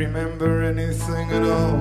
Remember 0.00 0.62
anything 0.62 1.30
at 1.30 1.42
all. 1.42 1.76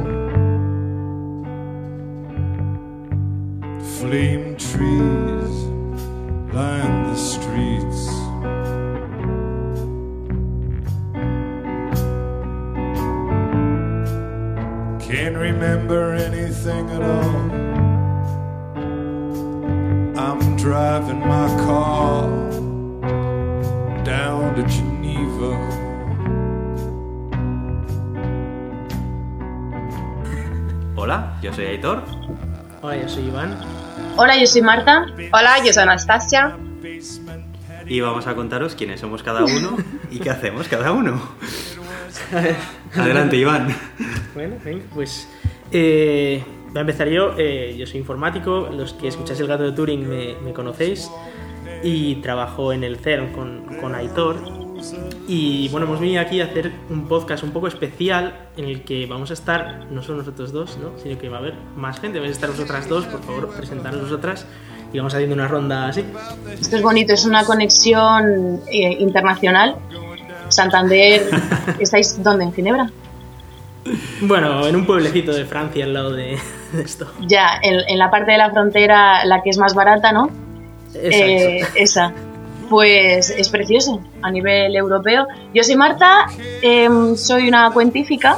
Flame 3.96 4.58
trees 4.58 5.29
Hola, 31.82 32.04
yo 32.04 32.04
soy 32.04 32.04
Aitor. 32.04 32.04
Hola, 32.82 32.98
yo 32.98 33.10
soy 33.10 33.24
Iván. 33.24 33.58
Hola, 34.18 34.38
yo 34.38 34.48
soy 34.48 34.62
Marta. 34.62 35.06
Hola, 35.32 35.64
yo 35.64 35.72
soy 35.72 35.84
Anastasia. 35.84 36.58
Y 37.88 38.02
vamos 38.02 38.28
a 38.28 38.36
contaros 38.36 38.76
quiénes 38.76 39.00
somos 39.00 39.24
cada 39.24 39.46
uno 39.46 39.78
y 40.12 40.20
qué 40.20 40.30
hacemos 40.30 40.68
cada 40.68 40.92
uno. 40.92 41.22
Adelante, 42.96 43.38
Iván. 43.38 43.74
Bueno, 44.34 44.56
venga, 44.64 44.84
pues 44.94 45.30
eh, 45.72 46.44
voy 46.68 46.78
a 46.78 46.82
empezar 46.82 47.08
yo. 47.08 47.36
Eh, 47.38 47.76
yo 47.78 47.88
soy 47.88 48.02
informático, 48.02 48.70
los 48.72 48.94
que 48.94 49.08
escucháis 49.08 49.40
El 49.40 49.48
Gato 49.48 49.64
de 49.64 49.72
Turing 49.72 50.08
me, 50.08 50.36
me 50.44 50.52
conocéis 50.52 51.10
y 51.82 52.16
trabajo 52.16 52.74
en 52.74 52.84
el 52.84 52.98
CERN 52.98 53.32
con, 53.32 53.78
con 53.80 53.96
Aitor. 53.96 54.36
Y 55.32 55.70
bueno, 55.70 55.86
hemos 55.86 56.00
venido 56.00 56.22
aquí 56.22 56.42
a 56.42 56.46
hacer 56.46 56.72
un 56.90 57.08
podcast 57.08 57.44
un 57.44 57.52
poco 57.52 57.68
especial 57.68 58.50
en 58.58 58.66
el 58.66 58.84
que 58.84 59.06
vamos 59.06 59.30
a 59.30 59.34
estar, 59.34 59.86
no 59.92 60.02
solo 60.02 60.18
nosotros 60.18 60.52
dos, 60.52 60.80
¿no? 60.80 60.98
sino 60.98 61.20
que 61.20 61.30
va 61.30 61.38
a 61.38 61.40
haber 61.42 61.54
más 61.76 62.00
gente. 62.00 62.18
Vais 62.20 62.32
a 62.32 62.34
estar 62.34 62.50
vosotras 62.50 62.90
dos, 62.90 63.06
por 63.06 63.22
favor, 63.22 63.56
presentaros 63.56 64.02
vosotras 64.02 64.48
y 64.92 64.98
vamos 64.98 65.14
haciendo 65.14 65.36
una 65.36 65.48
ronda 65.48 65.88
así. 65.88 66.04
Esto 66.60 66.78
es 66.78 66.82
bonito, 66.82 67.14
es 67.14 67.26
una 67.26 67.46
conexión 67.46 68.60
eh, 68.72 68.98
internacional. 69.00 69.76
Santander, 70.48 71.30
¿estáis 71.80 72.24
dónde? 72.24 72.46
¿En 72.46 72.54
Ginebra? 72.54 72.90
Bueno, 74.22 74.66
en 74.66 74.76
un 74.76 74.88
pueblecito 74.88 75.32
de 75.32 75.46
Francia 75.46 75.86
al 75.86 75.94
lado 75.94 76.12
de, 76.12 76.40
esto. 76.84 77.06
Ya, 77.28 77.60
en, 77.62 77.82
en 77.88 78.00
la 78.00 78.10
parte 78.10 78.32
de 78.32 78.40
la 78.40 78.50
frontera, 78.50 79.24
la 79.26 79.44
que 79.44 79.52
es 79.52 79.60
más 79.60 79.76
barata, 79.76 80.12
¿no? 80.12 80.32
Exacto. 80.96 81.04
Eh, 81.14 81.68
esa. 81.76 82.14
Pues 82.70 83.32
es 83.32 83.50
precioso 83.50 84.00
a 84.22 84.30
nivel 84.32 84.76
europeo. 84.76 85.28
Yo 85.54 85.64
soy 85.64 85.76
Marta, 85.76 86.28
em, 86.62 87.16
soy 87.16 87.48
una 87.48 87.72
cuentífica. 87.72 88.38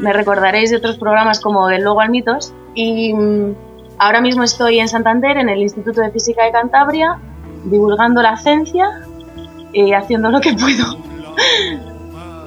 Me 0.00 0.12
recordaréis 0.12 0.70
de 0.70 0.76
otros 0.76 0.98
programas 0.98 1.40
como 1.40 1.68
del 1.68 1.82
Logo 1.82 2.00
al 2.00 2.10
Mitos. 2.10 2.52
Y 2.74 3.14
mm, 3.14 3.54
ahora 3.98 4.20
mismo 4.20 4.42
estoy 4.42 4.80
en 4.80 4.88
Santander, 4.88 5.36
en 5.36 5.48
el 5.48 5.60
Instituto 5.60 6.00
de 6.00 6.10
Física 6.10 6.44
de 6.44 6.50
Cantabria, 6.50 7.18
divulgando 7.64 8.22
la 8.22 8.36
ciencia 8.36 9.02
y 9.72 9.92
haciendo 9.92 10.30
lo 10.30 10.40
que 10.40 10.54
puedo. 10.54 10.98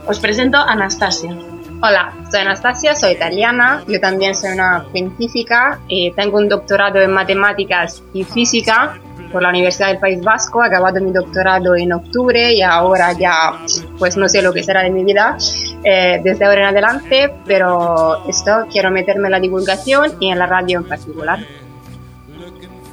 Os 0.07 0.19
presento 0.19 0.57
a 0.57 0.71
Anastasia. 0.73 1.35
Hola, 1.81 2.11
soy 2.31 2.41
Anastasia, 2.41 2.95
soy 2.95 3.13
italiana. 3.13 3.83
Yo 3.87 3.99
también 4.01 4.35
soy 4.35 4.53
una 4.53 4.85
científica 4.91 5.79
y 5.87 6.11
tengo 6.11 6.37
un 6.37 6.49
doctorado 6.49 6.99
en 6.99 7.11
matemáticas 7.11 8.03
y 8.13 8.23
física 8.23 8.99
por 9.31 9.41
la 9.41 9.49
Universidad 9.49 9.87
del 9.87 9.99
País 9.99 10.21
Vasco. 10.21 10.61
Acabado 10.61 11.01
mi 11.01 11.11
doctorado 11.11 11.75
en 11.75 11.93
octubre 11.93 12.53
y 12.53 12.61
ahora 12.61 13.13
ya, 13.13 13.59
pues 13.97 14.17
no 14.17 14.27
sé 14.27 14.41
lo 14.41 14.53
que 14.53 14.63
será 14.63 14.83
de 14.83 14.89
mi 14.89 15.03
vida 15.03 15.37
eh, 15.83 16.19
desde 16.23 16.45
ahora 16.45 16.61
en 16.61 16.67
adelante, 16.67 17.33
pero 17.45 18.27
esto 18.27 18.65
quiero 18.71 18.91
meterme 18.91 19.27
en 19.27 19.31
la 19.31 19.39
divulgación 19.39 20.13
y 20.19 20.31
en 20.31 20.39
la 20.39 20.45
radio 20.45 20.79
en 20.79 20.85
particular. 20.85 21.39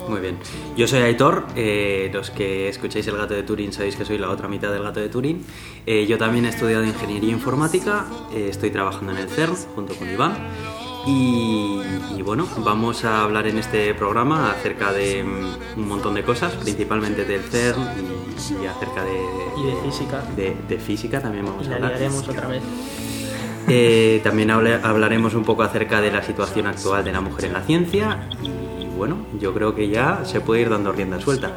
Muy 0.09 0.21
bien. 0.21 0.37
Yo 0.77 0.87
soy 0.87 1.00
Aitor. 1.00 1.47
eh, 1.56 2.11
los 2.12 2.31
que 2.31 2.69
escucháis 2.69 3.06
El 3.06 3.16
Gato 3.16 3.33
de 3.33 3.43
Turín 3.43 3.72
sabéis 3.72 3.97
que 3.97 4.05
soy 4.05 4.19
la 4.19 4.28
otra 4.28 4.49
mitad 4.49 4.71
del 4.71 4.83
Gato 4.83 5.01
de 5.01 5.09
Turín. 5.09 5.45
Eh, 5.87 6.06
yo 6.06 6.19
también 6.19 6.45
he 6.45 6.51
estudiado 6.51 6.84
Ingeniería 6.84 7.31
Informática. 7.31 8.05
eh, 8.34 8.49
estoy 8.51 8.71
trabajando 8.71 9.12
en 9.12 9.19
el 9.19 9.28
CERN 9.28 9.56
junto 9.75 9.95
con 9.95 10.11
Iván. 10.11 10.34
Y, 11.06 11.81
y 12.16 12.22
bueno, 12.22 12.48
vamos 12.59 13.04
a 13.04 13.22
hablar 13.22 13.47
en 13.47 13.59
este 13.59 13.92
programa 13.94 14.50
acerca 14.50 14.92
de 14.92 15.22
mm, 15.22 15.78
un 15.81 15.88
montón 15.88 16.15
de 16.15 16.22
cosas, 16.25 16.54
principalmente 16.54 17.25
del 17.25 17.42
CERN 17.42 17.82
y, 17.82 18.62
y 18.62 18.66
acerca 18.66 19.04
de, 19.04 19.20
Y 19.59 19.66
de 19.66 19.82
física. 19.82 20.22
de, 20.37 20.56
de 20.69 20.78
física 20.78 21.20
también 21.20 21.44
vamos 21.44 21.65
Y 21.65 21.66
a 21.66 21.70
la 21.70 21.76
hablar. 21.76 21.91
liaremos 21.92 22.28
otra 22.28 22.48
vez. 22.48 22.62
Eh, 23.69 24.20
también 24.22 24.50
hable- 24.50 24.81
hablaremos 24.82 25.34
un 25.34 25.44
poco 25.44 25.62
acerca 25.62 26.00
de 26.00 26.10
la 26.10 26.22
situación 26.22 26.66
actual 26.66 27.04
de 27.04 27.12
la 27.12 27.21
mujer 27.21 27.47
en 27.47 27.53
la 27.54 27.62
ciencia 27.62 28.28
y 28.42 28.86
bueno, 28.97 29.26
yo 29.41 29.53
creo 29.54 29.75
que 29.75 29.88
ya 29.88 30.22
se 30.25 30.41
puede 30.41 30.62
ir 30.62 30.71
dando 30.71 30.92
rienda 30.92 31.21
suelta. 31.21 31.50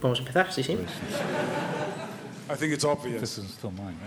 ¿Podemos 0.00 0.18
empezar? 0.20 0.52
Sí, 0.52 0.62
sí. 0.62 0.72
I 0.72 2.56
think 2.58 2.72
it's 2.74 2.84
obvious. 2.84 3.20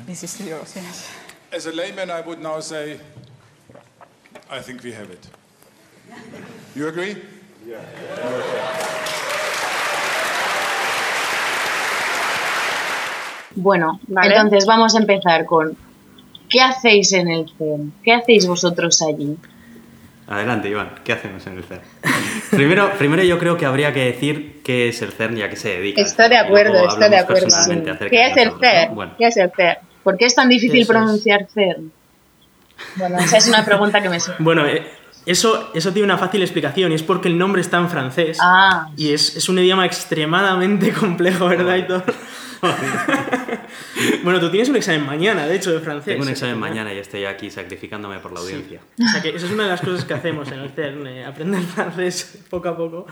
This 0.06 0.24
is 0.24 0.40
yours, 0.40 0.76
yes. 0.76 1.10
As 1.54 1.66
a 1.66 1.72
layman, 1.72 2.10
I 2.10 2.22
would 2.26 2.40
now 2.40 2.60
say, 2.62 3.00
I 4.50 4.60
think 4.62 4.84
we 4.84 4.94
have 4.94 5.10
it. 5.12 5.28
You 6.76 6.88
agree? 6.88 7.16
Bueno, 13.56 14.00
Vale. 14.08 14.36
entonces 14.36 14.66
vamos 14.66 14.96
a 14.96 15.00
empezar 15.00 15.46
con 15.46 15.76
¿qué 16.50 16.62
hacéis 16.62 17.12
en 17.14 17.28
el 17.30 17.50
CERN? 17.58 17.94
¿Qué 18.04 18.14
hacéis 18.14 18.46
vosotros 18.48 19.02
allí? 19.02 19.36
Adelante, 20.28 20.70
Iván, 20.70 20.90
¿qué 21.04 21.14
hacemos 21.14 21.46
en 21.48 21.58
el 21.58 21.64
CERN? 21.64 21.82
primero, 22.52 22.92
primero 22.98 23.24
yo 23.24 23.40
creo 23.40 23.58
que 23.58 23.66
habría 23.66 23.94
que 23.94 24.02
decir 24.06 24.62
qué 24.64 24.90
es 24.90 25.02
el 25.02 25.12
CERN 25.12 25.38
y 25.38 25.42
a 25.42 25.50
qué 25.50 25.56
se 25.56 25.70
dedica. 25.70 26.02
Estoy 26.02 26.30
de 26.30 26.38
acuerdo, 26.38 26.88
estoy 26.88 27.10
de 27.10 27.18
acuerdo. 27.18 27.48
acerca 27.48 27.98
¿Qué 28.10 28.18
de 28.18 28.26
es 28.32 28.38
el. 28.38 28.52
CERN? 28.60 28.96
Bueno, 28.96 29.14
¿Qué 29.18 29.28
es 29.28 29.38
el 29.38 29.52
CERN? 29.56 29.78
¿Por 30.04 30.18
qué 30.18 30.26
es 30.26 30.36
tan 30.36 30.50
difícil 30.50 30.82
Eso 30.82 30.92
es. 30.92 30.98
pronunciar 30.98 31.48
CERN? 31.54 31.92
Bueno, 32.96 33.18
esa 33.20 33.38
es 33.38 33.48
una 33.48 33.64
pregunta 33.66 34.02
que 34.02 34.10
me 34.10 34.20
suena. 34.20 34.38
Bueno, 34.40 34.66
eh, 34.66 34.86
eso, 35.26 35.72
eso 35.74 35.92
tiene 35.92 36.06
una 36.06 36.18
fácil 36.18 36.42
explicación 36.42 36.92
y 36.92 36.96
es 36.96 37.04
porque 37.04 37.28
el 37.28 37.38
nombre 37.38 37.62
está 37.62 37.78
en 37.78 37.90
francés. 37.90 38.38
Ah, 38.42 38.90
Y 38.96 39.12
es, 39.12 39.36
es 39.36 39.50
un 39.50 39.60
idioma 39.60 39.86
extremadamente 39.86 40.94
complejo, 41.00 41.48
¿verdad, 41.48 41.72
Aitor? 41.72 42.04
bueno, 44.24 44.40
tú 44.40 44.50
tienes 44.50 44.70
un 44.70 44.78
examen 44.78 45.06
mañana, 45.06 45.46
de 45.46 45.56
hecho, 45.56 45.72
de 45.72 45.80
francés. 45.80 46.14
tengo 46.14 46.24
un 46.24 46.30
examen 46.30 46.58
mañana 46.58 46.94
y 46.94 46.98
estoy 46.98 47.26
aquí 47.26 47.52
sacrificándome 47.52 48.20
por 48.20 48.32
la 48.32 48.40
audiencia. 48.40 48.80
O 49.00 49.08
sea 49.12 49.22
que 49.22 49.30
esa 49.36 49.46
es 49.46 49.52
una 49.52 49.64
de 49.64 49.70
las 49.70 49.82
cosas 49.82 50.06
que 50.06 50.14
hacemos 50.14 50.52
en 50.52 50.60
el 50.60 50.70
CERN, 50.72 51.08
eh, 51.08 51.26
aprender 51.26 51.62
francés 51.76 52.44
poco 52.50 52.70
a 52.70 52.78
poco. 52.78 53.06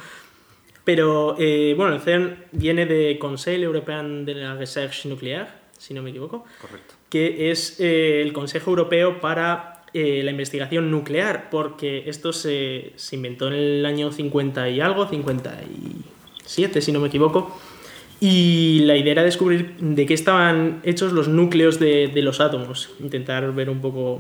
Pero 0.84 1.36
eh, 1.40 1.74
bueno, 1.76 1.96
el 1.96 2.02
CERN 2.02 2.46
viene 2.52 2.86
de 2.86 3.18
Conseil 3.20 3.64
Européen 3.64 4.26
de 4.26 4.36
la 4.36 4.56
Recherche 4.56 5.10
Nucléaire, 5.10 5.50
si 5.78 5.94
no 5.94 6.02
me 6.02 6.12
equivoco, 6.12 6.46
Correcto. 6.62 6.95
Que 7.10 7.52
es 7.52 7.80
eh, 7.80 8.22
el 8.22 8.34
Consejo 8.34 8.72
Europeo 8.72 9.22
para 9.22 9.84
eh, 9.94 10.22
la 10.24 10.32
investigación 10.32 10.92
nuclear, 10.92 11.50
porque 11.50 12.04
esto 12.08 12.34
se, 12.34 12.92
se 12.96 13.16
inventó 13.16 13.48
en 13.48 13.54
el 13.54 13.86
año 13.86 14.12
50 14.12 14.70
y 14.70 14.82
algo, 14.82 15.08
57 15.08 16.82
si 16.82 16.92
no 16.92 17.00
me 17.00 17.08
equivoco, 17.08 17.58
y 18.20 18.80
la 18.86 18.98
idea 18.98 19.14
era 19.14 19.24
descubrir 19.24 19.78
de 19.78 20.06
qué 20.06 20.14
estaban 20.14 20.82
hechos 20.84 21.14
los 21.14 21.28
núcleos 21.28 21.80
de, 21.80 22.08
de 22.08 22.22
los 22.22 22.42
átomos, 22.42 22.90
intentar 23.00 23.54
ver 23.54 23.70
un 23.70 23.82
poco, 23.82 24.20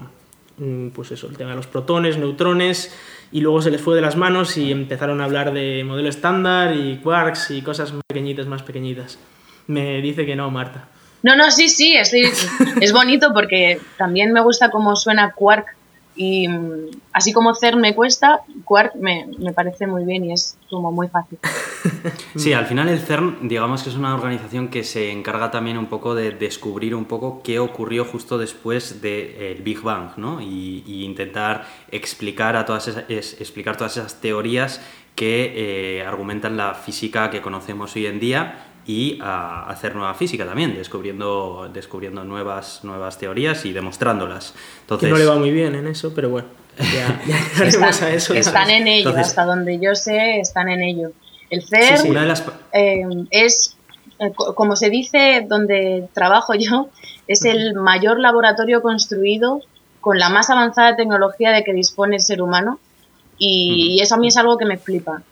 mm, 0.57 0.89
pues 0.89 1.11
eso, 1.11 1.27
el 1.27 1.37
tema 1.37 1.49
de 1.51 1.57
los 1.57 1.67
protones, 1.67 2.17
neutrones, 2.17 2.95
y 3.31 3.41
luego 3.41 3.61
se 3.61 3.71
les 3.71 3.81
fue 3.81 3.95
de 3.95 4.01
las 4.01 4.15
manos 4.15 4.57
y 4.57 4.71
empezaron 4.71 5.19
a 5.19 5.25
hablar 5.25 5.53
de 5.53 5.83
modelo 5.83 6.07
estándar 6.07 6.75
y 6.75 6.97
quarks 6.97 7.51
y 7.51 7.61
cosas 7.61 7.91
más 7.91 8.03
pequeñitas, 8.07 8.47
más 8.47 8.63
pequeñitas. 8.63 9.19
Me 9.67 10.01
dice 10.01 10.25
que 10.25 10.35
no, 10.35 10.49
Marta. 10.51 10.87
No, 11.25 11.35
no, 11.35 11.49
sí, 11.51 11.69
sí, 11.69 11.95
estoy- 11.97 12.31
es 12.81 12.91
bonito 12.93 13.33
porque 13.33 13.79
también 13.97 14.31
me 14.31 14.41
gusta 14.41 14.69
cómo 14.69 14.95
suena 14.95 15.31
Quark 15.33 15.65
y 16.17 16.47
mm, 16.47 16.91
así 17.11 17.33
como 17.33 17.53
CERN 17.53 17.81
me 17.81 17.93
cuesta, 17.93 18.39
Quark 18.63 18.95
me, 18.95 19.25
me 19.39 19.51
parece 19.51 19.85
muy 19.87 20.05
bien 20.05 20.23
y 20.25 20.31
es 20.33 20.55
como 20.69 20.91
muy 20.91 21.07
fácil. 21.09 21.37
Sí, 22.35 22.53
al 22.53 22.65
final 22.65 22.87
el 22.89 22.99
CERN, 22.99 23.47
digamos 23.47 23.81
que 23.83 23.89
es 23.89 23.95
una 23.95 24.13
organización 24.13 24.67
que 24.69 24.83
se 24.83 25.11
encarga 25.11 25.49
también 25.51 25.77
un 25.77 25.87
poco 25.87 26.13
de 26.15 26.31
descubrir 26.31 26.93
un 26.95 27.05
poco 27.05 27.41
qué 27.43 27.57
ocurrió 27.59 28.05
justo 28.05 28.37
después 28.37 29.01
del 29.01 29.61
Big 29.63 29.81
Bang, 29.81 30.09
¿no? 30.17 30.39
Y, 30.41 30.83
y 30.85 31.03
intentar 31.03 31.65
explicar, 31.91 32.55
a 32.55 32.65
todas 32.65 32.87
esas, 32.87 33.05
es- 33.09 33.39
explicar 33.41 33.75
todas 33.77 33.97
esas 33.97 34.19
teorías 34.21 34.81
que 35.15 35.53
eh, 35.99 36.05
argumentan 36.05 36.57
la 36.57 36.73
física 36.75 37.29
que 37.31 37.41
conocemos 37.41 37.95
hoy 37.95 38.05
en 38.07 38.19
día 38.19 38.41
y 38.87 39.17
a 39.21 39.67
hacer 39.69 39.95
nueva 39.95 40.13
física 40.13 40.45
también, 40.45 40.75
descubriendo, 40.75 41.69
descubriendo 41.73 42.23
nuevas, 42.23 42.83
nuevas 42.83 43.17
teorías 43.17 43.65
y 43.65 43.73
demostrándolas. 43.73 44.53
Entonces, 44.81 45.07
que 45.07 45.11
no 45.11 45.17
le 45.17 45.25
va 45.25 45.35
muy 45.37 45.51
bien 45.51 45.73
en 45.75 45.87
eso, 45.87 46.13
pero 46.13 46.29
bueno, 46.29 46.47
ya, 46.77 47.21
ya 47.25 47.37
llegaremos 47.53 47.89
Están, 47.95 48.09
a 48.09 48.13
eso. 48.13 48.33
están 48.33 48.69
en 48.69 48.87
ello, 48.87 49.09
Entonces- 49.09 49.27
hasta 49.29 49.45
donde 49.45 49.79
yo 49.79 49.95
sé, 49.95 50.39
están 50.39 50.69
en 50.69 50.81
ello. 50.83 51.11
El 51.49 51.63
CERN 51.63 51.97
Sí, 51.97 52.03
sí. 52.03 52.09
una 52.09 52.21
de 52.21 52.27
las... 52.27 52.43
eh, 52.73 53.03
es 53.31 53.75
eh, 54.19 54.31
co- 54.35 54.53
como 54.55 54.75
se 54.75 54.89
dice 54.89 55.45
donde 55.47 56.07
trabajo 56.13 56.53
yo, 56.55 56.89
es 57.27 57.43
el 57.45 57.73
mayor 57.75 58.19
laboratorio 58.19 58.81
construido 58.81 59.61
con 59.99 60.19
la 60.19 60.29
más 60.29 60.49
avanzada 60.51 60.95
tecnología 60.95 61.51
de 61.51 61.63
que 61.63 61.73
dispone 61.73 62.17
el 62.17 62.21
ser 62.21 62.41
humano 62.41 62.79
y, 63.39 63.95
y 63.97 64.01
eso 64.01 64.15
a 64.15 64.17
mí 64.19 64.27
es 64.27 64.37
algo 64.37 64.57
que 64.57 64.65
me 64.65 64.77
flipa. 64.77 65.23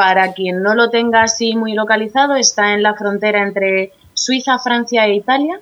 Para 0.00 0.32
quien 0.32 0.62
no 0.62 0.74
lo 0.74 0.88
tenga 0.88 1.22
así 1.24 1.54
muy 1.54 1.74
localizado, 1.74 2.34
está 2.34 2.72
en 2.72 2.82
la 2.82 2.94
frontera 2.94 3.42
entre 3.42 3.92
Suiza, 4.14 4.58
Francia 4.58 5.04
e 5.04 5.14
Italia, 5.14 5.60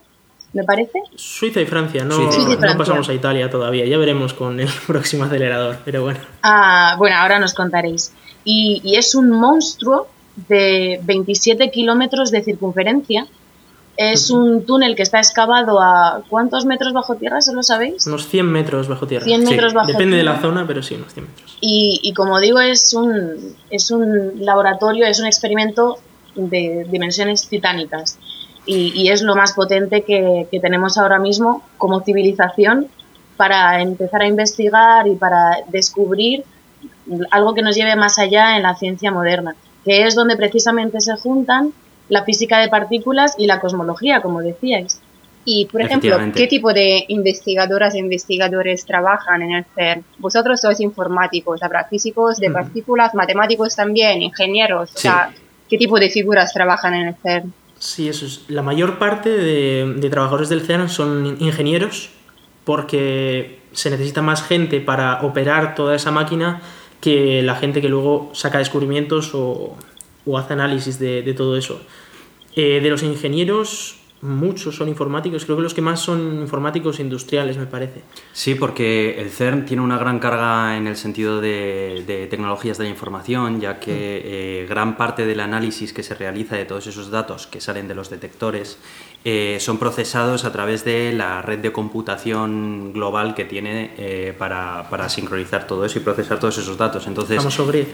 me 0.53 0.63
parece. 0.63 1.01
Suiza 1.17 1.61
y 1.61 1.67
Francia, 1.67 2.05
no, 2.05 2.15
Suiza 2.15 2.53
y 2.53 2.57
no 2.57 2.79
pasamos 2.79 3.09
a 3.09 3.15
Italia 3.15 3.51
todavía. 3.51 3.85
Ya 3.85 3.99
veremos 3.99 4.35
con 4.35 4.61
el 4.61 4.69
próximo 4.87 5.25
acelerador, 5.25 5.79
pero 5.85 6.03
bueno. 6.05 6.21
Ah, 6.45 6.95
bueno, 6.99 7.17
ahora 7.17 7.41
nos 7.41 7.53
contaréis. 7.53 8.13
Y, 8.45 8.81
y 8.85 8.95
es 8.95 9.17
un 9.17 9.29
monstruo 9.29 10.07
de 10.49 11.01
27 11.03 11.73
kilómetros 11.73 12.31
de 12.31 12.45
circunferencia. 12.45 13.27
Es 14.01 14.31
un 14.31 14.65
túnel 14.65 14.95
que 14.95 15.03
está 15.03 15.19
excavado 15.19 15.81
a 15.83 16.23
¿cuántos 16.29 16.65
metros 16.65 16.93
bajo 16.93 17.17
tierra? 17.17 17.41
¿Se 17.41 17.53
lo 17.53 17.65
sabéis? 17.65 18.07
Unos 18.07 18.29
100 18.29 18.47
metros 18.47 18.87
bajo 18.87 19.09
tierra. 19.09 19.25
100 19.25 19.41
Sí, 19.45 19.51
metros 19.51 19.75
bajo 19.75 19.89
Depende 19.89 20.17
de 20.17 20.23
la 20.23 20.35
tierra. 20.35 20.49
zona, 20.49 20.67
pero 20.69 20.85
sí, 20.85 20.95
unos 20.95 21.13
100 21.13 21.27
metros. 21.27 21.59
Y, 21.61 21.99
y 22.05 22.15
como 22.15 22.39
digo, 22.39 22.61
es 22.61 22.95
un, 22.95 23.57
es 23.71 23.91
un 23.91 24.35
laboratorio, 24.45 25.05
es 25.05 25.19
un 25.19 25.27
experimento 25.27 25.97
de 26.37 26.87
dimensiones 26.89 27.49
titánicas. 27.49 28.19
Y, 28.67 28.93
y 28.95 29.09
es 29.09 29.23
lo 29.23 29.35
más 29.35 29.53
potente 29.55 30.03
que, 30.03 30.47
que 30.49 30.61
tenemos 30.61 30.97
ahora 30.97 31.19
mismo 31.19 31.65
como 31.77 32.01
civilización 32.01 32.87
para 33.37 33.83
empezar 33.83 34.23
a 34.23 34.29
investigar 34.29 35.09
y 35.09 35.17
para 35.17 35.59
descubrir 35.73 36.45
algo 37.33 37.53
que 37.55 37.63
nos 37.63 37.75
lleve 37.75 37.97
más 37.97 38.21
allá 38.21 38.57
en 38.57 38.63
la 38.63 38.77
ciencia 38.77 39.11
moderna, 39.11 39.57
que 39.85 40.07
es 40.07 40.15
donde 40.15 40.37
precisamente 40.37 41.01
se 41.01 41.17
juntan 41.17 41.73
la 42.09 42.25
física 42.25 42.59
de 42.61 42.69
partículas 42.69 43.35
y 43.39 43.47
la 43.47 43.61
cosmología, 43.61 44.21
como 44.23 44.41
decíais. 44.41 45.01
Y, 45.45 45.65
por 45.67 45.81
ejemplo. 45.81 46.19
¿qué 46.35 46.47
tipo 46.47 46.73
de 46.75 47.05
investigadoras 47.09 47.95
e 47.95 47.99
investigadores 47.99 48.85
trabajan 48.85 49.41
en 49.43 49.53
el 49.53 49.65
CERN? 49.75 50.05
Vosotros 50.19 50.61
sois 50.61 50.79
informáticos, 50.81 51.63
habrá 51.63 51.85
físicos 51.85 52.39
de 52.39 52.51
partículas, 52.51 53.15
matemáticos 53.15 53.75
también, 53.75 54.21
ingenieros. 54.21 54.91
O 54.91 54.97
Sí. 54.99 55.03
sea, 55.03 55.31
¿qué 55.71 55.79
tipo 55.79 55.99
de 55.99 56.11
figuras 56.11 56.53
trabajan 56.53 56.95
en 56.95 57.09
el 57.09 57.15
CERN? 57.15 57.53
Sí, 57.79 58.09
eso 58.09 58.27
es. 58.27 58.43
La 58.49 58.63
mayor 58.63 58.99
parte 58.99 59.31
de, 59.31 59.95
de 59.97 60.11
trabajadores 60.11 60.49
del 60.51 60.61
CERN 60.63 60.89
son 60.91 61.37
ingenieros 61.41 62.11
porque 62.65 63.61
se 63.73 63.91
necesita 63.91 64.21
más 64.21 64.43
gente 64.43 64.81
para 64.81 65.23
operar 65.23 65.75
toda 65.75 65.97
esa 65.97 66.11
máquina 66.11 66.61
que 67.01 67.43
la 67.43 67.55
gente 67.55 67.81
que 67.81 67.89
luego 67.89 68.31
saca 68.35 68.59
descubrimientos 68.59 69.31
o, 69.35 69.77
o 70.29 70.39
hace 70.39 70.53
análisis 70.53 70.99
de, 70.99 71.23
de 71.23 71.35
todo 71.35 71.57
eso. 71.57 71.81
Eh, 72.55 72.81
de 72.83 72.91
los 72.91 73.03
ingenieros, 73.03 73.99
muchos 74.21 74.75
son 74.75 74.89
informáticos. 74.89 75.45
Creo 75.45 75.57
que 75.57 75.63
los 75.63 75.75
que 75.75 75.81
más 75.81 76.01
son 76.01 76.41
informáticos 76.41 76.99
industriales, 76.99 77.57
me 77.57 77.67
parece. 77.67 78.03
Sí, 78.33 78.55
porque 78.55 79.21
el 79.21 79.31
CERN 79.31 79.65
tiene 79.65 79.83
una 79.83 79.97
gran 79.97 80.19
carga 80.19 80.77
en 80.77 80.87
el 80.87 80.97
sentido 80.97 81.41
de, 81.41 82.03
de 82.07 82.27
tecnologías 82.27 82.79
de 82.79 82.85
la 82.85 82.91
información, 82.91 83.61
ya 83.61 83.79
que 83.79 83.93
eh, 83.93 84.67
gran 84.69 84.97
parte 84.97 85.25
del 85.25 85.41
análisis 85.41 85.93
que 85.93 86.03
se 86.03 86.15
realiza 86.15 86.57
de 86.57 86.65
todos 86.65 86.87
esos 86.87 87.11
datos 87.11 87.47
que 87.47 87.61
salen 87.61 87.87
de 87.87 87.95
los 87.95 88.11
detectores 88.11 88.79
eh, 89.25 89.59
son 89.61 89.79
procesados 89.79 90.45
a 90.45 90.53
través 90.53 90.85
de 90.85 91.13
la 91.13 91.43
red 91.43 91.59
de 91.61 91.73
computación 91.73 92.93
global 92.93 93.35
que 93.35 93.45
tiene 93.45 93.93
eh, 93.99 94.35
para, 94.37 94.89
para 94.91 95.09
sincronizar 95.09 95.67
todo 95.67 95.85
eso 95.85 95.99
y 95.99 96.03
procesar 96.03 96.39
todos 96.41 96.59
esos 96.59 96.77
datos. 96.77 97.07
Entonces, 97.07 97.37
Famoso 97.37 97.67
grid. 97.67 97.87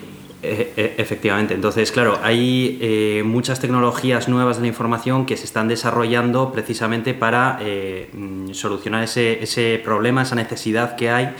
Eh, 0.47 0.73
eh, 0.77 0.95
efectivamente, 0.99 1.55
entonces 1.55 1.91
claro, 1.91 2.19
hay 2.23 2.77
eh, 2.83 3.23
muchas 3.25 3.61
tecnologías 3.61 4.29
nuevas 4.29 4.57
de 4.57 4.63
la 4.63 4.69
información 4.69 5.25
que 5.25 5.39
se 5.39 5.45
están 5.47 5.69
desarrollando 5.69 6.53
precisamente 6.53 7.15
para 7.15 7.57
eh, 7.63 8.11
mm, 8.13 8.53
solucionar 8.53 9.03
ese, 9.05 9.43
ese 9.43 9.81
problema, 9.83 10.21
esa 10.21 10.35
necesidad 10.35 10.97
que 10.97 11.09
hay 11.09 11.31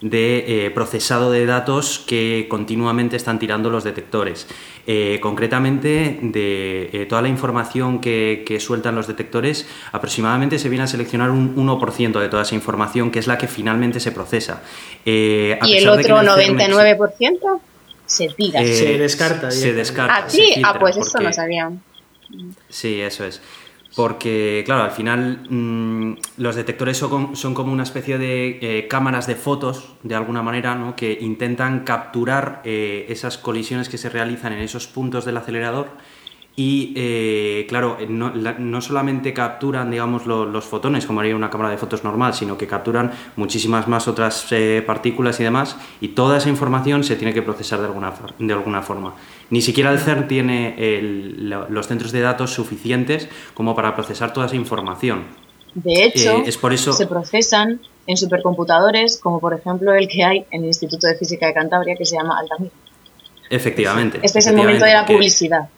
de 0.00 0.66
eh, 0.66 0.70
procesado 0.70 1.32
de 1.32 1.46
datos 1.46 1.98
que 2.06 2.46
continuamente 2.48 3.16
están 3.16 3.40
tirando 3.40 3.70
los 3.70 3.82
detectores. 3.82 4.46
Eh, 4.86 5.18
concretamente, 5.20 6.18
de 6.22 7.06
toda 7.08 7.22
la 7.22 7.28
información 7.28 8.00
que, 8.00 8.44
que 8.46 8.60
sueltan 8.60 8.94
los 8.94 9.08
detectores, 9.08 9.66
aproximadamente 9.90 10.60
se 10.60 10.68
viene 10.68 10.84
a 10.84 10.86
seleccionar 10.86 11.30
un 11.30 11.56
1% 11.56 12.20
de 12.20 12.28
toda 12.28 12.42
esa 12.42 12.54
información, 12.54 13.10
que 13.10 13.18
es 13.18 13.26
la 13.26 13.36
que 13.36 13.48
finalmente 13.48 13.98
se 13.98 14.12
procesa. 14.12 14.62
¿Y 15.04 15.52
el 15.76 15.88
otro 15.88 16.20
el 16.20 16.28
CERN 16.28 16.60
existe- 16.60 16.72
99%? 16.72 17.60
Se 18.06 18.28
tira. 18.28 18.60
eh, 18.62 18.74
Se 18.74 18.98
descarta 18.98 19.50
Se 19.50 19.72
descarta. 19.72 20.16
ah, 20.16 20.28
se 20.30 20.36
sí, 20.36 20.52
filtra, 20.54 20.70
ah, 20.74 20.78
pues 20.78 20.96
eso 20.96 21.10
porque- 21.12 21.26
no 21.26 21.32
sabía. 21.32 21.70
Sí, 22.68 23.00
eso 23.00 23.24
es. 23.24 23.40
Porque, 23.96 24.62
claro, 24.66 24.82
al 24.82 24.90
final 24.90 25.46
mm, 25.48 26.16
los 26.38 26.56
detectores 26.56 26.96
son, 26.96 27.36
son 27.36 27.54
como 27.54 27.72
una 27.72 27.84
especie 27.84 28.18
de 28.18 28.58
eh, 28.60 28.88
cámaras 28.88 29.28
de 29.28 29.36
fotos, 29.36 29.94
de 30.02 30.16
alguna 30.16 30.42
manera, 30.42 30.74
¿no? 30.74 30.96
que 30.96 31.16
intentan 31.20 31.84
capturar 31.84 32.60
eh, 32.64 33.06
esas 33.08 33.38
colisiones 33.38 33.88
que 33.88 33.96
se 33.96 34.08
realizan 34.10 34.52
en 34.52 34.58
esos 34.60 34.88
puntos 34.88 35.24
del 35.24 35.36
acelerador 35.36 35.90
y, 36.56 36.92
eh, 36.96 37.66
claro, 37.68 37.96
no, 38.08 38.30
la- 38.34 38.52
no 38.58 38.80
solamente 38.80 39.32
capturan, 39.32 39.90
digamos, 39.90 40.24
lo- 40.26 40.46
los 40.46 40.64
fotones, 40.64 41.04
como 41.04 41.18
haría 41.20 41.34
una 41.34 41.50
cámara 41.50 41.70
de 41.70 41.76
fotos 41.78 42.04
normal, 42.04 42.32
sino 42.32 42.56
que 42.56 42.66
capturan 42.68 43.10
muchísimas 43.34 43.88
más 43.88 44.06
otras 44.06 44.46
eh, 44.52 44.82
partículas 44.86 45.40
y 45.40 45.42
demás, 45.44 45.76
y 46.00 46.08
toda 46.08 46.38
esa 46.38 46.48
información 46.48 47.02
se 47.02 47.16
tiene 47.16 47.34
que 47.34 47.42
procesar 47.42 47.80
de 47.80 47.86
alguna, 47.86 48.12
de 48.38 48.52
alguna 48.52 48.82
forma. 48.82 49.14
Ni 49.50 49.62
siquiera 49.62 49.90
el 49.90 49.98
CERN 49.98 50.28
tiene 50.28 50.74
el- 50.78 51.50
los 51.68 51.86
centros 51.88 52.12
de 52.12 52.20
datos 52.20 52.52
suficientes 52.52 53.28
como 53.54 53.74
para 53.74 53.94
procesar 53.96 54.32
toda 54.32 54.46
esa 54.46 54.56
información. 54.56 55.24
De 55.74 56.04
hecho, 56.04 56.38
Eh, 56.38 56.44
es 56.46 56.56
por 56.56 56.72
eso- 56.72 56.92
se 56.92 57.08
procesan 57.08 57.80
en 58.06 58.16
supercomputadores, 58.16 59.18
como 59.18 59.40
por 59.40 59.54
ejemplo 59.54 59.92
el 59.92 60.06
que 60.06 60.22
hay 60.22 60.44
en 60.52 60.60
el 60.62 60.66
Instituto 60.68 61.08
de 61.08 61.16
Física 61.16 61.48
de 61.48 61.54
Cantabria, 61.54 61.96
que 61.96 62.04
se 62.04 62.14
llama 62.16 62.38
Altamira. 62.38 62.72
Efectivamente. 63.50 64.20
Este 64.22 64.38
es 64.38 64.46
el 64.46 64.56
momento 64.56 64.84
de 64.84 64.92
la 64.92 65.04
publicidad. 65.04 65.68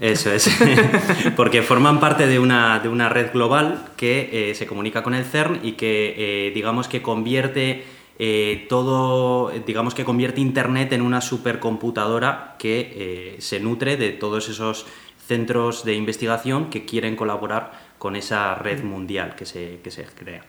Eso 0.00 0.32
es, 0.32 0.50
porque 1.36 1.62
forman 1.62 2.00
parte 2.00 2.26
de 2.26 2.38
una, 2.38 2.80
de 2.80 2.88
una 2.88 3.10
red 3.10 3.32
global 3.32 3.90
que 3.96 4.50
eh, 4.50 4.54
se 4.54 4.66
comunica 4.66 5.02
con 5.02 5.12
el 5.12 5.26
CERN 5.26 5.60
y 5.62 5.72
que 5.72 6.14
eh, 6.16 6.52
digamos 6.54 6.88
que 6.88 7.02
convierte 7.02 7.84
eh, 8.22 8.66
todo, 8.68 9.50
digamos 9.66 9.94
que 9.94 10.04
convierte 10.04 10.42
Internet 10.42 10.92
en 10.92 11.00
una 11.00 11.22
supercomputadora 11.22 12.54
que 12.58 12.92
eh, 12.94 13.36
se 13.40 13.60
nutre 13.60 13.96
de 13.96 14.10
todos 14.10 14.50
esos 14.50 14.84
centros 15.26 15.86
de 15.86 15.94
investigación 15.94 16.68
que 16.68 16.84
quieren 16.84 17.16
colaborar 17.16 17.72
con 17.96 18.16
esa 18.16 18.56
red 18.56 18.84
mundial 18.84 19.36
que 19.36 19.46
se, 19.46 19.80
que 19.82 19.90
se 19.90 20.04
crea. 20.04 20.44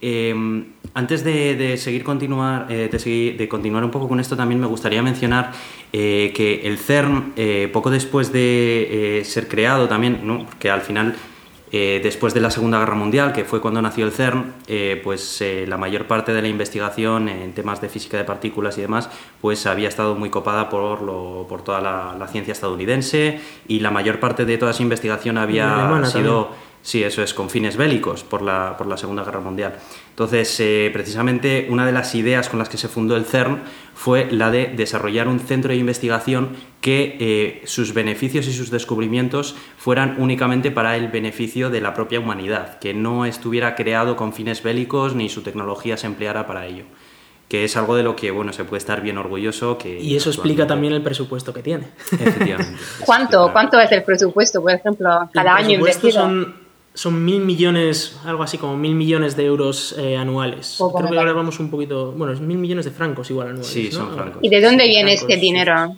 Eh, 0.00 0.64
antes 0.94 1.24
de, 1.24 1.56
de 1.56 1.76
seguir 1.76 2.04
continuar, 2.04 2.66
eh, 2.70 2.88
de, 2.90 2.98
seguir- 2.98 3.36
de 3.36 3.48
continuar 3.48 3.84
un 3.84 3.90
poco 3.90 4.08
con 4.08 4.18
esto, 4.20 4.36
también 4.36 4.60
me 4.60 4.66
gustaría 4.66 5.02
mencionar 5.02 5.52
eh, 5.92 6.32
que 6.34 6.62
el 6.66 6.78
CERN, 6.78 7.32
eh, 7.36 7.68
poco 7.72 7.90
después 7.90 8.32
de 8.32 9.18
eh, 9.20 9.24
ser 9.24 9.46
creado 9.48 9.88
también, 9.88 10.20
¿no? 10.24 10.44
porque 10.46 10.70
al 10.70 10.80
final, 10.82 11.14
después 11.70 12.32
de 12.32 12.40
la 12.40 12.50
Segunda 12.50 12.78
Guerra 12.78 12.94
Mundial, 12.94 13.32
que 13.34 13.44
fue 13.44 13.60
cuando 13.60 13.82
nació 13.82 14.06
el 14.06 14.12
CERN, 14.12 14.54
pues 15.04 15.44
la 15.66 15.76
mayor 15.76 16.06
parte 16.06 16.32
de 16.32 16.40
la 16.40 16.48
investigación 16.48 17.28
en 17.28 17.52
temas 17.52 17.82
de 17.82 17.90
física 17.90 18.16
de 18.16 18.24
partículas 18.24 18.78
y 18.78 18.80
demás, 18.80 19.10
pues 19.42 19.66
había 19.66 19.88
estado 19.88 20.14
muy 20.14 20.30
copada 20.30 20.70
por, 20.70 21.02
lo- 21.02 21.44
por 21.46 21.62
toda 21.62 21.82
la, 21.82 22.16
la 22.18 22.28
ciencia 22.28 22.52
estadounidense 22.52 23.40
y 23.68 23.80
la 23.80 23.90
mayor 23.90 24.20
parte 24.20 24.46
de 24.46 24.56
toda 24.56 24.70
esa 24.70 24.82
investigación 24.82 25.36
había 25.36 25.66
sido... 26.06 26.44
también. 26.44 26.65
Sí, 26.86 27.02
eso 27.02 27.20
es, 27.20 27.34
con 27.34 27.50
fines 27.50 27.76
bélicos 27.76 28.22
por 28.22 28.42
la, 28.42 28.76
por 28.78 28.86
la 28.86 28.96
Segunda 28.96 29.24
Guerra 29.24 29.40
Mundial. 29.40 29.74
Entonces, 30.10 30.60
eh, 30.60 30.88
precisamente 30.92 31.66
una 31.68 31.84
de 31.84 31.90
las 31.90 32.14
ideas 32.14 32.48
con 32.48 32.60
las 32.60 32.68
que 32.68 32.76
se 32.76 32.86
fundó 32.86 33.16
el 33.16 33.24
CERN 33.24 33.64
fue 33.92 34.30
la 34.30 34.52
de 34.52 34.68
desarrollar 34.68 35.26
un 35.26 35.40
centro 35.40 35.72
de 35.72 35.78
investigación 35.78 36.50
que 36.80 37.16
eh, 37.18 37.62
sus 37.66 37.92
beneficios 37.92 38.46
y 38.46 38.52
sus 38.52 38.70
descubrimientos 38.70 39.56
fueran 39.76 40.14
únicamente 40.18 40.70
para 40.70 40.96
el 40.96 41.08
beneficio 41.08 41.70
de 41.70 41.80
la 41.80 41.92
propia 41.92 42.20
humanidad, 42.20 42.78
que 42.78 42.94
no 42.94 43.26
estuviera 43.26 43.74
creado 43.74 44.14
con 44.14 44.32
fines 44.32 44.62
bélicos 44.62 45.16
ni 45.16 45.28
su 45.28 45.42
tecnología 45.42 45.96
se 45.96 46.06
empleara 46.06 46.46
para 46.46 46.66
ello. 46.66 46.84
Que 47.48 47.64
es 47.64 47.76
algo 47.76 47.96
de 47.96 48.04
lo 48.04 48.14
que 48.14 48.30
bueno 48.30 48.52
se 48.52 48.62
puede 48.62 48.78
estar 48.78 49.00
bien 49.00 49.18
orgulloso. 49.18 49.76
Que 49.76 49.98
Y 50.00 50.14
eso 50.14 50.30
explica 50.30 50.68
también 50.68 50.92
el 50.92 51.02
presupuesto 51.02 51.52
que 51.52 51.64
tiene. 51.64 51.88
Efectivamente. 52.12 52.80
¿Cuánto, 53.04 53.50
¿Cuánto 53.52 53.80
es 53.80 53.90
el 53.90 54.04
presupuesto, 54.04 54.62
por 54.62 54.70
ejemplo, 54.70 55.28
cada 55.32 55.58
El 55.58 55.64
año 55.64 55.78
investido? 55.78 56.12
son, 56.12 56.65
son 56.96 57.22
mil 57.26 57.40
millones, 57.40 58.16
algo 58.24 58.42
así 58.42 58.56
como 58.56 58.74
mil 58.76 58.94
millones 58.94 59.36
de 59.36 59.44
euros 59.44 59.94
eh, 59.98 60.16
anuales. 60.16 60.76
Poco, 60.78 60.98
Creo 60.98 61.10
que 61.10 61.18
ahora 61.18 61.34
vamos 61.34 61.60
un 61.60 61.70
poquito. 61.70 62.12
Bueno, 62.12 62.32
es 62.32 62.40
mil 62.40 62.56
millones 62.56 62.86
de 62.86 62.90
francos 62.90 63.28
igual 63.28 63.48
anuales. 63.48 63.66
Sí, 63.66 63.90
¿no? 63.92 63.98
son 63.98 64.14
francos. 64.14 64.38
¿Y 64.42 64.48
de 64.48 64.60
dónde 64.62 64.84
Sí, 64.84 64.90
viene 64.90 65.10
francos, 65.16 65.30
este 65.30 65.40
dinero? 65.40 65.96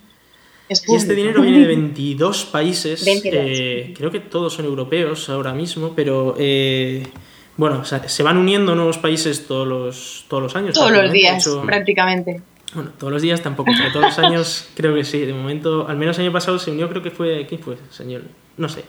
Es 0.67 0.83
Y 0.87 0.95
este 0.95 1.15
dinero 1.15 1.41
viene 1.41 1.59
de 1.61 1.67
22 1.75 2.45
países. 2.45 3.05
22. 3.05 3.33
eh, 3.47 3.93
creo 3.97 4.11
que 4.11 4.19
todos 4.19 4.53
son 4.53 4.65
europeos 4.65 5.29
ahora 5.29 5.53
mismo, 5.53 5.93
pero 5.95 6.35
eh, 6.37 7.07
bueno, 7.55 7.79
o 7.79 7.85
sea, 7.85 8.07
se 8.09 8.21
van 8.21 8.35
uniendo 8.35 8.75
nuevos 8.75 8.97
países 8.97 9.47
todos 9.47 9.65
los, 9.65 10.25
todos 10.27 10.43
los 10.43 10.55
años. 10.57 10.75
Todos 10.75 10.91
los 10.91 11.11
días, 11.13 11.41
hecho, 11.47 11.61
prácticamente. 11.61 12.41
Bueno, 12.73 12.91
todos 12.99 13.13
los 13.13 13.21
días 13.21 13.41
tampoco, 13.41 13.71
pero 13.77 13.91
todos 13.93 14.05
los 14.05 14.19
años 14.25 14.67
creo 14.75 14.93
que 14.93 15.05
sí. 15.05 15.19
De 15.21 15.33
momento, 15.33 15.87
al 15.87 15.95
menos 15.95 16.17
el 16.17 16.25
año 16.25 16.33
pasado 16.33 16.59
se 16.59 16.71
unió, 16.71 16.89
creo 16.89 17.01
que 17.01 17.11
fue. 17.11 17.45
¿Quién 17.47 17.61
fue? 17.61 17.77
Señor. 17.89 18.23
No 18.57 18.67
sé. 18.67 18.83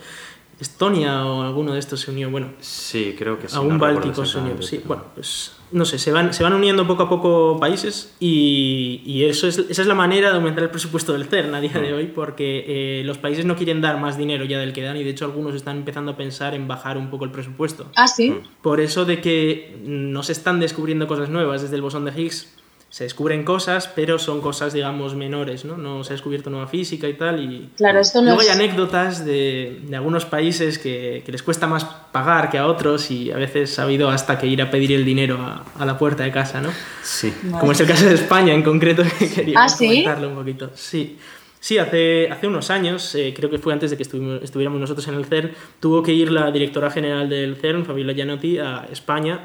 Estonia 0.60 1.24
o 1.24 1.42
alguno 1.42 1.72
de 1.72 1.78
estos 1.78 2.00
se 2.00 2.10
unió. 2.10 2.30
Bueno, 2.30 2.48
Sí, 2.60 3.14
creo 3.18 3.38
que 3.38 3.48
sí. 3.48 3.56
a 3.56 3.60
un 3.60 3.68
no 3.68 3.74
recuerdo 3.74 3.94
Báltico 4.00 4.24
se 4.26 4.38
unió. 4.38 4.60
Sí, 4.62 4.80
bueno, 4.84 5.04
pues 5.14 5.52
no 5.72 5.84
sé, 5.84 5.98
se 5.98 6.10
van, 6.12 6.34
se 6.34 6.42
van 6.42 6.52
uniendo 6.52 6.86
poco 6.86 7.04
a 7.04 7.08
poco 7.08 7.58
países 7.60 8.14
y, 8.18 9.02
y 9.06 9.24
eso 9.24 9.46
es, 9.46 9.56
esa 9.58 9.82
es 9.82 9.86
la 9.88 9.94
manera 9.94 10.30
de 10.30 10.36
aumentar 10.36 10.64
el 10.64 10.70
presupuesto 10.70 11.12
del 11.12 11.26
CERN 11.26 11.54
a 11.54 11.60
día 11.60 11.70
Mm. 11.74 11.80
de 11.82 11.92
hoy 11.94 12.06
porque 12.06 12.64
eh, 12.66 13.02
los 13.04 13.18
países 13.18 13.44
no 13.44 13.54
quieren 13.56 13.80
dar 13.80 13.98
más 14.00 14.18
dinero 14.18 14.44
ya 14.44 14.58
del 14.58 14.72
que 14.72 14.82
dan 14.82 14.96
y 14.96 15.04
de 15.04 15.10
hecho 15.10 15.24
algunos 15.24 15.54
están 15.54 15.76
empezando 15.78 16.10
a 16.12 16.16
pensar 16.16 16.54
en 16.54 16.66
bajar 16.66 16.98
un 16.98 17.08
poco 17.08 17.24
el 17.24 17.30
presupuesto. 17.30 17.86
Ah, 17.96 18.08
sí. 18.08 18.34
Por 18.62 18.80
eso 18.80 19.04
de 19.04 19.20
que 19.20 19.80
no 19.84 20.22
se 20.24 20.32
están 20.32 20.58
descubriendo 20.60 21.06
cosas 21.06 21.28
nuevas 21.30 21.62
desde 21.62 21.76
el 21.76 21.82
bosón 21.82 22.04
de 22.04 22.20
Higgs. 22.20 22.52
Se 22.90 23.04
descubren 23.04 23.44
cosas, 23.44 23.86
pero 23.86 24.18
son 24.18 24.40
cosas, 24.40 24.72
digamos, 24.72 25.14
menores, 25.14 25.64
¿no? 25.64 25.76
No 25.76 26.02
se 26.02 26.12
ha 26.12 26.14
descubierto 26.14 26.50
nueva 26.50 26.66
física 26.66 27.08
y 27.08 27.14
tal. 27.14 27.40
Y 27.40 27.70
Claro, 27.76 28.00
esto 28.00 28.20
no 28.20 28.26
luego 28.34 28.40
hay 28.40 28.48
anécdotas 28.48 29.24
de, 29.24 29.80
de 29.84 29.96
algunos 29.96 30.24
países 30.24 30.78
que, 30.80 31.22
que 31.24 31.30
les 31.30 31.42
cuesta 31.44 31.68
más 31.68 31.84
pagar 31.84 32.50
que 32.50 32.58
a 32.58 32.66
otros 32.66 33.12
y 33.12 33.30
a 33.30 33.36
veces 33.36 33.78
ha 33.78 33.84
habido 33.84 34.10
hasta 34.10 34.38
que 34.38 34.48
ir 34.48 34.60
a 34.60 34.72
pedir 34.72 34.90
el 34.90 35.04
dinero 35.04 35.38
a, 35.40 35.64
a 35.78 35.86
la 35.86 35.96
puerta 35.98 36.24
de 36.24 36.32
casa, 36.32 36.60
¿no? 36.60 36.70
Sí. 37.04 37.32
Como 37.60 37.70
es 37.70 37.80
el 37.80 37.86
caso 37.86 38.06
de 38.06 38.14
España 38.14 38.52
en 38.52 38.64
concreto, 38.64 39.04
que 39.20 39.30
quería 39.30 39.62
¿Ah, 39.62 39.68
sí? 39.68 39.86
comentarlo 39.86 40.28
un 40.30 40.34
poquito. 40.34 40.70
Sí. 40.74 41.16
Sí, 41.60 41.76
hace, 41.76 42.28
hace 42.30 42.46
unos 42.46 42.70
años, 42.70 43.14
eh, 43.14 43.34
creo 43.36 43.50
que 43.50 43.58
fue 43.58 43.72
antes 43.74 43.90
de 43.90 43.98
que 43.98 44.02
estuviéramos 44.02 44.80
nosotros 44.80 45.06
en 45.08 45.14
el 45.14 45.26
CERN, 45.26 45.52
tuvo 45.78 46.02
que 46.02 46.10
ir 46.10 46.32
la 46.32 46.50
directora 46.50 46.90
general 46.90 47.28
del 47.28 47.54
CERN, 47.54 47.84
Fabiola 47.84 48.14
Gianotti, 48.14 48.58
a 48.58 48.88
España 48.90 49.40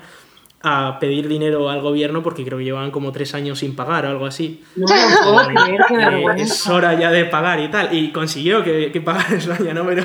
a 0.62 0.98
pedir 1.00 1.28
dinero 1.28 1.70
al 1.70 1.82
gobierno 1.82 2.24
porque 2.24 2.44
creo 2.44 2.58
que 2.58 2.64
llevaban 2.64 2.90
como 2.90 3.12
tres 3.12 3.36
años 3.36 3.60
sin 3.60 3.76
pagar 3.76 4.06
o 4.06 4.10
algo 4.10 4.26
así. 4.26 4.64
No 4.76 4.88
me 4.88 4.96
lo 4.96 5.32
puedo 5.34 5.48
creer, 5.48 5.82
qué 5.88 5.96
Eh, 6.42 6.44
es 6.44 6.68
hora 6.68 6.94
ya 7.00 7.12
de 7.12 7.26
pagar 7.26 7.60
y 7.60 7.70
tal. 7.70 7.94
Y 7.94 8.12
consiguió 8.12 8.64
que, 8.64 8.92
que 8.92 9.00
pagara 9.02 9.36
España, 9.38 9.74
¿no? 9.74 9.86
Pero 9.86 10.04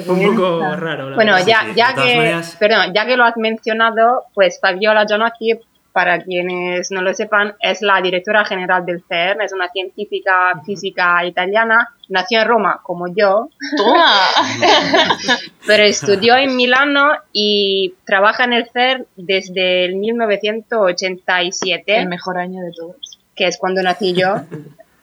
fue 0.00 0.14
un 0.14 0.34
poco 0.36 0.60
raro. 0.76 1.10
la 1.10 1.16
Bueno, 1.16 1.32
verdad. 1.34 1.46
ya, 1.46 1.66
ya 1.74 1.94
que, 1.94 2.16
maneras- 2.16 2.56
perdón, 2.58 2.92
ya 2.94 3.04
que 3.06 3.16
lo 3.16 3.24
has 3.24 3.36
mencionado, 3.36 4.24
pues 4.34 4.58
Fabiola 4.60 5.04
Gianotti, 5.06 5.52
para 5.92 6.22
quienes 6.22 6.90
no 6.90 7.02
lo 7.02 7.12
sepan, 7.14 7.54
es 7.60 7.82
la 7.82 8.00
directora 8.00 8.44
general 8.44 8.86
del 8.86 9.04
CERN, 9.06 9.42
es 9.42 9.52
una 9.52 9.68
científica 9.68 10.60
física 10.64 11.24
italiana, 11.24 11.90
nació 12.08 12.40
en 12.40 12.48
Roma, 12.48 12.80
como 12.82 13.08
yo, 13.08 13.50
Toma. 13.76 14.26
pero 15.66 15.82
estudió 15.82 16.36
en 16.36 16.56
Milano 16.56 17.10
y 17.32 17.94
trabaja 18.06 18.44
en 18.44 18.54
el 18.54 18.70
CERN 18.70 19.06
desde 19.16 19.84
el 19.84 19.96
1987 19.96 21.96
El 21.96 22.08
mejor 22.08 22.38
año 22.38 22.62
de 22.62 22.72
todos. 22.72 23.18
que 23.34 23.46
es 23.46 23.58
cuando 23.58 23.82
nací 23.82 24.14
yo. 24.14 24.36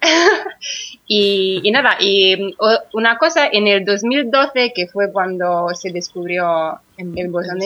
y, 1.08 1.62
y 1.64 1.72
nada, 1.72 1.98
y 2.00 2.56
una 2.94 3.18
cosa, 3.18 3.48
en 3.52 3.68
el 3.68 3.86
2012, 3.86 4.72
que 4.74 4.88
fue 4.88 5.12
cuando 5.12 5.70
se 5.76 5.92
descubrió 5.92 6.80
el 6.98 7.30
bosón 7.30 7.60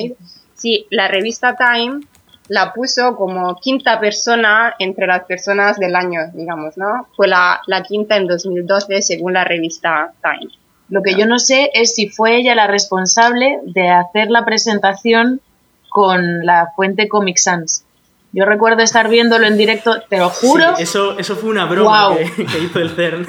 sí, 0.55 0.87
la 0.89 1.07
revista 1.07 1.55
Time 1.55 2.01
la 2.49 2.73
puso 2.73 3.15
como 3.15 3.55
quinta 3.59 3.99
persona 3.99 4.75
entre 4.79 5.07
las 5.07 5.23
personas 5.23 5.79
del 5.79 5.95
año, 5.95 6.21
digamos, 6.33 6.77
¿no? 6.77 7.07
Fue 7.15 7.27
la, 7.27 7.61
la 7.67 7.83
quinta 7.83 8.17
en 8.17 8.27
2012 8.27 9.01
según 9.01 9.33
la 9.33 9.43
revista 9.43 10.13
Time. 10.21 10.51
Lo 10.89 11.01
que 11.01 11.15
yo 11.15 11.25
no 11.25 11.39
sé 11.39 11.71
es 11.73 11.95
si 11.95 12.09
fue 12.09 12.35
ella 12.37 12.53
la 12.55 12.67
responsable 12.67 13.59
de 13.63 13.89
hacer 13.89 14.29
la 14.29 14.45
presentación 14.45 15.41
con 15.89 16.45
la 16.45 16.71
fuente 16.75 17.07
Comic 17.07 17.37
Sans. 17.37 17.85
Yo 18.33 18.45
recuerdo 18.45 18.81
estar 18.81 19.09
viéndolo 19.09 19.45
en 19.45 19.57
directo, 19.57 20.01
te 20.09 20.17
lo 20.17 20.29
juro. 20.29 20.75
Sí, 20.75 20.83
eso, 20.83 21.17
eso 21.19 21.35
fue 21.35 21.51
una 21.51 21.65
broma 21.65 22.07
Guau. 22.09 22.17
que, 22.17 22.45
que 22.45 22.59
hizo 22.59 22.79
el 22.79 22.89
CERN. 22.89 23.27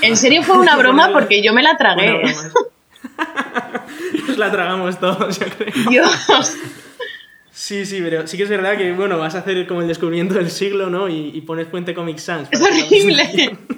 En 0.00 0.16
serio 0.16 0.42
fue 0.42 0.58
una 0.58 0.74
broma 0.78 1.10
porque 1.12 1.42
yo 1.42 1.52
me 1.52 1.62
la 1.62 1.76
tragué. 1.76 2.22
Nos 4.26 4.38
la 4.38 4.50
tragamos 4.50 4.98
todos, 4.98 5.38
yo 5.38 5.46
creo. 5.56 5.90
Dios. 5.90 6.26
Sí, 7.60 7.84
sí, 7.86 7.98
pero 8.00 8.24
sí 8.28 8.36
que 8.36 8.44
es 8.44 8.48
verdad 8.48 8.76
que, 8.76 8.92
bueno, 8.92 9.18
vas 9.18 9.34
a 9.34 9.38
hacer 9.40 9.66
como 9.66 9.82
el 9.82 9.88
descubrimiento 9.88 10.34
del 10.34 10.48
siglo, 10.48 10.90
¿no? 10.90 11.08
Y, 11.08 11.32
y 11.34 11.40
pones 11.40 11.66
Fuente 11.66 11.92
Comic 11.92 12.18
Sans. 12.18 12.48
Es 12.52 12.60
horrible. 12.60 13.58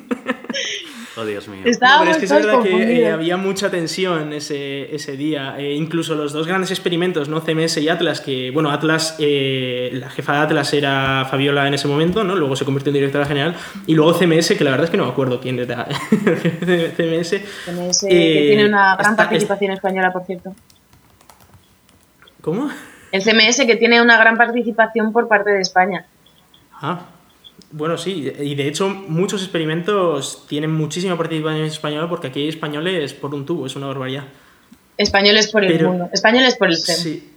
Oh, 1.16 1.24
Dios 1.24 1.48
mío. 1.48 1.60
No, 1.64 1.88
pero 1.98 2.10
es 2.12 2.16
que 2.18 2.24
es 2.24 2.32
verdad 2.32 2.62
que 2.62 2.70
eh, 3.00 3.10
había 3.10 3.36
mucha 3.36 3.68
tensión 3.70 4.32
ese, 4.32 4.94
ese 4.94 5.16
día. 5.16 5.56
Eh, 5.58 5.74
incluso 5.74 6.14
los 6.14 6.32
dos 6.32 6.46
grandes 6.46 6.70
experimentos, 6.70 7.28
¿no? 7.28 7.40
CMS 7.40 7.78
y 7.78 7.88
Atlas, 7.88 8.20
que, 8.20 8.50
bueno, 8.52 8.70
Atlas, 8.70 9.16
eh, 9.18 9.90
la 9.92 10.08
jefa 10.08 10.34
de 10.34 10.38
Atlas 10.38 10.72
era 10.72 11.26
Fabiola 11.28 11.66
en 11.66 11.74
ese 11.74 11.88
momento, 11.88 12.22
¿no? 12.24 12.36
Luego 12.36 12.54
se 12.56 12.64
convirtió 12.64 12.90
en 12.90 12.94
directora 12.94 13.26
general. 13.26 13.54
Y 13.86 13.94
luego 13.96 14.14
CMS, 14.14 14.52
que 14.56 14.64
la 14.64 14.70
verdad 14.70 14.84
es 14.84 14.90
que 14.90 14.96
no 14.96 15.04
me 15.06 15.10
acuerdo 15.10 15.40
quién 15.40 15.58
era 15.58 15.84
CMS. 16.96 17.32
Eh, 17.34 17.42
Eh, 17.42 18.08
que 18.08 18.44
tiene 18.48 18.66
una 18.66 18.94
gran 18.96 19.10
está- 19.12 19.16
participación 19.28 19.72
española, 19.72 20.12
por 20.12 20.24
cierto. 20.24 20.54
¿Cómo? 22.40 22.70
El 23.12 23.22
CMS 23.22 23.64
que 23.66 23.76
tiene 23.76 24.00
una 24.00 24.16
gran 24.18 24.36
participación 24.36 25.12
por 25.12 25.28
parte 25.28 25.50
de 25.50 25.60
España. 25.60 26.06
Ah, 26.72 27.06
bueno, 27.72 27.98
sí, 27.98 28.32
y 28.40 28.54
de 28.54 28.66
hecho 28.68 28.88
muchos 28.88 29.42
experimentos 29.42 30.44
tienen 30.48 30.72
muchísima 30.72 31.16
participación 31.16 31.64
española 31.64 32.08
porque 32.08 32.28
aquí 32.28 32.40
hay 32.40 32.48
españoles 32.48 33.12
por 33.14 33.34
un 33.34 33.44
tubo, 33.46 33.66
es 33.66 33.76
una 33.76 33.86
barbaridad. 33.86 34.24
Españoles 34.96 35.50
por 35.50 35.64
el 35.64 35.72
Pero- 35.72 35.88
mundo. 35.90 36.08
Españoles 36.12 36.56
por 36.56 36.68
el 36.68 36.76
CERN. 36.76 36.98
Sí, 37.00 37.30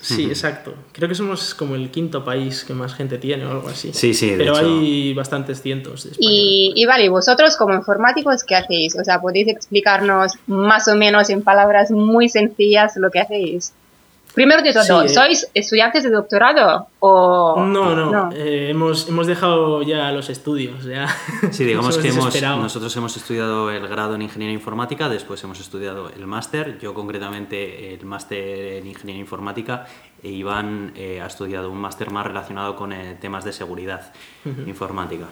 sí, 0.00 0.24
exacto. 0.26 0.74
Creo 0.92 1.08
que 1.08 1.14
somos 1.14 1.54
como 1.54 1.74
el 1.74 1.90
quinto 1.90 2.24
país 2.24 2.64
que 2.64 2.72
más 2.72 2.94
gente 2.94 3.18
tiene 3.18 3.44
o 3.46 3.50
algo 3.50 3.68
así. 3.68 3.90
Sí, 3.92 4.14
sí, 4.14 4.30
de 4.30 4.36
Pero 4.36 4.56
hecho. 4.56 4.66
hay 4.68 5.12
bastantes 5.14 5.60
cientos 5.62 6.04
de. 6.04 6.10
Y, 6.18 6.72
y 6.76 6.84
vale, 6.86 7.08
vosotros 7.08 7.56
como 7.56 7.74
informáticos, 7.74 8.44
¿qué 8.44 8.56
hacéis? 8.56 8.96
O 8.98 9.04
sea, 9.04 9.20
¿podéis 9.20 9.48
explicarnos 9.48 10.32
más 10.46 10.88
o 10.88 10.94
menos 10.94 11.30
en 11.30 11.42
palabras 11.42 11.90
muy 11.90 12.28
sencillas 12.28 12.96
lo 12.96 13.10
que 13.10 13.20
hacéis? 13.20 13.72
Primero 14.34 14.62
de 14.62 14.72
todo, 14.72 14.82
Sí, 14.84 15.06
eh. 15.06 15.08
¿sois 15.08 15.50
estudiantes 15.54 16.04
de 16.04 16.10
doctorado 16.10 16.86
o...? 17.00 17.64
No, 17.66 17.94
no, 17.94 18.30
eh, 18.32 18.70
hemos, 18.70 19.08
hemos 19.08 19.26
dejado 19.26 19.82
ya 19.82 20.12
los 20.12 20.30
estudios, 20.30 20.84
ya. 20.84 21.08
Sí, 21.50 21.64
digamos 21.64 21.98
que 21.98 22.08
hemos, 22.08 22.40
nosotros 22.42 22.96
hemos 22.96 23.16
estudiado 23.16 23.70
el 23.70 23.86
grado 23.88 24.14
en 24.14 24.22
Ingeniería 24.22 24.54
Informática, 24.54 25.08
después 25.08 25.42
hemos 25.42 25.60
estudiado 25.60 26.10
el 26.10 26.26
máster, 26.26 26.78
yo 26.78 26.94
concretamente 26.94 27.94
el 27.94 28.04
máster 28.06 28.74
en 28.78 28.86
Ingeniería 28.86 29.20
Informática, 29.20 29.86
e 30.22 30.28
Iván 30.28 30.92
eh, 30.96 31.20
ha 31.20 31.26
estudiado 31.26 31.70
un 31.70 31.78
máster 31.78 32.10
más 32.10 32.26
relacionado 32.26 32.76
con 32.76 32.92
eh, 32.92 33.16
temas 33.20 33.44
de 33.44 33.52
seguridad 33.52 34.12
informática. 34.66 35.26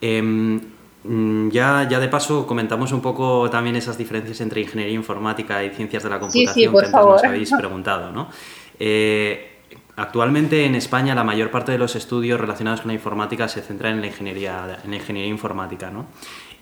Em, 0.00 0.60
ya, 1.04 1.86
ya 1.88 1.98
de 1.98 2.08
paso 2.08 2.46
comentamos 2.46 2.92
un 2.92 3.00
poco 3.00 3.48
también 3.48 3.76
esas 3.76 3.96
diferencias 3.96 4.40
entre 4.40 4.60
Ingeniería 4.60 4.94
Informática 4.94 5.64
y 5.64 5.70
Ciencias 5.70 6.02
de 6.02 6.10
la 6.10 6.20
Sí, 6.30 6.46
sí, 6.46 6.66
Computación 6.66 6.72
que 6.72 6.86
antes 6.86 6.92
nos 6.92 7.24
habéis 7.24 7.52
preguntado, 7.52 8.12
¿no? 8.12 8.28
Eh, 8.78 9.49
Actualmente 10.00 10.64
en 10.64 10.74
España 10.76 11.14
la 11.14 11.24
mayor 11.24 11.50
parte 11.50 11.72
de 11.72 11.78
los 11.78 11.94
estudios 11.94 12.40
relacionados 12.40 12.80
con 12.80 12.88
la 12.88 12.94
informática 12.94 13.48
se 13.48 13.60
centran 13.60 13.96
en 13.96 14.00
la 14.00 14.06
ingeniería, 14.06 14.78
en 14.82 14.92
la 14.92 14.96
ingeniería 14.96 15.30
informática. 15.30 15.90
¿no? 15.90 16.06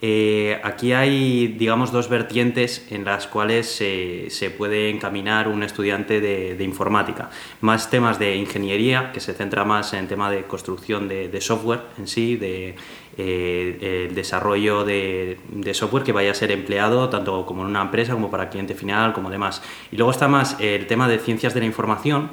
Eh, 0.03 0.61
aquí 0.65 0.93
hay, 0.93 1.47
digamos, 1.47 1.93
dos 1.93 2.09
vertientes 2.09 2.89
en 2.91 3.05
las 3.05 3.29
cuales 3.29 3.69
se, 3.69 4.51
puede 4.59 4.91
encaminar 4.91 5.47
un 5.47 5.63
estudiante 5.63 6.21
de, 6.21 6.65
informática. 6.65 7.31
Más 7.61 7.91
temas 7.91 8.19
de 8.19 8.35
ingeniería, 8.35 9.13
que 9.13 9.21
se 9.21 9.35
centra 9.35 9.65
más 9.65 9.93
en 9.93 10.09
tema 10.09 10.33
de 10.33 10.43
construcción 10.43 11.07
de, 11.07 11.29
de 11.29 11.41
software 11.41 11.83
en 11.97 12.09
sí, 12.09 12.35
de 12.35 12.75
eh, 13.19 14.07
el 14.09 14.17
desarrollo 14.17 14.85
de, 14.85 15.39
de 15.49 15.75
software 15.75 16.03
que 16.03 16.11
vaya 16.13 16.33
a 16.33 16.35
ser 16.35 16.51
empleado 16.51 17.09
tanto 17.09 17.47
como 17.47 17.63
en 17.63 17.69
una 17.69 17.83
empresa 17.83 18.15
como 18.15 18.33
para 18.33 18.51
cliente 18.51 18.75
final, 18.75 19.13
como 19.13 19.31
demás. 19.31 19.63
Y 19.93 19.97
luego 19.97 20.11
está 20.11 20.27
más 20.27 20.57
el 20.59 20.89
tema 20.89 21.07
de 21.07 21.21
ciencias 21.21 21.55
de 21.55 21.61
la 21.61 21.67
información, 21.67 22.31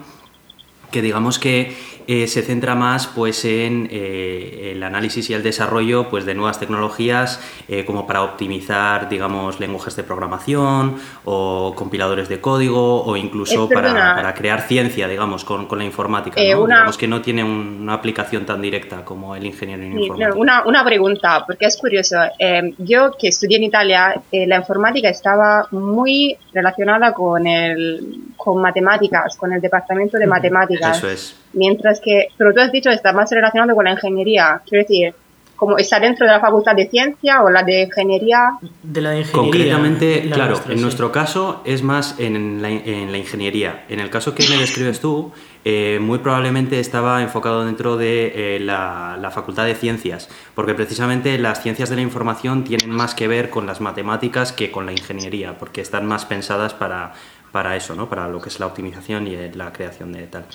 que 0.96 1.02
digamos 1.02 1.40
que 1.40 1.76
eh, 2.08 2.28
se 2.28 2.42
centra 2.42 2.74
más 2.76 3.06
pues 3.08 3.44
en 3.44 3.90
eh, 3.92 4.72
el 4.74 4.82
análisis 4.82 5.30
y 5.30 5.34
el 5.34 5.44
desarrollo 5.44 6.08
pues 6.10 6.24
de 6.26 6.36
nuevas 6.36 6.58
tecnologías 6.58 7.42
eh, 7.68 7.84
como 7.84 8.08
para 8.08 8.22
optimizar 8.24 9.10
digamos 9.10 9.60
lenguajes 9.60 9.98
de 9.98 10.04
programación 10.04 10.96
o 11.26 11.74
compiladores 11.76 12.30
de 12.30 12.40
código 12.40 13.04
o 13.04 13.18
incluso 13.18 13.68
para, 13.68 14.34
crear 14.36 14.62
ciencia 14.62 15.10
digamos 15.10 15.44
con, 15.44 15.66
con 15.66 15.80
la 15.80 15.84
informática 15.86 16.40
¿no? 16.40 16.62
una- 16.64 16.76
digamos 16.76 16.98
que 16.98 17.08
no 17.10 17.22
tiene 17.22 17.44
un- 17.44 17.80
una 17.82 17.94
aplicación 17.96 18.46
tan 18.46 18.62
directa 18.62 19.04
como 19.04 19.36
el 19.36 19.46
ingeniero 19.46 19.84
en 19.84 19.92
Sí, 19.94 20.00
informática 20.04 20.30
no, 20.30 20.42
una, 20.42 20.64
una 20.66 20.86
pregunta, 20.86 21.44
porque 21.46 21.66
es 21.66 21.76
curioso. 21.78 22.16
Eh, 22.40 22.74
yo 22.78 23.12
que 23.20 23.28
estudié 23.28 23.58
en 23.58 23.64
Italia, 23.64 24.22
la 24.32 24.56
informática 24.58 25.10
estaba 25.10 25.68
muy 25.72 26.38
relacionada 26.54 27.14
con, 27.14 27.46
el, 27.48 28.22
con 28.38 28.62
matemáticas, 28.62 29.36
con 29.38 29.52
el 29.54 29.60
departamento 29.60 30.18
de 30.18 30.28
matemáticas. 30.28 30.85
Eso 30.92 31.10
es 31.10 31.36
Mientras 31.54 32.02
que, 32.02 32.28
pero 32.38 32.54
tú 32.54 32.60
has 32.60 32.72
dicho 32.72 32.90
está 32.90 33.14
más 33.14 33.32
relacionado 33.32 33.74
con 33.76 33.86
la 33.86 33.92
ingeniería. 33.92 34.62
Quiero 34.68 34.84
decir, 34.84 35.16
como 35.56 35.78
está 35.78 36.00
dentro 36.00 36.26
de 36.26 36.34
la 36.34 36.40
Facultad 36.40 36.76
de 36.76 36.88
Ciencia 36.90 37.42
o 37.44 37.50
la 37.50 37.64
de 37.64 37.84
Ingeniería. 37.84 38.58
De 38.84 39.02
la 39.02 39.12
de 39.12 39.20
ingeniería. 39.20 39.52
Concretamente, 39.52 40.24
la 40.26 40.36
claro, 40.36 40.50
nuestra, 40.52 40.72
en 40.74 40.78
sí. 40.78 40.84
nuestro 40.84 41.12
caso 41.12 41.62
es 41.66 41.82
más 41.82 42.20
en 42.20 42.62
la, 42.62 42.70
en 42.70 43.12
la 43.12 43.18
ingeniería. 43.18 43.86
En 43.88 44.02
el 44.02 44.10
caso 44.10 44.36
que 44.36 44.46
me 44.50 44.58
describes 44.58 45.00
tú, 45.00 45.32
eh, 45.64 45.98
muy 46.02 46.20
probablemente 46.20 46.80
estaba 46.80 47.22
enfocado 47.22 47.66
dentro 47.66 47.96
de 47.96 48.34
eh, 48.56 48.60
la, 48.60 49.18
la 49.20 49.32
Facultad 49.32 49.66
de 49.66 49.76
Ciencias, 49.76 50.30
porque 50.56 50.74
precisamente 50.74 51.38
las 51.38 51.64
ciencias 51.64 51.90
de 51.90 51.96
la 51.96 52.02
información 52.02 52.66
tienen 52.66 52.90
más 52.90 53.16
que 53.16 53.30
ver 53.30 53.50
con 53.50 53.66
las 53.66 53.80
matemáticas 53.80 54.52
que 54.52 54.72
con 54.72 54.86
la 54.86 54.92
ingeniería, 54.92 55.58
porque 55.58 55.80
están 55.80 56.06
más 56.06 56.26
pensadas 56.26 56.74
para, 56.74 57.14
para 57.56 57.78
eso, 57.78 57.96
¿no? 57.96 58.10
para 58.10 58.28
lo 58.28 58.42
que 58.42 58.50
es 58.50 58.60
la 58.60 58.66
optimización 58.66 59.28
y 59.28 59.36
eh, 59.36 59.50
la 59.56 59.72
creación 59.72 60.12
de 60.12 60.28
tal. 60.28 60.46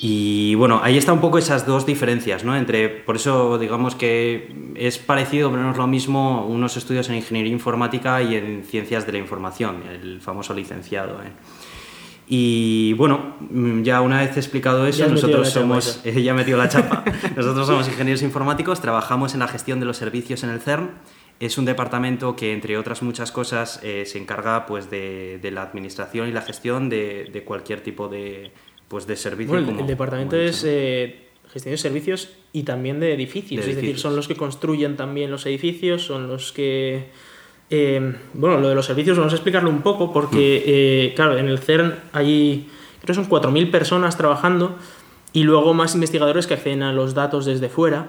Y 0.00 0.54
bueno, 0.56 0.80
ahí 0.82 0.98
está 0.98 1.12
un 1.12 1.20
poco 1.20 1.38
esas 1.38 1.64
dos 1.64 1.86
diferencias, 1.86 2.44
¿no? 2.44 2.54
Entre, 2.54 2.88
por 2.88 3.16
eso 3.16 3.58
digamos 3.58 3.94
que 3.94 4.54
es 4.74 4.98
parecido, 4.98 5.50
pero 5.50 5.62
no 5.62 5.70
es 5.70 5.76
lo 5.78 5.86
mismo, 5.86 6.46
unos 6.46 6.76
estudios 6.76 7.08
en 7.08 7.16
ingeniería 7.16 7.52
informática 7.52 8.22
y 8.22 8.34
en 8.34 8.62
ciencias 8.64 9.06
de 9.06 9.12
la 9.12 9.18
información, 9.18 9.82
el 9.90 10.20
famoso 10.20 10.52
licenciado. 10.52 11.22
¿eh? 11.22 11.32
Y 12.28 12.92
bueno, 12.94 13.36
mm, 13.40 13.82
ya 13.82 14.02
una 14.02 14.20
vez 14.20 14.36
explicado 14.36 14.86
eso, 14.86 14.98
Ya 14.98 15.08
nosotros 15.08 15.48
somos, 15.48 16.00
eh, 16.04 16.22
ya 16.22 16.32
he 16.32 16.34
metido 16.34 16.58
la 16.58 16.68
chapa, 16.68 17.02
nosotros 17.36 17.66
somos 17.66 17.88
ingenieros 17.88 18.20
informáticos, 18.20 18.82
trabajamos 18.82 19.32
en 19.32 19.40
la 19.40 19.48
gestión 19.48 19.80
de 19.80 19.86
los 19.86 19.96
servicios 19.96 20.44
en 20.44 20.50
el 20.50 20.60
CERN. 20.60 20.90
Es 21.38 21.58
un 21.58 21.66
departamento 21.66 22.34
que, 22.34 22.52
entre 22.52 22.78
otras 22.78 23.02
muchas 23.02 23.30
cosas, 23.30 23.80
eh, 23.82 24.04
se 24.06 24.18
encarga 24.18 24.66
pues, 24.66 24.90
de, 24.90 25.38
de 25.40 25.50
la 25.50 25.62
administración 25.62 26.28
y 26.28 26.32
la 26.32 26.40
gestión 26.40 26.88
de, 26.88 27.28
de 27.30 27.44
cualquier 27.44 27.82
tipo 27.82 28.08
de, 28.08 28.52
pues, 28.88 29.06
de 29.06 29.16
servicio. 29.16 29.52
Bueno, 29.52 29.66
el- 29.66 29.72
como- 29.72 29.80
el 29.80 29.86
departamento 29.86 30.36
como 30.36 30.42
es 30.48 30.62
eh, 30.66 31.28
gestión 31.52 31.72
de 31.72 31.78
servicios 31.78 32.30
y 32.52 32.62
también 32.62 33.00
de 33.00 33.12
edificios. 33.14 33.64
De 33.64 33.70
es 33.70 33.76
decir, 33.76 33.98
son 33.98 34.16
los 34.16 34.28
que 34.28 34.36
construyen 34.36 34.96
también 34.96 35.30
los 35.30 35.44
edificios, 35.46 36.02
son 36.04 36.28
los 36.28 36.52
que... 36.52 37.08
eh, 37.70 38.14
bueno, 38.34 38.60
lo 38.60 38.68
de 38.68 38.74
los 38.74 38.86
servicios 38.86 39.16
vamos 39.18 39.32
a 39.32 39.36
explicarlo 39.36 39.70
un 39.70 39.82
poco 39.82 40.12
porque, 40.12 40.62
eh, 40.66 41.12
claro, 41.16 41.36
en 41.38 41.48
el 41.48 41.58
CERN 41.58 41.94
hay, 42.12 42.68
creo 43.00 43.06
que 43.06 43.14
son 43.14 43.28
4.000 43.28 43.70
personas 43.70 44.16
trabajando 44.16 44.76
y 45.32 45.42
luego 45.42 45.74
más 45.74 45.94
investigadores 45.94 46.46
que 46.46 46.54
acceden 46.54 46.82
a 46.82 46.92
los 46.92 47.14
datos 47.14 47.44
desde 47.44 47.68
fuera. 47.68 48.08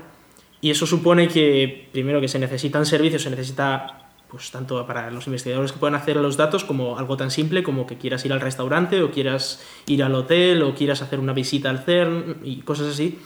Y 0.62 0.72
eso 0.72 0.86
supone 0.88 1.28
que, 1.28 1.88
primero, 1.92 2.20
que 2.22 2.28
se 2.28 2.40
necesitan 2.40 2.86
servicios, 2.86 3.22
se 3.24 3.30
necesita, 3.30 4.07
pues, 4.30 4.52
tanto 4.52 4.86
para 4.86 5.10
los 5.12 5.26
investigadores 5.28 5.72
que 5.72 5.80
puedan 5.80 5.96
a 5.96 6.22
los 6.22 6.38
datos, 6.38 6.64
como 6.64 6.98
algo 6.98 7.18
tan 7.18 7.32
simple 7.32 7.64
como 7.64 7.88
que 7.88 7.98
quieras 7.98 8.26
ir 8.26 8.34
al 8.34 8.42
restaurante, 8.42 9.02
o 9.02 9.12
quieras 9.12 9.64
ir 9.86 10.04
al 10.04 10.16
hotel, 10.16 10.64
o 10.64 10.76
quieras 10.76 11.02
hacer 11.02 11.20
una 11.20 11.34
visita 11.34 11.70
al 11.70 11.80
CERN, 11.80 12.38
y 12.44 12.62
cosas 12.62 12.88
así. 12.88 13.20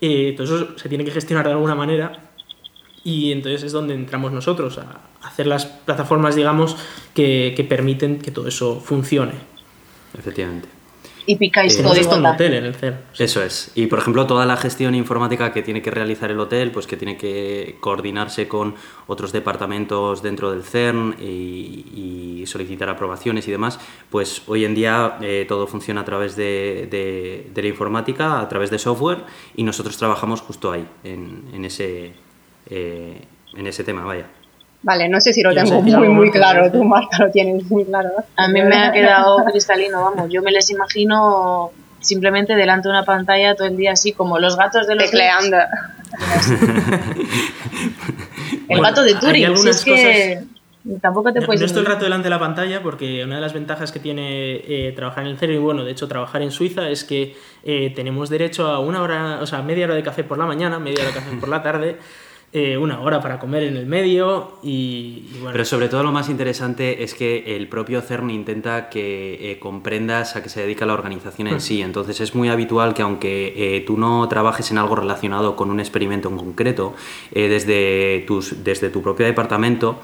Eh, 0.00 0.34
todo 0.36 0.46
eso 0.46 0.78
se 0.78 0.88
tiene 0.88 1.04
que 1.04 1.10
gestionar 1.10 1.46
de 1.46 1.52
alguna 1.52 1.74
manera. 1.74 2.30
Y 3.04 3.32
entonces 3.32 3.62
es 3.62 3.72
donde 3.72 3.94
entramos 3.94 4.32
nosotros, 4.32 4.78
a 4.78 5.00
hacer 5.22 5.46
las 5.46 5.66
plataformas, 5.66 6.34
digamos, 6.34 6.76
que 7.14 7.66
permiten 7.68 8.18
que 8.18 8.30
todo 8.30 8.48
eso 8.48 8.80
funcione. 8.80 9.34
Efectivamente. 10.18 10.75
Y 11.26 11.36
picáis 11.36 11.76
Eh, 11.78 11.82
hasta 11.84 12.16
un 12.16 12.22
tal. 12.22 12.34
hotel 12.34 12.54
en 12.54 12.64
el 12.64 12.74
CERN. 12.74 12.98
Eso 13.18 13.42
es. 13.42 13.72
Y 13.74 13.86
por 13.86 13.98
ejemplo, 13.98 14.26
toda 14.26 14.46
la 14.46 14.56
gestión 14.56 14.94
informática 14.94 15.52
que 15.52 15.62
tiene 15.62 15.82
que 15.82 15.90
realizar 15.90 16.30
el 16.30 16.38
hotel, 16.38 16.70
pues 16.70 16.86
que 16.86 16.96
tiene 16.96 17.16
que 17.16 17.76
coordinarse 17.80 18.46
con 18.48 18.74
otros 19.08 19.32
departamentos 19.32 20.22
dentro 20.22 20.52
del 20.52 20.62
CERN 20.62 21.16
y, 21.20 22.40
y 22.42 22.46
solicitar 22.46 22.88
aprobaciones 22.88 23.48
y 23.48 23.50
demás, 23.50 23.80
pues 24.10 24.42
hoy 24.46 24.64
en 24.64 24.74
día 24.74 25.18
eh, 25.20 25.44
todo 25.48 25.66
funciona 25.66 26.02
a 26.02 26.04
través 26.04 26.36
de, 26.36 26.86
de- 26.90 27.50
de 27.52 27.62
la 27.62 27.68
informática, 27.68 28.40
a 28.40 28.48
través 28.48 28.70
de 28.70 28.78
software, 28.78 29.24
y 29.56 29.62
nosotros 29.64 29.96
trabajamos 29.96 30.40
justo 30.42 30.70
ahí, 30.70 30.86
en, 31.02 31.42
en 31.52 31.64
ese, 31.64 32.12
eh, 32.70 33.20
en 33.54 33.66
ese 33.66 33.82
tema, 33.84 34.04
vaya. 34.04 34.26
Vale, 34.86 35.08
no 35.08 35.20
sé 35.20 35.32
si 35.32 35.42
lo 35.42 35.50
¿Ibas 35.50 35.64
a 35.68 35.82
tengo 35.82 35.98
muy, 35.98 36.08
muy 36.08 36.30
claro. 36.30 36.70
Tú, 36.70 36.84
Marta, 36.84 37.24
lo 37.24 37.30
tienes 37.32 37.68
muy 37.68 37.84
claro. 37.84 38.10
A 38.36 38.46
mí 38.46 38.62
me 38.62 38.76
ha 38.76 38.92
quedado 38.92 39.44
cristalino, 39.44 40.00
vamos. 40.00 40.30
Yo 40.30 40.42
me 40.42 40.52
les 40.52 40.70
imagino 40.70 41.72
simplemente 41.98 42.54
delante 42.54 42.86
de 42.86 42.92
una 42.92 43.04
pantalla 43.04 43.56
todo 43.56 43.66
el 43.66 43.76
día 43.76 43.94
así, 43.94 44.12
como 44.12 44.38
los 44.38 44.56
gatos 44.56 44.86
de 44.86 44.94
los... 44.94 45.06
Tecleando. 45.06 45.56
El 48.68 48.78
Bueno, 48.78 48.82
gato 48.84 49.02
de 49.02 49.14
Turing, 49.16 49.56
si 49.56 49.68
es 49.68 49.84
que 49.84 50.44
tampoco 51.02 51.32
te 51.32 51.40
No, 51.40 51.46
puedes... 51.46 51.60
no 51.60 51.66
estoy 51.66 51.80
el 51.80 51.86
rato 51.86 52.04
delante 52.04 52.24
de 52.24 52.30
la 52.30 52.38
pantalla 52.38 52.80
porque 52.80 53.24
una 53.24 53.34
de 53.36 53.40
las 53.40 53.52
ventajas 53.52 53.90
que 53.90 53.98
tiene 53.98 54.54
eh, 54.68 54.92
trabajar 54.94 55.24
en 55.24 55.30
el 55.30 55.38
CERN 55.38 55.54
y 55.54 55.58
bueno, 55.58 55.84
de 55.84 55.90
hecho 55.90 56.06
trabajar 56.06 56.42
en 56.42 56.52
Suiza 56.52 56.88
es 56.88 57.02
que 57.02 57.36
eh, 57.64 57.92
tenemos 57.96 58.30
derecho 58.30 58.68
a 58.68 58.78
una 58.78 59.02
hora, 59.02 59.40
o 59.42 59.46
sea, 59.46 59.62
media 59.62 59.86
hora 59.86 59.96
de 59.96 60.04
café 60.04 60.22
por 60.22 60.38
la 60.38 60.46
mañana, 60.46 60.78
media 60.78 61.00
hora 61.00 61.08
de 61.08 61.14
café 61.14 61.36
por 61.38 61.48
la 61.48 61.60
tarde, 61.62 61.98
eh, 62.52 62.78
una 62.78 63.00
hora 63.00 63.20
para 63.20 63.40
comer 63.40 63.64
en 63.64 63.76
el 63.76 63.86
medio 63.86 64.58
y, 64.62 65.24
y 65.30 65.38
bueno. 65.40 65.50
Pero 65.52 65.64
sobre 65.64 65.88
todo 65.88 66.04
lo 66.04 66.12
más 66.12 66.28
interesante 66.28 67.02
es 67.02 67.12
que 67.12 67.56
el 67.56 67.66
propio 67.68 68.00
CERN 68.00 68.30
intenta 68.30 68.88
que 68.88 69.50
eh, 69.50 69.58
comprendas 69.58 70.36
a 70.36 70.44
qué 70.44 70.48
se 70.48 70.60
dedica 70.60 70.86
la 70.86 70.94
organización 70.94 71.48
en 71.48 71.60
sí. 71.60 71.82
Entonces 71.82 72.20
es 72.20 72.36
muy 72.36 72.48
habitual 72.48 72.94
que 72.94 73.02
aunque 73.02 73.52
eh, 73.56 73.80
tú 73.80 73.98
no 73.98 74.26
trabajes 74.28 74.70
en 74.70 74.78
algo 74.78 74.94
relacionado 74.94 75.56
con 75.56 75.70
un 75.70 75.80
experimento 75.80 76.28
en 76.28 76.36
concreto, 76.36 76.94
desde, 77.34 78.24
tus, 78.26 78.62
desde 78.62 78.90
tu 78.90 79.02
propio 79.02 79.26
departamento 79.26 79.98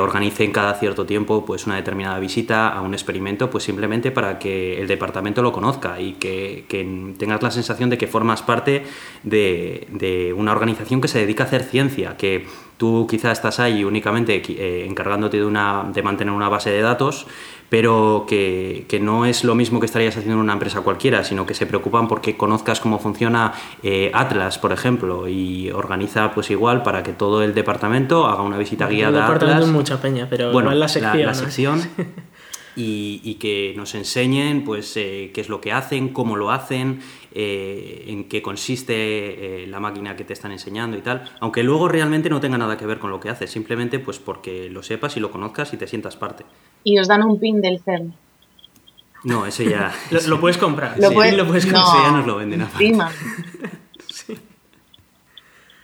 organicen 0.00 0.52
cada 0.52 0.74
cierto 0.74 1.04
tiempo 1.04 1.44
pues, 1.44 1.66
una 1.66 1.76
determinada 1.76 2.18
visita 2.18 2.68
a 2.68 2.80
un 2.80 2.94
experimento 2.94 3.50
pues 3.50 3.64
simplemente 3.64 4.10
para 4.10 4.38
que 4.38 4.80
el 4.80 4.88
departamento 4.88 5.42
lo 5.42 5.52
conozca 5.52 6.00
y 6.00 6.14
que, 6.14 6.64
que 6.66 7.14
tengas 7.18 7.42
la 7.42 7.50
sensación 7.50 7.90
de 7.90 7.98
que 7.98 8.06
formas 8.06 8.42
parte 8.42 8.84
de, 9.22 9.86
de 9.90 10.32
una 10.32 10.52
organización 10.52 11.00
que 11.00 11.08
se 11.08 11.18
dedica 11.18 11.44
a 11.44 11.46
hacer 11.46 11.64
ciencia, 11.74 12.16
que 12.16 12.46
tú 12.76 13.08
quizás 13.10 13.32
estás 13.32 13.58
ahí 13.58 13.82
únicamente 13.82 14.40
eh, 14.46 14.86
encargándote 14.86 15.38
de, 15.38 15.44
una, 15.44 15.90
de 15.92 16.02
mantener 16.04 16.32
una 16.32 16.48
base 16.48 16.70
de 16.70 16.80
datos, 16.80 17.26
pero 17.68 18.26
que, 18.28 18.86
que, 18.88 19.00
no 19.00 19.26
es 19.26 19.42
lo 19.42 19.56
mismo 19.56 19.80
que 19.80 19.86
estarías 19.86 20.16
haciendo 20.16 20.34
en 20.34 20.40
una 20.44 20.52
empresa 20.52 20.82
cualquiera, 20.82 21.24
sino 21.24 21.46
que 21.46 21.54
se 21.54 21.66
preocupan 21.66 22.06
porque 22.06 22.36
conozcas 22.36 22.78
cómo 22.78 23.00
funciona 23.00 23.54
eh, 23.82 24.12
Atlas, 24.14 24.58
por 24.58 24.70
ejemplo, 24.72 25.26
y 25.26 25.72
organiza 25.72 26.30
pues 26.32 26.48
igual 26.52 26.84
para 26.84 27.02
que 27.02 27.12
todo 27.12 27.42
el 27.42 27.54
departamento 27.54 28.26
haga 28.26 28.42
una 28.42 28.56
visita 28.56 28.86
el 28.86 28.94
guiada 28.94 29.18
a 29.18 29.22
departamento 29.22 29.56
Atlas. 29.56 29.68
es 29.68 29.74
mucha 29.74 30.00
peña, 30.00 30.28
pero 30.30 30.52
bueno, 30.52 30.68
igual 30.68 30.78
la 30.78 30.88
sección. 30.88 31.26
la 31.26 31.32
¿no? 31.32 31.34
sección 31.34 31.82
y, 32.76 33.20
y 33.24 33.34
que 33.34 33.74
nos 33.76 33.94
enseñen 33.94 34.64
pues 34.64 34.96
eh, 34.96 35.30
qué 35.34 35.40
es 35.40 35.48
lo 35.48 35.60
que 35.60 35.72
hacen, 35.72 36.10
cómo 36.10 36.36
lo 36.36 36.50
hacen, 36.50 37.00
eh, 37.34 38.04
en 38.06 38.28
qué 38.28 38.40
consiste 38.40 38.94
eh, 39.64 39.66
la 39.66 39.80
máquina 39.80 40.14
que 40.16 40.24
te 40.24 40.32
están 40.32 40.52
enseñando 40.52 40.96
y 40.96 41.00
tal, 41.02 41.28
aunque 41.40 41.62
luego 41.64 41.88
realmente 41.88 42.30
no 42.30 42.40
tenga 42.40 42.56
nada 42.58 42.76
que 42.76 42.86
ver 42.86 42.98
con 43.00 43.10
lo 43.10 43.18
que 43.20 43.28
haces, 43.28 43.50
simplemente 43.50 43.98
pues 43.98 44.18
porque 44.20 44.70
lo 44.70 44.82
sepas 44.82 45.16
y 45.16 45.20
lo 45.20 45.30
conozcas 45.30 45.72
y 45.74 45.76
te 45.76 45.86
sientas 45.88 46.16
parte. 46.16 46.44
Y 46.84 46.98
os 46.98 47.08
dan 47.08 47.22
un 47.24 47.38
pin 47.40 47.60
del 47.60 47.80
CERN. 47.80 48.14
No, 49.24 49.46
eso 49.46 49.62
ya... 49.62 49.92
Lo, 50.10 50.20
lo 50.28 50.40
puedes 50.40 50.58
comprar. 50.58 50.96
Lo 51.00 51.08
sí, 51.08 51.14
puedes- 51.14 51.34
lo 51.36 51.46
puedes 51.46 51.66
no. 51.66 51.72
comprar. 51.82 51.96
Eso 51.96 52.04
ya 52.04 52.16
nos 52.18 52.26
lo 52.26 52.36
venden. 52.36 52.60
Encima. 52.60 53.10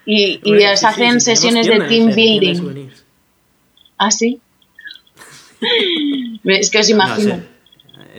Y, 0.06 0.40
y 0.42 0.50
Hombre, 0.50 0.72
os 0.72 0.80
sí, 0.80 0.86
sí, 0.86 0.86
hacen 0.86 1.20
sí, 1.20 1.26
sesiones 1.36 1.66
de 1.66 1.78
team 1.80 2.06
de 2.08 2.14
building. 2.14 2.88
¿Ah, 3.98 4.10
sí? 4.10 4.40
es 6.44 6.70
que 6.70 6.78
os 6.78 6.88
No, 6.90 6.94
imagino. 6.96 7.34
eh, 7.34 7.48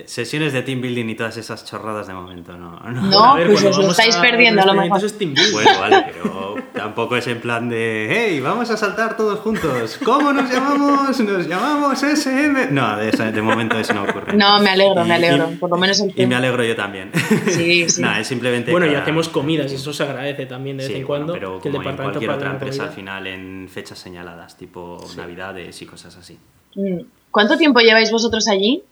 sesiones 0.06 0.54
de 0.54 0.62
team 0.62 0.82
building 0.82 1.06
y 1.10 1.16
todas 1.16 1.38
esas 1.38 1.66
chorradas 1.66 2.08
de 2.08 2.14
momento, 2.14 2.58
no. 2.58 2.80
no. 2.80 3.02
No, 3.12 3.24
A 3.34 3.36
ver, 3.38 3.48
pues 3.48 3.64
os 3.64 3.78
lo 3.78 3.90
estáis 3.92 4.16
a 4.16 4.22
perdiendo 4.22 4.62
a 4.62 4.66
lo 4.66 4.74
mejor. 4.74 5.04
es 5.04 5.18
team 5.18 5.34
building. 5.34 5.54
Bueno, 5.54 5.80
vale, 5.80 6.06
pero 6.14 6.56
tampoco 6.74 7.16
es 7.18 7.28
en 7.28 7.42
plan 7.42 7.70
de, 7.70 8.08
hey, 8.10 8.40
vamos 8.40 8.70
a 8.72 8.78
saltar 8.78 9.18
todos 9.18 9.40
juntos. 9.40 10.00
¿Cómo 10.04 10.32
nos 10.34 10.50
llamamos? 10.52 11.20
Nos 11.20 11.48
llamamos 11.48 12.02
SM. 12.04 12.68
No, 12.72 12.98
de, 12.98 13.10
eso- 13.10 13.24
de 13.32 13.42
momento 13.42 13.78
eso 13.78 13.94
no 13.94 14.04
ocurre. 14.04 14.34
No, 14.34 14.60
me 14.60 14.70
alegro, 14.70 15.04
me 15.04 15.10
Y- 15.10 15.12
alegro. 15.12 15.50
y- 15.52 15.56
Por 15.58 15.70
lo 15.70 15.78
menos 15.78 16.00
el 16.00 16.14
Y 16.16 16.26
me 16.26 16.36
alegro 16.36 16.64
yo 16.64 16.76
también. 16.76 17.12
Sí, 17.48 17.90
sí. 17.90 18.02
Nada, 18.02 18.20
es 18.20 18.28
simplemente. 18.28 18.72
Bueno, 18.72 18.86
y 18.86 18.90
cada- 18.90 19.02
hacemos 19.04 19.30
comidas 19.30 19.72
y 19.72 19.76
eso 19.76 19.92
se 19.94 20.04
agradece 20.04 20.46
también 20.46 20.78
de 20.78 20.84
vez 20.84 20.94
Sí, 20.94 21.00
en 21.02 21.08
bueno, 21.08 21.26
cuando. 21.26 21.34
pero 21.34 21.62
que 21.62 21.68
el 21.70 21.74
como 21.74 21.84
en 21.84 21.90
departamento 21.92 22.20
cualquier 22.20 22.32
otra 22.32 22.52
empresa, 22.52 22.84
al 22.84 22.90
final 22.92 23.28
en 23.28 23.70
fechas 23.70 24.00
señaladas, 24.00 24.58
tipo 24.58 24.98
Navidades 25.18 25.82
y 25.82 25.86
cosas 25.86 26.16
así. 26.18 26.38
Mm. 26.76 27.00
¿Cuánto 27.32 27.58
tiempo 27.58 27.80
lleváis 27.80 28.12
vosotros 28.12 28.48
allí? 28.48 28.84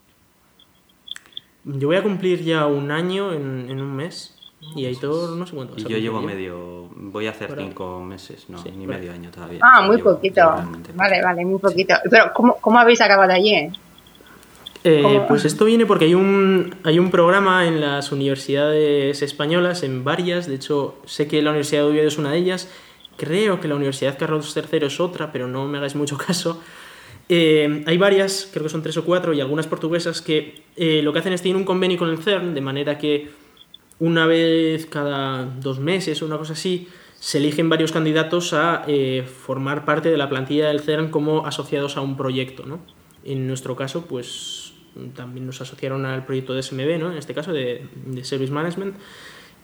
Yo 1.66 1.88
voy 1.88 1.98
a 1.98 2.04
cumplir 2.04 2.44
ya 2.44 2.66
un 2.66 2.92
año 2.92 3.34
en, 3.34 3.68
en 3.70 3.82
un 3.82 3.96
mes. 3.96 4.36
Y 4.76 4.86
Aitor 4.86 5.32
no 5.38 5.48
sé 5.48 5.56
cuánto. 5.56 5.76
Y 5.78 5.84
yo 5.84 5.98
llevo 5.98 6.22
medio. 6.22 6.90
Voy 6.96 7.28
a 7.28 7.32
hacer 7.32 7.54
cinco 7.58 8.02
meses, 8.02 8.46
no, 8.50 8.58
Sí, 8.58 8.72
ni 8.72 8.86
medio 8.86 9.12
año 9.12 9.32
todavía. 9.32 9.60
Ah, 9.62 9.82
muy 9.82 9.98
Llevo 9.98 10.16
poquito. 10.16 10.42
Vale, 10.96 11.22
vale, 11.22 11.46
muy 11.46 11.60
poquito. 11.60 11.96
Pero, 12.10 12.32
¿cómo, 12.34 12.56
cómo 12.60 12.78
habéis 12.78 13.00
acabado 13.02 13.32
allí? 13.32 13.72
Eh, 14.84 15.22
pues 15.28 15.44
esto 15.44 15.66
viene 15.66 15.86
porque 15.86 16.06
hay 16.06 16.14
un, 16.14 16.76
hay 16.84 17.00
un 17.00 17.12
programa 17.12 17.66
en 17.68 17.82
las 17.82 18.12
universidades 18.12 19.22
españolas, 19.22 19.84
en 19.84 20.04
varias. 20.04 20.48
De 20.48 20.56
hecho, 20.56 20.96
sé 21.06 21.28
que 21.28 21.42
la 21.42 21.50
Universidad 21.52 21.84
de 21.84 21.90
Oviedo 21.90 22.08
es 22.08 22.18
una 22.18 22.32
de 22.32 22.38
ellas. 22.38 22.70
Creo 23.18 23.60
que 23.60 23.68
la 23.68 23.76
Universidad 23.76 24.18
Carlos 24.18 24.56
III 24.56 24.86
es 24.86 25.00
otra, 25.00 25.32
pero 25.32 25.48
no 25.48 25.66
me 25.68 25.78
hagáis 25.78 25.96
mucho 25.96 26.18
caso. 26.28 26.62
Eh, 27.32 27.84
hay 27.86 27.98
varias, 28.00 28.50
creo 28.52 28.64
que 28.64 28.70
son 28.70 28.82
tres 28.82 28.98
o 28.98 29.06
cuatro, 29.06 29.34
y 29.34 29.40
algunas 29.40 29.68
portuguesas 29.68 30.22
que 30.22 30.64
eh, 30.76 31.02
lo 31.04 31.14
que 31.14 31.20
hacen 31.20 31.32
es 31.32 31.44
tienen 31.44 31.62
un 31.62 31.66
convenio 31.66 31.98
con 32.00 32.10
el 32.10 32.18
CERN, 32.18 32.56
de 32.56 32.62
manera 32.62 32.98
que 32.98 33.30
una 34.00 34.26
vez 34.26 34.88
cada 34.88 35.46
dos 35.46 35.80
meses 35.80 36.22
o 36.22 36.26
una 36.26 36.38
cosa 36.38 36.54
así, 36.54 36.88
se 37.20 37.38
eligen 37.38 37.70
varios 37.70 37.92
candidatos 37.92 38.54
a 38.54 38.84
eh, 38.88 39.24
formar 39.28 39.86
parte 39.86 40.10
de 40.10 40.18
la 40.18 40.30
plantilla 40.30 40.70
del 40.70 40.80
CERN 40.80 41.10
como 41.10 41.46
asociados 41.46 41.98
a 41.98 42.02
un 42.02 42.18
proyecto. 42.18 42.66
¿no? 42.66 42.80
En 43.26 43.46
nuestro 43.46 43.76
caso, 43.76 44.06
pues 44.06 44.74
también 45.16 45.46
nos 45.46 45.62
asociaron 45.62 46.06
al 46.06 46.26
proyecto 46.26 46.54
de 46.54 46.64
SMB, 46.64 46.98
¿no? 46.98 47.12
en 47.12 47.18
este 47.18 47.34
caso 47.34 47.54
de, 47.54 47.86
de 48.06 48.24
Service 48.24 48.52
Management. 48.52 48.96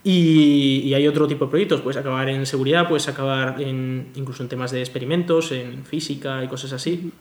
Y, 0.04 0.82
y, 0.84 0.94
hay 0.94 1.08
otro 1.08 1.28
tipo 1.28 1.46
de 1.46 1.50
proyectos, 1.50 1.82
puedes 1.82 1.98
acabar 1.98 2.30
en 2.30 2.46
seguridad, 2.46 2.88
puedes 2.88 3.08
acabar 3.08 3.60
en, 3.60 4.10
incluso 4.14 4.44
en 4.44 4.50
temas 4.50 4.70
de 4.70 4.80
experimentos, 4.82 5.52
en 5.52 5.84
física 5.84 6.44
y 6.44 6.48
cosas 6.48 6.74
así. 6.74 7.12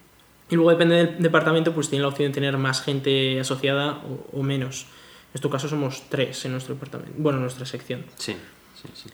Y 0.54 0.56
luego 0.56 0.70
depende 0.70 0.94
del 0.94 1.16
departamento, 1.18 1.72
pues 1.74 1.88
tiene 1.90 2.02
la 2.02 2.08
opción 2.10 2.30
de 2.30 2.34
tener 2.34 2.56
más 2.56 2.80
gente 2.80 3.40
asociada 3.40 3.98
o, 4.32 4.38
o 4.38 4.42
menos. 4.44 4.82
En 4.82 5.30
nuestro 5.34 5.50
caso 5.50 5.68
somos 5.68 6.04
tres 6.08 6.44
en 6.44 6.52
nuestro 6.52 6.74
departamento, 6.76 7.12
bueno, 7.18 7.38
en 7.38 7.42
nuestra 7.42 7.66
sección. 7.66 8.04
Sí, 8.14 8.36
sí, 8.80 8.88
sí. 8.94 9.08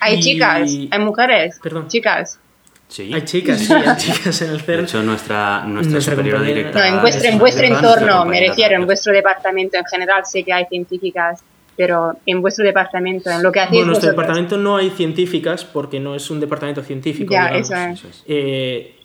Hay 0.00 0.16
Y- 0.16 0.20
chicas, 0.20 0.70
hay 0.90 0.98
mujeres. 0.98 1.58
Perdón. 1.62 1.88
Chicas. 1.88 2.38
Sí. 2.88 3.10
Hay 3.10 3.22
chicas, 3.22 3.58
sí, 3.60 3.72
hay 3.72 3.96
chicas 3.96 4.42
en 4.42 4.50
el 4.50 4.58
De 4.58 4.62
CERN. 4.64 4.84
hecho, 4.84 5.02
nuestra, 5.02 5.64
nuestra, 5.64 5.92
Nuestra 5.92 6.12
superior 6.14 6.36
compañera- 6.40 6.56
directa. 6.58 6.78
No, 6.90 6.96
en 6.96 7.00
vuestro, 7.00 7.26
en 7.28 7.34
es- 7.36 7.40
vuestro 7.40 7.66
entorno, 7.66 8.24
me 8.26 8.40
refiero, 8.48 8.74
en 8.76 8.84
vuestro 8.84 9.14
departamento 9.14 9.78
en 9.78 9.84
general 9.86 10.26
sé 10.26 10.44
que 10.44 10.52
hay 10.52 10.66
científicas, 10.66 11.42
pero 11.74 12.18
en 12.26 12.42
vuestro 12.42 12.66
departamento, 12.66 13.30
en 13.30 13.42
lo 13.42 13.50
que 13.50 13.60
hacéis 13.60 13.70
Bueno, 13.78 13.82
en 13.84 13.86
nuestro 13.92 14.08
vosotros. 14.10 14.26
departamento 14.26 14.58
no 14.58 14.76
hay 14.76 14.90
científicas 14.90 15.64
porque 15.64 15.98
no 16.00 16.14
es 16.14 16.28
un 16.30 16.38
departamento 16.38 16.82
científico. 16.82 17.32
Ya, 17.32 17.44
digamos. 17.46 17.70
eso 17.70 17.76
es. 17.76 17.98
Eso 17.98 18.08
es. 18.08 18.24
Eh, 18.26 18.96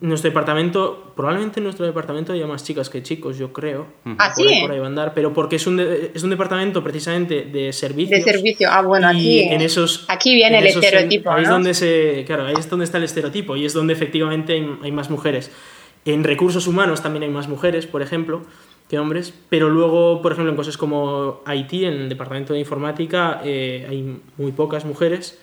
nuestro 0.00 0.30
departamento, 0.30 1.12
probablemente 1.14 1.60
en 1.60 1.64
nuestro 1.64 1.84
departamento 1.84 2.32
haya 2.32 2.46
más 2.46 2.64
chicas 2.64 2.88
que 2.88 3.02
chicos, 3.02 3.36
yo 3.36 3.52
creo. 3.52 3.86
¿Ah, 4.18 4.32
por, 4.34 4.46
ahí, 4.46 4.54
sí? 4.54 4.60
por 4.62 4.70
ahí 4.72 4.78
va 4.78 4.84
a 4.84 4.88
andar, 4.88 5.12
pero 5.14 5.32
porque 5.34 5.56
es 5.56 5.66
un, 5.66 5.76
de- 5.76 6.10
es 6.14 6.22
un 6.22 6.30
departamento 6.30 6.82
precisamente 6.82 7.42
de 7.42 7.72
servicios. 7.72 8.24
De 8.24 8.32
servicio. 8.32 8.68
Ah, 8.70 8.80
bueno, 8.82 9.08
aquí, 9.08 9.40
en 9.42 9.60
esos, 9.60 10.06
aquí 10.08 10.34
viene 10.34 10.56
en 10.58 10.62
el 10.64 10.68
esos- 10.70 10.82
estereotipo, 10.84 11.30
ahí 11.30 11.42
es 11.42 11.48
donde 11.50 11.74
se, 11.74 12.24
claro, 12.26 12.46
ahí 12.46 12.54
es 12.58 12.68
donde 12.70 12.84
está 12.86 12.96
el 12.98 13.04
estereotipo 13.04 13.56
y 13.56 13.66
es 13.66 13.74
donde 13.74 13.92
efectivamente 13.92 14.54
hay, 14.54 14.66
hay 14.82 14.92
más 14.92 15.10
mujeres. 15.10 15.50
En 16.06 16.24
recursos 16.24 16.66
humanos 16.66 17.02
también 17.02 17.22
hay 17.24 17.30
más 17.30 17.48
mujeres, 17.48 17.86
por 17.86 18.00
ejemplo, 18.02 18.42
que 18.88 18.98
hombres, 18.98 19.34
pero 19.48 19.68
luego, 19.70 20.20
por 20.22 20.32
ejemplo, 20.32 20.50
en 20.50 20.56
cosas 20.56 20.76
como 20.76 21.42
IT, 21.52 21.72
en 21.84 21.92
el 21.94 22.08
departamento 22.08 22.52
de 22.54 22.60
informática, 22.60 23.40
eh, 23.44 23.86
hay 23.88 24.18
muy 24.38 24.52
pocas 24.52 24.84
mujeres. 24.84 25.38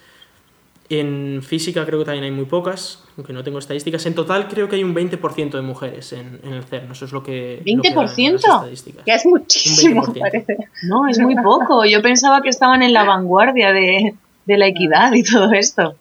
En 1.00 1.42
física 1.42 1.86
creo 1.86 2.00
que 2.00 2.06
también 2.06 2.26
hay 2.26 2.32
muy 2.32 2.46
pocas, 2.46 3.04
aunque 3.16 3.32
no 3.34 3.44
tengo 3.44 3.60
estadísticas. 3.60 4.06
En 4.06 4.14
total 4.16 4.48
creo 4.48 4.68
que 4.68 4.76
hay 4.76 4.84
un 4.84 4.94
20% 4.94 5.52
de 5.52 5.62
mujeres 5.62 6.12
en, 6.14 6.40
en 6.44 6.54
el 6.54 6.64
CERN, 6.64 6.92
eso 6.92 7.06
es 7.06 7.12
lo 7.12 7.24
que... 7.24 7.62
lo 7.66 7.82
que 7.82 7.90
dan 7.90 8.04
las 8.06 8.18
¿20%? 8.18 8.36
estadísticas. 8.36 9.06
Que 9.06 9.14
es 9.14 9.26
muchísimo, 9.26 10.02
Un 10.02 10.14
20%. 10.14 10.20
parece. 10.20 10.58
No, 10.84 11.08
es 11.08 11.18
muy 11.20 11.36
poco. 11.36 11.86
Yo 11.86 12.02
pensaba 12.02 12.42
que 12.42 12.50
estaban 12.50 12.82
en 12.82 12.92
la 12.94 13.04
vanguardia 13.06 13.72
de, 13.72 14.16
de 14.46 14.58
la 14.58 14.68
equidad 14.68 15.14
y 15.14 15.24
todo 15.24 15.52
esto. 15.54 15.96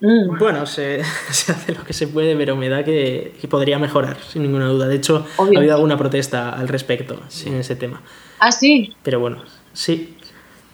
Mm. 0.00 0.38
Bueno, 0.38 0.64
se, 0.66 1.02
se 1.30 1.52
hace 1.52 1.74
lo 1.74 1.84
que 1.84 1.92
se 1.92 2.06
puede, 2.08 2.36
pero 2.36 2.56
me 2.56 2.68
da 2.68 2.84
que, 2.84 3.34
que 3.40 3.48
podría 3.48 3.78
mejorar, 3.78 4.16
sin 4.20 4.42
ninguna 4.42 4.66
duda. 4.68 4.86
De 4.88 4.96
hecho, 4.96 5.26
ha 5.38 5.42
habido 5.42 5.74
alguna 5.74 5.96
protesta 5.96 6.50
al 6.50 6.68
respecto 6.68 7.20
en 7.44 7.54
ese 7.56 7.76
tema. 7.76 8.00
Ah, 8.38 8.52
sí, 8.52 8.94
Pero 9.02 9.18
bueno, 9.20 9.42
sí. 9.72 10.14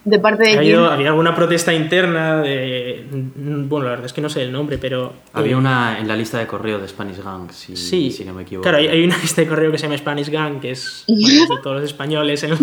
De 0.04 0.18
parte 0.18 0.44
Ha 0.48 0.52
de 0.52 0.58
habido, 0.58 0.80
quién. 0.82 0.92
había 0.92 1.08
alguna 1.08 1.34
protesta 1.34 1.72
interna 1.72 2.42
de... 2.42 3.04
Bueno, 3.08 3.84
la 3.84 3.90
verdad 3.92 4.06
es 4.06 4.12
que 4.12 4.20
no 4.20 4.28
sé 4.28 4.42
el 4.42 4.52
nombre, 4.52 4.76
pero... 4.78 5.12
Había 5.32 5.52
eh, 5.52 5.56
una 5.56 5.98
en 5.98 6.06
la 6.08 6.14
lista 6.16 6.38
de 6.38 6.46
correo 6.46 6.78
de 6.78 6.86
Spanish 6.88 7.22
Gang, 7.22 7.50
si, 7.50 7.76
Sí, 7.76 8.10
si 8.10 8.24
no 8.24 8.34
me 8.34 8.42
equivoco. 8.42 8.62
Claro, 8.64 8.78
hay, 8.78 8.88
hay 8.88 9.02
una 9.02 9.16
lista 9.22 9.40
de 9.40 9.48
correo 9.48 9.72
que 9.72 9.78
se 9.78 9.84
llama 9.84 9.96
Spanish 9.96 10.28
Gang, 10.28 10.60
que 10.60 10.72
es 10.72 11.04
bueno, 11.08 11.56
de 11.56 11.62
todos 11.62 11.80
los 11.80 11.84
españoles 11.84 12.42
en 12.42 12.54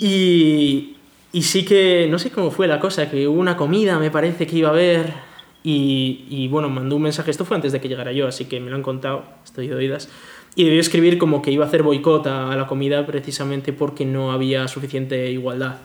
y, 0.00 0.96
y 1.32 1.42
sí 1.42 1.64
que, 1.64 2.06
no 2.10 2.18
sé 2.18 2.30
cómo 2.30 2.50
fue 2.50 2.66
la 2.66 2.78
cosa, 2.80 3.10
que 3.10 3.26
hubo 3.26 3.40
una 3.40 3.56
comida, 3.56 3.98
me 3.98 4.10
parece 4.10 4.46
que 4.46 4.56
iba 4.56 4.68
a 4.68 4.72
haber, 4.72 5.14
y, 5.62 6.26
y, 6.28 6.48
bueno, 6.48 6.68
mandó 6.68 6.96
un 6.96 7.02
mensaje, 7.02 7.30
esto 7.30 7.44
fue 7.44 7.56
antes 7.56 7.72
de 7.72 7.80
que 7.80 7.88
llegara 7.88 8.12
yo, 8.12 8.26
así 8.28 8.44
que 8.44 8.60
me 8.60 8.70
lo 8.70 8.76
han 8.76 8.82
contado, 8.82 9.24
estoy 9.44 9.68
de 9.68 9.74
oídas, 9.74 10.08
y 10.56 10.64
debió 10.64 10.80
escribir 10.80 11.18
como 11.18 11.42
que 11.42 11.52
iba 11.52 11.64
a 11.64 11.68
hacer 11.68 11.82
boicot 11.82 12.26
a, 12.26 12.56
la 12.56 12.66
comida 12.66 13.06
precisamente 13.06 13.72
porque 13.72 14.04
no 14.06 14.32
había 14.32 14.66
suficiente 14.66 15.30
igualdad. 15.30 15.76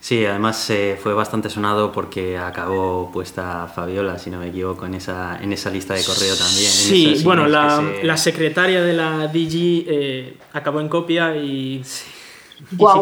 Sí, 0.00 0.26
además 0.26 0.68
eh, 0.70 0.98
fue 1.00 1.14
bastante 1.14 1.48
sonado 1.48 1.90
porque 1.90 2.36
acabó 2.36 3.10
puesta 3.12 3.66
Fabiola, 3.66 4.18
si 4.18 4.30
no 4.30 4.38
me 4.38 4.48
equivoco, 4.48 4.84
en 4.84 4.94
esa, 4.94 5.38
en 5.42 5.52
esa 5.52 5.70
lista 5.70 5.94
de 5.94 6.04
correo 6.04 6.36
también. 6.36 6.70
Sí, 6.70 7.22
bueno, 7.24 7.46
la, 7.46 7.76
se- 7.78 8.04
la 8.04 8.16
secretaria 8.16 8.82
de 8.82 8.92
la 8.92 9.28
DG 9.28 9.84
eh, 9.88 10.36
acabó 10.52 10.80
en 10.80 10.88
copia 10.88 11.36
y, 11.36 11.82
sí 11.82 12.04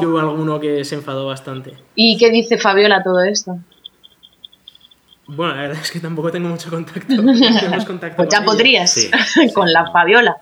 que 0.01 0.07
hubo 0.07 0.19
alguno 0.19 0.61
que 0.61 0.85
se 0.85 0.95
enfadó 0.95 1.27
bastante. 1.27 1.73
¿Y 1.95 2.17
qué 2.19 2.31
dice 2.31 2.59
Fabiola 2.59 3.03
todo 3.03 3.23
esto? 3.23 3.59
Bueno, 5.27 5.55
la 5.55 5.63
verdad 5.63 5.79
es 5.83 5.91
que 5.91 6.01
tampoco 6.01 6.31
tengo 6.31 6.49
mucho 6.49 6.71
contacto. 6.71 7.15
no 7.15 7.85
contacto 7.87 8.17
Pues 8.17 8.29
ya 8.29 8.45
podrías, 8.45 8.93
Sí, 8.93 9.11
con 9.55 9.73
la 9.73 9.91
Fabiola. 9.91 10.37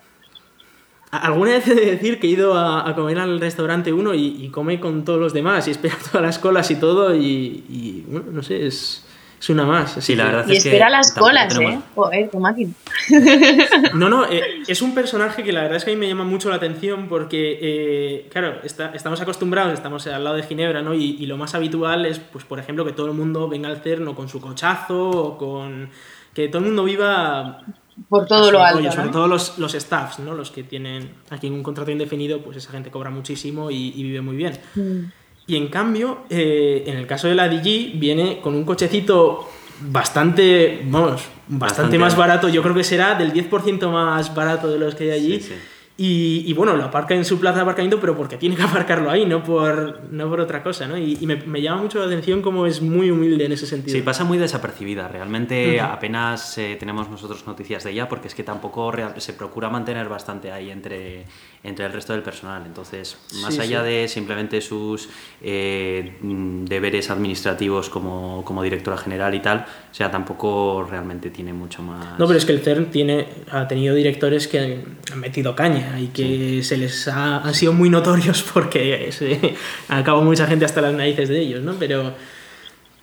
Alguna 1.11 1.51
vez 1.51 1.67
he 1.67 1.75
de 1.75 1.85
decir 1.85 2.19
que 2.19 2.25
he 2.27 2.31
ido 2.31 2.55
a, 2.55 2.89
a 2.89 2.95
comer 2.95 3.19
al 3.19 3.39
restaurante 3.39 3.93
uno 3.93 4.15
y, 4.15 4.43
y 4.43 4.49
come 4.49 4.79
con 4.79 5.05
todos 5.05 5.19
los 5.19 5.31
demás 5.31 5.67
y 5.67 5.71
espera 5.71 5.95
todas 6.11 6.23
las 6.23 6.39
colas 6.39 6.71
y 6.71 6.75
todo 6.75 7.15
y, 7.15 7.63
y, 7.69 8.03
bueno, 8.07 8.31
no 8.31 8.41
sé, 8.41 8.65
es, 8.65 9.05
es 9.43 9.49
una 9.49 9.65
más. 9.65 9.97
así 9.97 10.13
Sí, 10.13 10.15
la 10.15 10.23
que- 10.23 10.29
verdad 10.31 10.47
Y 10.47 10.55
es 10.55 10.63
que 10.63 10.69
espera 10.69 10.89
las 10.89 11.11
colas, 11.11 11.53
tenemos- 11.53 11.83
¿eh? 11.83 11.87
Joder, 11.95 12.29
qué 12.29 12.37
máquina. 12.39 12.71
No, 13.93 14.09
no, 14.09 14.25
eh, 14.25 14.41
es 14.67 14.81
un 14.81 14.93
personaje 14.95 15.43
que 15.43 15.51
la 15.51 15.61
verdad 15.61 15.77
es 15.77 15.83
que 15.85 15.91
a 15.91 15.93
mí 15.93 15.99
me 15.99 16.07
llama 16.07 16.23
mucho 16.23 16.49
la 16.49 16.55
atención 16.55 17.07
porque, 17.09 17.59
eh, 17.61 18.29
claro, 18.31 18.59
está- 18.63 18.91
estamos 18.93 19.19
acostumbrados, 19.21 19.73
estamos 19.73 20.07
al 20.07 20.23
lado 20.23 20.35
de 20.37 20.43
Ginebra, 20.43 20.81
¿no? 20.81 20.93
Y, 20.93 21.17
y 21.19 21.25
lo 21.25 21.37
más 21.37 21.53
habitual 21.55 22.05
es, 22.05 22.19
pues, 22.19 22.45
por 22.45 22.59
ejemplo, 22.59 22.85
que 22.85 22.93
todo 22.93 23.07
el 23.07 23.13
mundo 23.13 23.47
venga 23.49 23.69
al 23.69 23.77
CERN 23.81 24.07
o 24.07 24.15
con 24.15 24.29
su 24.29 24.39
cochazo 24.39 25.09
o 25.09 25.37
con... 25.37 25.89
que 26.33 26.47
todo 26.47 26.59
el 26.59 26.65
mundo 26.67 26.83
viva 26.85 27.63
Por 28.09 28.25
todo 28.25 28.49
lo 28.51 28.59
rollo, 28.59 28.77
alto, 28.77 28.91
sobre 28.91 29.05
¿no? 29.07 29.11
todo 29.11 29.27
los, 29.27 29.59
los 29.59 29.73
staffs, 29.73 30.19
¿no? 30.19 30.33
Los 30.33 30.49
que 30.51 30.63
tienen 30.63 31.11
aquí 31.29 31.47
un 31.47 31.61
contrato 31.63 31.91
indefinido, 31.91 32.39
pues 32.41 32.57
esa 32.57 32.71
gente 32.71 32.89
cobra 32.89 33.09
muchísimo 33.09 33.69
y, 33.69 33.89
y 33.95 34.03
vive 34.03 34.21
muy 34.21 34.35
bien. 34.37 34.57
Mm. 34.75 34.99
Y 35.47 35.55
en 35.57 35.67
cambio, 35.67 36.19
eh, 36.29 36.83
en 36.87 36.97
el 36.97 37.05
caso 37.07 37.27
de 37.27 37.35
la 37.35 37.49
DG, 37.49 37.99
viene 37.99 38.39
con 38.41 38.55
un 38.55 38.63
cochecito 38.63 39.47
bastante, 39.81 40.81
vamos, 40.85 41.11
bastante, 41.11 41.29
Bastante 41.47 41.99
más 41.99 42.15
barato. 42.15 42.49
Yo 42.49 42.61
creo 42.63 42.75
que 42.75 42.83
será 42.83 43.15
del 43.15 43.33
10% 43.33 43.89
más 43.91 44.33
barato 44.33 44.69
de 44.71 44.79
los 44.79 44.95
que 44.95 45.05
hay 45.05 45.11
allí. 45.11 45.39
Sí, 45.41 45.49
sí. 45.49 45.53
Y, 45.95 46.43
y 46.47 46.53
bueno, 46.53 46.75
lo 46.75 46.85
aparca 46.85 47.13
en 47.13 47.23
su 47.23 47.39
plaza 47.39 47.57
de 47.57 47.61
aparcamiento, 47.61 47.99
pero 47.99 48.17
porque 48.17 48.35
tiene 48.37 48.55
que 48.55 48.63
aparcarlo 48.63 49.11
ahí, 49.11 49.27
no 49.27 49.43
por, 49.43 50.01
no 50.11 50.27
por 50.27 50.39
otra 50.39 50.63
cosa, 50.63 50.87
¿no? 50.87 50.97
Y, 50.97 51.19
y 51.21 51.27
me, 51.27 51.35
me 51.35 51.61
llama 51.61 51.83
mucho 51.83 51.99
la 51.99 52.05
atención 52.05 52.41
cómo 52.41 52.65
es 52.65 52.81
muy 52.81 53.11
humilde 53.11 53.45
en 53.45 53.51
ese 53.51 53.67
sentido. 53.67 53.95
Sí, 53.95 54.01
pasa 54.01 54.23
muy 54.23 54.39
desapercibida. 54.39 55.07
Realmente 55.07 55.79
apenas 55.79 56.57
eh, 56.57 56.77
tenemos 56.79 57.09
nosotros 57.11 57.45
noticias 57.45 57.83
de 57.83 57.91
ella 57.91 58.09
porque 58.09 58.27
es 58.27 58.33
que 58.33 58.43
tampoco 58.43 58.91
real- 58.91 59.13
se 59.21 59.33
procura 59.33 59.69
mantener 59.69 60.09
bastante 60.09 60.51
ahí 60.51 60.71
entre, 60.71 61.25
entre 61.63 61.85
el 61.85 61.93
resto 61.93 62.11
del 62.11 62.23
personal. 62.23 62.63
Entonces, 62.65 63.17
más 63.41 63.53
Sí, 63.53 63.61
allá 63.61 63.81
sí. 63.83 63.89
de 63.89 64.07
simplemente 64.09 64.59
sus 64.59 65.07
eh, 65.41 66.17
deberes 66.21 67.09
administrativos 67.09 67.89
como, 67.89 68.43
como 68.43 68.61
directora 68.63 68.97
general 68.97 69.33
y 69.33 69.39
tal, 69.39 69.59
o 69.91 69.93
sea, 69.93 70.11
tampoco 70.11 70.85
realmente 70.89 71.29
tiene 71.29 71.53
mucho 71.53 71.81
más... 71.81 72.19
No, 72.19 72.27
pero 72.27 72.37
es 72.37 72.45
que 72.45 72.51
el 72.51 72.59
CERN 72.59 72.87
tiene, 72.91 73.27
ha 73.49 73.67
tenido 73.67 73.95
directores 73.95 74.47
que 74.49 74.59
han, 74.59 74.83
han 75.13 75.19
metido 75.19 75.55
caña 75.55 75.99
y 75.99 76.07
que 76.07 76.61
se 76.63 76.75
les 76.77 77.07
ha, 77.07 77.37
han 77.37 77.53
sido 77.53 77.71
muy 77.71 77.89
notorios 77.89 78.43
porque 78.53 79.09
se, 79.11 79.55
acabado 79.87 80.23
mucha 80.23 80.45
gente 80.47 80.65
hasta 80.65 80.81
las 80.81 80.93
narices 80.93 81.29
de 81.29 81.39
ellos, 81.39 81.63
¿no? 81.63 81.75
Pero, 81.79 82.13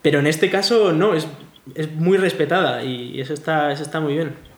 pero 0.02 0.18
en 0.18 0.26
este 0.26 0.50
caso 0.50 0.92
no, 0.92 1.14
es, 1.14 1.26
es 1.74 1.90
muy 1.92 2.18
respetada 2.18 2.84
y 2.84 3.18
eso 3.20 3.32
está, 3.32 3.72
eso 3.72 3.82
está 3.82 4.00
muy 4.00 4.14
bien. 4.14 4.49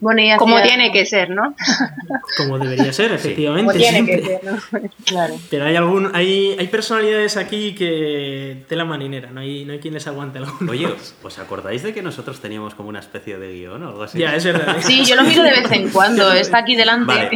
Bueno, 0.00 0.22
y 0.22 0.34
Como 0.38 0.62
tiene 0.62 0.90
que 0.92 1.04
ser, 1.04 1.30
¿no? 1.30 1.54
Como 2.38 2.58
debería 2.58 2.92
ser, 2.92 3.12
efectivamente. 3.12 3.72
Como 3.72 3.78
tiene 3.78 4.06
que 4.06 4.22
ser, 4.24 4.40
¿no? 4.44 4.58
Claro. 5.04 5.34
Pero 5.50 5.64
hay, 5.66 5.76
algún, 5.76 6.10
hay, 6.14 6.56
hay 6.58 6.66
personalidades 6.68 7.36
aquí 7.36 7.74
que 7.74 8.64
tela 8.68 8.84
marinera, 8.84 9.30
no 9.30 9.40
hay, 9.40 9.64
no 9.64 9.72
hay 9.74 9.78
quien 9.78 9.94
les 9.94 10.06
aguante 10.06 10.38
alguno. 10.38 10.72
Oye, 10.72 10.86
¿os- 10.86 11.14
¿os 11.22 11.38
acordáis 11.38 11.82
de 11.82 11.92
que 11.92 12.02
nosotros 12.02 12.40
teníamos 12.40 12.74
como 12.74 12.88
una 12.88 13.00
especie 13.00 13.38
de 13.38 13.52
guion 13.52 13.82
o 13.82 13.88
algo 13.88 14.02
así? 14.04 14.18
Ya, 14.18 14.34
es 14.34 14.44
verdad. 14.44 14.76
Sí, 14.80 15.04
yo 15.04 15.16
lo 15.16 15.22
miro 15.24 15.42
de 15.42 15.50
vez 15.50 15.70
en 15.72 15.90
cuando. 15.90 16.32
Está 16.38 16.58
aquí 16.58 16.74
delante. 16.74 17.06
Vale. 17.06 17.30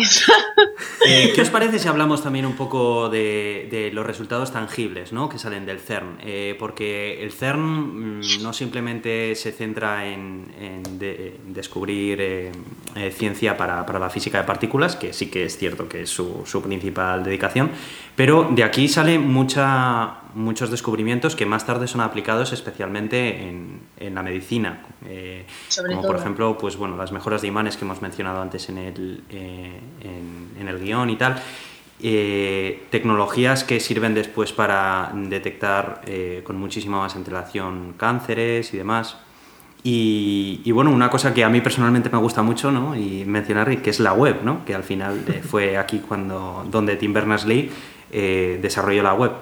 Eh, 1.07 1.33
¿Qué 1.35 1.41
os 1.43 1.51
parece 1.51 1.79
si 1.79 1.89
hablamos 1.89 2.23
también 2.23 2.47
un 2.47 2.57
poco 2.57 3.09
de, 3.09 3.69
de 3.71 3.91
los 3.93 4.07
resultados 4.07 4.53
tangibles 4.53 5.13
¿no? 5.13 5.29
que 5.29 5.39
salen 5.39 5.67
del 5.67 5.81
CERN? 5.81 6.19
Eh, 6.23 6.57
porque 6.59 7.23
el 7.23 7.33
CERN 7.33 8.21
mm, 8.21 8.43
no 8.43 8.53
simplemente 8.53 9.35
se 9.35 9.53
centra 9.53 10.07
en, 10.07 10.47
en 10.59 10.99
de- 10.99 11.37
en 11.47 11.53
descubrir 11.53 12.21
eh, 12.23 12.53
eh, 12.95 13.11
ciencia 13.11 13.57
para, 13.57 13.85
para 13.87 13.99
la 13.99 14.09
física 14.11 14.39
de 14.39 14.45
partículas, 14.45 14.97
que 14.97 15.13
sí 15.13 15.27
que 15.31 15.45
es 15.45 15.57
cierto 15.57 15.89
que 15.89 16.03
es 16.03 16.11
su, 16.11 16.43
su 16.47 16.61
principal 16.63 17.23
dedicación, 17.25 17.71
pero 18.17 18.49
de 18.51 18.63
aquí 18.65 18.89
salen 18.89 19.21
mucha, 19.33 20.19
muchos 20.35 20.71
descubrimientos 20.71 21.35
que 21.37 21.47
más 21.47 21.65
tarde 21.65 21.87
son 21.87 22.01
aplicados 22.01 22.53
especialmente 22.53 23.49
en, 23.49 23.81
en 23.99 24.15
la 24.15 24.23
medicina. 24.23 24.81
eh, 25.07 25.45
como 25.89 26.03
por 26.07 26.17
ejemplo, 26.17 26.57
pues 26.59 26.77
bueno, 26.77 26.97
las 26.97 27.13
mejoras 27.13 27.41
de 27.43 27.49
imanes 27.49 27.77
que 27.77 27.85
hemos 27.85 28.01
mencionado 28.03 28.41
antes 28.43 28.69
en 28.69 28.79
el, 28.79 29.23
eh, 29.31 29.81
en, 30.03 30.51
en 30.61 30.69
el 30.69 30.79
guion 30.79 31.09
y 31.11 31.17
tal. 31.17 31.35
eh, 32.05 32.87
tecnologías 32.91 33.65
que 33.65 33.79
sirven 33.81 34.15
después 34.15 34.53
para 34.53 35.11
detectar 35.15 36.01
eh, 36.07 36.43
con 36.45 36.57
muchísima 36.59 36.99
más 36.99 37.15
antelación 37.17 37.95
cánceres 37.97 38.75
y 38.75 38.77
demás. 38.79 39.17
Y, 39.85 40.61
y, 40.65 40.71
bueno, 40.71 40.93
una 40.93 41.11
cosa 41.11 41.35
que 41.35 41.43
a 41.43 41.49
mí 41.49 41.61
personalmente 41.61 42.09
me 42.09 42.19
gusta 42.19 42.43
mucho 42.43 42.71
¿no? 42.71 42.95
y 42.95 43.25
mencionar 43.25 43.77
que 43.83 43.91
es 43.91 43.99
la 43.99 44.13
web, 44.13 44.37
¿no? 44.45 44.65
que 44.65 44.75
al 44.77 44.85
final 44.85 45.21
eh, 45.29 45.43
fue 45.49 45.77
aquí 45.77 45.99
cuando, 45.99 46.65
donde 46.71 46.95
Tim 46.97 47.13
Berners-Lee 47.13 47.71
eh, 48.13 48.59
desarrolló 48.63 49.03
la 49.03 49.15
web. 49.15 49.33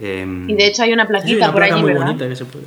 y 0.00 0.54
de 0.54 0.66
hecho 0.66 0.82
hay 0.84 0.92
una 0.94 1.06
plaquita 1.06 1.28
Sí, 1.28 1.36
una 1.36 1.46
por 1.48 1.56
placa 1.56 1.74
allí, 1.74 1.82
muy 1.82 1.92
¿verdad? 1.92 2.06
bonita 2.06 2.28
que 2.28 2.36
se 2.36 2.44
puede. 2.46 2.64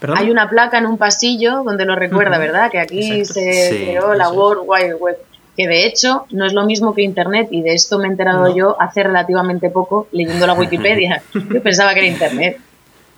¿Perdón? 0.00 0.18
Hay 0.18 0.30
una 0.30 0.48
placa 0.50 0.78
en 0.78 0.86
un 0.86 0.98
pasillo 0.98 1.62
donde 1.62 1.84
lo 1.84 1.94
recuerda, 1.94 2.36
¿verdad? 2.38 2.70
Que 2.70 2.78
aquí 2.80 2.98
Exacto. 3.12 3.34
se 3.34 3.68
Sí, 3.70 3.76
creó 3.84 4.14
la. 4.14 4.30
World 4.30 4.62
Wide 4.66 4.94
Web. 4.96 5.16
Que 5.56 5.68
de 5.68 5.86
hecho 5.86 6.26
no 6.30 6.46
es 6.46 6.52
lo 6.52 6.64
mismo 6.64 6.94
que 6.94 7.02
Internet 7.02 7.48
y 7.52 7.62
de 7.62 7.74
esto 7.74 7.98
me 7.98 8.06
he 8.06 8.10
enterado 8.10 8.48
No. 8.48 8.56
yo 8.56 8.76
hace 8.80 9.02
relativamente 9.04 9.70
poco 9.70 10.08
leyendo 10.10 10.46
la 10.48 10.54
Wikipedia. 10.58 11.22
Yo 11.32 11.62
pensaba 11.62 11.94
que 11.94 12.00
era 12.00 12.08
Internet, 12.08 12.58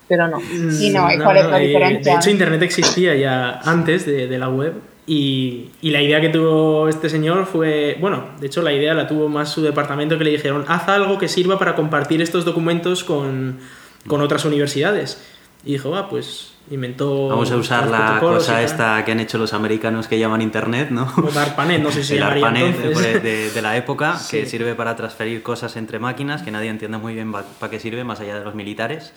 pero 0.08 0.28
no. 0.28 0.40
Sí, 0.70 0.90
no, 0.90 1.12
¿y 1.12 1.18
cuál 1.18 1.36
es 1.38 1.46
la 1.46 1.60
eh, 1.60 1.66
diferencia? 1.66 2.12
De 2.12 2.18
hecho, 2.18 2.30
Internet 2.30 2.62
existía 2.62 3.14
ya 3.14 3.60
antes 3.64 4.06
de, 4.06 4.26
de 4.28 4.38
la 4.38 4.48
web 4.48 4.74
y, 5.06 5.70
y 5.82 5.90
la 5.90 6.02
idea 6.02 6.20
que 6.20 6.28
tuvo 6.30 6.88
este 6.88 7.08
señor 7.08 7.46
fue, 7.46 7.96
bueno, 8.00 8.24
de 8.40 8.46
hecho 8.48 8.62
la 8.62 8.72
idea 8.72 8.92
la 8.94 9.06
tuvo 9.06 9.28
más 9.28 9.50
su 9.50 9.62
departamento 9.62 10.18
que 10.18 10.24
le 10.24 10.30
dijeron, 10.30 10.64
haz 10.68 10.88
algo 10.88 11.18
que 11.18 11.28
sirva 11.28 11.58
para 11.58 11.74
compartir 11.74 12.20
estos 12.22 12.44
documentos 12.44 13.04
con, 13.04 13.58
con 14.06 14.20
otras 14.20 14.44
universidades. 14.44 15.22
Y 15.64 15.72
dijo, 15.72 15.90
va, 15.90 16.08
pues 16.08 16.52
inventó... 16.70 17.28
Vamos 17.28 17.50
a 17.52 17.56
usar 17.56 17.88
la 17.88 18.14
y 18.16 18.20
cosa 18.20 18.62
esta 18.62 19.04
que 19.04 19.12
han 19.12 19.20
hecho 19.20 19.38
los 19.38 19.52
americanos 19.52 20.06
que 20.08 20.18
llaman 20.18 20.42
Internet, 20.42 20.90
¿no? 20.90 21.12
O 21.16 21.30
DARPANET, 21.30 21.80
no 21.82 21.90
sé 21.92 22.02
si 22.04 22.14
el 22.16 22.22
ARPANET 22.24 22.76
entonces. 22.76 23.14
de, 23.14 23.20
de- 23.20 23.50
de 23.50 23.62
la 23.62 23.76
época, 23.76 24.12
que 24.30 24.44
Sí. 24.44 24.50
sirve 24.50 24.74
para 24.74 24.94
transferir 24.96 25.42
cosas 25.42 25.76
entre 25.76 25.98
máquinas, 26.00 26.42
que 26.42 26.50
nadie 26.50 26.68
entiende 26.70 26.98
muy 26.98 27.14
bien 27.14 27.32
para 27.32 27.70
qué 27.70 27.78
sirve, 27.80 28.02
más 28.04 28.20
allá 28.20 28.38
de 28.38 28.44
los 28.44 28.54
militares. 28.56 29.12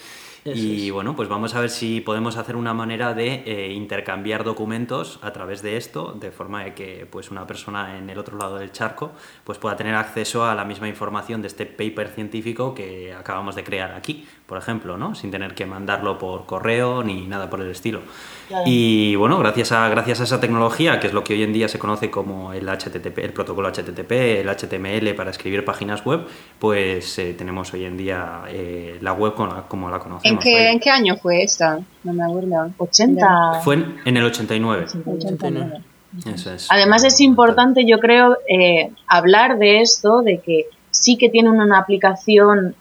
Eso 0.51 0.57
y 0.63 0.88
es. 0.88 0.91
bueno, 0.93 1.15
pues 1.15 1.29
vamos 1.29 1.55
a 1.55 1.59
ver 1.62 1.69
si 1.69 2.01
podemos 2.01 2.38
hacer 2.38 2.55
una 2.55 2.73
manera 2.73 3.13
de 3.13 3.43
eh, 3.45 3.71
intercambiar 3.73 4.43
documentos 4.43 5.19
a 5.21 5.31
través 5.33 5.62
de 5.62 5.77
esto, 5.77 6.13
de 6.19 6.31
forma 6.31 6.63
de 6.63 6.73
que 6.73 7.07
pues 7.09 7.31
una 7.31 7.45
persona 7.47 7.97
en 7.97 8.09
el 8.09 8.17
otro 8.17 8.38
lado 8.38 8.57
del 8.57 8.71
charco 8.71 9.12
pues 9.43 9.57
pueda 9.57 9.75
tener 9.75 9.95
acceso 9.95 10.45
a 10.45 10.55
la 10.55 10.65
misma 10.65 10.88
información 10.88 11.41
de 11.41 11.47
este 11.47 11.65
paper 11.65 12.09
científico 12.09 12.73
que 12.75 13.13
acabamos 13.13 13.55
de 13.55 13.63
crear 13.63 13.91
aquí, 13.93 14.25
por 14.45 14.57
ejemplo, 14.57 14.97
¿no? 14.97 15.15
Sin 15.15 15.31
tener 15.31 15.53
que 15.55 15.65
mandarlo 15.65 16.17
por 16.17 16.45
correo 16.45 17.03
ni 17.03 17.25
nada 17.27 17.49
por 17.49 17.62
el 17.62 17.69
estilo. 17.71 18.01
Claro. 18.47 18.63
Y 18.67 19.15
bueno, 19.15 19.38
gracias 19.38 19.71
a, 19.71 19.88
gracias 19.89 20.21
a 20.21 20.23
esa 20.23 20.39
tecnología, 20.39 20.99
que 20.99 21.07
es 21.07 21.13
lo 21.13 21.23
que 21.23 21.33
hoy 21.33 21.43
en 21.43 21.53
día 21.53 21.67
se 21.67 21.77
conoce 21.79 22.09
como 22.09 22.51
el 22.53 22.67
HTTP, 22.67 23.19
el 23.19 23.33
protocolo 23.33 23.69
HTTP, 23.69 24.12
el 24.12 24.49
HTML 24.49 25.13
para 25.15 25.31
escribir 25.31 25.63
páginas 25.65 26.03
web, 26.03 26.25
pues 26.57 27.17
eh, 27.19 27.33
tenemos 27.38 27.73
hoy 27.73 27.85
en 27.85 27.95
día 27.97 28.43
eh, 28.47 28.97
la 29.01 29.13
web 29.13 29.33
con 29.35 29.49
la- 29.49 29.67
como 29.67 29.89
la 29.89 29.99
conocemos. 29.99 30.38
¿En 30.39 30.58
qué. 30.58 30.71
¿En 30.71 30.80
qué 30.80 30.89
año 30.89 31.17
fue 31.17 31.43
esta? 31.43 31.80
No 32.04 32.13
me 32.13 32.23
acuerdo. 32.23 32.71
80. 32.78 33.62
Fue 33.63 33.75
en, 33.75 33.99
en 34.06 34.17
el 34.17 34.25
89. 34.25 34.86
89. 35.06 35.82
Eso 36.25 36.54
es. 36.54 36.67
Además 36.69 37.04
es 37.04 37.21
importante, 37.21 37.86
yo 37.86 37.99
creo, 37.99 38.38
eh, 38.47 38.91
hablar 39.08 39.60
de 39.60 39.82
esto, 39.82 40.21
de 40.21 40.39
que 40.39 40.65
sí 40.91 41.17
que 41.17 41.30
tiene 41.30 41.49
una 41.49 41.78
aplicación 41.78 42.75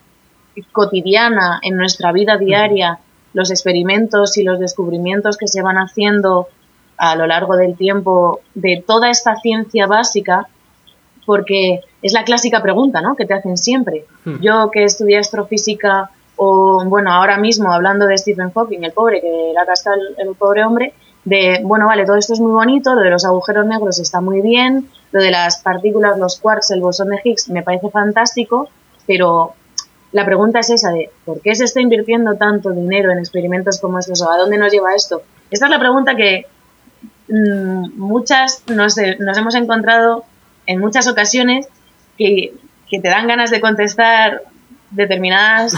cotidiana 0.71 1.59
en 1.61 1.77
nuestra 1.77 2.11
vida 2.11 2.37
diaria, 2.37 2.99
los 3.33 3.51
experimentos 3.51 4.37
y 4.37 4.43
los 4.43 4.59
descubrimientos 4.59 5.37
que 5.37 5.47
se 5.47 5.61
van 5.61 5.77
haciendo 5.77 6.47
a 6.97 7.15
lo 7.15 7.27
largo 7.27 7.55
del 7.55 7.77
tiempo 7.77 8.41
de 8.55 8.83
toda 8.85 9.09
esta 9.09 9.35
ciencia 9.37 9.87
básica, 9.87 10.47
porque 11.25 11.81
es 12.01 12.13
la 12.13 12.23
clásica 12.23 12.61
pregunta, 12.61 13.01
¿no? 13.01 13.15
Que 13.15 13.25
te 13.25 13.35
hacen 13.35 13.57
siempre. 13.57 14.05
Hmm. 14.25 14.39
Yo 14.41 14.69
que 14.71 14.83
estudié 14.83 15.19
astrofísica 15.19 16.09
o, 16.41 16.85
bueno, 16.85 17.11
ahora 17.11 17.37
mismo 17.37 17.73
hablando 17.73 18.07
de 18.07 18.17
Stephen 18.17 18.51
Hawking, 18.51 18.83
el 18.83 18.93
pobre, 18.93 19.19
que 19.19 19.51
la 19.53 19.73
está 19.73 19.93
el, 19.93 20.15
el 20.17 20.35
pobre 20.35 20.63
hombre, 20.63 20.93
de, 21.25 21.59
bueno, 21.63 21.85
vale, 21.85 22.05
todo 22.05 22.15
esto 22.15 22.31
es 22.31 22.39
muy 22.39 22.53
bonito, 22.53 22.95
lo 22.95 23.01
de 23.01 23.09
los 23.09 23.25
agujeros 23.25 23.65
negros 23.65 23.99
está 23.99 24.21
muy 24.21 24.41
bien, 24.41 24.89
lo 25.11 25.21
de 25.21 25.31
las 25.31 25.61
partículas, 25.61 26.17
los 26.17 26.39
quarks, 26.39 26.71
el 26.71 26.79
bosón 26.79 27.09
de 27.09 27.19
Higgs 27.21 27.49
me 27.49 27.61
parece 27.61 27.89
fantástico, 27.89 28.69
pero 29.05 29.53
la 30.13 30.25
pregunta 30.25 30.59
es 30.59 30.69
esa 30.69 30.91
de, 30.91 31.11
¿por 31.25 31.41
qué 31.41 31.53
se 31.55 31.65
está 31.65 31.81
invirtiendo 31.81 32.35
tanto 32.35 32.71
dinero 32.71 33.11
en 33.11 33.19
experimentos 33.19 33.77
como 33.81 33.99
estos 33.99 34.21
o 34.21 34.31
a 34.31 34.37
dónde 34.37 34.57
nos 34.57 34.71
lleva 34.71 34.95
esto? 34.95 35.21
Esta 35.51 35.65
es 35.65 35.71
la 35.71 35.79
pregunta 35.79 36.15
que 36.15 36.45
mm, 37.27 37.99
muchas 37.99 38.63
nos, 38.67 38.95
nos 39.19 39.37
hemos 39.37 39.55
encontrado 39.55 40.23
en 40.65 40.79
muchas 40.79 41.05
ocasiones 41.09 41.67
que, 42.17 42.53
que 42.89 43.01
te 43.01 43.09
dan 43.09 43.27
ganas 43.27 43.51
de 43.51 43.59
contestar 43.59 44.43
determinadas 44.91 45.75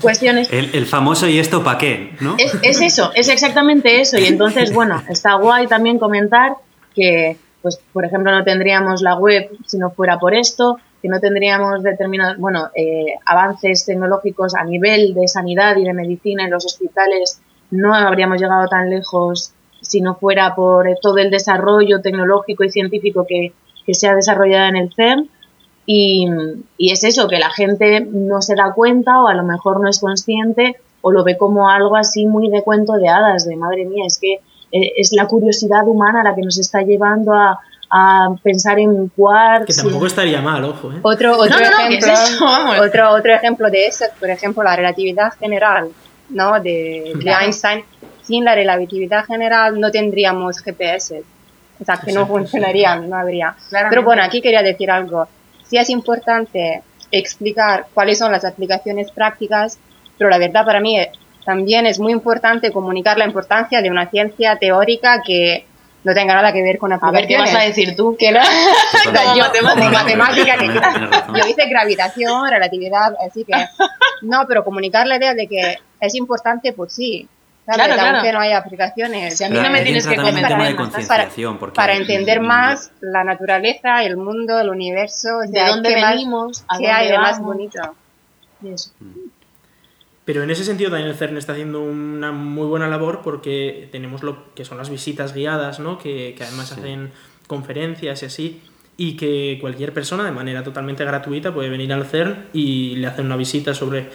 cuestiones. 0.00 0.52
El, 0.52 0.70
el 0.74 0.86
famoso 0.86 1.26
y 1.26 1.38
esto 1.38 1.62
para 1.62 1.78
qué, 1.78 2.14
¿no? 2.20 2.36
Es, 2.38 2.56
es 2.62 2.80
eso, 2.80 3.12
es 3.14 3.28
exactamente 3.28 4.00
eso. 4.00 4.18
Y 4.18 4.26
entonces, 4.26 4.72
bueno, 4.74 5.02
está 5.08 5.34
guay 5.34 5.66
también 5.66 5.98
comentar 5.98 6.54
que, 6.94 7.36
pues, 7.62 7.80
por 7.92 8.04
ejemplo, 8.04 8.32
no 8.32 8.44
tendríamos 8.44 9.02
la 9.02 9.16
web 9.16 9.50
si 9.66 9.78
no 9.78 9.90
fuera 9.90 10.18
por 10.18 10.34
esto, 10.34 10.78
que 11.02 11.08
no 11.08 11.20
tendríamos 11.20 11.82
determinados, 11.82 12.38
bueno, 12.38 12.70
eh, 12.74 13.14
avances 13.24 13.86
tecnológicos 13.86 14.54
a 14.54 14.64
nivel 14.64 15.14
de 15.14 15.28
sanidad 15.28 15.76
y 15.76 15.84
de 15.84 15.94
medicina 15.94 16.44
en 16.44 16.50
los 16.50 16.66
hospitales, 16.66 17.40
no 17.70 17.94
habríamos 17.94 18.40
llegado 18.40 18.66
tan 18.68 18.90
lejos 18.90 19.52
si 19.80 20.00
no 20.00 20.14
fuera 20.14 20.54
por 20.54 20.86
todo 21.00 21.18
el 21.18 21.30
desarrollo 21.30 22.00
tecnológico 22.00 22.64
y 22.64 22.70
científico 22.70 23.24
que, 23.26 23.52
que 23.86 23.94
se 23.94 24.08
ha 24.08 24.14
desarrollado 24.14 24.68
en 24.68 24.76
el 24.76 24.92
CERN. 24.92 25.30
Y, 25.86 26.26
y 26.76 26.92
es 26.92 27.02
eso, 27.04 27.26
que 27.26 27.38
la 27.38 27.50
gente 27.50 28.00
no 28.00 28.42
se 28.42 28.54
da 28.54 28.72
cuenta 28.74 29.22
o 29.22 29.28
a 29.28 29.34
lo 29.34 29.42
mejor 29.42 29.80
no 29.80 29.88
es 29.88 29.98
consciente 29.98 30.76
o 31.02 31.10
lo 31.10 31.24
ve 31.24 31.36
como 31.36 31.68
algo 31.68 31.96
así 31.96 32.26
muy 32.26 32.48
de 32.48 32.62
cuento 32.62 32.92
de 32.94 33.08
hadas, 33.08 33.46
de 33.46 33.56
madre 33.56 33.84
mía, 33.86 34.04
es 34.06 34.18
que 34.18 34.34
eh, 34.72 34.92
es 34.96 35.12
la 35.12 35.26
curiosidad 35.26 35.86
humana 35.86 36.22
la 36.22 36.34
que 36.34 36.42
nos 36.42 36.58
está 36.58 36.82
llevando 36.82 37.32
a, 37.32 37.58
a 37.90 38.28
pensar 38.42 38.78
en 38.78 39.08
quarks. 39.08 39.66
Que 39.76 39.82
tampoco 39.82 40.06
estaría 40.06 40.40
mal, 40.40 40.62
ojo, 40.64 40.92
¿eh? 40.92 41.00
Otro, 41.02 41.38
otro, 41.38 41.58
No, 41.58 41.64
no, 41.64 41.70
no, 41.70 41.76
¿qué 41.88 41.96
ejemplo, 41.96 42.12
es 42.12 42.80
otro, 42.80 43.10
otro 43.10 43.34
ejemplo 43.34 43.70
de 43.70 43.86
eso 43.86 44.04
es, 44.04 44.10
por 44.20 44.30
ejemplo, 44.30 44.62
la 44.62 44.76
relatividad 44.76 45.32
general, 45.40 45.88
¿no? 46.28 46.60
De, 46.60 47.12
de 47.14 47.20
Claro. 47.20 47.44
Einstein. 47.44 47.84
Sin 48.22 48.44
la 48.44 48.54
relatividad 48.54 49.24
general 49.24 49.80
no 49.80 49.90
tendríamos 49.90 50.60
GPS. 50.60 51.24
O 51.80 51.84
sea, 51.84 51.96
que 51.96 52.12
no 52.12 52.22
sí. 52.22 52.28
funcionarían, 52.28 53.08
no 53.10 53.16
habría. 53.16 53.56
Claramente. 53.70 53.96
Pero 53.96 54.04
bueno, 54.04 54.22
aquí 54.22 54.40
quería 54.40 54.62
decir 54.62 54.88
algo. 54.90 55.26
Sí 55.70 55.78
es 55.78 55.88
importante 55.88 56.82
explicar 57.12 57.86
cuáles 57.94 58.18
son 58.18 58.32
las 58.32 58.44
aplicaciones 58.44 59.10
prácticas, 59.12 59.78
pero 60.18 60.28
la 60.28 60.38
verdad 60.38 60.64
para 60.64 60.80
mí 60.80 60.98
eh, 60.98 61.10
también 61.44 61.86
es 61.86 61.98
muy 61.98 62.12
importante 62.12 62.72
comunicar 62.72 63.16
la 63.16 63.24
importancia 63.24 63.80
de 63.80 63.90
una 63.90 64.10
ciencia 64.10 64.56
teórica 64.56 65.22
que 65.24 65.64
no 66.02 66.12
tenga 66.12 66.34
nada 66.34 66.52
que 66.52 66.62
ver 66.62 66.78
con 66.78 66.92
A 66.92 66.96
ver, 66.96 67.26
¿qué 67.26 67.36
aplicaciones. 67.36 67.54
vas 67.54 67.62
a 67.62 67.66
decir 67.66 67.96
tú? 67.96 68.16
Que 68.18 68.32
no, 68.32 68.40
yo, 69.36 69.44
matemática. 69.44 69.74
como 69.74 69.90
matemática, 69.90 70.58
que 70.58 71.38
yo 71.38 71.46
hice 71.46 71.68
gravitación, 71.68 72.50
relatividad, 72.50 73.14
así 73.26 73.44
que 73.44 73.52
no, 74.22 74.44
pero 74.48 74.64
comunicar 74.64 75.06
la 75.06 75.16
idea 75.16 75.34
de 75.34 75.46
que 75.46 75.78
es 76.00 76.14
importante, 76.14 76.72
pues 76.72 76.92
sí, 76.92 77.28
¿sabes? 77.74 77.86
Claro, 77.86 78.00
claro. 78.00 78.16
aunque 78.18 78.32
no 78.32 78.40
haya 78.40 78.58
aplicaciones. 78.58 79.36
Si 79.36 79.44
a 79.44 79.48
mí 79.48 79.58
no 79.58 79.70
me 79.70 79.82
tienes 79.82 80.06
que 80.06 80.14
el 80.14 80.22
tema 80.22 80.66
de 80.66 80.76
contar 80.76 81.00
concienciación, 81.06 81.58
porque 81.58 81.76
para 81.76 81.94
entender 81.94 82.40
mm, 82.40 82.46
más 82.46 82.92
la 83.00 83.24
naturaleza, 83.24 84.02
el 84.04 84.16
mundo, 84.16 84.58
el 84.58 84.68
universo, 84.68 85.40
de 85.48 85.64
dónde 85.66 85.94
qué 85.94 86.00
más- 86.00 86.10
venimos, 86.14 86.64
a 86.68 86.78
qué 86.78 86.84
dónde 86.84 86.90
hay 86.92 87.08
de 87.10 87.18
más 87.18 87.40
bonito. 87.40 87.80
Y 88.62 88.68
eso. 88.68 88.92
Pero 90.24 90.42
en 90.42 90.50
ese 90.50 90.64
sentido 90.64 90.90
también 90.90 91.08
el 91.10 91.16
CERN 91.16 91.38
está 91.38 91.52
haciendo 91.52 91.80
una 91.82 92.30
muy 92.30 92.66
buena 92.66 92.86
labor 92.88 93.20
porque 93.24 93.88
tenemos 93.90 94.22
lo 94.22 94.54
que 94.54 94.64
son 94.64 94.78
las 94.78 94.90
visitas 94.90 95.34
guiadas, 95.34 95.80
¿no? 95.80 95.98
Que, 95.98 96.34
que 96.36 96.44
además 96.44 96.70
hacen 96.72 97.10
conferencias 97.46 98.22
y 98.22 98.26
así, 98.26 98.62
y 98.96 99.16
que 99.16 99.58
cualquier 99.60 99.92
persona 99.92 100.24
de 100.24 100.30
manera 100.30 100.62
totalmente 100.62 101.04
gratuita 101.04 101.52
puede 101.52 101.68
venir 101.68 101.92
al 101.92 102.04
CERN 102.04 102.46
y 102.52 102.96
le 102.96 103.06
hacen 103.08 103.26
una 103.26 103.36
visita 103.36 103.74
sobre 103.74 104.10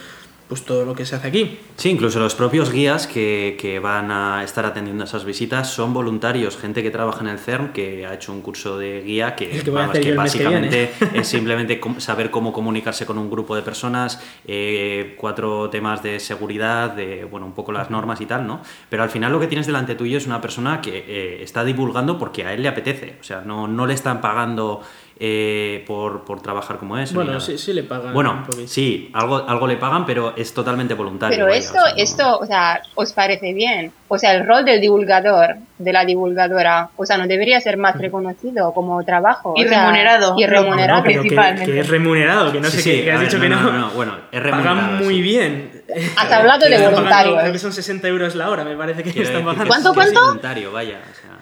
pues 0.48 0.64
todo 0.64 0.86
lo 0.86 0.94
que 0.94 1.06
se 1.06 1.16
hace 1.16 1.28
aquí. 1.28 1.60
Sí, 1.76 1.90
incluso 1.90 2.20
los 2.20 2.36
propios 2.36 2.72
guías 2.72 3.08
que, 3.08 3.58
que 3.60 3.80
van 3.80 4.12
a 4.12 4.44
estar 4.44 4.66
atendiendo 4.66 5.04
esas 5.04 5.26
visitas 5.26 5.70
son 5.70 5.94
voluntarios, 5.94 6.58
gente 6.58 6.84
que 6.84 6.92
trabaja 6.92 7.22
en 7.22 7.28
el 7.28 7.40
CERN 7.40 7.74
que 7.74 8.06
ha 8.06 8.14
hecho 8.14 8.32
un 8.32 8.42
curso 8.42 8.78
de 8.78 9.02
guía 9.02 9.36
que, 9.36 9.64
vamos, 9.72 9.98
básicamente 10.16 10.92
es 11.14 11.28
simplemente 11.28 11.82
saber 11.98 12.30
cómo 12.30 12.54
comunicarse 12.54 13.06
con 13.06 13.18
un 13.18 13.30
grupo 13.30 13.56
de 13.56 13.64
personas, 13.64 14.22
eh, 14.46 15.16
cuatro 15.18 15.70
temas 15.70 16.04
de 16.04 16.20
seguridad, 16.20 16.92
de 16.92 17.26
bueno, 17.26 17.48
un 17.48 17.54
poco 17.54 17.72
las 17.72 17.90
normas 17.90 18.22
y 18.22 18.26
tal, 18.26 18.46
¿no? 18.46 18.62
Pero 18.90 19.04
al 19.04 19.10
final 19.10 19.32
lo 19.32 19.40
que 19.40 19.48
tienes 19.48 19.66
delante 19.66 19.96
tuyo 19.96 20.18
es 20.18 20.28
una 20.28 20.42
persona 20.42 20.80
que 20.80 21.06
eh, 21.08 21.44
está 21.44 21.64
divulgando 21.64 22.20
porque 22.20 22.46
a 22.46 22.54
él 22.54 22.62
le 22.62 22.68
apetece, 22.68 23.18
o 23.20 23.24
sea, 23.24 23.42
no, 23.42 23.68
no 23.68 23.88
le 23.88 23.94
están 23.96 24.22
pagando 24.22 24.82
eh, 25.18 25.84
por, 25.88 26.24
por 26.26 26.42
trabajar 26.42 26.78
como 26.78 26.98
es. 26.98 27.14
Bueno, 27.14 27.40
sí, 27.40 27.58
sí 27.58 27.72
le 27.74 27.84
pagan. 27.84 28.14
Bueno, 28.14 28.46
sí, 28.68 29.10
algo, 29.14 29.38
algo 29.48 29.66
le 29.68 29.78
pagan, 29.78 30.06
pero 30.06 30.34
es 30.36 30.54
totalmente 30.54 30.94
voluntario. 30.94 31.36
Pero 31.36 31.46
vaya, 31.48 31.58
esto, 31.58 31.78
o 31.80 31.84
sea, 31.86 31.92
no- 31.96 32.02
esto, 32.04 32.38
o 32.40 32.46
sea, 32.46 32.82
¿os 32.96 33.14
parece 33.14 33.54
bien? 33.54 33.92
O 34.08 34.18
sea, 34.18 34.34
el 34.36 34.46
rol 34.46 34.66
del 34.66 34.82
divulgador, 34.82 35.56
de 35.78 35.94
la 35.94 36.04
divulgadora, 36.06 36.90
o 36.98 37.06
sea, 37.06 37.18
¿no 37.18 37.28
debería 37.28 37.60
ser 37.62 37.78
más 37.78 37.98
reconocido 37.98 38.74
como 38.74 39.04
trabajo? 39.06 39.54
Y 39.56 39.66
O 39.66 39.68
sea, 39.70 39.82
remunerado. 39.86 40.36
Y 40.38 40.42
No, 40.44 40.48
remunerado. 40.50 40.98
No, 41.00 41.04
que, 41.06 41.12
principalmente. 41.14 41.72
que 41.72 41.80
es 41.80 41.88
remunerado, 41.90 42.52
que 42.52 42.60
no 42.60 42.68
Sí, 42.70 42.78
sé 42.78 42.82
sí, 42.84 42.92
qué, 42.92 43.04
que 43.06 43.12
has 43.12 43.20
ver, 43.20 43.28
dicho 43.30 43.38
no, 43.38 43.44
que 43.44 43.50
no. 43.50 43.62
no, 43.62 43.72
no, 43.80 43.90
bueno, 43.92 44.18
es 44.32 44.44
remunerado, 44.44 44.76
Pagan 44.82 44.98
muy 45.04 45.16
sí. 45.16 45.22
bien. 45.22 45.84
Has 46.18 46.32
hablado 46.32 46.66
de 46.68 46.76
Están 46.76 46.94
pagando. 47.06 47.38
Creo 47.38 47.52
que 47.54 47.60
son 47.60 47.72
60 47.74 48.08
euros 48.10 48.36
la 48.36 48.50
hora, 48.50 48.64
me 48.66 48.76
parece 48.76 49.02
que 49.04 49.12
Quiero 49.12 49.28
están 49.30 49.44
pagando. 49.46 49.64
que 49.64 49.70
¿Cuánto, 49.70 49.90
que 49.92 49.96
cuánto? 49.96 50.22
voluntario, 50.22 50.72
vaya, 50.74 51.00
o 51.10 51.16
sea. 51.16 51.36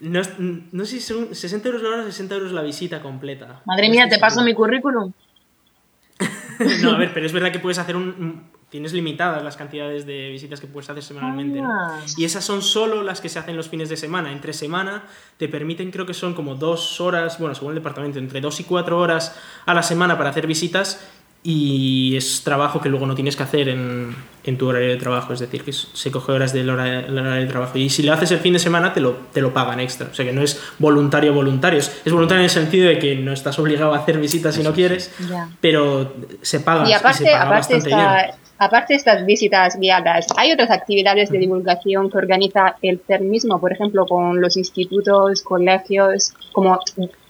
No, 0.00 0.20
no 0.72 0.84
sé 0.84 0.92
si 0.92 1.00
son 1.00 1.34
60 1.34 1.68
euros 1.68 1.82
la 1.82 1.88
hora 1.88 2.02
o 2.02 2.06
60 2.06 2.34
euros 2.34 2.52
la 2.52 2.62
visita 2.62 3.00
completa. 3.00 3.62
Madre 3.64 3.88
No 3.88 3.94
mía, 3.94 4.08
te 4.08 4.18
paso 4.18 4.42
mi 4.42 4.54
currículum. 4.54 5.12
No, 6.82 6.92
a 6.92 6.98
ver, 6.98 7.12
pero 7.12 7.26
es 7.26 7.32
verdad 7.32 7.50
que 7.50 7.58
puedes 7.58 7.78
hacer 7.78 7.96
un. 7.96 8.44
Tienes 8.68 8.92
limitadas 8.92 9.42
las 9.42 9.56
cantidades 9.56 10.06
de 10.06 10.30
visitas 10.30 10.60
que 10.60 10.66
puedes 10.66 10.88
hacer 10.88 11.02
semanalmente, 11.02 11.60
¿no? 11.60 11.68
Y 12.16 12.24
esas 12.24 12.42
son 12.44 12.62
solo 12.62 13.02
las 13.02 13.20
que 13.20 13.28
se 13.28 13.38
hacen 13.38 13.54
los 13.56 13.68
fines 13.68 13.90
de 13.90 13.98
semana. 13.98 14.32
Entre 14.32 14.54
semana 14.54 15.02
te 15.36 15.48
permiten, 15.48 15.90
creo 15.90 16.06
que 16.06 16.14
son 16.14 16.32
como 16.32 16.54
dos 16.54 17.00
horas, 17.00 17.38
bueno, 17.38 17.54
según 17.54 17.72
el 17.72 17.76
departamento, 17.76 18.18
entre 18.18 18.40
dos 18.40 18.60
y 18.60 18.64
cuatro 18.64 18.98
horas 18.98 19.38
a 19.66 19.74
la 19.74 19.82
semana 19.82 20.16
para 20.16 20.30
hacer 20.30 20.46
visitas 20.46 21.06
y 21.44 22.16
es 22.16 22.42
trabajo 22.44 22.80
que 22.80 22.88
luego 22.88 23.04
no 23.06 23.14
tienes 23.16 23.34
que 23.36 23.42
hacer 23.42 23.68
en, 23.68 24.14
en 24.44 24.58
tu 24.58 24.68
horario 24.68 24.90
de 24.90 24.96
trabajo, 24.96 25.32
es 25.32 25.40
decir, 25.40 25.64
que 25.64 25.72
se 25.72 26.10
coge 26.12 26.30
horas 26.30 26.52
del 26.52 26.70
hora- 26.70 27.02
del 27.02 27.18
horario 27.18 27.42
de 27.42 27.48
trabajo. 27.50 27.76
Y 27.78 27.90
si 27.90 28.04
lo 28.04 28.12
haces 28.12 28.30
el 28.30 28.38
fin 28.38 28.52
de 28.52 28.60
semana, 28.60 28.92
te 28.94 29.00
lo, 29.00 29.12
te 29.32 29.40
lo 29.40 29.52
pagan 29.52 29.80
extra. 29.80 30.06
O 30.10 30.14
sea 30.14 30.24
que 30.24 30.32
no 30.32 30.42
es 30.42 30.60
voluntario 30.78 31.32
voluntario. 31.34 31.80
Es 31.80 32.12
voluntario 32.12 32.40
en 32.40 32.44
el 32.44 32.50
sentido 32.50 32.88
de 32.88 32.98
que 33.00 33.16
no 33.16 33.32
estás 33.32 33.58
obligado 33.58 33.92
a 33.92 33.98
hacer 33.98 34.18
visitas 34.18 34.54
si 34.54 34.62
no 34.62 34.72
quieres, 34.72 35.12
pero 35.60 36.12
se 36.42 36.60
paga. 36.60 36.84
Y 36.84 36.88
se 36.88 36.94
aparte, 36.94 37.24
paga 37.24 37.36
aparte, 37.42 37.56
bastante 37.74 37.88
esta- 37.90 38.14
bien. 38.22 38.34
aparte 38.58 38.92
de 38.92 38.96
estas 38.98 39.26
visitas 39.26 39.76
guiadas, 39.80 40.26
¿hay 40.36 40.52
otras 40.52 40.70
actividades 40.70 41.30
de 41.30 41.38
divulgación 41.38 42.08
que 42.08 42.18
organiza 42.18 42.76
el 42.82 43.00
CERN 43.04 43.28
mismo? 43.28 43.60
Por 43.60 43.72
ejemplo, 43.72 44.06
con 44.06 44.40
los 44.40 44.56
institutos, 44.56 45.42
colegios, 45.42 46.32
como 46.52 46.78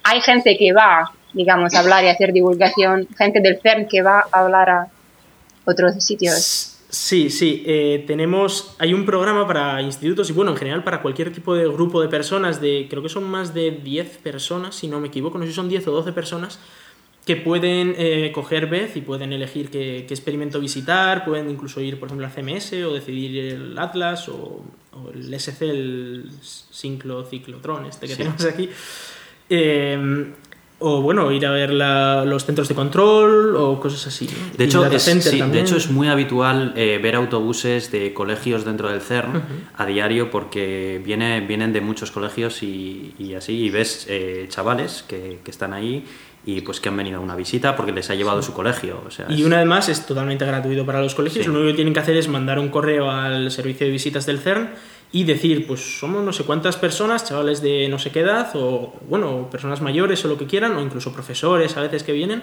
hay 0.05 0.21
gente 0.21 0.59
que 0.59 0.75
va, 0.75 1.11
digamos, 1.33 1.75
a 1.75 1.81
hablar 1.81 2.05
y 2.05 2.09
hacer 2.09 2.33
divulgación, 2.33 3.09
gente 3.17 3.41
del 3.41 3.61
CERN 3.61 3.89
que 3.89 4.03
va 4.03 4.25
a 4.31 4.41
hablar 4.41 4.71
a 4.71 4.87
otros 5.65 6.03
sitios. 6.05 6.79
Sí, 6.93 7.31
sí. 7.31 7.63
eh, 7.67 8.05
tenemos. 8.07 8.77
Hay 8.79 8.93
un 8.93 9.07
programa 9.07 9.47
para 9.47 9.81
institutos 9.81 10.29
y, 10.29 10.35
bueno, 10.35 10.51
en 10.51 10.59
general 10.59 10.85
para 10.85 11.01
cualquier 11.01 11.33
tipo 11.33 11.55
de 11.55 11.67
grupo 11.67 12.03
de 12.03 12.09
personas, 12.09 12.61
de 12.61 12.87
creo 12.91 13.03
que 13.03 13.09
son 13.09 13.25
más 13.25 13.55
de 13.55 13.71
10 13.71 14.19
personas, 14.19 14.75
si 14.75 14.89
no 14.89 15.01
me 15.01 15.09
equivoco, 15.09 15.39
no 15.39 15.45
sé 15.45 15.51
si 15.51 15.57
son 15.57 15.71
10 15.71 15.89
o 15.89 15.93
12 15.93 16.13
personas, 16.13 16.59
que 17.25 17.37
pueden 17.37 17.95
eh, 17.97 18.31
coger 18.35 18.67
vez 18.67 18.95
y 18.97 19.01
pueden 19.01 19.33
elegir 19.33 19.71
qué, 19.71 20.05
qué 20.07 20.13
experimento 20.13 20.61
visitar, 20.61 21.25
pueden 21.25 21.49
incluso 21.49 21.81
ir, 21.81 21.99
por 21.99 22.09
ejemplo, 22.09 22.27
al 22.27 22.33
CMS 22.33 22.75
o 22.85 22.93
decidir 22.93 23.53
el 23.55 23.79
Atlas 23.79 24.29
o, 24.29 24.63
o 24.93 25.11
el 25.15 25.33
SC, 25.33 25.63
el 25.63 26.31
Sinclo 26.43 27.25
Ciclotrón, 27.25 27.87
este 27.87 28.07
que 28.07 28.17
tenemos 28.17 28.45
aquí. 28.45 28.69
Eh, 29.49 30.27
o 30.83 31.01
bueno, 31.03 31.31
ir 31.33 31.47
a 31.47 31.51
ver 31.51 31.73
la- 31.73 32.25
los 32.25 32.45
centros 32.45 32.69
de 32.69 32.75
control 32.75 33.57
o 33.57 33.79
cosas 33.81 34.07
así. 34.09 34.29
De 34.59 34.65
hecho, 34.65 34.85
es, 34.87 35.03
center 35.03 35.31
sí, 35.31 35.37
de 35.37 35.43
también. 35.43 35.65
hecho, 35.65 35.77
es 35.77 35.91
muy 35.91 36.09
habitual 36.09 36.73
eh, 36.77 36.99
ver 37.03 37.15
autobuses 37.17 37.91
de 37.93 38.13
colegios 38.13 38.65
dentro 38.65 38.91
del 38.91 39.01
CERN 39.01 39.43
a 39.77 39.87
diario 39.87 40.31
porque 40.31 41.01
viene, 41.05 41.41
vienen 41.41 41.73
de 41.73 41.81
muchos 41.81 42.11
colegios 42.11 42.63
y, 42.63 43.15
y 43.19 43.35
así, 43.35 43.53
y 43.53 43.71
ves 43.71 44.07
eh, 44.09 44.47
chavales 44.49 45.05
que, 45.09 45.39
que 45.45 45.51
están 45.51 45.73
ahí 45.73 46.05
y 46.45 46.61
pues 46.63 46.81
que 46.81 46.89
han 46.89 46.97
venido 46.97 47.19
a 47.19 47.21
una 47.21 47.37
visita 47.37 47.77
porque 47.77 47.93
les 47.93 48.11
ha 48.11 48.17
llevado 48.17 48.43
su 48.43 48.53
colegio. 48.53 49.01
O 49.07 49.11
sea, 49.13 49.27
Y 49.31 49.45
una 49.45 49.59
vez 49.59 49.67
más 49.67 49.89
es 49.89 50.05
totalmente 50.07 50.45
gratuito 50.45 50.85
para 50.85 51.01
los 51.01 51.15
colegios. 51.15 51.45
Sí. 51.47 51.51
Lo 51.53 51.59
único 51.59 51.71
que 51.73 51.77
tienen 51.77 51.95
que 51.95 52.01
hacer 52.01 52.17
es 52.17 52.27
mandar 52.27 52.59
un 52.59 52.69
correo 52.69 53.11
al 53.11 53.51
servicio 53.53 53.87
de 53.87 53.93
visitas 53.93 54.27
del 54.27 54.39
CERN 54.41 54.71
y 55.13 55.25
decir, 55.25 55.67
pues 55.67 55.99
somos 56.01 56.25
no 56.25 56.33
sé 56.33 56.45
cuántas 56.45 56.77
personas, 56.77 57.29
chavales 57.29 57.61
de 57.61 57.87
no 57.89 57.99
sé 57.99 58.11
qué 58.11 58.21
edad, 58.21 58.51
o 58.55 58.95
bueno, 59.09 59.49
personas 59.51 59.83
mayores 59.83 60.25
o 60.25 60.29
lo 60.29 60.39
que 60.39 60.47
quieran, 60.47 60.75
o 60.77 60.81
incluso 60.81 61.13
profesores 61.13 61.77
a 61.77 61.83
veces 61.83 62.03
que 62.03 62.13
vienen, 62.13 62.43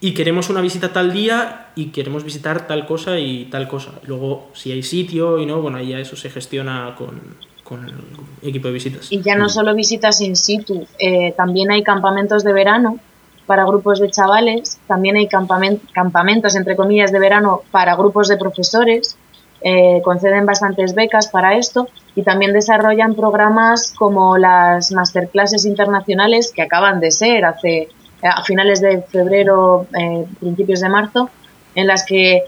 y 0.00 0.12
queremos 0.12 0.50
una 0.50 0.60
visita 0.60 0.92
tal 0.92 1.12
día 1.12 1.68
y 1.74 1.86
queremos 1.86 2.24
visitar 2.24 2.66
tal 2.66 2.86
cosa 2.86 3.18
y 3.18 3.46
tal 3.46 3.66
cosa. 3.68 3.92
Luego, 4.06 4.50
si 4.52 4.72
hay 4.72 4.82
sitio 4.82 5.38
y 5.38 5.46
no, 5.46 5.62
bueno, 5.62 5.78
ahí 5.78 5.88
ya 5.88 6.00
eso 6.00 6.16
se 6.16 6.28
gestiona 6.28 6.94
con, 6.98 7.20
con 7.62 7.88
el 7.88 8.48
equipo 8.48 8.66
de 8.68 8.74
visitas. 8.74 9.10
Y 9.10 9.22
ya 9.22 9.36
no 9.36 9.48
solo 9.48 9.74
visitas 9.74 10.20
in 10.20 10.36
situ, 10.36 10.86
eh, 10.98 11.32
también 11.36 11.70
hay 11.70 11.82
campamentos 11.82 12.44
de 12.44 12.52
verano 12.52 12.98
para 13.46 13.64
grupos 13.64 14.00
de 14.00 14.10
chavales, 14.10 14.78
también 14.86 15.16
hay 15.16 15.28
campamen- 15.28 15.80
campamentos, 15.92 16.56
entre 16.56 16.76
comillas, 16.76 17.10
de 17.10 17.18
verano 17.18 17.62
para 17.70 17.94
grupos 17.96 18.28
de 18.28 18.36
profesores, 18.36 19.16
eh, 19.64 20.00
conceden 20.02 20.46
bastantes 20.46 20.94
becas 20.94 21.28
para 21.28 21.56
esto 21.56 21.88
y 22.14 22.22
también 22.22 22.52
desarrollan 22.52 23.14
programas 23.14 23.92
como 23.96 24.36
las 24.38 24.92
masterclasses 24.92 25.64
internacionales 25.64 26.52
que 26.54 26.62
acaban 26.62 27.00
de 27.00 27.10
ser 27.10 27.44
hace 27.44 27.88
a 28.22 28.42
finales 28.44 28.80
de 28.80 29.02
febrero, 29.02 29.86
eh, 29.98 30.24
principios 30.38 30.80
de 30.80 30.88
marzo, 30.88 31.28
en 31.74 31.86
las 31.88 32.04
que 32.04 32.42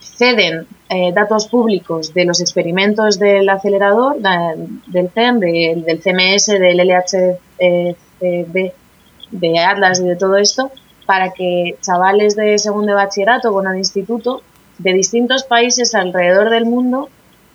ceden 0.00 0.66
eh, 0.90 1.12
datos 1.14 1.46
públicos 1.48 2.12
de 2.12 2.24
los 2.26 2.40
experimentos 2.42 3.18
del 3.18 3.48
acelerador, 3.48 4.16
del 4.20 4.68
de- 5.40 5.82
del 5.86 6.02
CMS, 6.02 6.58
del 6.58 6.78
LHCb, 6.80 8.72
de 9.30 9.58
Atlas 9.58 10.00
y 10.00 10.04
de 10.04 10.16
todo 10.16 10.36
esto, 10.36 10.70
para 11.06 11.32
que 11.32 11.76
chavales 11.80 12.36
de 12.36 12.58
segundo 12.58 12.88
de 12.88 12.94
bachillerato, 12.94 13.50
bueno, 13.52 13.70
de 13.70 13.78
instituto, 13.78 14.42
de 14.78 14.92
distintos 14.92 15.44
países 15.44 15.94
alrededor 15.94 16.50
del 16.50 16.64
mundo, 16.66 17.08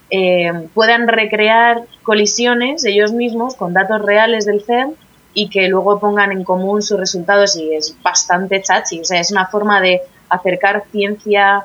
eh, 0.10 0.68
puedan 0.74 1.08
recrear 1.08 1.84
colisiones 2.04 2.84
ellos 2.86 3.14
mismos 3.14 3.56
con 3.56 3.74
datos 3.74 4.02
reales 4.02 4.46
del 4.46 4.64
CERN 4.64 4.96
y 5.34 5.50
que 5.50 5.68
luego 5.68 6.00
pongan 6.00 6.32
en 6.32 6.44
común 6.44 6.82
sus 6.82 7.00
resultados 7.00 7.56
y 7.56 7.74
es 7.74 7.96
bastante 8.02 8.62
chachi, 8.62 9.02
o 9.02 9.06
sea, 9.06 9.20
es 9.20 9.32
una 9.32 9.46
forma 9.46 9.80
de 9.82 10.02
acercar 10.30 10.84
ciencia, 10.92 11.64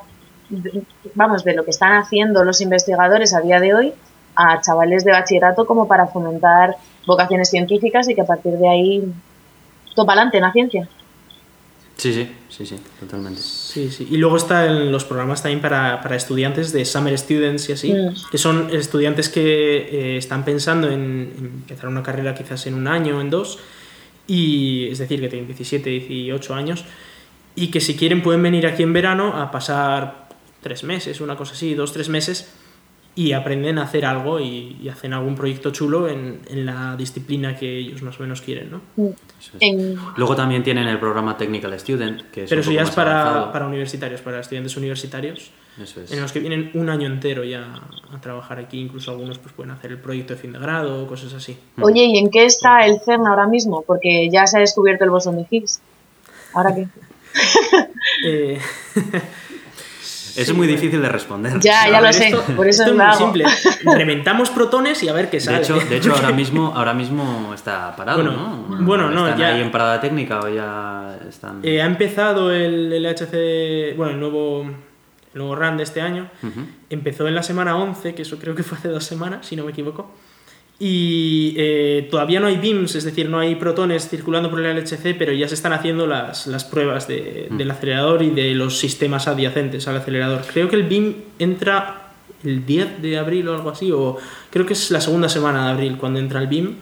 vamos, 1.15 1.43
de 1.43 1.55
lo 1.55 1.63
que 1.63 1.71
están 1.71 1.93
haciendo 1.93 2.43
los 2.43 2.61
investigadores 2.61 3.33
a 3.33 3.41
día 3.41 3.59
de 3.59 3.73
hoy 3.73 3.93
a 4.35 4.61
chavales 4.61 5.03
de 5.03 5.11
bachillerato 5.11 5.65
como 5.65 5.87
para 5.87 6.07
fomentar 6.07 6.75
vocaciones 7.07 7.49
científicas 7.49 8.07
y 8.09 8.15
que 8.15 8.21
a 8.21 8.25
partir 8.25 8.53
de 8.53 8.67
ahí 8.67 9.13
topa 9.95 10.13
adelante 10.13 10.37
en 10.37 10.43
la 10.43 10.51
ciencia. 10.51 10.89
Sí, 11.97 12.13
sí, 12.13 12.27
sí, 12.49 12.65
sí, 12.65 12.75
totalmente. 12.99 13.41
Sí, 13.41 13.89
sí. 13.89 14.05
Y 14.11 14.17
luego 14.17 14.35
están 14.35 14.91
los 14.91 15.05
programas 15.05 15.41
también 15.41 15.61
para, 15.61 16.01
para 16.01 16.15
estudiantes 16.17 16.73
de 16.73 16.83
Summer 16.83 17.17
Students 17.17 17.69
y 17.69 17.71
así, 17.71 17.93
Mm. 17.93 18.13
que 18.31 18.37
son 18.37 18.69
estudiantes 18.75 19.29
que 19.29 19.77
eh, 19.77 20.17
están 20.17 20.43
pensando 20.43 20.87
en, 20.89 21.33
en 21.37 21.45
empezar 21.45 21.87
una 21.87 22.03
carrera 22.03 22.35
quizás 22.35 22.67
en 22.67 22.73
un 22.73 22.87
año 22.87 23.17
o 23.17 23.21
en 23.21 23.29
dos, 23.29 23.59
y 24.27 24.87
es 24.91 24.97
decir, 24.97 25.21
que 25.21 25.29
tienen 25.29 25.47
17, 25.47 25.89
18 25.89 26.53
años, 26.53 26.83
y 27.55 27.67
que 27.71 27.79
si 27.79 27.95
quieren 27.95 28.21
pueden 28.21 28.43
venir 28.43 28.67
aquí 28.67 28.83
en 28.83 28.91
verano 28.91 29.33
a 29.39 29.49
pasar 29.51 30.27
tres 30.61 30.83
meses, 30.83 31.21
una 31.21 31.37
cosa 31.37 31.53
así, 31.53 31.75
dos, 31.75 31.93
tres 31.93 32.09
meses, 32.09 32.49
y 33.17 33.31
aprenden 33.31 33.77
a 33.79 33.83
hacer 33.83 34.05
algo 34.05 34.39
y, 34.41 34.77
y 34.81 34.89
hacen 34.89 35.13
algún 35.13 35.35
proyecto 35.35 35.71
chulo 35.71 36.09
en, 36.09 36.41
en 36.49 36.65
la 36.65 36.95
disciplina 36.97 37.55
que 37.55 37.77
ellos 37.77 38.01
más 38.01 38.19
o 38.19 38.23
menos 38.23 38.41
quieren, 38.41 38.69
¿no? 38.71 38.81
En- 39.59 39.95
Luego 40.17 40.35
también 40.35 40.63
tienen 40.63 40.87
el 40.87 40.99
programa 40.99 41.37
Technical 41.37 41.79
Student, 41.79 42.29
que 42.31 42.43
es 42.43 42.49
Pero 42.49 42.61
eso 42.61 42.71
ya 42.71 42.81
es 42.81 42.91
para, 42.91 43.51
para 43.53 43.67
universitarios, 43.67 44.21
para 44.21 44.39
estudiantes 44.41 44.75
universitarios. 44.75 45.51
Eso 45.81 46.01
es. 46.01 46.11
en 46.11 46.21
los 46.21 46.31
que 46.31 46.39
vienen 46.39 46.71
un 46.73 46.89
año 46.89 47.05
entero 47.07 47.43
ya 47.43 47.65
a 48.13 48.21
trabajar 48.21 48.59
aquí, 48.59 48.79
incluso 48.79 49.11
algunos 49.11 49.37
pues 49.39 49.53
pueden 49.53 49.71
hacer 49.71 49.91
el 49.91 49.97
proyecto 49.97 50.33
de 50.33 50.39
fin 50.39 50.53
de 50.53 50.59
grado 50.59 51.03
o 51.03 51.07
cosas 51.07 51.33
así. 51.33 51.57
Oye, 51.81 52.03
¿y 52.05 52.17
en 52.17 52.29
qué 52.29 52.45
está 52.45 52.85
el 52.85 52.99
CERN 53.01 53.27
ahora 53.27 53.45
mismo? 53.47 53.81
Porque 53.85 54.29
ya 54.31 54.47
se 54.47 54.57
ha 54.57 54.61
descubierto 54.61 55.03
el 55.03 55.09
bosón 55.09 55.35
de 55.37 55.45
Higgs. 55.49 55.81
¿Ahora 56.53 56.73
qué? 56.75 56.87
Eh, 58.25 58.59
Es 60.37 60.53
muy 60.53 60.67
difícil 60.67 61.01
de 61.01 61.09
responder. 61.09 61.59
Ya, 61.59 61.89
ya 61.89 62.01
lo 62.01 62.11
sé, 62.13 62.27
esto- 62.29 62.43
por 62.55 62.67
eso 62.67 62.83
esto 62.83 62.91
es 62.93 62.97
muy 62.97 63.05
hago. 63.05 63.17
simple. 63.17 63.45
Reventamos 63.95 64.49
protones 64.49 65.01
y 65.03 65.09
a 65.09 65.13
ver 65.13 65.29
qué 65.29 65.37
De 65.37 65.41
sale. 65.41 65.57
hecho, 65.59 65.79
de 65.79 65.97
hecho 65.97 66.13
ahora 66.13 66.31
mismo 66.31 66.73
ahora 66.75 66.93
mismo 66.93 67.51
está 67.53 67.95
parado, 67.95 68.23
Bueno, 68.23 68.65
¿no? 68.69 68.85
bueno, 68.85 69.09
no, 69.11 69.25
¿Están 69.27 69.39
ya- 69.39 69.47
ahí 69.55 69.61
en 69.61 69.71
parada 69.71 69.99
técnica 70.01 70.39
o 70.41 70.49
ya 70.49 71.17
están...? 71.29 71.59
Eh, 71.63 71.81
ha 71.81 71.85
empezado 71.85 72.51
el 72.51 72.91
LHC, 73.01 73.95
bueno, 73.95 74.13
el 74.13 74.19
nuevo, 74.19 74.61
el 74.63 75.37
nuevo 75.39 75.55
run 75.55 75.77
de 75.77 75.83
este 75.83 76.01
año. 76.01 76.29
Empezó 76.89 77.27
en 77.27 77.35
la 77.35 77.43
semana 77.43 77.75
11, 77.77 78.13
que 78.15 78.21
eso 78.23 78.37
creo 78.39 78.55
que 78.55 78.63
fue 78.63 78.77
hace 78.77 78.87
dos 78.89 79.03
semanas, 79.03 79.45
si 79.47 79.55
no 79.55 79.63
me 79.65 79.71
equivoco. 79.71 80.11
Y 80.77 81.53
eh, 81.57 82.07
todavía 82.11 82.39
no 82.41 82.47
hay 82.47 82.57
beams, 82.57 82.95
es 82.95 83.05
decir, 83.05 83.29
no 83.29 83.39
hay 83.39 83.55
protones 83.55 84.09
circulando 84.09 84.49
por 84.49 84.59
el 84.63 84.75
LHC, 84.77 85.15
pero 85.17 85.31
ya 85.31 85.47
se 85.47 85.55
están 85.55 85.71
haciendo 85.71 86.05
las, 86.05 86.47
las 86.47 86.65
pruebas 86.65 87.07
de- 87.07 87.47
del 87.49 87.71
acelerador 87.71 88.21
y 88.23 88.31
de 88.31 88.53
los 88.55 88.77
sistemas 88.77 89.27
adyacentes 89.29 89.87
al 89.87 89.95
acelerador. 89.97 90.41
Creo 90.51 90.67
que 90.69 90.75
el 90.75 90.83
beam 90.83 91.15
entra 91.39 92.11
el 92.43 92.65
10 92.65 93.01
de 93.01 93.17
abril 93.17 93.47
o 93.47 93.55
algo 93.55 93.69
así, 93.69 93.89
o 93.91 94.17
creo 94.49 94.65
que 94.65 94.73
es 94.73 94.91
la 94.91 94.99
segunda 94.99 95.29
semana 95.29 95.65
de 95.67 95.71
abril 95.71 95.97
cuando 95.97 96.19
entra 96.19 96.41
el 96.41 96.47
beam. 96.47 96.75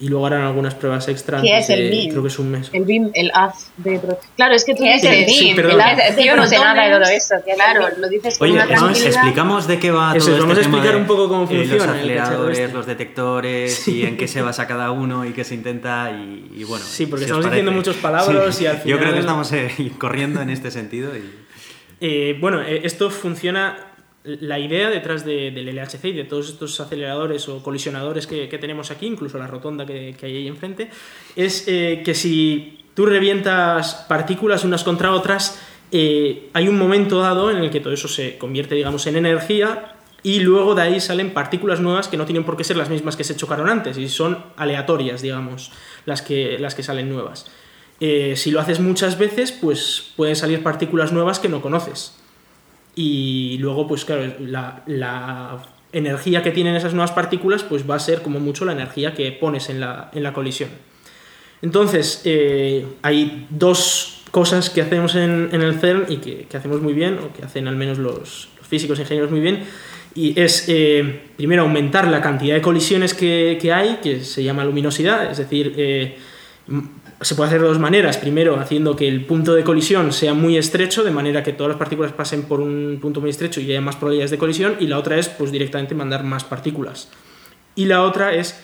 Y 0.00 0.08
luego 0.08 0.26
harán 0.26 0.42
algunas 0.42 0.74
pruebas 0.74 1.06
extra. 1.08 1.40
¿Qué 1.40 1.58
es 1.58 1.70
el 1.70 1.80
de- 1.84 1.90
BIM? 1.90 2.10
Creo 2.10 2.22
que 2.22 2.28
es 2.28 2.38
un 2.38 2.50
mes. 2.50 2.70
El 2.72 2.84
BIM, 2.84 3.10
el 3.14 3.30
haz 3.34 3.70
de... 3.76 4.00
Claro, 4.36 4.54
es 4.54 4.64
que 4.64 4.74
tú 4.74 4.82
¿Qué 4.82 4.94
es 4.96 5.02
dices... 5.02 5.18
el 5.18 5.28
sí, 5.28 5.44
BIM? 5.44 5.56
perdón. 5.56 5.80
El- 5.80 6.16
que 6.16 6.24
yo 6.26 6.34
no 6.34 6.46
sé 6.46 6.58
nada 6.58 6.82
de 6.88 6.90
todo 6.98 7.10
eso. 7.12 7.34
¿qué 7.44 7.50
es 7.52 7.56
el 7.58 7.64
Claro, 7.64 7.86
lo 8.00 8.08
dices 8.08 8.38
con 8.38 8.48
Oye, 8.48 8.56
una 8.56 8.66
vamos, 8.66 9.04
explicamos 9.04 9.66
de 9.68 9.78
qué 9.78 9.90
va 9.90 10.16
Eso 10.16 10.26
todo 10.26 10.36
es, 10.36 10.40
vamos 10.42 10.58
este 10.58 10.60
a 10.60 10.70
tema 10.70 10.76
explicar 10.78 10.94
de, 10.96 11.00
un 11.02 11.06
poco 11.06 11.28
cómo 11.28 11.44
eh, 11.44 11.46
funciona 11.46 11.68
los 11.68 11.80
el 11.82 11.84
cacharro 11.86 11.98
aceleradores, 11.98 12.58
este. 12.58 12.72
los 12.72 12.86
detectores 12.86 13.88
y 13.88 14.06
en 14.06 14.16
qué 14.16 14.26
se 14.28 14.42
basa 14.42 14.66
cada 14.66 14.90
uno 14.90 15.24
y 15.26 15.32
qué 15.32 15.44
se 15.44 15.54
intenta 15.54 16.10
y, 16.10 16.50
y 16.56 16.64
bueno. 16.64 16.84
Sí, 16.84 17.06
porque 17.06 17.24
si 17.24 17.30
estamos 17.30 17.44
diciendo 17.46 17.70
muchos 17.72 17.96
palabras 17.96 18.60
y 18.60 18.66
al 18.66 18.78
Yo 18.78 18.82
creo 18.82 18.98
final- 18.98 19.12
que 19.14 19.20
estamos 19.20 19.52
eh, 19.52 19.92
corriendo 19.98 20.40
en 20.40 20.50
este 20.50 20.70
sentido 20.70 21.16
y... 21.16 21.22
Eh, 22.00 22.36
bueno, 22.40 22.60
eh, 22.62 22.80
esto 22.82 23.10
funciona. 23.10 23.91
La 24.24 24.58
idea 24.60 24.88
detrás 24.88 25.24
de- 25.24 25.50
del 25.50 25.68
LHC 25.68 26.04
y 26.10 26.12
de 26.12 26.24
todos 26.24 26.48
estos 26.50 26.78
aceleradores 26.80 27.48
o 27.48 27.62
colisionadores 27.62 28.26
que, 28.28 28.46
tenemos 28.60 28.90
aquí, 28.92 29.06
incluso 29.06 29.36
la 29.38 29.48
rotonda 29.48 29.84
que, 29.84 30.14
que 30.18 30.26
hay 30.26 30.36
ahí 30.36 30.46
enfrente, 30.48 30.90
es 31.34 31.66
eh, 31.66 32.02
que 32.04 32.14
si 32.14 32.78
tú 32.94 33.04
revientas 33.06 34.06
partículas 34.08 34.64
unas 34.64 34.84
contra 34.84 35.12
otras, 35.12 35.60
eh, 35.90 36.48
hay 36.52 36.68
un 36.68 36.78
momento 36.78 37.18
dado 37.18 37.50
en 37.50 37.56
el 37.58 37.70
que 37.70 37.80
todo 37.80 37.92
eso 37.92 38.06
se 38.06 38.38
convierte, 38.38 38.76
digamos, 38.76 39.06
en 39.08 39.16
energía 39.16 39.96
y 40.22 40.38
luego 40.38 40.76
de 40.76 40.82
ahí 40.82 41.00
salen 41.00 41.30
partículas 41.34 41.80
nuevas 41.80 42.06
que 42.06 42.16
no 42.16 42.24
tienen 42.24 42.44
por 42.44 42.56
qué 42.56 42.62
ser 42.62 42.76
las 42.76 42.90
mismas 42.90 43.16
que 43.16 43.24
se 43.24 43.34
chocaron 43.34 43.68
antes 43.68 43.98
y 43.98 44.08
son 44.08 44.38
aleatorias, 44.56 45.20
digamos, 45.20 45.72
las 46.06 46.22
que, 46.22 46.58
las 46.60 46.76
que 46.76 46.84
salen 46.84 47.10
nuevas. 47.12 47.46
Eh, 47.98 48.34
si 48.36 48.52
lo 48.52 48.60
haces 48.60 48.78
muchas 48.78 49.18
veces, 49.18 49.50
pues 49.50 50.12
pueden 50.16 50.36
salir 50.36 50.62
partículas 50.62 51.12
nuevas 51.12 51.40
que 51.40 51.48
no 51.48 51.60
conoces. 51.60 52.21
Y 52.94 53.58
luego, 53.58 53.86
pues 53.86 54.04
claro, 54.04 54.32
la, 54.38 55.62
energía 55.92 56.42
que 56.42 56.52
tienen 56.52 56.74
esas 56.74 56.94
nuevas 56.94 57.12
partículas, 57.12 57.62
pues 57.64 57.88
va 57.88 57.96
a 57.96 57.98
ser 57.98 58.22
como 58.22 58.40
mucho 58.40 58.64
la 58.64 58.72
energía 58.72 59.12
que 59.12 59.30
pones 59.32 59.68
en 59.68 59.80
la, 59.80 60.10
en 60.14 60.22
la 60.22 60.32
colisión. 60.32 60.70
Entonces, 61.60 62.22
eh, 62.24 62.86
hay 63.02 63.46
dos 63.50 64.22
cosas 64.30 64.70
que 64.70 64.80
hacemos 64.80 65.14
en, 65.14 65.50
en 65.52 65.60
el 65.60 65.78
CERN 65.78 66.06
y 66.08 66.16
que, 66.16 66.46
que 66.48 66.56
hacemos 66.56 66.80
muy 66.80 66.94
bien, 66.94 67.18
o 67.18 67.32
que 67.32 67.44
hacen 67.44 67.68
al 67.68 67.76
menos 67.76 67.98
los, 67.98 68.48
físicos 68.72 68.98
e 68.98 69.02
ingenieros 69.02 69.30
muy 69.30 69.40
bien, 69.40 69.64
y 70.14 70.40
es, 70.40 70.64
eh, 70.68 71.24
primero, 71.36 71.62
aumentar 71.62 72.08
la 72.08 72.22
cantidad 72.22 72.54
de 72.54 72.62
colisiones 72.62 73.12
que, 73.12 73.58
que 73.60 73.70
hay, 73.70 73.98
que 74.02 74.24
se 74.24 74.42
llama 74.42 74.64
luminosidad, 74.64 75.30
es 75.30 75.36
decir, 75.36 75.74
eh, 75.76 76.16
se 77.22 77.34
puede 77.34 77.48
hacer 77.48 77.60
de 77.62 77.68
dos 77.68 77.78
maneras. 77.78 78.16
Primero, 78.18 78.58
haciendo 78.58 78.96
que 78.96 79.08
el 79.08 79.24
punto 79.24 79.54
de 79.54 79.64
colisión 79.64 80.12
sea 80.12 80.34
muy 80.34 80.56
estrecho, 80.56 81.04
de 81.04 81.10
manera 81.10 81.42
que 81.42 81.52
todas 81.52 81.68
las 81.70 81.78
partículas 81.78 82.12
pasen 82.12 82.42
por 82.44 82.60
un 82.60 82.98
punto 83.00 83.20
muy 83.20 83.30
estrecho 83.30 83.60
y 83.60 83.70
haya 83.70 83.80
más 83.80 83.96
probabilidades 83.96 84.30
de 84.30 84.38
colisión, 84.38 84.76
y 84.80 84.86
la 84.86 84.98
otra 84.98 85.16
es, 85.18 85.28
pues, 85.28 85.50
directamente 85.52 85.94
mandar 85.94 86.24
más 86.24 86.44
partículas. 86.44 87.10
Y 87.74 87.86
la 87.86 88.02
otra 88.02 88.34
es 88.34 88.62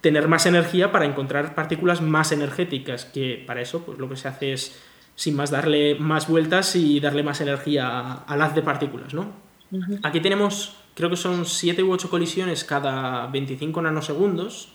tener 0.00 0.28
más 0.28 0.46
energía 0.46 0.92
para 0.92 1.04
encontrar 1.04 1.54
partículas 1.54 2.00
más 2.00 2.32
energéticas, 2.32 3.04
que 3.04 3.42
para 3.46 3.60
eso 3.60 3.80
pues, 3.84 3.98
lo 3.98 4.08
que 4.08 4.16
se 4.16 4.28
hace 4.28 4.52
es, 4.54 4.80
sin 5.14 5.36
más, 5.36 5.50
darle 5.50 5.96
más 5.96 6.26
vueltas 6.28 6.74
y 6.74 7.00
darle 7.00 7.22
más 7.22 7.40
energía 7.42 7.86
a- 7.88 8.14
al 8.24 8.40
haz 8.42 8.54
de 8.54 8.62
partículas, 8.62 9.12
¿no? 9.12 9.26
Aquí 10.02 10.20
tenemos, 10.20 10.74
creo 10.94 11.10
que 11.10 11.16
son 11.16 11.44
7 11.44 11.82
u 11.82 11.92
8 11.92 12.08
colisiones 12.10 12.64
cada 12.64 13.26
25 13.26 13.82
nanosegundos, 13.82 14.72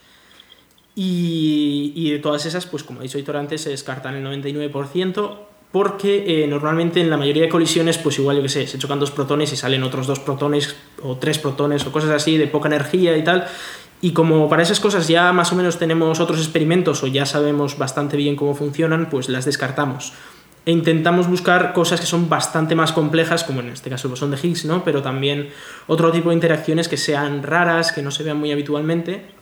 y, 0.96 2.10
de 2.12 2.20
todas 2.20 2.46
esas, 2.46 2.66
pues 2.66 2.84
como 2.84 3.02
ha 3.02 3.04
dicho 3.04 3.20
Hitor 3.20 3.36
antes, 3.36 3.62
se 3.62 3.70
descartan 3.70 4.16
el 4.16 4.26
99%, 4.43 5.38
porque 5.72 6.43
eh, 6.43 6.48
normalmente 6.48 7.02
en 7.02 7.10
la 7.10 7.18
mayoría 7.18 7.43
de 7.43 7.50
colisiones, 7.50 7.98
pues 7.98 8.18
igual, 8.18 8.38
yo 8.38 8.43
que 8.43 8.50
sé, 8.50 8.66
se 8.66 8.78
chocan 8.78 9.00
dos 9.00 9.12
protones 9.12 9.52
y 9.52 9.58
salen 9.58 9.84
otros 9.84 10.08
dos 10.08 10.22
protones 10.22 10.74
o 11.04 11.18
tres 11.18 11.38
protones 11.38 11.86
o 11.86 11.91
cosas 11.91 12.12
así 12.12 12.38
de 12.38 12.48
poca 12.48 12.70
energía 12.70 13.18
y 13.18 13.24
tal. 13.26 13.46
Y 14.00 14.12
como 14.12 14.48
para 14.48 14.64
esas 14.64 14.80
cosas 14.80 15.08
ya 15.08 15.34
más 15.34 15.52
o 15.52 15.56
menos 15.56 15.78
tenemos 15.78 16.20
otros 16.20 16.39
experimentos 16.39 17.04
o 17.04 17.08
ya 17.08 17.26
sabemos 17.26 17.78
bastante 17.78 18.16
bien 18.16 18.38
cómo 18.38 18.56
funcionan, 18.56 19.10
pues 19.10 19.28
las 19.28 19.43
descartamos. 19.43 20.14
E 20.66 20.72
intentamos 20.72 21.28
buscar 21.28 21.74
cosas 21.74 22.00
que 22.00 22.08
son 22.08 22.30
bastante 22.30 22.74
más 22.74 22.91
complejas, 22.91 23.43
como 23.43 23.60
en 23.60 23.70
este 23.70 23.89
caso 23.89 24.08
el 24.08 24.12
bosón 24.12 24.32
de 24.32 24.38
Higgs, 24.41 24.66
¿no? 24.66 24.84
Pero 24.84 25.02
también 25.02 25.50
otro 25.88 26.12
tipo 26.12 26.30
de 26.30 26.36
interacciones 26.36 26.88
que 26.88 26.98
sean 26.98 27.43
raras, 27.43 27.91
que 27.91 28.02
no 28.02 28.12
se 28.12 28.24
vean 28.24 28.38
muy 28.38 28.52
habitualmente. 28.52 29.35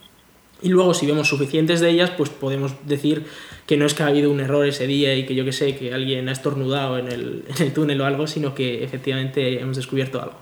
Y 0.64 0.70
luego, 0.70 0.94
si 0.94 1.06
vemos 1.06 1.28
suficientes 1.28 1.82
de 1.82 1.90
ellas, 1.90 2.12
pues 2.12 2.30
podemos 2.30 2.74
decir 2.86 3.26
que 3.68 3.78
no 3.78 3.86
es 3.86 3.94
que 3.94 4.04
ha 4.04 4.08
habido 4.08 4.32
un 4.32 4.40
error 4.40 4.66
ese 4.66 4.88
día 4.88 5.14
y 5.14 5.26
que 5.26 5.36
yo 5.36 5.46
que 5.46 5.52
sé, 5.52 5.76
que 5.76 5.94
alguien 5.94 6.30
ha 6.30 6.32
estornudado 6.32 6.98
en 6.98 7.10
el, 7.10 7.44
en 7.56 7.68
el 7.68 7.74
túnel 7.74 8.00
o 8.02 8.06
algo, 8.06 8.28
sino 8.28 8.56
que 8.56 8.84
efectivamente 8.84 9.60
hemos 9.60 9.76
descubierto 9.76 10.22
algo. 10.22 10.36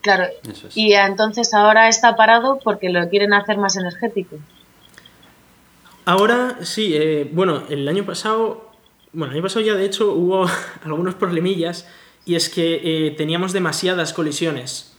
Claro. 0.00 0.24
Eso 0.50 0.68
es. 0.68 0.76
Y 0.76 0.92
entonces 0.92 1.54
ahora 1.54 1.88
está 1.88 2.16
parado 2.16 2.58
porque 2.62 2.88
lo 2.90 3.08
quieren 3.08 3.32
hacer 3.32 3.58
más 3.58 3.76
energético. 3.76 4.36
Ahora 6.04 6.58
sí, 6.62 6.94
eh, 6.94 7.28
bueno, 7.30 7.64
el 7.68 7.86
año 7.86 8.04
pasado, 8.06 8.72
bueno, 9.12 9.32
el 9.32 9.38
año 9.38 9.42
pasado 9.42 9.64
ya 9.64 9.74
de 9.74 9.84
hecho 9.84 10.12
hubo 10.12 10.46
algunos 10.84 11.14
problemillas 11.14 11.86
y 12.24 12.34
es 12.34 12.48
que 12.48 12.80
eh, 12.82 13.10
teníamos 13.12 13.52
demasiadas 13.52 14.12
colisiones. 14.12 14.96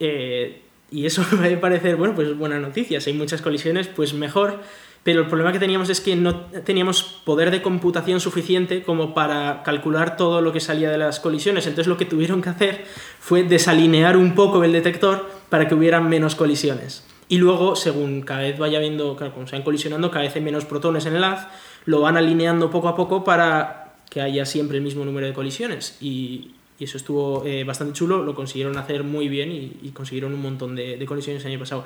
Eh, 0.00 0.62
y 0.92 1.06
eso 1.06 1.24
me 1.32 1.38
puede 1.38 1.56
parecer, 1.56 1.96
bueno, 1.96 2.14
pues 2.14 2.36
buena 2.36 2.58
noticia, 2.60 3.00
si 3.00 3.10
hay 3.10 3.16
muchas 3.16 3.42
colisiones, 3.42 3.88
pues 3.88 4.14
mejor. 4.14 4.60
Pero 5.02 5.22
el 5.22 5.26
problema 5.26 5.50
que 5.50 5.58
teníamos 5.58 5.88
es 5.88 6.00
que 6.00 6.14
no 6.14 6.42
teníamos 6.64 7.02
poder 7.02 7.50
de 7.50 7.60
computación 7.60 8.20
suficiente 8.20 8.84
como 8.84 9.14
para 9.14 9.64
calcular 9.64 10.16
todo 10.16 10.40
lo 10.40 10.52
que 10.52 10.60
salía 10.60 10.92
de 10.92 10.98
las 10.98 11.18
colisiones. 11.18 11.66
Entonces 11.66 11.88
lo 11.88 11.96
que 11.96 12.04
tuvieron 12.04 12.40
que 12.40 12.50
hacer 12.50 12.84
fue 13.18 13.42
desalinear 13.42 14.16
un 14.16 14.36
poco 14.36 14.62
el 14.62 14.70
detector 14.70 15.28
para 15.48 15.66
que 15.66 15.74
hubieran 15.74 16.08
menos 16.08 16.36
colisiones. 16.36 17.04
Y 17.28 17.38
luego, 17.38 17.74
según 17.74 18.20
cada 18.20 18.42
vez 18.42 18.58
vaya 18.58 18.78
viendo, 18.78 19.16
claro, 19.16 19.34
como 19.34 19.48
se 19.48 19.56
van 19.56 19.64
colisionando, 19.64 20.10
cada 20.12 20.24
vez 20.24 20.36
hay 20.36 20.42
menos 20.42 20.66
protones 20.66 21.04
en 21.06 21.16
el 21.16 21.24
haz, 21.24 21.48
lo 21.84 22.00
van 22.00 22.16
alineando 22.16 22.70
poco 22.70 22.86
a 22.88 22.94
poco 22.94 23.24
para 23.24 23.94
que 24.08 24.20
haya 24.20 24.46
siempre 24.46 24.76
el 24.76 24.84
mismo 24.84 25.04
número 25.04 25.26
de 25.26 25.32
colisiones. 25.32 25.96
Y, 26.00 26.52
y 26.82 26.84
eso 26.84 26.96
estuvo 26.96 27.44
eh, 27.46 27.62
bastante 27.62 27.92
chulo, 27.92 28.24
lo 28.24 28.34
consiguieron 28.34 28.76
hacer 28.76 29.04
muy 29.04 29.28
bien 29.28 29.52
y, 29.52 29.90
consiguieron 29.90 30.34
un 30.34 30.42
montón 30.42 30.74
de, 30.74 31.00
colisiones 31.06 31.44
el 31.44 31.52
año 31.52 31.60
pasado. 31.60 31.84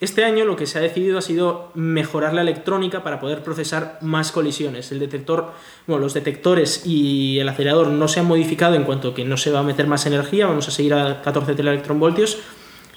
Este 0.00 0.24
año 0.24 0.46
lo 0.46 0.56
que 0.56 0.64
se 0.64 0.78
ha 0.78 0.80
decidido 0.80 1.18
ha 1.18 1.20
sido 1.20 1.70
mejorar 1.74 2.32
la 2.32 2.40
electrónica 2.40 3.02
para 3.02 3.20
poder 3.20 3.42
procesar 3.42 3.98
más 4.00 4.32
colisiones. 4.32 4.90
El 4.90 5.00
detector, 5.00 5.52
bueno, 5.86 6.00
los 6.00 6.14
detectores 6.14 6.86
y 6.86 7.38
el 7.40 7.48
acelerador 7.50 7.88
no 7.88 8.08
se 8.08 8.20
han 8.20 8.26
modificado 8.26 8.74
en 8.74 8.84
cuanto 8.84 9.12
que 9.12 9.26
no 9.26 9.36
se 9.36 9.50
va 9.50 9.58
a 9.58 9.64
meter 9.64 9.86
más 9.86 10.06
energía, 10.06 10.46
vamos 10.46 10.66
a 10.68 10.70
seguir 10.70 10.94
a 10.94 11.20
14 11.20 11.54
teraelectronvoltios. 11.54 12.38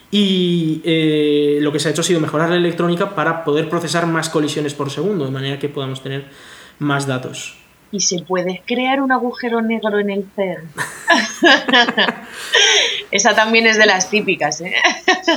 Y 0.09 0.81
eh, 0.85 1.59
lo 1.61 1.73
que 1.73 1.79
se 1.79 1.89
ha 1.89 1.91
hecho 1.91 1.99
ha 1.99 2.05
sido 2.05 2.21
mejorar 2.21 2.49
la 2.49 2.55
electrónica 2.55 3.13
para 3.13 3.43
poder 3.43 3.67
procesar 3.67 4.07
más 4.07 4.29
colisiones 4.29 4.73
por 4.73 4.89
segundo, 4.89 5.25
de 5.25 5.31
manera 5.31 5.59
que 5.59 5.67
podamos 5.67 6.01
tener 6.01 6.27
más 6.79 7.07
datos. 7.07 7.61
Y 7.93 7.99
se 7.99 8.19
puede 8.21 8.61
crear 8.65 9.01
un 9.01 9.11
agujero 9.11 9.61
negro 9.61 9.99
en 9.99 10.09
el 10.11 10.25
CERN. 10.35 10.69
Esa 13.11 13.35
también 13.35 13.67
es 13.67 13.77
de 13.77 13.85
las 13.85 14.09
típicas, 14.09 14.61
¿eh? 14.61 14.73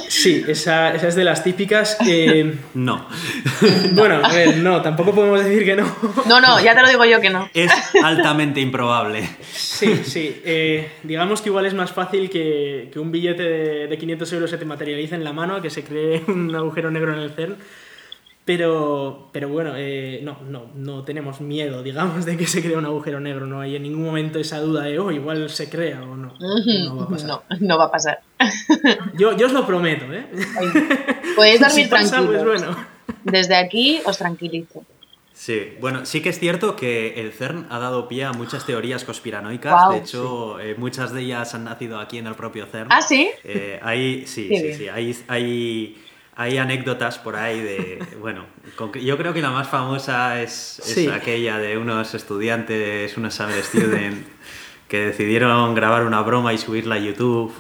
Sí, 0.08 0.44
esa, 0.46 0.94
esa 0.94 1.08
es 1.08 1.16
de 1.16 1.24
las 1.24 1.42
típicas. 1.42 1.96
eh, 2.06 2.54
No. 2.74 3.08
bueno, 3.92 4.20
a 4.22 4.32
ver, 4.32 4.58
no, 4.58 4.80
tampoco 4.82 5.12
podemos 5.12 5.42
decir 5.44 5.64
que 5.64 5.74
no. 5.74 5.84
No, 6.26 6.40
no, 6.40 6.60
ya 6.60 6.74
te 6.76 6.82
lo 6.82 6.88
digo 6.88 7.04
yo 7.04 7.20
que 7.20 7.30
no. 7.30 7.48
Es 7.52 7.72
altamente 8.02 8.60
improbable. 8.60 9.28
Sí, 9.52 10.02
sí. 10.04 10.40
eh, 10.44 10.92
digamos 11.02 11.42
que 11.42 11.48
igual 11.48 11.66
es 11.66 11.74
más 11.74 11.90
fácil 11.92 12.30
que, 12.30 12.88
que 12.92 12.98
un 13.00 13.10
billete 13.10 13.42
de, 13.42 13.86
de 13.88 13.98
500 13.98 14.32
euros 14.34 14.50
se 14.50 14.58
te 14.58 14.64
materialice 14.64 15.16
en 15.16 15.24
la 15.24 15.32
mano 15.32 15.56
a 15.56 15.62
que 15.62 15.70
se 15.70 15.82
cree 15.82 16.22
un 16.28 16.54
agujero 16.54 16.92
negro 16.92 17.12
en 17.12 17.18
el 17.20 17.30
CERN. 17.32 17.56
Pero, 18.44 19.30
pero 19.32 19.48
bueno, 19.48 19.72
eh, 19.74 20.20
no, 20.22 20.38
no, 20.46 20.66
no 20.74 21.02
tenemos 21.02 21.40
miedo, 21.40 21.82
digamos, 21.82 22.26
de 22.26 22.36
que 22.36 22.46
se 22.46 22.62
cree 22.62 22.76
un 22.76 22.84
agujero 22.84 23.18
negro. 23.18 23.46
No 23.46 23.60
hay 23.60 23.76
en 23.76 23.84
ningún 23.84 24.04
momento 24.04 24.38
esa 24.38 24.60
duda 24.60 24.82
de, 24.82 24.98
oh, 24.98 25.10
igual 25.10 25.48
se 25.48 25.70
crea 25.70 26.02
o 26.02 26.14
no. 26.14 26.34
No 26.38 26.96
va 26.96 27.04
a 27.04 27.08
pasar. 27.08 27.28
No, 27.28 27.42
no 27.60 27.78
va 27.78 27.84
a 27.84 27.90
pasar. 27.90 28.20
Yo, 29.16 29.34
yo 29.36 29.46
os 29.46 29.52
lo 29.52 29.66
prometo, 29.66 30.12
¿eh? 30.12 30.26
Podéis 31.36 31.60
dormir 31.60 31.84
si 31.84 31.90
pasa, 31.90 32.16
tranquilos. 32.16 32.42
pues 32.42 32.60
bueno. 32.60 32.76
Desde 33.22 33.56
aquí 33.56 34.02
os 34.04 34.18
tranquilizo. 34.18 34.84
Sí, 35.32 35.72
bueno, 35.80 36.06
sí 36.06 36.20
que 36.20 36.28
es 36.28 36.38
cierto 36.38 36.76
que 36.76 37.20
el 37.20 37.32
CERN 37.32 37.66
ha 37.70 37.78
dado 37.78 38.06
pie 38.06 38.24
a 38.24 38.32
muchas 38.32 38.64
teorías 38.66 39.02
conspiranoicas. 39.04 39.90
De 39.90 39.98
hecho, 39.98 40.60
eh, 40.60 40.74
muchas 40.78 41.12
de 41.12 41.22
ellas 41.22 41.54
han 41.54 41.64
nacido 41.64 41.98
aquí 41.98 42.18
en 42.18 42.26
el 42.26 42.34
propio 42.34 42.66
CERN. 42.66 42.88
¿Ah, 42.90 43.02
sí? 43.02 43.30
Eh, 43.42 43.80
hay, 43.82 44.26
sí, 44.26 44.48
sí, 44.48 44.62
bien. 44.62 44.78
sí. 44.78 44.88
Hay, 44.88 45.16
hay, 45.26 46.02
hay 46.36 46.58
anécdotas 46.58 47.18
por 47.18 47.36
ahí 47.36 47.60
de. 47.60 48.02
Bueno, 48.20 48.44
con 48.76 48.92
yo 48.92 49.16
creo 49.18 49.32
que 49.32 49.42
la 49.42 49.50
más 49.50 49.68
famosa 49.68 50.40
es, 50.42 50.78
es 50.80 50.84
Sí. 50.94 51.08
aquella 51.08 51.58
de 51.58 51.78
unos 51.78 52.14
estudiantes, 52.14 53.16
unos 53.16 53.34
summer 53.34 53.62
students, 53.62 54.26
que 54.88 55.06
decidieron 55.06 55.74
grabar 55.74 56.04
una 56.04 56.20
broma 56.22 56.52
y 56.52 56.58
subirla 56.58 56.96
a 56.96 56.98
YouTube 56.98 57.52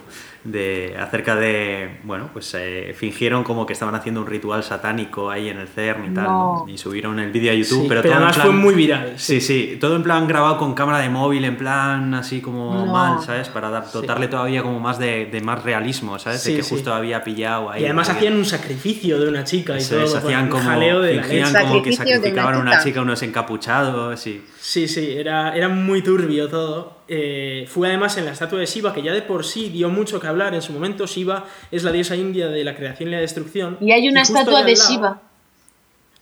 de 0.44 0.94
acerca 1.00 1.34
de 1.36 2.00
bueno 2.04 2.28
pues 2.32 2.54
eh, 2.54 2.94
fingieron 2.96 3.44
como 3.44 3.64
que 3.64 3.72
estaban 3.72 3.94
haciendo 3.94 4.20
un 4.20 4.26
ritual 4.26 4.62
satánico 4.62 5.30
ahí 5.30 5.48
en 5.48 5.58
el 5.58 5.68
CERN 5.68 6.04
y 6.12 6.14
tal 6.14 6.24
No. 6.24 6.66
y 6.68 6.76
subieron 6.76 7.18
el 7.18 7.32
vídeo 7.32 7.50
a 7.50 7.54
YouTube 7.54 7.82
Sí, 7.82 7.86
pero, 7.88 8.02
pero 8.02 8.02
todo 8.02 8.10
en 8.12 8.16
además 8.18 8.34
plan- 8.36 8.46
fue 8.48 8.54
muy 8.56 8.74
viral. 8.74 9.14
sí 9.16 9.40
sí 9.40 9.78
todo 9.80 9.96
en 9.96 10.02
plan 10.02 10.28
grabado 10.28 10.58
con 10.58 10.74
cámara 10.74 10.98
de 10.98 11.08
móvil 11.08 11.44
en 11.46 11.56
plan 11.56 12.12
así 12.12 12.42
como 12.42 12.74
No. 12.74 12.92
mal 12.92 13.22
sabes 13.22 13.48
para 13.48 13.70
dar, 13.70 13.84
Sí. 13.86 13.90
dotarle 13.94 14.28
todavía 14.28 14.62
como 14.62 14.80
más 14.80 14.98
de, 14.98 15.26
de 15.26 15.40
más 15.40 15.62
realismo 15.64 16.18
sabes 16.18 16.42
Sí, 16.42 16.50
de 16.50 16.56
que 16.58 16.62
sí. 16.62 16.74
justo 16.74 16.92
había 16.92 17.24
pillado 17.24 17.70
ahí 17.70 17.80
Y 17.82 17.84
además 17.86 18.10
hacían 18.10 18.36
un 18.36 18.44
sacrificio 18.44 19.18
de 19.18 19.28
una 19.28 19.44
chica 19.44 19.74
y 19.74 19.78
eso 19.78 19.94
todo. 19.94 20.04
es, 20.04 20.10
bueno, 20.12 20.26
hacían 20.26 20.42
un 20.44 20.48
como 20.50 20.62
jaleo 20.64 21.00
de 21.00 21.14
la 21.14 21.22
fingían 21.22 21.52
leche. 21.54 21.64
como 21.66 21.82
que 21.82 21.92
Sacrificio 21.92 22.04
de 22.04 22.10
una 22.10 22.16
sacrificaban 22.20 22.54
a 22.54 22.58
una 22.58 22.70
chica. 22.72 22.84
chica 22.84 23.00
unos 23.00 23.22
encapuchados 23.22 24.26
y 24.26 24.42
Sí, 24.60 24.88
sí, 24.88 25.12
era, 25.16 25.54
era 25.54 25.68
muy 25.68 26.02
turbio 26.02 26.48
todo. 26.48 27.03
Eh, 27.06 27.66
fue 27.68 27.88
además 27.88 28.16
en 28.16 28.24
la 28.24 28.32
estatua 28.32 28.58
de 28.58 28.66
Shiva, 28.66 28.94
que 28.94 29.02
ya 29.02 29.12
de 29.12 29.22
por 29.22 29.44
sí 29.44 29.68
dio 29.68 29.90
mucho 29.90 30.20
que 30.20 30.26
hablar 30.26 30.54
en 30.54 30.62
su 30.62 30.72
momento. 30.72 31.06
Shiva 31.06 31.46
es 31.70 31.84
la 31.84 31.92
diosa 31.92 32.16
india 32.16 32.48
de 32.48 32.64
la 32.64 32.76
creación 32.76 33.10
y 33.10 33.12
la 33.12 33.20
destrucción. 33.20 33.76
Y 33.80 33.92
hay 33.92 34.08
una 34.08 34.22
estatua 34.22 34.62
de 34.62 34.74
lado 34.74 34.90
Shiva. 34.90 35.22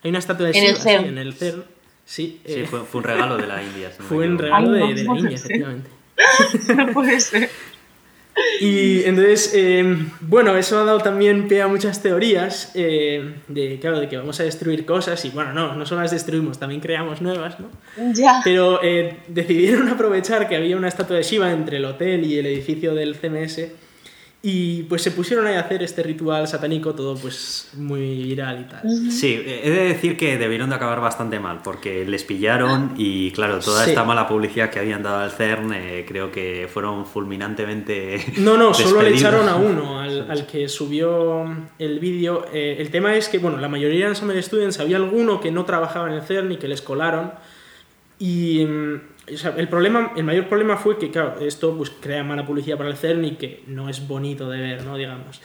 Hay 0.02 0.10
una 0.10 0.18
estatua 0.18 0.48
de 0.48 0.58
En 0.58 0.64
el 0.64 0.74
Shiva, 0.76 0.82
sí, 0.82 1.08
en 1.08 1.18
el 1.18 1.34
CERN. 1.34 1.64
Sí, 2.04 2.40
sí, 2.44 2.52
eh, 2.60 2.66
fue, 2.68 2.80
fue 2.80 2.98
un 2.98 3.04
regalo 3.04 3.36
de 3.36 3.46
la 3.46 3.62
India 3.62 3.90
fue 3.90 4.26
un 4.26 4.36
regalo 4.36 4.72
Ay, 4.72 4.94
de, 4.94 5.04
la 5.04 5.18
India, 5.18 5.36
efectivamente. 5.36 5.90
No 6.76 6.86
puede 6.88 7.20
ser. 7.20 7.48
Y 8.60 9.04
entonces, 9.04 9.52
eh, 9.54 9.96
bueno, 10.20 10.56
eso 10.56 10.80
ha 10.80 10.84
dado 10.84 11.00
también 11.00 11.48
pie 11.48 11.62
a 11.62 11.68
muchas 11.68 12.02
teorías 12.02 12.70
eh, 12.74 13.34
de, 13.48 13.78
claro, 13.80 14.00
de 14.00 14.08
que 14.08 14.16
vamos 14.16 14.38
a 14.40 14.44
destruir 14.44 14.86
cosas 14.86 15.24
y, 15.24 15.30
bueno, 15.30 15.52
no, 15.52 15.74
no 15.74 15.84
solo 15.84 16.02
las 16.02 16.12
destruimos, 16.12 16.58
también 16.58 16.80
creamos 16.80 17.20
nuevas, 17.20 17.56
¿no? 17.60 17.68
Ya. 18.12 18.40
Pero 18.44 18.80
eh, 18.82 19.18
decidieron 19.28 19.88
aprovechar 19.88 20.48
que 20.48 20.56
había 20.56 20.76
una 20.76 20.88
estatua 20.88 21.16
de 21.16 21.22
Shiva 21.22 21.50
entre 21.50 21.76
el 21.76 21.84
hotel 21.84 22.24
y 22.24 22.38
el 22.38 22.46
edificio 22.46 22.94
del 22.94 23.16
CMS 23.16 23.68
y 24.45 24.82
pues 24.84 25.03
se 25.03 25.12
pusieron 25.12 25.47
ahí 25.47 25.55
a 25.55 25.61
hacer 25.61 25.84
este 25.84 26.03
ritual 26.03 26.49
satánico 26.49 26.95
todo 26.97 27.14
pues 27.16 27.68
muy 27.74 28.24
viral 28.24 28.62
y 28.62 28.64
tal. 28.64 29.11
Sí, 29.12 29.40
he 29.47 29.70
de 29.70 29.84
decir 29.84 30.16
que 30.16 30.36
debieron 30.36 30.70
de 30.70 30.74
acabar 30.76 31.01
bastante 31.01 31.38
mal, 31.38 31.61
porque 31.62 32.05
les 32.05 32.24
pillaron 32.24 32.95
y 32.97 33.30
claro, 33.30 33.61
toda 33.61 33.84
Sí. 33.84 33.90
esta 33.90 34.03
mala 34.03 34.26
publicidad 34.26 34.68
que 34.70 34.80
habían 34.80 35.05
dado 35.05 35.18
al 35.18 35.30
CERN 35.30 35.72
eh, 35.74 36.05
creo 36.09 36.32
que 36.32 36.68
fueron 36.72 37.07
fulminantemente 37.07 38.24
No, 38.38 38.57
no, 38.57 38.74
solo 38.74 39.01
le 39.03 39.11
echaron 39.11 39.49
a 39.49 39.55
uno, 39.55 40.01
al, 40.01 40.28
al 40.28 40.45
que 40.47 40.68
subió 40.68 41.45
el 41.78 42.01
vídeo. 42.01 42.47
Eh, 42.53 42.76
el 42.80 42.90
tema 42.90 43.14
es 43.16 43.28
que, 43.28 43.38
bueno, 43.38 43.59
la 43.59 43.68
mayoría 43.68 44.01
eran 44.07 44.16
Summer 44.16 44.43
Students, 44.43 44.80
había 44.80 44.97
alguno 44.97 45.40
que 45.40 45.53
no 45.53 45.64
trabajaba 45.64 46.09
en 46.09 46.14
el 46.14 46.22
CERN 46.22 46.51
y 46.51 46.57
que 46.57 46.66
les 46.66 46.82
colaron. 46.82 47.30
Y 48.18 48.64
mm, 48.64 49.01
el, 49.26 49.68
problema, 49.68 50.12
el 50.16 50.24
mayor 50.24 50.48
problema 50.48 50.76
fue 50.76 50.98
que, 50.98 51.10
claro, 51.10 51.40
esto 51.40 51.76
pues, 51.76 51.90
crea 51.90 52.24
mala 52.24 52.46
publicidad 52.46 52.76
para 52.76 52.90
el 52.90 52.96
CERN 52.96 53.24
y 53.24 53.30
que 53.32 53.62
no 53.66 53.88
es 53.88 54.06
bonito 54.06 54.48
de 54.50 54.60
ver, 54.60 54.84
¿no? 54.84 54.96
Digamos. 54.96 55.40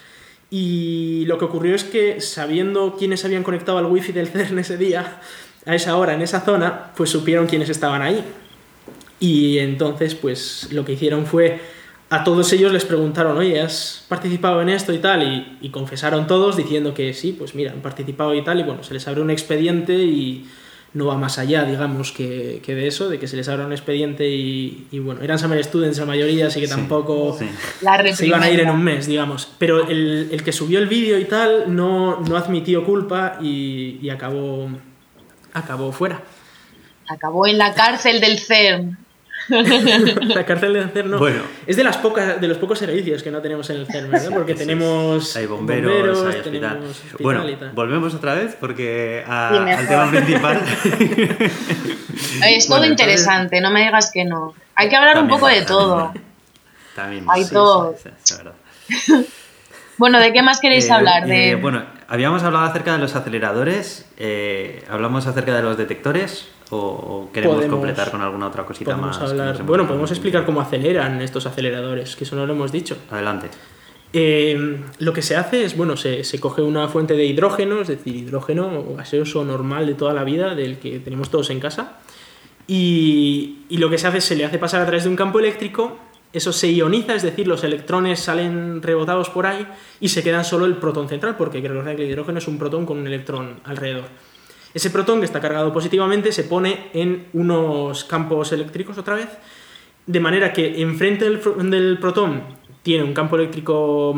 Y 0.50 1.26
lo 1.26 1.38
que 1.38 1.46
ocurrió 1.46 1.76
es 1.76 1.84
que, 1.84 2.22
sabiendo 2.22 2.96
quiénes 2.98 3.24
habían 3.26 3.44
conectado 3.44 3.78
al 3.78 3.86
wifi 3.86 4.12
del 4.12 4.28
CERN 4.30 4.60
ese 4.60 4.78
día, 4.78 5.22
a 5.66 5.76
esa 5.76 5.98
hora, 5.98 6.14
en 6.14 6.22
esa 6.22 6.42
zona, 6.42 6.92
pues 6.96 7.10
supieron 7.10 7.48
quiénes 7.48 7.70
estaban 7.70 8.02
ahí. 8.02 8.24
Y 9.20 9.60
entonces, 9.60 10.16
pues 10.16 10.70
lo 10.72 10.86
que 10.86 10.94
hicieron 10.94 11.26
fue 11.26 11.60
a 12.10 12.24
todos 12.24 12.54
ellos 12.54 12.72
les 12.72 12.86
preguntaron, 12.86 13.38
oye, 13.38 13.60
¿has 13.60 14.06
participado 14.08 14.62
en 14.62 14.70
esto 14.70 14.94
y 14.94 15.00
tal? 15.00 15.58
Y, 15.62 15.70
confesaron 15.70 16.26
todos 16.26 16.56
diciendo 16.56 16.94
que 16.94 17.14
sí, 17.14 17.36
pues 17.38 17.54
mira, 17.54 17.74
han 17.74 17.82
participado 17.82 18.34
y 18.34 18.44
tal. 18.44 18.62
Y 18.62 18.64
bueno, 18.64 18.84
se 18.84 18.94
les 18.94 19.06
abre 19.08 19.22
un 19.22 19.30
expediente 19.30 19.94
y 19.94 20.48
no 20.94 21.06
va 21.06 21.18
más 21.18 21.38
allá, 21.38 21.64
digamos, 21.64 22.12
que, 22.12 22.62
que 22.66 22.74
de 22.74 22.88
eso, 22.88 23.10
de 23.10 23.20
que 23.20 23.28
se 23.28 23.36
les 23.36 23.48
abra 23.50 23.66
un 23.66 23.72
expediente 23.72 24.28
y, 24.28 24.88
y 24.92 25.00
bueno, 25.00 25.22
eran 25.22 25.38
Summer 25.38 25.64
Students 25.64 26.00
la 26.00 26.06
mayoría, 26.06 26.48
así 26.48 26.60
que 26.60 26.68
Sí, 26.68 26.74
tampoco 26.74 27.38
sí. 27.38 27.50
Se 28.14 28.26
iban 28.28 28.42
a 28.42 28.50
ir 28.50 28.60
en 28.62 28.70
un 28.70 28.84
mes, 28.84 29.06
digamos. 29.06 29.48
Pero 29.58 29.88
el, 29.88 30.30
el 30.32 30.44
que 30.44 30.52
subió 30.52 30.80
el 30.80 30.88
vídeo 30.88 31.20
y 31.20 31.26
tal 31.26 31.76
no, 31.76 32.22
no 32.22 32.38
admitió 32.38 32.84
culpa 32.86 33.38
y, 33.42 34.00
y 34.02 34.10
acabó, 34.10 34.70
acabó 35.54 35.92
fuera. 35.92 36.22
Acabó 37.08 37.48
en 37.48 37.58
la 37.58 37.74
cárcel 37.74 38.20
del 38.20 38.40
CERN. 38.40 38.98
la 39.50 40.46
cárcel 40.46 40.74
de 40.74 40.88
CERN 40.90 41.12
no. 41.12 41.20
Bueno. 41.20 41.42
Es 41.66 41.76
de, 41.78 41.84
las 41.84 41.98
pocas, 41.98 42.40
de 42.42 42.48
los 42.48 42.58
pocos 42.58 42.80
servicios 42.80 43.24
que 43.24 43.32
no 43.32 43.42
tenemos 43.42 43.70
en 43.70 43.78
el 43.78 43.88
CERN, 43.88 44.12
¿verdad? 44.12 44.30
Porque 44.34 44.54
Sí, 44.54 44.60
tenemos 44.60 45.36
hay 45.36 45.46
bomberos, 45.46 46.20
hay 46.26 46.40
hospital. 46.40 46.44
tenemos 46.44 46.90
hospital 46.98 47.18
Bueno, 47.22 47.50
y 47.50 47.56
tal. 47.56 47.72
volvemos 47.72 48.14
otra 48.14 48.34
vez 48.36 48.56
porque 48.60 49.24
a- 49.28 49.50
al 49.78 49.88
tema 49.88 50.10
principal. 50.10 50.62
Es 52.48 52.68
todo 52.68 52.80
Bueno, 52.80 52.92
interesante, 52.92 53.62
no 53.62 53.72
me 53.72 53.82
digas 53.84 54.12
que 54.14 54.26
no. 54.26 54.54
Hay 54.76 54.90
que 54.90 54.96
hablar 54.96 55.20
un 55.20 55.28
poco 55.28 55.48
de 55.48 55.62
todo. 55.64 56.14
también 56.96 57.26
Hay 57.30 57.44
sí, 57.44 57.54
todo. 57.54 57.96
sí, 58.02 58.10
sí, 58.10 58.16
sí, 58.24 58.34
es 58.34 58.38
verdad. 58.44 59.26
Bueno, 59.98 60.20
¿de 60.20 60.32
qué 60.34 60.42
más 60.44 60.60
queréis 60.60 60.88
Eh, 60.88 60.94
hablar? 60.94 61.24
eh, 61.30 61.50
De... 61.50 61.56
bueno, 61.56 61.84
habíamos 62.08 62.44
hablado 62.44 62.66
acerca 62.66 62.94
de 62.94 63.00
los 63.00 63.16
aceleradores, 63.16 64.06
eh, 64.18 64.84
hablamos 64.90 65.26
acerca 65.28 65.56
de 65.56 65.62
los 65.64 65.78
detectores 65.78 66.48
o, 66.72 66.78
o 66.78 67.30
queremos 67.32 67.58
Podemos- 67.58 67.76
completar 67.78 68.12
con 68.12 68.22
alguna 68.22 68.48
otra 68.48 68.66
cosita 68.66 68.96
más. 68.98 69.18
hablar. 69.20 69.64
Bueno, 69.64 69.88
podemos 69.88 70.12
explicar 70.12 70.46
cómo 70.46 70.62
aceleran 70.62 71.22
estos 71.22 71.46
aceleradores, 71.46 72.16
que 72.16 72.24
eso 72.24 72.36
no 72.36 72.46
lo 72.46 72.54
hemos 72.54 72.72
dicho. 72.72 72.98
Adelante. 73.12 73.50
Eh, 74.14 74.80
lo 75.00 75.12
que 75.14 75.22
se 75.22 75.36
hace 75.36 75.66
es, 75.66 75.76
bueno, 75.76 75.98
se, 75.98 76.24
se 76.24 76.40
coge 76.40 76.62
una 76.62 76.88
fuente 76.88 77.14
de 77.16 77.26
hidrógeno, 77.26 77.82
es 77.82 77.90
decir, 77.90 78.16
hidrógeno 78.16 78.84
gaseoso 78.96 79.44
normal 79.44 79.86
de 79.86 79.96
toda 79.96 80.14
la 80.14 80.24
vida, 80.24 80.56
del 80.56 80.78
que 80.80 81.00
tenemos 81.00 81.30
todos 81.30 81.50
en 81.50 81.60
casa, 81.60 81.98
y, 82.68 83.60
y 83.70 83.78
lo 83.78 83.90
que 83.90 83.98
se 83.98 84.08
hace 84.08 84.18
es 84.20 84.24
se 84.26 84.36
le 84.36 84.46
hace 84.46 84.58
pasar 84.60 84.82
a 84.82 84.86
través 84.86 85.04
de 85.04 85.10
un 85.10 85.16
campo 85.16 85.40
eléctrico, 85.40 85.98
eso 86.34 86.52
se 86.54 86.72
ioniza, 86.72 87.16
es 87.16 87.24
decir, 87.24 87.48
los 87.48 87.64
electrones 87.64 88.20
salen 88.20 88.82
rebotados 88.82 89.30
por 89.30 89.46
ahí 89.46 89.66
y 90.00 90.10
se 90.10 90.24
quedan 90.24 90.44
solo 90.46 90.66
el 90.66 90.76
protón 90.76 91.08
central, 91.08 91.36
porque 91.38 91.62
recordar 91.62 91.96
que 91.96 92.04
el 92.04 92.10
hidrógeno 92.12 92.38
es 92.40 92.48
un 92.48 92.58
protón 92.58 92.86
con 92.86 92.98
un 92.98 93.08
electrón 93.08 93.60
alrededor. 93.64 94.06
Ese 94.78 94.92
protón 94.92 95.18
que 95.22 95.26
está 95.26 95.42
cargado 95.42 95.74
positivamente 95.74 96.32
se 96.32 96.44
pone 96.44 96.92
en 96.94 97.26
unos 97.34 98.04
campos 98.04 98.52
eléctricos 98.52 98.96
otra 99.00 99.16
vez, 99.16 99.28
de 100.06 100.20
manera 100.20 100.54
que 100.54 100.84
enfrente 100.84 101.26
del, 101.26 101.98
protón 101.98 102.44
tiene 102.84 103.04
un 103.04 103.12
campo 103.12 103.38
eléctrico, 103.38 104.14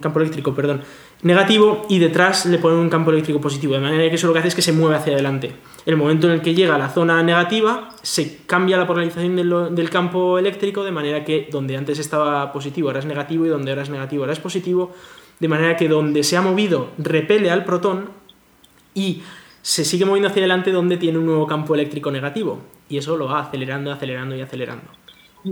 campo 0.00 0.18
eléctrico 0.18 0.54
perdón, 0.54 0.80
negativo 1.20 1.84
y 1.90 1.98
detrás 1.98 2.46
le 2.46 2.56
ponen 2.56 2.78
un 2.78 2.88
campo 2.88 3.10
eléctrico 3.10 3.38
positivo, 3.38 3.74
de 3.74 3.80
manera 3.80 4.08
que 4.08 4.14
eso 4.14 4.28
lo 4.28 4.32
que 4.32 4.38
hace 4.38 4.48
es 4.48 4.54
que 4.54 4.62
se 4.62 4.72
mueve 4.72 4.96
hacia 4.96 5.12
adelante. 5.12 5.52
El 5.84 5.98
momento 5.98 6.26
en 6.26 6.32
el 6.32 6.40
que 6.40 6.54
llega 6.54 6.76
a 6.76 6.78
la 6.78 6.88
zona 6.88 7.22
negativa, 7.22 7.90
se 8.00 8.38
cambia 8.46 8.78
la 8.78 8.86
polarización 8.86 9.36
del, 9.36 9.74
del 9.74 9.90
campo 9.90 10.38
eléctrico, 10.38 10.84
de 10.84 10.92
manera 10.92 11.22
que 11.22 11.50
donde 11.52 11.76
antes 11.76 11.98
estaba 11.98 12.50
positivo 12.50 12.88
ahora 12.88 13.00
es 13.00 13.04
negativo 13.04 13.44
y 13.44 13.50
donde 13.50 13.72
ahora 13.72 13.82
es 13.82 13.90
negativo 13.90 14.22
ahora 14.22 14.32
es 14.32 14.40
positivo, 14.40 14.94
de 15.38 15.48
manera 15.48 15.76
que 15.76 15.86
donde 15.86 16.24
se 16.24 16.38
ha 16.38 16.40
movido 16.40 16.92
repele 16.96 17.50
al 17.50 17.66
protón 17.66 18.08
y 18.94 19.20
se 19.62 19.84
sigue 19.84 20.04
moviendo 20.04 20.28
hacia 20.28 20.40
adelante 20.40 20.72
donde 20.72 20.96
tiene 20.96 21.18
un 21.18 21.26
nuevo 21.26 21.46
campo 21.46 21.74
eléctrico 21.74 22.10
negativo. 22.10 22.58
Y 22.88 22.98
eso 22.98 23.16
lo 23.16 23.26
va 23.26 23.40
acelerando, 23.40 23.92
acelerando 23.92 24.36
y 24.36 24.42
acelerando. 24.42 24.90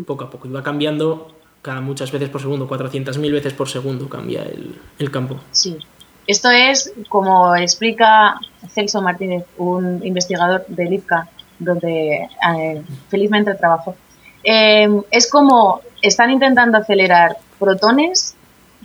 Poco 0.04 0.24
a 0.24 0.30
poco. 0.30 0.48
Y 0.48 0.50
va 0.50 0.62
cambiando 0.62 1.34
cada 1.62 1.80
muchas 1.80 2.10
veces 2.10 2.28
por 2.28 2.40
segundo, 2.40 2.68
400.000 2.68 3.32
veces 3.32 3.52
por 3.52 3.68
segundo 3.68 4.08
cambia 4.08 4.42
el, 4.42 4.78
el 4.98 5.10
campo. 5.10 5.36
Sí. 5.52 5.78
Esto 6.26 6.50
es, 6.50 6.92
como 7.08 7.56
explica 7.56 8.38
Celso 8.68 9.02
Martínez, 9.02 9.44
un 9.58 10.04
investigador 10.04 10.64
del 10.68 10.92
IPCA, 10.92 11.28
donde 11.58 12.28
eh, 12.58 12.82
felizmente 13.08 13.54
trabajo. 13.54 13.94
Eh, 14.42 14.88
es 15.10 15.30
como 15.30 15.80
están 16.02 16.30
intentando 16.30 16.78
acelerar 16.78 17.36
protones, 17.58 18.34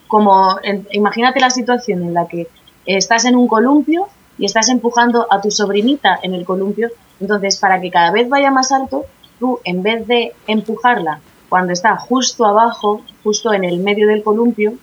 como 0.07 0.59
imagínate 0.91 1.39
la 1.39 1.49
situación 1.49 2.03
en 2.03 2.13
la 2.13 2.27
que 2.27 2.47
estás 2.85 3.25
en 3.25 3.35
un 3.35 3.47
columpio 3.47 4.07
y 4.37 4.45
estás 4.45 4.69
empujando 4.69 5.27
a 5.29 5.41
tu 5.41 5.51
sobrinita 5.51 6.19
en 6.21 6.33
el 6.33 6.45
columpio, 6.45 6.89
entonces 7.19 7.57
para 7.57 7.79
que 7.79 7.91
cada 7.91 8.11
vez 8.11 8.27
vaya 8.29 8.51
más 8.51 8.71
alto, 8.71 9.05
tú 9.39 9.59
en 9.63 9.83
vez 9.83 10.07
de 10.07 10.33
empujarla 10.47 11.19
cuando 11.49 11.73
está 11.73 11.95
justo 11.95 12.45
abajo, 12.45 13.01
justo 13.23 13.53
en 13.53 13.63
el 13.63 13.79
medio 13.79 14.07
del 14.07 14.23
columpio, 14.23 14.73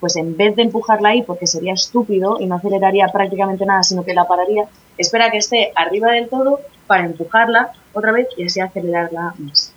pues 0.00 0.16
en 0.16 0.36
vez 0.36 0.54
de 0.56 0.62
empujarla 0.62 1.10
ahí, 1.10 1.22
porque 1.22 1.46
sería 1.46 1.72
estúpido 1.72 2.38
y 2.40 2.46
no 2.46 2.56
aceleraría 2.56 3.08
prácticamente 3.08 3.66
nada, 3.66 3.82
sino 3.82 4.04
que 4.04 4.14
la 4.14 4.26
pararía, 4.26 4.64
espera 4.96 5.30
que 5.30 5.38
esté 5.38 5.72
arriba 5.74 6.12
del 6.12 6.28
todo 6.28 6.60
para 6.86 7.04
empujarla 7.04 7.72
otra 7.92 8.12
vez 8.12 8.28
y 8.36 8.44
así 8.44 8.60
acelerarla 8.60 9.34
más. 9.38 9.72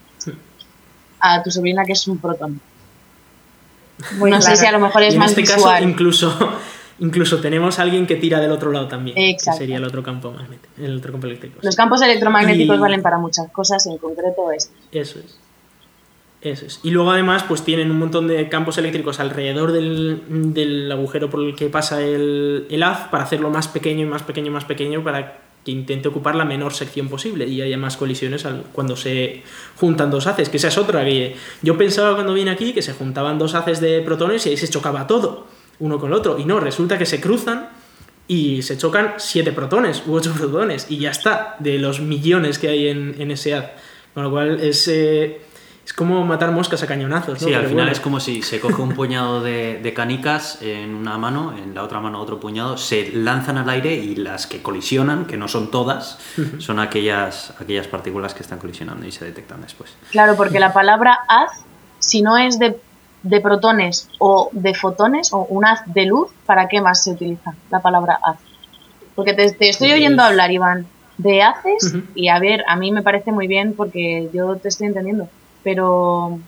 A 1.20 1.44
tu 1.44 1.52
sobrina 1.52 1.84
que 1.86 1.94
es 1.94 2.08
un 2.08 2.18
protón. 2.18 2.62
Muy 4.18 4.32
no 4.32 4.42
sé 4.42 4.56
si 4.56 4.66
a 4.66 4.72
lo 4.72 4.80
mejor 4.80 5.04
es 5.04 5.14
y 5.14 5.16
en 5.16 5.20
más 5.20 5.32
este 5.32 5.42
visual. 5.42 5.62
caso 5.62 5.84
incluso, 5.84 6.52
incluso 7.00 7.40
tenemos 7.40 7.80
a 7.80 7.84
alguien 7.84 8.06
que 8.08 8.16
tira 8.16 8.40
del 8.40 8.52
otro 8.52 8.72
lado 8.72 8.88
también, 8.88 9.18
Exacto. 9.18 9.58
que 9.58 9.64
sería 9.64 9.78
el 9.78 9.84
otro 9.84 10.04
campo 10.04 10.32
magnético, 10.32 10.74
el 10.78 10.98
otro 10.98 11.12
campo 11.14 11.28
eléctrico. 11.28 11.60
Los 11.62 11.76
campos 11.76 12.02
electromagnéticos 12.02 12.78
Y- 12.78 12.80
valen 12.80 13.02
para 13.02 13.18
muchas 13.18 13.50
cosas, 13.52 13.86
en 13.88 13.98
concreto 13.98 14.52
este. 14.52 14.74
Eso 14.92 15.20
es. 15.20 15.38
Eso 16.42 16.66
es. 16.66 16.80
Y 16.84 16.90
luego 16.90 17.12
además 17.12 17.44
pues 17.48 17.62
tienen 17.64 17.92
un 17.92 18.00
montón 18.00 18.28
de 18.28 18.50
campos 18.50 18.78
eléctricos 18.80 19.20
alrededor 19.20 19.72
del, 19.72 20.24
del 20.54 20.92
agujero 20.92 21.30
por 21.30 21.40
el 21.44 21.56
que 21.56 21.68
pasa 21.70 22.02
el, 22.02 22.66
el 22.70 22.82
haz 22.82 23.10
para 23.10 23.24
hacerlo 23.26 23.52
más 23.52 23.68
pequeño 23.68 24.02
y 24.02 24.10
más 24.10 24.24
pequeño 24.24 24.48
y 24.48 24.50
más 24.50 24.66
pequeño 24.66 25.04
para 25.04 25.38
que 25.64 25.70
intente 25.70 26.08
ocupar 26.08 26.34
la 26.34 26.44
menor 26.44 26.74
sección 26.74 27.08
posible 27.10 27.46
y 27.46 27.62
haya 27.62 27.78
más 27.78 27.96
colisiones 27.96 28.46
al- 28.48 28.64
cuando 28.74 28.96
se 28.96 29.44
juntan 29.76 30.10
dos 30.10 30.26
haces, 30.26 30.50
que 30.50 30.58
esa 30.58 30.70
es 30.70 30.80
otra 30.80 31.06
que 31.06 31.36
yo 31.62 31.78
pensaba 31.78 32.16
cuando 32.16 32.34
vine 32.34 32.50
aquí 32.50 32.74
que 32.74 32.82
se 32.82 32.94
juntaban 32.94 33.38
dos 33.38 33.54
haces 33.54 33.80
de 33.80 34.02
protones 34.02 34.44
y 34.48 34.50
ahí 34.50 34.58
se 34.58 34.68
chocaba 34.68 35.06
todo, 35.06 35.46
uno 35.82 36.00
con 36.00 36.10
el 36.10 36.14
otro, 36.14 36.40
y 36.40 36.46
no, 36.46 36.60
resulta 36.60 36.98
que 36.98 37.06
se 37.06 37.20
cruzan 37.20 37.70
y 38.28 38.62
se 38.62 38.78
chocan 38.78 39.16
siete 39.18 39.52
protones 39.52 40.04
u 40.08 40.14
ocho 40.14 40.32
protones 40.38 40.88
y 40.90 41.00
ya 41.00 41.12
está, 41.12 41.58
de 41.60 41.78
los 41.78 42.00
millones 42.00 42.60
que 42.60 42.70
hay 42.70 42.88
en, 42.88 43.16
en 43.20 43.32
ese 43.32 43.56
haz, 43.56 43.66
con 44.14 44.24
lo 44.24 44.32
cual 44.32 44.62
es, 44.62 44.88
eh, 44.88 45.42
es 45.86 45.94
como 45.94 46.24
matar 46.24 46.52
moscas 46.52 46.84
a 46.84 46.88
cañonazos, 46.88 47.42
¿no? 47.42 47.48
Sí, 47.48 47.54
al 47.54 47.64
final 47.64 47.76
bueno. 47.76 47.92
es 47.92 48.00
como 48.00 48.20
si 48.20 48.42
se 48.42 48.60
coge 48.60 48.82
un 48.82 48.94
puñado 48.94 49.42
de, 49.42 49.80
de 49.82 49.94
canicas 49.94 50.62
en 50.62 50.94
una 50.94 51.18
mano, 51.18 51.54
en 51.58 51.74
la 51.74 51.84
otra 51.84 52.00
mano 52.00 52.22
otro 52.22 52.40
puñado, 52.40 52.78
se 52.78 53.12
lanzan 53.12 53.58
al 53.58 53.70
aire 53.70 53.96
y 53.96 54.16
las 54.16 54.48
que 54.48 54.62
colisionan, 54.62 55.26
que 55.26 55.38
no 55.38 55.48
son 55.48 55.72
todas, 55.72 56.20
son 56.60 56.80
aquellas, 56.80 57.54
aquellas 57.60 57.88
partículas 57.88 58.34
que 58.34 58.44
están 58.44 58.60
colisionando 58.60 59.06
y 59.06 59.12
se 59.12 59.26
detectan 59.26 59.62
después. 59.62 59.92
Claro, 60.12 60.36
porque 60.38 60.60
la 60.60 60.72
palabra 60.72 61.20
haz, 61.28 61.66
si 62.00 62.22
no 62.22 62.38
es 62.38 62.60
de, 62.60 62.80
de 63.24 63.40
protones 63.40 64.10
o 64.20 64.50
de 64.52 64.74
fotones 64.74 65.32
o 65.34 65.46
un 65.46 65.66
haz 65.66 65.82
de 65.86 66.06
luz, 66.06 66.32
¿para 66.46 66.68
qué 66.68 66.82
más 66.82 67.04
se 67.04 67.12
utiliza 67.12 67.54
la 67.70 67.80
palabra 67.80 68.20
haz? 68.24 68.38
Porque 69.16 69.34
te, 69.34 69.52
te 69.52 69.70
estoy 69.70 69.92
oyendo 69.92 70.24
hablar, 70.24 70.52
Iván, 70.52 70.88
de 71.18 71.44
haces 71.44 71.96
y 72.16 72.30
a 72.30 72.40
ver, 72.40 72.64
a 72.68 72.76
mí 72.76 72.92
me 72.92 73.04
parece 73.04 73.32
muy 73.32 73.48
bien 73.48 73.74
porque 73.74 74.30
yo 74.34 74.56
te 74.56 74.70
estoy 74.70 74.88
entendiendo, 74.88 75.30
pero 75.64 76.40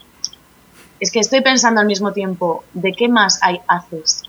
es 0.99 1.11
que 1.11 1.19
estoy 1.19 1.41
pensando 1.41 1.81
al 1.81 1.87
mismo 1.87 2.13
tiempo, 2.13 2.63
¿de 2.73 2.93
qué 2.93 3.07
más 3.07 3.39
hay 3.43 3.59
haces? 3.67 4.23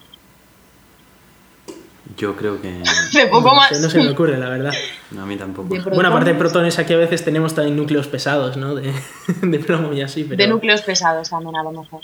Yo 2.17 2.37
creo 2.37 2.61
que... 2.61 2.69
De 3.13 3.27
poco 3.27 3.49
No 3.49 3.55
más. 3.55 3.81
no 3.81 3.89
se 3.89 3.99
me 4.03 4.11
ocurre, 4.11 4.39
la 4.39 4.49
verdad. 4.49 4.73
no, 5.11 5.23
a 5.23 5.27
mí 5.27 5.37
tampoco. 5.37 5.69
Bueno, 5.69 6.09
aparte 6.09 6.33
de 6.33 6.39
protones, 6.39 6.75
protones, 6.75 6.79
aquí 6.79 6.93
a 6.93 6.99
veces 6.99 7.25
tenemos 7.25 7.55
también 7.55 7.77
núcleos 7.77 8.07
pesados, 8.07 8.57
¿no? 8.57 8.75
De, 8.75 8.93
de 9.43 9.59
plomo 9.59 9.93
y 9.93 10.03
así, 10.03 10.25
pero... 10.25 10.37
De 10.37 10.47
núcleos 10.47 10.83
pesados 10.83 11.31
también 11.31 11.57
a 11.57 11.63
lo 11.63 11.73
mejor. 11.73 12.03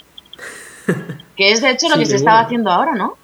Que 1.35 1.51
es 1.51 1.61
de 1.61 1.71
hecho 1.71 1.87
lo 1.87 1.95
Sí, 1.95 2.01
que 2.01 2.05
se 2.05 2.15
estaba 2.17 2.41
haciendo 2.41 2.69
ahora, 2.69 2.93
¿no? 2.93 3.17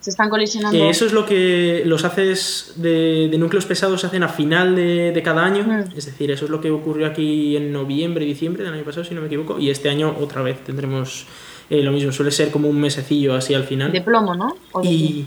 Se 0.00 0.10
están 0.10 0.30
colisionando. 0.30 0.78
Eh, 0.78 0.90
eso 0.90 1.04
es 1.04 1.12
lo 1.12 1.26
que 1.26 1.82
los 1.84 2.04
haces 2.04 2.74
de, 2.76 3.28
de 3.28 3.36
núcleos 3.36 3.66
pesados 3.66 4.00
se 4.00 4.06
hacen 4.06 4.22
a 4.22 4.28
final 4.28 4.76
de, 4.76 5.12
de 5.12 5.22
cada 5.22 5.44
año. 5.44 5.64
Mm. 5.64 5.96
Es 5.96 6.06
decir, 6.06 6.30
eso 6.30 6.44
es 6.44 6.50
lo 6.50 6.60
que 6.60 6.70
ocurrió 6.70 7.06
aquí 7.06 7.56
en 7.56 7.72
noviembre, 7.72 8.24
diciembre 8.24 8.62
del 8.62 8.72
año 8.72 8.84
pasado, 8.84 9.04
si 9.04 9.14
no 9.14 9.20
me 9.20 9.26
equivoco. 9.26 9.58
Y 9.58 9.70
este 9.70 9.90
año 9.90 10.16
otra 10.20 10.42
vez 10.42 10.62
tendremos 10.64 11.26
eh, 11.68 11.82
lo 11.82 11.90
mismo. 11.90 12.12
Suele 12.12 12.30
ser 12.30 12.50
como 12.50 12.68
un 12.68 12.80
mesecillo 12.80 13.34
así 13.34 13.54
al 13.54 13.64
final. 13.64 13.90
De 13.90 14.00
plomo, 14.00 14.34
¿no? 14.34 14.56
¿O 14.72 14.80
de 14.80 14.88
y 14.88 15.26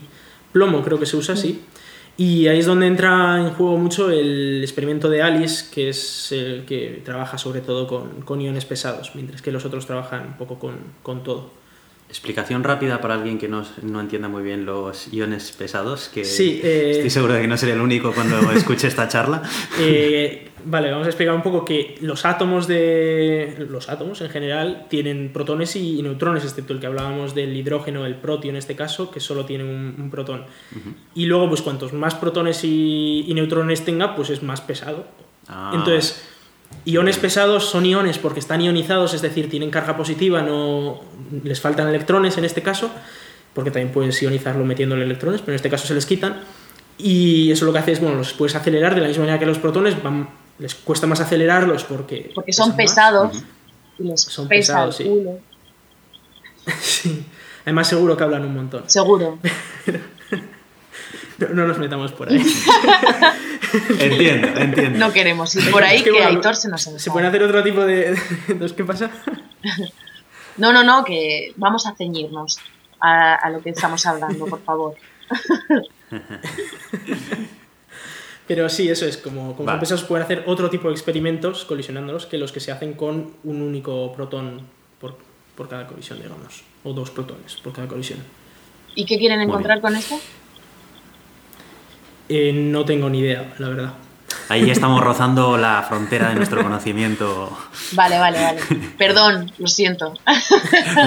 plomo 0.52 0.82
creo 0.82 1.00
que 1.00 1.06
se 1.06 1.18
usa 1.18 1.34
así. 1.34 1.62
Y 2.18 2.48
ahí 2.48 2.60
es 2.60 2.66
donde 2.66 2.88
entra 2.88 3.40
en 3.40 3.52
juego 3.52 3.78
mucho 3.78 4.10
el 4.10 4.62
experimento 4.62 5.10
de 5.10 5.22
Alice, 5.22 5.66
que 5.74 5.90
es 5.90 6.32
el 6.32 6.66
que 6.66 7.02
trabaja 7.04 7.38
sobre 7.38 7.62
todo 7.62 7.88
con, 7.88 8.22
con 8.22 8.40
iones 8.42 8.66
pesados, 8.66 9.12
mientras 9.16 9.42
que 9.42 9.52
los 9.52 9.66
otros 9.66 9.86
trabajan 9.86 10.28
un 10.28 10.38
poco 10.38 10.60
con, 10.60 10.76
con 11.04 11.24
todo. 11.24 11.61
Explicación 12.12 12.66
rápida 12.66 12.99
para 12.99 13.14
alguien 13.14 13.38
que 13.39 13.47
no, 13.47 13.64
no 13.84 14.01
entienda 14.01 14.28
muy 14.28 14.43
bien 14.43 14.66
los 14.66 15.14
iones 15.14 15.53
pesados, 15.53 16.09
que 16.09 16.26
Sí, 16.26 16.59
eh, 16.62 16.91
estoy 16.95 17.09
seguro 17.09 17.36
de 17.36 17.41
que 17.41 17.47
no 17.47 17.55
sería 17.55 17.74
el 17.74 17.80
único 17.80 18.12
cuando 18.12 18.51
escuche 18.51 18.88
esta 18.88 19.07
charla. 19.07 19.41
Eh, 19.80 20.49
vale, 20.66 20.91
vamos 20.91 21.07
a 21.07 21.09
explicar 21.09 21.34
un 21.34 21.41
poco 21.41 21.64
que 21.64 21.95
los 22.01 22.26
átomos 22.26 22.68
de. 22.68 23.66
Los 23.70 23.88
átomos 23.88 24.20
en 24.20 24.30
general 24.30 24.88
tienen 24.89 25.32
protones 25.32 25.78
y 25.78 26.01
neutrones, 26.03 26.43
excepto 26.43 26.74
el 26.74 26.82
que 26.82 26.88
hablábamos 26.88 27.34
del 27.34 27.55
hidrógeno, 27.55 28.05
el 28.05 28.16
protio 28.16 28.49
en 28.49 28.57
este 28.57 28.76
caso, 28.76 29.09
que 29.09 29.22
solo 29.22 29.45
tiene 29.45 29.64
un, 29.64 29.95
un 29.97 30.09
protón. 30.12 30.43
Y 31.16 31.28
luego, 31.28 31.47
pues 31.47 31.62
cuantos 31.62 31.93
más 31.93 32.14
protones 32.16 32.66
y, 32.66 33.24
y 33.26 33.34
neutrones 33.34 33.86
tenga, 33.86 34.18
pues 34.18 34.30
es 34.32 34.43
más 34.43 34.59
pesado. 34.59 35.05
Ah, 35.47 35.72
Entonces, 35.74 36.28
iones 36.86 37.18
pesados 37.18 37.70
son 37.70 37.86
iones 37.86 38.18
porque 38.18 38.40
están 38.40 38.62
ionizados, 38.62 39.14
es 39.14 39.22
decir, 39.22 39.50
tienen 39.50 39.70
carga 39.70 39.96
positiva, 39.96 40.42
no 40.42 41.02
les 41.44 41.62
faltan 41.62 41.88
electrones 41.88 42.38
en 42.38 42.46
este 42.46 42.62
caso, 42.62 42.90
porque 43.54 43.72
también 43.72 43.94
puedes 43.94 44.22
ionizarlo 44.22 44.66
metiéndole 44.66 45.04
electrones, 45.04 45.42
pero 45.42 45.54
en 45.54 45.56
este 45.58 45.70
caso 45.70 45.88
se 45.88 45.94
les 45.94 46.06
quitan. 46.06 46.42
Y 46.98 47.52
eso 47.52 47.66
lo 47.66 47.74
que 47.74 47.80
hace 47.80 47.94
es, 47.94 48.00
bueno, 48.00 48.18
los 48.18 48.34
puedes 48.34 48.56
acelerar 48.56 48.94
de 48.96 49.02
la 49.02 49.08
misma 49.08 49.24
manera 49.24 49.40
que 49.40 49.46
los 49.46 49.58
protones, 49.58 50.02
van, 50.04 50.30
les 50.60 50.76
cuesta 50.76 51.08
más 51.08 51.20
acelerarlos 51.20 51.84
porque... 51.84 52.32
Porque 52.36 52.54
son 52.54 52.70
más. 52.70 52.78
pesados 52.78 53.44
y 53.98 54.04
les 54.04 54.22
Son 54.22 54.48
pesa 54.48 54.74
pesados, 54.74 55.00
el 55.00 55.06
sí. 55.06 55.12
culo. 55.12 55.40
Sí. 56.82 57.26
Además 57.64 57.88
seguro 57.88 58.18
que 58.18 58.24
hablan 58.24 58.46
un 58.46 58.54
montón. 58.56 58.84
Seguro. 58.88 59.40
No, 61.42 61.50
no 61.54 61.68
nos 61.68 61.78
metamos 61.78 62.12
por 62.12 62.30
ahí. 62.30 62.42
Entiendo, 64.00 64.48
entiendo. 64.60 65.00
No 65.00 65.14
queremos 65.14 65.56
ir 65.56 65.72
por 65.72 65.82
ahí 65.84 65.98
Es 65.98 66.04
que, 66.04 66.12
bueno, 66.12 66.28
Aitor 66.28 66.56
se 66.58 66.68
nos 66.68 66.82
Se 66.82 66.89
enfada. 66.89 67.14
pueden 67.14 67.30
hacer 67.30 67.44
otro 67.44 67.64
tipo 67.64 67.86
de... 67.86 68.18
Entonces, 68.50 68.74
¿qué 68.74 68.84
pasa? 68.84 69.10
No, 70.58 70.74
no, 70.74 70.84
no, 70.84 71.06
que 71.06 71.54
vamos 71.56 71.88
a 71.88 71.96
ceñirnos 71.96 72.60
a, 73.00 73.36
a 73.36 73.50
lo 73.50 73.62
que 73.62 73.70
estamos 73.70 74.06
hablando, 74.06 74.46
por 74.46 74.62
favor. 74.64 74.96
Pero 78.48 78.68
sí, 78.68 78.89
eso 78.89 79.06
es, 79.06 79.16
como, 79.16 79.56
como 79.56 79.68
Vale. 79.68 79.88
pueden 80.08 80.24
hacer 80.24 80.44
otro 80.46 80.70
tipo 80.70 80.89
de 80.89 80.94
experimentos 80.94 81.64
colisionándolos 81.64 82.26
que 82.26 82.38
los 82.38 82.52
que 82.52 82.60
se 82.60 82.74
hacen 82.74 82.94
con 82.94 83.32
un 83.46 83.62
único 83.62 84.12
protón 84.12 84.68
por, 85.00 85.16
por 85.56 85.70
cada 85.70 85.88
colisión, 85.88 86.22
digamos. 86.22 86.64
O 86.84 86.92
dos 86.92 87.12
protones 87.12 87.56
por 87.56 87.72
cada 87.72 87.88
colisión. 87.88 88.20
¿Y 88.96 89.06
qué 89.06 89.18
quieren 89.18 89.39
encontrar 89.39 89.80
con 89.80 89.96
esto? 89.96 90.20
Eh, 92.34 92.54
no 92.54 92.86
tengo 92.86 93.10
ni 93.10 93.20
idea, 93.20 93.54
la 93.60 93.68
verdad. 93.70 93.94
Ahí 94.48 94.70
estamos 94.70 95.02
rozando 95.04 95.58
la 95.58 95.82
frontera 95.84 96.30
de 96.30 96.36
nuestro 96.36 96.64
conocimiento. 96.64 97.58
Vale, 97.94 98.18
vale, 98.18 98.42
vale. 98.42 98.60
Perdón, 98.98 99.52
lo 99.58 99.68
siento. 99.68 100.14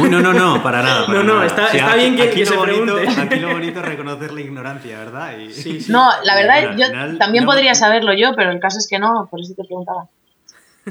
Uy, 0.02 0.08
no, 0.10 0.20
no, 0.20 0.32
no, 0.34 0.62
para 0.62 0.82
nada. 0.82 1.06
para 1.06 1.18
No, 1.18 1.24
no, 1.24 1.34
nada. 1.36 1.46
está- 1.46 1.68
está 1.68 1.94
bien 1.96 2.16
que- 2.16 2.30
que 2.30 2.40
lo 2.44 2.50
se 2.50 2.56
bonito, 2.56 2.96
pregunte. 2.96 3.20
Aquí 3.22 3.36
lo 3.40 3.52
bonito 3.52 3.80
es 3.80 3.86
reconocer 3.86 4.32
la 4.34 4.40
ignorancia, 4.42 4.98
¿verdad? 4.98 5.38
Y- 5.38 5.52
Sí, 5.52 5.80
sí. 5.80 5.92
No, 5.92 6.10
la 6.24 6.34
verdad, 6.34 6.54
Bueno, 6.62 6.78
yo 6.78 6.86
final 6.86 7.18
también 7.18 7.44
no- 7.44 7.50
podría 7.50 7.74
saberlo 7.74 8.12
yo, 8.14 8.34
pero 8.36 8.50
el 8.50 8.60
caso 8.60 8.78
es 8.78 8.86
que 8.88 8.98
no, 8.98 9.26
por 9.30 9.40
eso 9.40 9.54
te 9.56 9.64
preguntaba. 9.64 10.06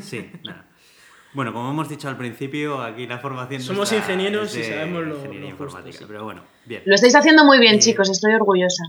Sí, 0.02 0.32
nada. 0.44 0.66
Bueno, 1.34 1.54
como 1.54 1.70
hemos 1.72 1.90
dicho 1.90 2.08
al 2.08 2.18
principio, 2.18 2.82
aquí 2.82 3.08
la 3.08 3.18
formación 3.20 3.62
Somos 3.62 3.92
ingenieros 3.92 4.56
y 4.56 4.64
sabemos 4.64 5.04
lo- 5.04 5.16
ingeniería 5.18 5.50
lo 5.52 5.58
justo, 5.58 5.64
informática, 5.66 5.98
sí. 6.00 6.06
pero 6.08 6.24
bueno, 6.24 6.42
bien. 6.66 6.82
Lo 6.86 6.96
estáis 6.96 7.16
haciendo 7.16 7.44
muy 7.46 7.60
bien, 7.60 7.76
Eh, 7.76 7.80
chicos, 7.80 8.10
estoy 8.10 8.34
orgullosa. 8.36 8.84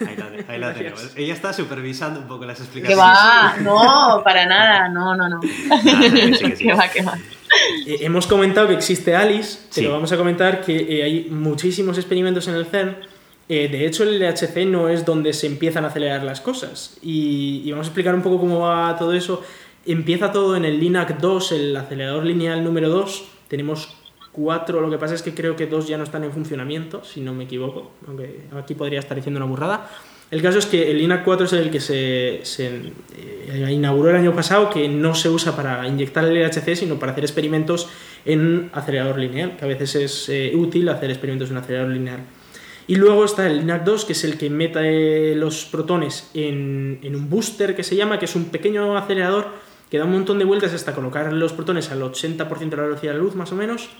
Ahí, 0.00 0.16
la, 0.16 0.24
ahí 0.52 0.58
la 0.58 0.68
Gracias. 0.72 0.76
tenemos. 0.94 1.16
Ella 1.16 1.34
está 1.34 1.52
supervisando 1.52 2.20
un 2.20 2.26
poco 2.26 2.44
las 2.44 2.56
Que 2.58 2.64
explicaciones. 2.64 3.04
va, 3.04 3.56
no, 3.62 4.22
para 4.24 4.46
nada, 4.46 4.88
no, 4.88 5.14
no, 5.16 5.28
no. 5.28 5.40
Ah, 5.70 5.80
que 5.82 6.10
sí, 6.36 6.44
que 6.44 6.56
sí. 6.56 6.64
Que 6.66 6.72
va, 6.74 6.88
que 6.88 7.02
va. 7.02 7.18
Eh, 7.86 7.98
hemos 8.00 8.26
comentado 8.26 8.68
que 8.68 8.74
existe 8.74 9.14
Alice, 9.14 9.58
pero 9.74 9.86
Sí. 9.88 9.92
vamos 9.92 10.12
a 10.12 10.16
comentar 10.16 10.60
que 10.62 10.76
eh, 10.76 11.02
hay 11.04 11.28
muchísimos 11.30 11.96
experimentos 11.98 12.46
en 12.48 12.54
el 12.56 12.66
CERN. 12.66 12.96
Eh, 13.48 13.68
de 13.68 13.86
hecho, 13.86 14.02
el 14.02 14.18
LHC 14.18 14.66
no 14.66 14.88
es 14.88 15.04
donde 15.04 15.32
se 15.32 15.46
empiezan 15.46 15.84
a 15.84 15.88
acelerar 15.88 16.22
las 16.24 16.40
cosas. 16.40 16.98
Y, 17.02 17.62
y 17.64 17.70
vamos 17.70 17.86
a 17.86 17.90
explicar 17.90 18.14
un 18.14 18.22
poco 18.22 18.40
cómo 18.40 18.60
va 18.60 18.96
todo 18.98 19.12
eso. 19.12 19.42
Empieza 19.86 20.32
todo 20.32 20.56
en 20.56 20.64
el 20.64 20.80
LINAC 20.80 21.18
2, 21.20 21.52
el 21.52 21.76
acelerador 21.76 22.24
lineal 22.26 22.64
número 22.64 22.88
2. 22.88 23.24
Tenemos 23.46 23.95
cuatro, 24.36 24.80
lo 24.80 24.90
que 24.90 24.98
pasa 24.98 25.14
es 25.14 25.22
que 25.22 25.34
creo 25.34 25.56
que 25.56 25.66
dos 25.66 25.88
ya 25.88 25.96
no 25.96 26.04
están 26.04 26.22
en 26.22 26.30
funcionamiento, 26.30 27.02
si 27.02 27.20
no 27.20 27.32
me 27.32 27.44
equivoco, 27.44 27.90
aunque 28.06 28.42
aquí 28.56 28.74
podría 28.74 29.00
estar 29.00 29.16
diciendo 29.16 29.38
una 29.38 29.46
burrada. 29.46 29.90
El 30.30 30.42
caso 30.42 30.58
es 30.58 30.66
que 30.66 30.90
el 30.90 30.98
LINAC 30.98 31.24
4 31.24 31.46
es 31.46 31.52
el 31.52 31.70
que 31.70 31.80
se, 31.80 32.42
eh, 32.60 33.68
inauguró 33.70 34.10
el 34.10 34.16
año 34.16 34.34
pasado, 34.34 34.70
que 34.70 34.88
no 34.88 35.14
se 35.14 35.28
usa 35.28 35.54
para 35.54 35.86
inyectar 35.86 36.24
el 36.24 36.34
LHC, 36.34 36.74
sino 36.76 36.98
para 36.98 37.12
hacer 37.12 37.24
experimentos 37.24 37.88
en 38.24 38.70
acelerador 38.72 39.18
lineal, 39.18 39.56
que 39.56 39.64
a 39.64 39.68
veces 39.68 39.94
es 39.94 40.28
eh, 40.28 40.52
útil 40.54 40.88
hacer 40.88 41.10
experimentos 41.10 41.50
en 41.50 41.56
acelerador 41.56 41.92
lineal. 41.92 42.20
Y 42.88 42.96
luego 42.96 43.24
está 43.24 43.46
el 43.46 43.58
LINAC 43.58 43.84
2, 43.84 44.04
que 44.04 44.12
es 44.12 44.24
el 44.24 44.36
que 44.36 44.50
mete 44.50 45.34
los 45.36 45.64
protones 45.64 46.30
en, 46.34 46.98
en 47.02 47.14
un 47.14 47.30
booster 47.30 47.74
que 47.74 47.84
se 47.84 47.96
llama, 47.96 48.18
que 48.18 48.26
es 48.26 48.34
un 48.34 48.46
pequeño 48.46 48.96
acelerador 48.96 49.46
que 49.90 49.98
da 49.98 50.04
un 50.04 50.12
montón 50.12 50.38
de 50.38 50.44
vueltas 50.44 50.72
hasta 50.72 50.94
colocar 50.94 51.32
los 51.32 51.52
protones 51.52 51.90
al 51.90 52.02
80% 52.02 52.70
de 52.70 52.76
la 52.76 52.82
velocidad 52.82 53.12
de 53.12 53.18
la 53.18 53.24
luz, 53.24 53.36
más 53.36 53.52
o 53.52 53.54
menos, 53.54 53.90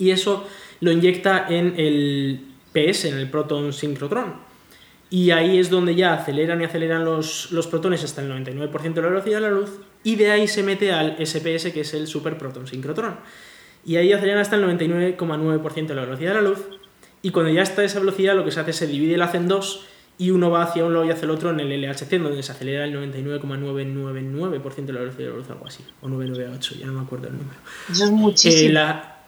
y 0.00 0.10
eso 0.10 0.44
lo 0.80 0.90
inyecta 0.90 1.46
en 1.48 1.74
el 1.76 2.40
PS, 2.72 3.04
en 3.04 3.18
el 3.18 3.30
proton 3.30 3.72
sincrotrón. 3.72 4.34
Y 5.10 5.30
ahí 5.32 5.58
es 5.58 5.70
donde 5.70 5.94
ya 5.94 6.14
aceleran 6.14 6.60
y 6.60 6.64
aceleran 6.64 7.04
los, 7.04 7.50
los 7.52 7.66
protones 7.66 8.02
hasta 8.04 8.22
el 8.22 8.30
99% 8.30 8.94
de 8.94 9.02
la 9.02 9.08
velocidad 9.08 9.36
de 9.40 9.42
la 9.42 9.50
luz, 9.50 9.70
y 10.04 10.16
de 10.16 10.30
ahí 10.30 10.48
se 10.48 10.62
mete 10.62 10.92
al 10.92 11.16
SPS, 11.24 11.72
que 11.72 11.80
es 11.80 11.94
el 11.94 12.06
super 12.06 12.38
proton 12.38 12.66
sincrotrón. 12.66 13.16
Y 13.84 13.96
ahí 13.96 14.12
aceleran 14.12 14.40
hasta 14.40 14.56
el 14.56 14.62
99,9% 14.64 15.86
de 15.86 15.94
la 15.94 16.02
velocidad 16.02 16.30
de 16.34 16.42
la 16.42 16.48
luz, 16.48 16.60
y 17.22 17.30
cuando 17.30 17.50
ya 17.52 17.62
está 17.62 17.82
a 17.82 17.84
esa 17.84 17.98
velocidad, 17.98 18.34
lo 18.36 18.44
que 18.44 18.50
se 18.52 18.60
hace 18.60 18.70
es 18.70 18.76
se 18.76 18.86
divide 18.86 19.14
el 19.16 19.22
haz 19.22 19.34
en 19.34 19.48
dos, 19.48 19.84
y 20.16 20.30
uno 20.30 20.50
va 20.50 20.62
hacia 20.62 20.84
un 20.84 20.92
lado 20.92 21.04
y 21.06 21.10
hacia 21.10 21.24
el 21.24 21.30
otro 21.30 21.50
en 21.50 21.60
el 21.60 21.72
LHC, 21.82 22.18
donde 22.18 22.42
se 22.42 22.52
acelera 22.52 22.84
el 22.84 22.92
99,999% 22.94 24.84
de 24.86 24.92
la 24.92 25.00
velocidad 25.00 25.24
de 25.26 25.30
la 25.32 25.36
luz, 25.38 25.50
algo 25.50 25.66
así, 25.66 25.82
o 26.02 26.08
998, 26.08 26.74
ya 26.78 26.86
no 26.86 26.92
me 26.92 27.00
acuerdo 27.00 27.28
el 27.28 27.34
número. 27.38 27.58
Eso 27.90 28.04
es 28.04 28.10
Eh, 28.64 28.68
la- 28.72 29.19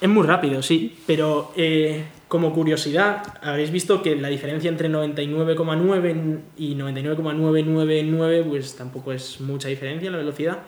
Es 0.00 0.08
muy 0.08 0.26
rápido, 0.26 0.62
sí, 0.62 0.94
pero 1.06 1.52
eh, 1.56 2.04
como 2.28 2.52
curiosidad, 2.52 3.22
habréis 3.40 3.70
visto 3.70 4.02
que 4.02 4.14
la 4.14 4.28
diferencia 4.28 4.68
entre 4.68 4.90
99,9 4.90 6.40
y 6.58 6.74
99,999 6.74 8.44
pues 8.46 8.76
tampoco 8.76 9.12
es 9.12 9.40
mucha 9.40 9.68
diferencia 9.68 10.06
en 10.06 10.12
la 10.12 10.18
velocidad. 10.18 10.58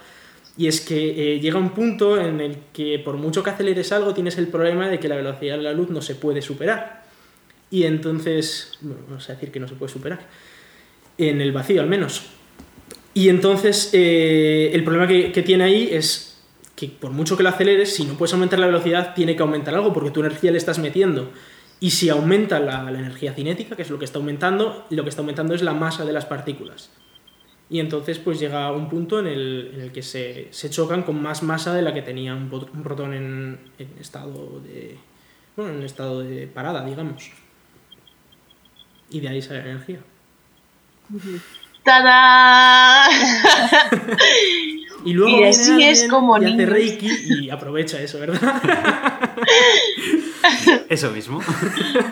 Y 0.57 0.67
es 0.67 0.81
que 0.81 1.35
eh, 1.35 1.41
llega 1.41 1.59
un 1.59 1.71
punto 1.71 2.19
en 2.19 2.41
el 2.41 2.57
que 2.73 2.99
por 2.99 3.17
mucho 3.17 3.43
que 3.43 3.51
aceleres 3.51 3.93
algo 3.93 4.15
tienes 4.15 4.39
el 4.39 4.49
problema 4.49 4.89
de 4.89 4.99
que 4.99 5.09
la 5.09 5.17
velocidad 5.17 5.57
de 5.59 5.63
la 5.63 5.73
luz 5.73 5.91
no 5.91 6.01
se 6.01 6.15
puede 6.15 6.41
superar. 6.41 7.05
Y 7.71 7.85
entonces, 7.85 8.79
vamos 8.81 9.29
a 9.29 9.35
decir 9.35 9.53
que 9.53 9.61
no 9.61 9.69
se 9.69 9.75
puede 9.75 9.93
superar, 9.93 10.21
en 11.19 11.41
el 11.43 11.53
vacío 11.53 11.83
al 11.83 11.89
menos. 11.89 12.23
Y 13.13 13.29
entonces 13.29 13.91
eh, 13.93 14.71
el 14.73 14.85
problema 14.85 15.07
que 15.07 15.43
tiene 15.43 15.65
ahí 15.65 15.89
es 15.93 16.28
que 16.79 16.87
por 16.87 17.11
mucho 17.11 17.37
que 17.37 17.43
lo 17.43 17.49
aceleres, 17.49 17.93
si 17.93 18.05
no 18.05 18.15
puedes 18.15 18.33
aumentar 18.33 18.61
la 18.61 18.67
velocidad, 18.67 19.13
tiene 19.13 19.35
que 19.35 19.43
aumentar 19.43 19.75
algo 19.75 19.93
porque 19.93 20.13
tu 20.13 20.21
energía 20.21 20.53
le 20.53 20.59
estás 20.59 20.79
metiendo. 20.79 21.33
Y 21.81 21.91
si 21.91 22.09
aumenta 22.09 22.61
la, 22.61 22.89
la, 22.89 23.01
energía 23.01 23.35
cinética, 23.35 23.75
que 23.75 23.83
es 23.83 23.91
lo 23.91 23.99
que 23.99 24.05
está 24.05 24.21
aumentando, 24.21 24.87
lo 24.89 25.03
que 25.03 25.09
está 25.09 25.23
aumentando 25.23 25.55
es 25.55 25.63
la 25.63 25.75
masa 25.75 26.05
de 26.05 26.13
las 26.13 26.25
partículas. 26.25 26.93
Y 27.69 27.81
entonces 27.81 28.21
pues 28.21 28.39
llega 28.39 28.71
un 28.71 28.89
punto 28.89 29.19
en 29.19 29.27
el, 29.27 29.73
en 29.75 29.81
el 29.81 29.93
que 29.93 30.03
se, 30.03 30.47
se, 30.53 30.71
chocan 30.71 31.03
con 31.03 31.21
más 31.21 31.43
masa 31.43 31.75
de 31.75 31.83
la 31.83 31.93
que 31.93 32.03
tenía 32.03 32.33
un, 32.37 32.43
un 32.43 32.83
protón 32.85 33.13
en, 33.13 33.59
en, 33.77 33.99
estado 34.01 34.61
de... 34.61 34.97
Bueno, 35.57 35.73
en 35.73 35.83
estado 35.83 36.21
de 36.21 36.47
parada, 36.47 36.85
digamos. 36.85 37.33
Y 39.11 39.19
de 39.19 39.29
ahí 39.31 39.43
sale 39.43 39.65
la 39.65 39.71
energía. 39.71 39.99
¡Tada! 41.83 43.09
y 45.05 45.13
luego 45.13 45.41
y 45.41 45.45
así 45.45 45.83
es 45.83 46.09
como 46.09 46.39
y 46.39 46.45
hace 46.45 46.67
Reiki 46.67 47.09
y 47.29 47.51
aprovecha 47.51 48.01
eso, 48.01 48.19
¿verdad? 48.19 48.41
Eso 50.89 51.11
mismo. 51.11 51.41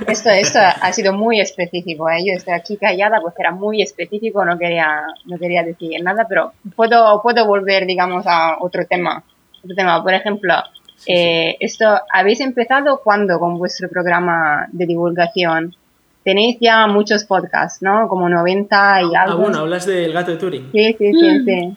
Esto, 0.06 0.30
esto 0.30 0.58
ha 0.58 0.92
sido 0.92 1.12
muy 1.12 1.40
específico. 1.40 2.08
¿eh? 2.10 2.24
Yo 2.26 2.34
estoy 2.34 2.54
aquí 2.54 2.76
callada 2.76 3.20
porque 3.20 3.42
era 3.42 3.52
muy 3.52 3.82
específico, 3.82 4.44
no 4.44 4.58
quería, 4.58 5.02
no 5.24 5.38
quería 5.38 5.62
decir 5.62 6.02
nada, 6.02 6.26
pero 6.28 6.52
puedo, 6.74 7.20
puedo 7.22 7.46
volver, 7.46 7.86
digamos, 7.86 8.24
a 8.26 8.56
otro 8.60 8.84
tema. 8.86 9.22
Otro 9.62 9.74
tema. 9.74 10.02
Por 10.02 10.14
ejemplo, 10.14 10.54
sí, 10.96 11.12
eh, 11.12 11.56
sí. 11.58 11.64
esto, 11.64 12.00
¿habéis 12.12 12.40
empezado 12.40 13.00
cuándo 13.02 13.38
con 13.38 13.58
vuestro 13.58 13.88
programa 13.88 14.66
de 14.72 14.86
divulgación? 14.86 15.74
Tenéis 16.22 16.58
ya 16.60 16.86
muchos 16.88 17.24
podcasts, 17.24 17.82
¿no? 17.82 18.08
Como 18.08 18.28
90 18.28 19.02
y 19.02 19.14
algo. 19.14 19.16
Ah, 19.16 19.34
bueno, 19.36 19.58
hablas 19.58 19.86
del 19.86 20.12
gato 20.12 20.32
de 20.32 20.36
Turing. 20.36 20.70
Sí, 20.72 20.96
sí, 20.98 21.12
sí, 21.12 21.44
sí. 21.44 21.76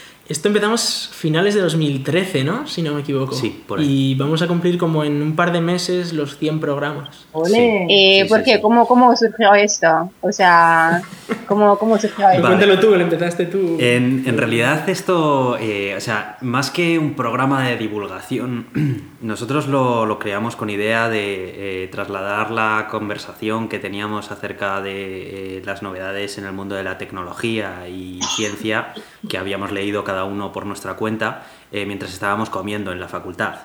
Esto 0.31 0.47
empezamos 0.47 1.09
finales 1.13 1.55
de 1.55 1.61
2013, 1.61 2.45
¿no? 2.45 2.65
Si 2.65 2.81
no 2.81 2.93
me 2.93 3.01
equivoco. 3.01 3.33
Sí, 3.35 3.63
por 3.67 3.79
ahí. 3.79 4.11
Y 4.11 4.15
vamos 4.15 4.41
a 4.41 4.47
cumplir 4.47 4.77
como 4.77 5.03
en 5.03 5.21
un 5.21 5.35
par 5.35 5.51
de 5.51 5.59
meses 5.59 6.13
los 6.13 6.37
100 6.37 6.61
programas. 6.61 7.25
Ole. 7.33 7.49
Sí. 7.49 7.85
Eh, 7.89 8.21
Sí, 8.23 8.29
¿Por 8.29 8.39
sí, 8.39 8.45
qué? 8.45 8.55
sí. 8.55 8.61
¿Cómo, 8.61 8.87
¿Cómo 8.87 9.13
surgió 9.15 9.53
esto? 9.55 10.09
O 10.21 10.31
sea, 10.31 11.01
¿cómo, 11.47 11.77
cómo 11.77 11.97
surgió 11.97 12.29
esto? 12.29 12.43
Vale. 12.43 12.55
Cuéntalo 12.57 12.79
tú, 12.79 12.91
lo 12.91 13.01
empezaste 13.01 13.45
tú. 13.45 13.77
En, 13.79 14.23
en 14.25 14.37
realidad 14.37 14.87
esto, 14.89 15.57
eh, 15.59 15.95
o 15.97 15.99
sea, 15.99 16.37
más 16.41 16.71
que 16.71 16.97
un 16.97 17.13
programa 17.15 17.67
de 17.67 17.75
divulgación, 17.77 18.67
nosotros 19.21 19.67
lo, 19.67 20.05
lo 20.05 20.17
creamos 20.17 20.55
con 20.55 20.69
idea 20.69 21.09
de 21.09 21.83
eh, 21.83 21.87
trasladar 21.89 22.51
la 22.51 22.87
conversación 22.89 23.67
que 23.67 23.79
teníamos 23.79 24.31
acerca 24.31 24.81
de 24.81 25.57
eh, 25.57 25.61
las 25.65 25.81
novedades 25.83 26.37
en 26.37 26.45
el 26.45 26.53
mundo 26.53 26.75
de 26.75 26.83
la 26.83 26.97
tecnología 26.97 27.87
y 27.89 28.19
ciencia 28.35 28.93
que 29.27 29.37
habíamos 29.37 29.71
leído 29.71 30.03
cada 30.03 30.20
uno 30.23 30.51
por 30.51 30.65
nuestra 30.65 30.95
cuenta 30.95 31.43
eh, 31.71 31.85
mientras 31.85 32.13
estábamos 32.13 32.49
comiendo 32.49 32.91
en 32.91 32.99
la 32.99 33.07
facultad. 33.07 33.55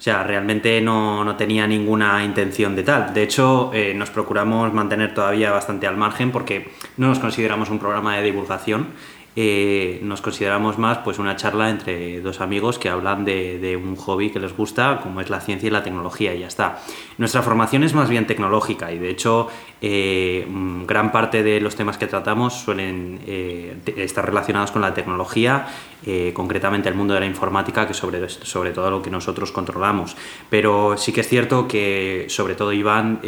O 0.00 0.02
sea, 0.02 0.24
realmente 0.24 0.80
no, 0.80 1.24
no, 1.24 1.36
tenía 1.36 1.66
ninguna 1.66 2.24
intención 2.24 2.74
de 2.74 2.82
tal. 2.82 3.12
De 3.12 3.22
hecho, 3.22 3.70
eh, 3.74 3.92
nos 3.94 4.08
procuramos 4.08 4.72
mantener 4.72 5.12
todavía 5.12 5.50
bastante 5.50 5.86
al 5.86 5.98
margen 5.98 6.32
porque 6.32 6.70
no 6.96 7.08
nos 7.08 7.18
consideramos 7.18 7.68
un 7.68 7.78
programa 7.78 8.16
de 8.16 8.22
divulgación. 8.22 8.88
Eh, 9.36 10.00
nos 10.02 10.22
consideramos 10.22 10.76
más 10.76 10.98
pues 10.98 11.18
una 11.18 11.36
charla 11.36 11.70
entre 11.70 12.20
dos 12.20 12.40
amigos 12.40 12.78
que 12.78 12.88
hablan 12.88 13.24
de, 13.24 13.58
de, 13.58 13.76
un 13.76 13.94
hobby 13.94 14.30
que 14.30 14.40
les 14.40 14.56
gusta, 14.56 15.00
como 15.02 15.20
es 15.20 15.30
la 15.30 15.40
ciencia 15.40 15.68
y 15.68 15.70
la 15.70 15.84
tecnología, 15.84 16.34
y 16.34 16.40
ya 16.40 16.48
está. 16.48 16.80
Nuestra 17.16 17.42
formación 17.42 17.84
es 17.84 17.94
más 17.94 18.08
bien 18.08 18.26
tecnológica 18.26 18.90
y 18.92 18.98
de 18.98 19.10
hecho 19.10 19.48
eh, 19.82 20.46
gran 20.86 21.10
parte 21.10 21.42
de 21.42 21.60
los 21.60 21.74
temas 21.74 21.96
que 21.96 22.06
tratamos 22.06 22.54
suelen 22.54 23.20
eh, 23.26 23.76
estar 23.96 24.26
relacionados 24.26 24.70
con 24.70 24.82
la 24.82 24.92
tecnología, 24.92 25.68
eh, 26.04 26.32
concretamente 26.34 26.88
el 26.88 26.94
mundo 26.94 27.14
de 27.14 27.20
la 27.20 27.26
informática, 27.26 27.86
que 27.86 27.94
sobre, 27.94 28.28
sobre 28.28 28.72
todo 28.72 28.90
lo 28.90 29.00
que 29.02 29.10
nosotros 29.10 29.52
controlamos. 29.52 30.16
Pero 30.50 30.96
sí 30.96 31.12
que 31.12 31.22
es 31.22 31.28
cierto 31.28 31.66
que 31.66 32.26
sobre 32.28 32.54
todo 32.54 32.72
Iván 32.72 33.20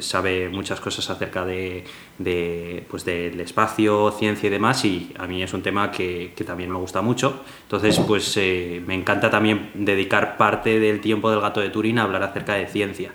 sabe 0.00 0.48
muchas 0.48 0.80
cosas 0.80 1.08
acerca 1.10 1.44
de, 1.44 1.84
pues 2.88 3.04
del 3.04 3.40
espacio, 3.40 4.10
ciencia 4.12 4.46
y 4.46 4.50
demás, 4.50 4.84
y 4.84 5.12
a 5.18 5.26
mí 5.26 5.42
es 5.42 5.52
un 5.52 5.62
tema 5.62 5.90
que, 5.90 6.32
que 6.34 6.44
también 6.44 6.70
me 6.70 6.78
gusta 6.78 7.02
mucho. 7.02 7.42
Entonces, 7.62 7.98
pues 8.00 8.36
me 8.36 8.94
encanta 8.94 9.30
también 9.30 9.70
dedicar 9.74 10.36
parte 10.36 10.78
del 10.78 11.00
tiempo 11.00 11.30
del 11.30 11.40
gato 11.40 11.60
de 11.60 11.70
Turín 11.70 11.98
a 11.98 12.04
hablar 12.04 12.22
acerca 12.22 12.54
de 12.54 12.66
ciencia. 12.66 13.12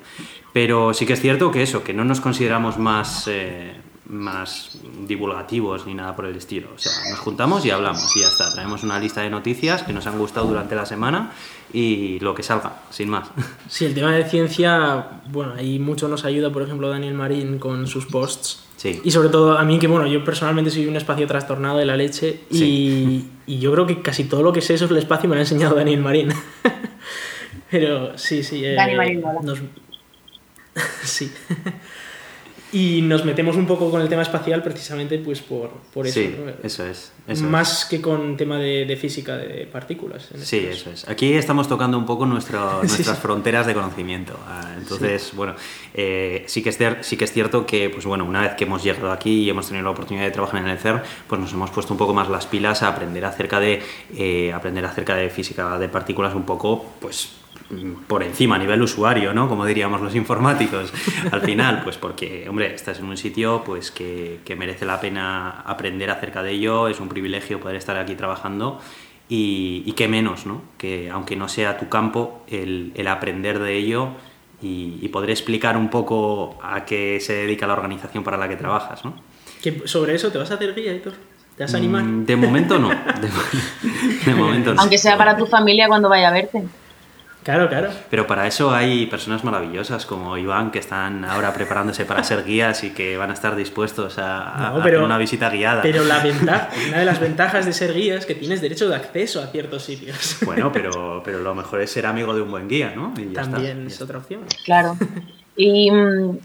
Pero 0.59 0.91
sí 0.95 1.05
que 1.05 1.13
es 1.13 1.21
cierto 1.21 1.51
que 1.51 1.61
eso, 1.61 1.83
que 1.83 1.93
no 1.93 2.03
nos 2.03 2.19
consideramos 2.19 2.79
más, 2.79 3.27
eh, 3.27 3.73
más 4.09 4.79
divulgativos 5.07 5.85
ni 5.85 5.93
nada 5.93 6.15
por 6.15 6.25
el 6.25 6.35
estilo. 6.35 6.69
O 6.75 6.79
sea, 6.79 6.91
nos 7.11 7.19
juntamos 7.19 7.63
y 7.63 7.69
hablamos 7.69 8.15
y 8.15 8.21
ya 8.21 8.29
está. 8.29 8.51
Traemos 8.51 8.81
una 8.83 8.99
lista 8.99 9.21
de 9.21 9.29
noticias 9.29 9.83
que 9.83 9.93
nos 9.93 10.07
han 10.07 10.17
gustado 10.17 10.47
durante 10.47 10.73
la 10.73 10.87
semana 10.87 11.31
y 11.71 12.17
lo 12.21 12.33
que 12.33 12.41
salga, 12.41 12.81
sin 12.89 13.09
más. 13.09 13.27
Sí, 13.69 13.85
el 13.85 13.93
tema 13.93 14.11
de 14.15 14.25
ciencia, 14.27 15.21
bueno, 15.29 15.53
ahí 15.55 15.77
mucho 15.77 16.07
nos 16.07 16.25
ayuda, 16.25 16.51
por 16.51 16.63
ejemplo, 16.63 16.89
Daniel 16.89 17.13
Marín 17.13 17.59
con 17.59 17.85
sus 17.85 18.07
posts. 18.07 18.63
Sí. 18.77 18.99
Y 19.03 19.11
sobre 19.11 19.29
todo 19.29 19.59
a 19.59 19.63
mí, 19.63 19.77
que 19.77 19.85
bueno, 19.87 20.07
yo 20.07 20.23
personalmente 20.23 20.71
soy 20.71 20.87
un 20.87 20.95
espacio 20.95 21.27
trastornado 21.27 21.77
de 21.77 21.85
la 21.85 21.95
leche 21.97 22.41
y, 22.49 22.57
Sí. 22.57 23.29
y 23.45 23.59
yo 23.59 23.71
creo 23.73 23.85
que 23.85 24.01
casi 24.01 24.23
todo 24.23 24.41
lo 24.41 24.51
que 24.53 24.61
sé 24.61 24.75
sobre 24.79 24.93
el 24.93 24.99
espacio 24.99 25.29
me 25.29 25.35
lo 25.35 25.39
ha 25.39 25.43
enseñado 25.43 25.75
Daniel 25.75 25.99
Marín. 26.01 26.29
Pero 27.69 28.17
sí, 28.17 28.41
sí. 28.43 28.63
eh, 28.65 28.73
Dani 28.73 28.95
Marín 28.95 29.21
nos- 29.43 29.59
sí. 31.03 31.31
y 32.73 33.01
nos 33.01 33.23
metemos 33.23 33.55
un 33.55 33.65
poco 33.65 33.89
con 33.89 34.01
el 34.01 34.09
tema 34.09 34.23
espacial 34.23 34.61
precisamente 34.61 35.17
pues 35.19 35.39
por, 35.41 35.69
por 35.93 36.05
eso. 36.05 36.19
Sí, 36.19 36.35
¿no? 36.37 36.49
eso 36.49 36.85
es. 36.85 36.97
eso 37.07 37.13
es. 37.27 37.41
Más 37.41 37.85
que 37.85 38.01
con 38.01 38.35
tema 38.35 38.57
de, 38.57 38.83
de 38.85 38.97
física 38.97 39.37
de 39.37 39.65
partículas. 39.67 40.27
en 40.33 40.41
Sí, 40.45 40.57
este 40.57 40.69
caso. 40.71 40.79
eso 40.81 40.91
es. 40.91 41.07
Aquí 41.09 41.31
estamos 41.31 41.69
tocando 41.69 41.97
un 41.97 42.05
poco 42.05 42.25
nuestro- 42.25 42.81
Sí, 42.81 42.87
nuestras 42.87 43.15
sí. 43.17 43.21
fronteras 43.21 43.67
de 43.67 43.73
conocimiento. 43.73 44.37
Ah, 44.45 44.73
Entonces, 44.77 45.31
bueno, 45.33 45.55
eh, 45.93 46.43
sí, 46.47 46.61
que 46.61 46.69
es 46.69 46.77
sí 47.01 47.15
que 47.15 47.23
es 47.23 47.31
cierto 47.31 47.65
que, 47.65 47.89
pues 47.89 48.05
bueno, 48.05 48.25
una 48.25 48.41
vez 48.41 48.55
que 48.55 48.65
hemos 48.65 48.83
llegado 48.83 49.13
aquí 49.13 49.43
y 49.43 49.49
hemos 49.49 49.67
tenido 49.67 49.85
la 49.85 49.91
oportunidad 49.91 50.25
de 50.25 50.31
trabajar 50.31 50.59
en 50.61 50.67
el 50.67 50.77
CERN, 50.77 51.01
pues 51.29 51.39
nos 51.39 51.53
hemos 51.53 51.71
puesto 51.71 51.93
un 51.93 51.97
poco 51.97 52.13
más 52.13 52.29
las 52.29 52.47
pilas 52.47 52.83
a 52.83 52.89
aprender 52.89 53.23
acerca 53.23 53.61
de, 53.61 53.81
eh, 54.17 54.51
aprender 54.53 54.83
acerca 54.83 55.15
de 55.15 55.29
física 55.29 55.79
de 55.79 55.87
partículas 55.87 56.35
un 56.35 56.43
poco, 56.43 56.85
pues 56.99 57.29
por 58.07 58.23
encima 58.23 58.55
a 58.55 58.59
nivel 58.59 58.81
usuario, 58.81 59.33
¿no? 59.33 59.49
Como 59.49 59.65
diríamos 59.65 60.01
los 60.01 60.15
informáticos 60.15 60.93
al 61.31 61.41
final, 61.41 61.81
pues 61.83 61.97
porque, 61.97 62.47
hombre, 62.49 62.73
estás 62.73 62.99
en 62.99 63.05
un 63.05 63.17
sitio 63.17 63.61
pues 63.65 63.91
que, 63.91 64.39
que 64.45 64.55
merece 64.55 64.85
la 64.85 64.99
pena 65.01 65.61
aprender 65.65 66.09
acerca 66.09 66.41
de 66.43 66.51
ello, 66.51 66.87
es 66.87 66.99
un 66.99 67.09
privilegio 67.09 67.59
poder 67.59 67.75
estar 67.75 67.97
aquí 67.97 68.15
trabajando 68.15 68.79
y, 69.29 69.83
y 69.85 69.91
qué 69.93 70.07
menos, 70.07 70.45
¿no? 70.45 70.61
Que 70.77 71.09
aunque 71.09 71.35
no 71.35 71.49
sea 71.49 71.77
tu 71.77 71.89
campo, 71.89 72.43
el, 72.47 72.93
el 72.95 73.07
aprender 73.07 73.59
de 73.59 73.75
ello 73.75 74.09
y, 74.61 74.97
y 75.01 75.09
poder 75.09 75.29
explicar 75.29 75.75
un 75.75 75.89
poco 75.89 76.57
a 76.63 76.85
qué 76.85 77.19
se 77.19 77.33
dedica 77.33 77.67
la 77.67 77.73
organización 77.73 78.23
para 78.23 78.37
la 78.37 78.47
que 78.47 78.55
trabajas, 78.55 79.03
¿no? 79.03 79.13
Que 79.61 79.87
sobre 79.87 80.15
eso 80.15 80.31
te 80.31 80.37
vas 80.37 80.49
a 80.51 80.53
hacer 80.53 80.73
guía, 80.73 80.93
Héctor. 80.93 81.13
¿Te 81.57 81.63
vas 81.63 81.73
a 81.73 81.77
animar? 81.77 82.03
Mm, 82.03 82.25
De 82.25 82.35
momento 82.35 82.77
no. 82.79 82.89
De, 82.89 83.29
de 84.25 84.35
momento 84.35 84.73
no. 84.73 84.79
Aunque 84.81 84.97
sea 84.97 85.17
para 85.17 85.35
tu 85.35 85.45
familia 85.47 85.87
cuando 85.87 86.07
vaya 86.07 86.29
a 86.29 86.31
verte. 86.31 86.63
Claro, 87.47 87.69
claro. 87.69 87.89
Pero 88.09 88.27
para 88.27 88.45
eso 88.45 88.71
hay 88.71 89.05
personas 89.05 89.45
maravillosas 89.45 90.05
como 90.05 90.35
Iván 90.37 90.69
que 90.69 90.79
están 90.79 91.23
ahora 91.23 91.53
preparándose 91.53 92.03
para 92.03 92.21
ser 92.25 92.43
guías 92.43 92.83
y 92.83 92.89
que 92.89 93.15
van 93.15 93.29
a 93.29 93.33
estar 93.33 93.55
dispuestos 93.55 94.17
a, 94.19 94.67
a 94.67 94.71
No, 94.71 94.83
pero- 94.83 95.05
una 95.05 95.17
visita 95.17 95.49
guiada. 95.49 95.81
Pero 95.81 96.03
la 96.03 96.19
ventaja, 96.21 96.69
una 96.89 96.99
de 96.99 97.05
las 97.05 97.21
ventajas 97.21 97.65
de 97.65 97.71
ser 97.71 97.93
guía 97.93 98.15
es 98.15 98.25
que 98.25 98.35
tienes 98.35 98.59
derecho 98.59 98.89
de 98.89 98.97
acceso 98.97 99.41
a 99.41 99.47
ciertos 99.47 99.83
sitios. 99.83 100.39
Bueno, 100.45 100.71
pero, 100.73 101.21
pero 101.23 101.39
lo 101.39 101.55
mejor 101.55 101.79
es 101.79 101.89
ser 101.89 102.05
amigo 102.05 102.35
de 102.35 102.41
un 102.41 102.51
buen 102.51 102.67
guía, 102.67 102.91
¿no? 102.93 103.13
Y 103.17 103.31
ya 103.33 103.41
está, 103.43 103.53
También 103.53 103.79
ya 103.79 103.85
es 103.87 103.93
está. 103.93 104.03
otra 104.03 104.17
opción. 104.17 104.41
Claro. 104.65 104.97
Y 105.55 105.89
mm, 105.89 106.37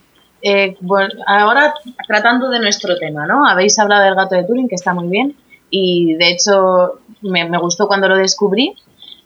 eh, 0.43 0.77
bueno, 0.83 1.09
ahora 1.27 1.75
tratando 2.07 2.49
de 2.49 2.61
nuestro 2.61 2.97
tema, 2.97 3.27
¿no? 3.27 3.45
Habéis 3.49 3.77
hablado 3.81 4.05
del 4.05 4.15
gato 4.15 4.37
de 4.37 4.45
Turing, 4.45 4.69
que 4.69 4.77
está 4.77 4.95
muy 4.95 5.09
bien. 5.09 5.35
Y 5.69 6.15
de 6.15 6.31
hecho 6.31 7.01
me, 7.23 7.45
me 7.49 7.59
gustó 7.59 7.89
cuando 7.89 8.09
lo 8.09 8.17
descubrí, 8.17 8.75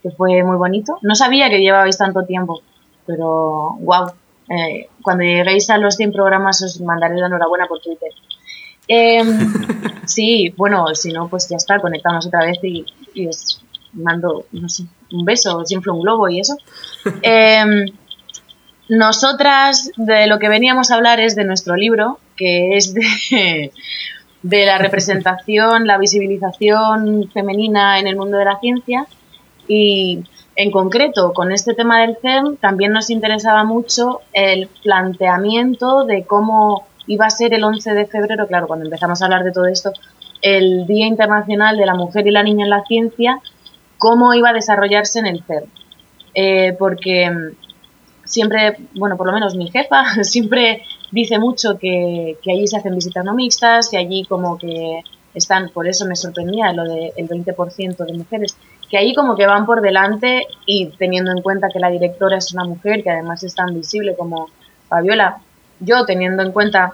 que 0.06 0.14
fue 0.14 0.42
muy 0.44 0.56
bonito. 0.56 0.98
No 1.02 1.14
sabía 1.14 1.50
que 1.50 1.60
llevabais 1.60 1.98
tanto 1.98 2.22
tiempo, 2.24 2.62
pero 3.06 3.76
wow. 3.80 4.12
cuando 5.02 5.24
lleguéis 5.24 5.68
a 5.70 5.78
los 5.78 5.96
100 5.96 6.12
programas 6.12 6.62
os 6.62 6.80
mandaré 6.80 7.16
la 7.16 7.26
enhorabuena 7.26 7.66
por 7.66 7.80
Twitter. 7.80 8.10
Em, 8.86 9.26
sí, 10.06 10.54
bueno, 10.56 10.94
si 10.94 11.12
no, 11.12 11.28
pues 11.28 11.48
ya 11.48 11.56
está, 11.56 11.80
conectamos 11.80 12.26
otra 12.26 12.44
vez 12.46 12.58
y, 12.62 12.86
y 13.14 13.26
os 13.26 13.60
mando, 13.94 14.46
no 14.52 14.68
sé, 14.68 14.84
un 15.10 15.24
beso, 15.24 15.64
se 15.64 15.74
infla 15.74 15.92
un 15.92 16.02
globo 16.02 16.28
y 16.28 16.40
eso. 16.40 16.56
Em, 17.22 17.86
nosotras 18.88 19.90
de 19.96 20.28
lo 20.28 20.38
que 20.38 20.48
veníamos 20.48 20.92
a 20.92 20.94
hablar 20.94 21.18
es 21.18 21.34
de 21.34 21.44
nuestro 21.44 21.74
libro, 21.74 22.20
que 22.36 22.76
es 22.76 22.94
de, 22.94 23.72
de 24.42 24.66
la 24.66 24.78
representación, 24.78 25.88
la 25.88 25.98
visibilización 25.98 27.28
femenina 27.34 27.98
en 27.98 28.06
el 28.06 28.14
mundo 28.14 28.38
de 28.38 28.44
la 28.44 28.60
ciencia 28.60 29.08
y 29.68 30.24
en 30.56 30.70
concreto 30.70 31.32
con 31.32 31.52
este 31.52 31.74
tema 31.74 32.00
del 32.00 32.16
CERN 32.16 32.56
también 32.56 32.92
nos 32.92 33.10
interesaba 33.10 33.64
mucho 33.64 34.20
el 34.32 34.68
planteamiento 34.82 36.04
de 36.04 36.24
cómo 36.24 36.86
iba 37.06 37.26
a 37.26 37.30
ser 37.30 37.54
el 37.54 37.62
11 37.62 37.94
de 37.94 38.06
febrero, 38.06 38.46
claro, 38.46 38.66
cuando 38.66 38.84
empezamos 38.84 39.20
a 39.20 39.26
hablar 39.26 39.44
de 39.44 39.52
todo 39.52 39.66
esto, 39.66 39.92
el 40.42 40.86
Día 40.86 41.06
Internacional 41.06 41.76
de 41.76 41.86
la 41.86 41.94
Mujer 41.94 42.26
y 42.26 42.30
la 42.30 42.42
Niña 42.42 42.64
en 42.64 42.70
la 42.70 42.84
Ciencia, 42.84 43.40
cómo 43.98 44.34
iba 44.34 44.50
a 44.50 44.52
desarrollarse 44.52 45.18
en 45.18 45.26
el 45.26 45.42
CERN. 45.44 45.70
Eh, 46.34 46.76
porque 46.78 47.54
siempre, 48.24 48.76
bueno, 48.94 49.16
por 49.16 49.26
lo 49.26 49.32
menos 49.32 49.54
mi 49.56 49.70
jefa 49.70 50.04
siempre 50.22 50.82
dice 51.10 51.38
mucho 51.38 51.78
que, 51.78 52.36
que 52.42 52.52
allí 52.52 52.66
se 52.66 52.76
hacen 52.76 52.94
visitas 52.94 53.24
no 53.24 53.34
mixtas, 53.34 53.88
que 53.88 53.96
allí 53.96 54.24
como 54.24 54.58
que 54.58 55.02
están, 55.34 55.68
por 55.70 55.86
eso 55.86 56.06
me 56.06 56.16
sorprendía 56.16 56.72
lo 56.72 56.84
del 56.84 57.12
20% 57.14 57.96
de 57.96 58.12
mujeres, 58.14 58.56
que 58.90 58.98
allí 58.98 59.14
como 59.14 59.36
que 59.36 59.46
van 59.46 59.66
por 59.66 59.80
delante 59.80 60.46
y 60.64 60.86
teniendo 60.98 61.32
en 61.32 61.42
cuenta 61.42 61.68
que 61.72 61.80
la 61.80 61.90
directora 61.90 62.38
es 62.38 62.52
una 62.52 62.64
mujer, 62.64 63.02
que 63.02 63.10
además 63.10 63.42
es 63.42 63.54
tan 63.54 63.74
visible 63.74 64.14
como 64.16 64.48
Fabiola, 64.88 65.38
yo 65.80 66.04
teniendo 66.04 66.42
en 66.42 66.52
cuenta 66.52 66.92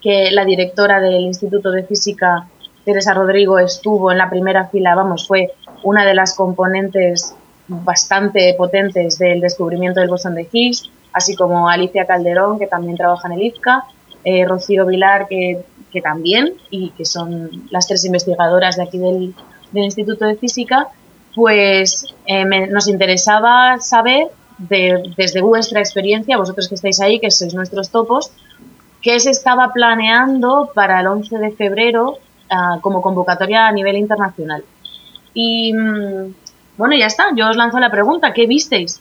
que 0.00 0.30
la 0.30 0.44
directora 0.44 1.00
del 1.00 1.22
Instituto 1.22 1.70
de 1.70 1.84
Física, 1.84 2.46
Teresa 2.84 3.14
Rodrigo, 3.14 3.58
estuvo 3.58 4.12
en 4.12 4.18
la 4.18 4.28
primera 4.28 4.66
fila, 4.68 4.94
vamos, 4.94 5.26
fue 5.26 5.52
una 5.82 6.04
de 6.04 6.14
las 6.14 6.34
componentes 6.34 7.34
bastante 7.68 8.54
potentes 8.58 9.18
del 9.18 9.40
descubrimiento 9.40 10.00
del 10.00 10.10
bosón 10.10 10.34
de 10.34 10.46
Higgs, 10.50 10.90
así 11.12 11.34
como 11.34 11.70
Alicia 11.70 12.04
Calderón, 12.04 12.58
que 12.58 12.66
también 12.66 12.98
trabaja 12.98 13.28
en 13.28 13.34
el 13.34 13.42
IFCA, 13.46 13.84
eh, 14.24 14.44
Rocío 14.44 14.84
Vilar, 14.84 15.26
que, 15.28 15.64
que, 15.90 16.02
también, 16.02 16.52
y 16.70 16.90
que 16.90 17.06
son 17.06 17.68
las 17.70 17.86
tres 17.86 18.04
investigadoras 18.04 18.76
de 18.76 18.82
aquí 18.82 18.98
del, 18.98 19.34
del 19.72 19.84
Instituto 19.84 20.26
de 20.26 20.36
Física, 20.36 20.88
pues 21.34 22.06
eh, 22.26 22.44
me, 22.44 22.66
nos 22.68 22.88
interesaba 22.88 23.80
saber 23.80 24.28
de, 24.58 25.12
desde 25.16 25.40
vuestra 25.40 25.80
experiencia, 25.80 26.36
vosotros 26.36 26.68
que 26.68 26.76
estáis 26.76 27.00
ahí, 27.00 27.18
que 27.18 27.30
sois 27.30 27.54
nuestros 27.54 27.90
topos, 27.90 28.30
qué 29.02 29.18
se 29.20 29.30
estaba 29.30 29.72
planeando 29.72 30.70
para 30.74 31.00
el 31.00 31.06
11 31.06 31.38
de 31.38 31.52
febrero 31.52 32.18
uh, 32.50 32.80
como 32.80 33.02
convocatoria 33.02 33.66
a 33.66 33.72
nivel 33.72 33.96
internacional. 33.96 34.64
Y 35.34 35.72
mm, 35.72 36.34
bueno, 36.76 36.96
ya 36.96 37.06
está, 37.06 37.26
yo 37.36 37.48
os 37.48 37.56
lanzo 37.56 37.78
la 37.80 37.90
pregunta, 37.90 38.32
¿qué 38.32 38.46
visteis? 38.46 39.00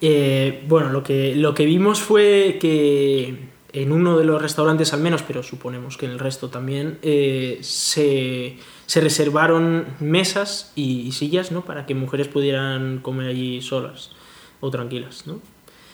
Eh, 0.00 0.64
bueno, 0.68 0.90
lo 0.90 1.02
que, 1.02 1.34
lo 1.34 1.54
que 1.54 1.64
vimos 1.64 2.00
fue 2.02 2.58
que 2.60 3.55
en 3.76 3.92
uno 3.92 4.16
de 4.16 4.24
los 4.24 4.40
restaurantes 4.40 4.94
al 4.94 5.00
menos, 5.00 5.22
pero 5.22 5.42
suponemos 5.42 5.98
que 5.98 6.06
en 6.06 6.12
el 6.12 6.18
resto 6.18 6.48
también, 6.48 6.98
eh, 7.02 7.58
se, 7.60 8.56
se, 8.86 9.00
reservaron 9.02 9.86
mesas 10.00 10.72
y, 10.74 11.02
y, 11.02 11.12
sillas 11.12 11.52
¿no? 11.52 11.62
para 11.62 11.84
que 11.84 11.94
mujeres 11.94 12.26
pudieran 12.28 13.00
comer 13.02 13.28
allí 13.28 13.60
solas 13.60 14.12
o 14.60 14.70
tranquilas. 14.70 15.26
¿no? 15.26 15.40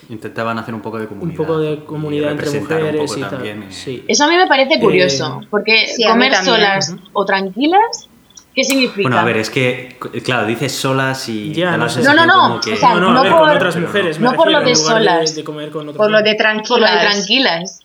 Intentaban 0.08 0.58
hacer 0.58 0.74
un 0.74 0.80
poco 0.80 1.00
de 1.00 1.08
comunidad. 1.08 1.40
Un 1.40 1.46
poco 1.46 1.58
de 1.58 1.84
comunidad 1.84 2.30
entre 2.30 2.60
mujeres 2.60 3.16
y 3.16 3.20
tal. 3.20 3.46
Eh. 3.46 3.66
sí. 3.70 4.04
Eso 4.06 4.24
a 4.24 4.28
mí 4.28 4.36
me 4.36 4.46
parece 4.46 4.78
curioso, 4.78 5.40
eh, 5.42 5.46
porque 5.50 5.86
sí, 5.88 6.04
comer 6.04 6.36
solas 6.36 6.90
uh 6.90 6.92
-huh. 6.94 7.10
o 7.14 7.24
tranquilas 7.24 8.08
¿Qué 8.54 8.64
significa? 8.64 9.08
Bueno, 9.08 9.18
a 9.18 9.24
ver, 9.24 9.38
es 9.38 9.48
que, 9.48 9.96
claro, 10.24 10.46
dices 10.46 10.72
solas 10.72 11.28
y... 11.28 11.52
Ya, 11.54 11.76
no, 11.76 11.86
no, 11.86 12.14
no, 12.14 12.48
no, 12.48 12.60
que... 12.60 12.74
o 12.74 12.76
sea, 12.76 12.94
no, 12.94 13.12
no, 13.12 13.22
por, 13.22 13.40
con 13.40 13.50
otras 13.50 13.76
mujeres. 13.76 14.20
No 14.20 14.34
por 14.34 14.50
lo 14.50 14.60
de 14.60 14.76
solas. 14.76 15.30
De, 15.30 15.40
de 15.40 15.44
comer 15.44 15.70
con 15.70 15.88
otras 15.88 15.96
por 15.96 16.10
lo 16.10 16.18
de 16.18 16.22
mujeres. 16.22 16.38
tranquilas. 16.38 16.68
Por 16.68 16.80
lo 16.80 16.86
de 16.86 17.00
tranquilas. 17.00 17.80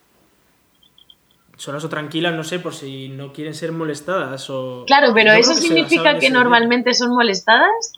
Solas 1.55 1.83
o 1.83 1.89
tranquilas, 1.89 2.33
no 2.33 2.43
sé, 2.43 2.59
por 2.59 2.75
si 2.75 3.09
no 3.09 3.33
quieren 3.33 3.55
ser 3.55 3.71
molestadas 3.71 4.49
o... 4.49 4.83
Claro, 4.85 5.13
pero 5.13 5.33
Yo 5.33 5.39
¿eso 5.39 5.55
significa 5.55 6.19
que 6.19 6.29
normalmente 6.29 6.93
son 6.93 7.11
molestadas? 7.11 7.93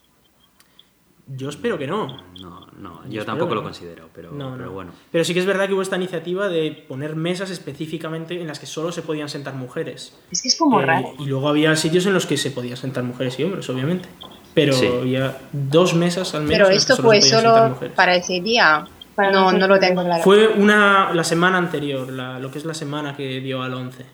Yo 1.32 1.50
espero 1.50 1.78
que 1.78 1.86
no. 1.86 2.08
No, 2.42 2.68
no, 2.80 3.02
Yo 3.10 3.24
tampoco 3.24 3.54
lo 3.54 3.62
no. 3.62 3.68
considero, 3.68 4.10
pero, 4.16 4.32
No, 4.32 4.52
no. 4.52 4.58
pero 4.58 4.72
bueno. 4.72 4.92
Pero 5.12 5.24
sí 5.24 5.34
que 5.34 5.40
es 5.40 5.46
verdad 5.46 5.68
que 5.68 5.74
hubo 5.74 5.82
esta 5.84 5.96
iniciativa 5.96 6.50
de 6.50 6.72
poner 6.88 7.16
mesas 7.16 7.52
específicamente 7.52 8.42
en 8.42 8.48
las 8.48 8.60
que 8.60 8.66
solo 8.66 8.92
se 8.92 9.04
podían 9.04 9.30
sentar 9.30 9.54
mujeres. 9.54 10.18
Es 10.32 10.42
que 10.42 10.48
es 10.48 10.58
como 10.58 10.82
Eh, 10.82 10.86
raro. 10.86 11.14
y 11.20 11.26
luego 11.28 11.48
había 11.50 11.76
sitios 11.76 12.06
en 12.08 12.14
los 12.14 12.26
que 12.26 12.36
se 12.38 12.50
podían 12.52 12.78
sentar 12.78 13.04
mujeres 13.04 13.40
y 13.40 13.44
hombres, 13.44 13.70
obviamente. 13.70 14.10
Pero 14.56 14.74
Sí. 14.74 14.88
había 14.88 15.38
dos 15.52 15.94
mesas 15.94 16.34
al 16.34 16.42
menos. 16.42 16.54
Pero 16.54 16.66
en 16.70 16.74
las 16.76 16.86
que 16.86 16.92
esto 16.94 16.96
solo 16.96 17.08
fue 17.10 17.22
solo 17.22 17.80
para 17.96 18.16
ese 18.16 18.42
día. 18.42 18.88
Para 19.14 19.32
no, 19.32 19.52
no 19.52 19.68
lo 19.68 19.80
tengo 19.80 20.04
claro. 20.04 20.24
Fue 20.24 20.48
una, 20.48 21.14
la 21.14 21.24
semana 21.24 21.58
anterior, 21.60 22.12
la- 22.12 22.40
lo 22.40 22.50
que 22.50 22.58
es 22.58 22.66
la 22.66 22.74
semana 22.74 23.16
que 23.16 23.40
dio 23.42 23.62
al 23.62 23.74
11. 23.76 24.06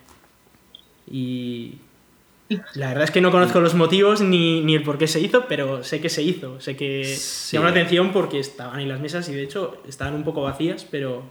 Y 1.09 1.75
la 2.75 2.89
verdad 2.89 3.03
es 3.05 3.11
que 3.11 3.21
no 3.21 3.31
conozco 3.31 3.59
los 3.59 3.73
motivos 3.73 4.21
ni, 4.21 4.61
ni 4.61 4.75
el 4.75 4.83
por 4.83 4.97
qué 4.97 5.07
se 5.07 5.19
hizo, 5.19 5.45
pero 5.47 5.83
sé 5.83 5.99
que 5.99 6.09
se 6.09 6.21
hizo. 6.21 6.59
Sé 6.61 6.75
que 6.75 7.03
Sí. 7.05 7.57
llamó 7.57 7.65
la 7.65 7.71
atención 7.71 8.11
porque 8.13 8.39
estaban 8.39 8.77
ahí 8.79 8.85
las 8.85 8.99
mesas 8.99 9.27
y 9.29 9.33
de 9.33 9.43
hecho 9.43 9.81
estaban 9.87 10.13
un 10.13 10.23
poco 10.23 10.41
vacías, 10.43 10.85
pero, 10.89 11.23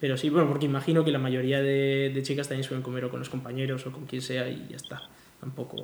pero 0.00 0.16
sí, 0.16 0.30
bueno, 0.30 0.48
porque 0.48 0.66
imagino 0.66 1.04
que 1.04 1.10
la 1.10 1.18
mayoría 1.18 1.60
de, 1.60 2.12
de 2.14 2.22
chicas 2.22 2.46
también 2.48 2.64
suelen 2.64 2.82
comer 2.82 3.04
o 3.06 3.10
con 3.10 3.18
los 3.18 3.28
compañeros 3.28 3.84
o 3.86 3.90
con 3.92 4.06
quien 4.06 4.22
sea 4.22 4.48
y 4.48 4.66
ya 4.70 4.76
está. 4.76 5.02
Tampoco. 5.40 5.76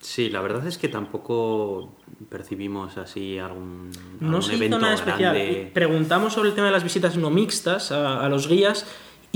Sí, 0.00 0.30
la 0.30 0.40
verdad 0.40 0.64
es 0.66 0.78
que 0.78 0.88
tampoco 0.88 1.96
percibimos 2.28 2.96
así 2.98 3.36
algún, 3.38 3.90
No 4.20 4.28
algún 4.28 4.42
se 4.42 4.48
hizo 4.50 4.56
evento 4.58 4.78
nada 4.78 4.94
especial. 4.94 5.34
grande. 5.34 5.70
Preguntamos 5.74 6.32
sobre 6.34 6.50
el 6.50 6.54
tema 6.54 6.68
de 6.68 6.72
las 6.72 6.84
visitas 6.84 7.16
no 7.16 7.30
mixtas 7.30 7.90
a, 7.90 8.24
a 8.24 8.28
los 8.28 8.48
guías 8.48 8.86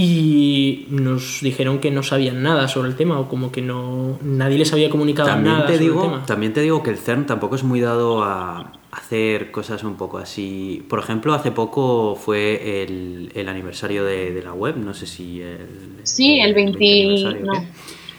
y 0.03 0.87
nos 0.89 1.41
dijeron 1.43 1.79
que 1.79 1.91
no 1.91 2.03
sabían 2.03 2.43
nada 2.43 2.69
sobre 2.69 2.89
el 2.89 2.97
tema 2.97 3.21
o 3.21 3.29
como 3.29 3.53
que 3.53 3.61
no 3.61 4.19
nadie 4.23 4.57
les 4.57 4.73
había 4.73 4.89
comunicado 4.89 5.29
También 5.29 5.55
nada 5.55 5.67
te, 5.67 5.75
sobre 5.75 5.85
digo, 5.85 6.05
el 6.05 6.11
tema. 6.11 6.25
también 6.27 6.53
te 6.55 6.63
digo 6.63 6.83
que 6.83 6.89
el 6.89 6.97
CERN 6.97 7.27
tampoco 7.27 7.57
es 7.57 7.65
muy 7.65 7.81
dado 7.81 8.25
a 8.25 8.73
hacer 8.93 9.51
cosas 9.51 9.85
un 9.85 9.97
poco 9.97 10.17
así. 10.17 10.83
Por 10.89 11.01
ejemplo, 11.01 11.35
hace 11.35 11.51
poco 11.53 12.17
fue 12.17 12.83
el, 12.83 13.31
el 13.35 13.49
aniversario 13.51 14.03
de, 14.05 14.33
de 14.33 14.43
la 14.43 14.55
web, 14.55 14.77
no 14.79 14.95
sé 14.95 15.07
si 15.07 15.43
el... 15.43 15.67
Sí, 16.05 16.41
el 16.41 16.55
20 16.55 16.79
aniversario, 16.79 17.45
no. 17.45 17.65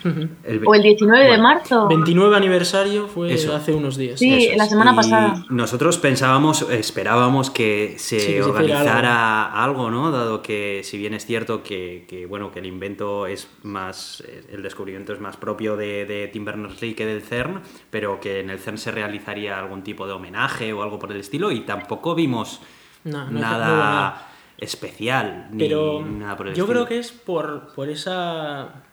¿Qué? 0.04 0.28
El 0.44 0.60
ve- 0.60 0.66
O 0.68 0.76
el 0.76 0.82
19 0.82 1.22
de 1.24 1.28
Bueno, 1.30 1.44
marzo. 1.44 1.88
29 1.88 2.36
aniversario 2.36 3.08
fue 3.08 3.34
Eso. 3.34 3.56
hace 3.56 3.74
unos 3.74 3.98
días. 3.98 4.20
Sí, 4.20 4.34
Eso 4.34 4.52
es. 4.52 4.58
la 4.58 4.66
semana 4.66 4.94
Y 4.94 4.96
pasada. 4.96 5.46
Nosotros 5.50 5.98
pensábamos, 5.98 6.62
esperábamos 6.70 7.50
que 7.50 7.96
se 7.98 8.20
Sí, 8.20 8.26
se 8.34 8.44
organizara 8.44 9.46
algo. 9.64 9.90
¿no? 9.92 10.12
Dado 10.12 10.42
que, 10.42 10.82
si 10.84 10.98
bien 10.98 11.14
es 11.14 11.26
cierto 11.26 11.64
que, 11.64 12.06
que, 12.08 12.26
bueno, 12.26 12.52
que 12.52 12.60
el 12.60 12.66
invento 12.66 13.26
es 13.28 13.50
más, 13.64 14.22
eh, 14.28 14.44
el 14.52 14.62
descubrimiento 14.64 15.14
es 15.14 15.20
más 15.20 15.38
propio 15.38 15.78
de, 15.78 16.06
de 16.06 16.28
Tim 16.28 16.46
Berners-Lee 16.46 16.94
que 16.94 17.06
del 17.06 17.22
CERN, 17.22 17.62
pero 17.90 18.20
que 18.20 18.40
en 18.40 18.50
el 18.50 18.60
CERN 18.60 18.78
se 18.78 18.92
realizaría 18.92 19.58
algún 19.60 19.82
tipo 19.84 20.06
de 20.08 20.14
homenaje 20.14 20.74
o 20.74 20.84
algo 20.84 21.00
por 21.00 21.12
el 21.12 21.20
estilo, 21.20 21.52
y 21.52 21.62
tampoco 21.62 22.16
vimos 22.16 22.62
No, 23.04 23.26
no- 23.26 23.40
nada 23.40 23.58
nada. 23.68 24.28
especial 24.58 25.48
ni 25.52 25.60
Pero 25.60 26.06
nada 26.06 26.38
por 26.38 26.48
el 26.48 26.54
yo 26.54 26.64
estilo. 26.64 26.86
creo 26.86 26.88
que 26.88 27.00
es 27.00 27.12
por, 27.12 27.74
por 27.74 27.90
esa... 27.90 28.84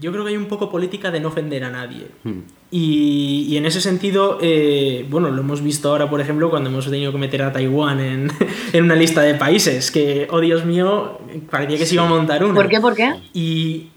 Yo 0.00 0.12
creo 0.12 0.24
que 0.24 0.30
hay 0.30 0.36
un 0.36 0.46
poco 0.46 0.70
política 0.70 1.10
de 1.10 1.20
no 1.20 1.28
ofender 1.28 1.64
a 1.64 1.70
nadie. 1.70 2.08
Hmm. 2.24 2.40
Y, 2.70 3.46
y 3.48 3.56
en 3.56 3.66
ese 3.66 3.80
sentido, 3.80 4.38
eh, 4.40 5.06
bueno, 5.08 5.30
lo 5.30 5.40
hemos 5.40 5.62
visto 5.62 5.90
ahora, 5.90 6.08
por 6.08 6.20
ejemplo, 6.20 6.50
cuando 6.50 6.70
hemos 6.70 6.90
tenido 6.90 7.12
que 7.12 7.18
meter 7.18 7.42
a 7.42 7.52
Taiwán 7.52 8.00
en, 8.00 8.30
en 8.72 8.84
una 8.84 8.94
lista 8.94 9.22
de 9.22 9.34
países, 9.34 9.90
que, 9.90 10.28
oh 10.30 10.40
Dios 10.40 10.64
mío, 10.64 11.18
parecía 11.50 11.78
que 11.78 11.86
se 11.86 11.94
iba 11.94 12.04
a 12.04 12.08
montar 12.08 12.44
una. 12.44 12.54
¿Por 12.54 12.68
qué? 12.68 12.80
¿Por 12.80 12.94
qué? 12.94 13.14
Y 13.32 13.88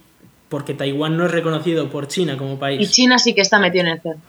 porque 0.49 0.73
Taiwán 0.73 1.17
no 1.17 1.25
es 1.25 1.31
reconocido 1.31 1.89
por 1.89 2.07
China 2.07 2.37
como 2.37 2.53
Y 2.53 2.57
país. 2.57 2.91
China 2.91 3.17
sí 3.17 3.33
que 3.33 3.41
está 3.41 3.59
metido 3.59 3.85
en 3.85 3.91
el 3.91 4.01
CERN. 4.01 4.21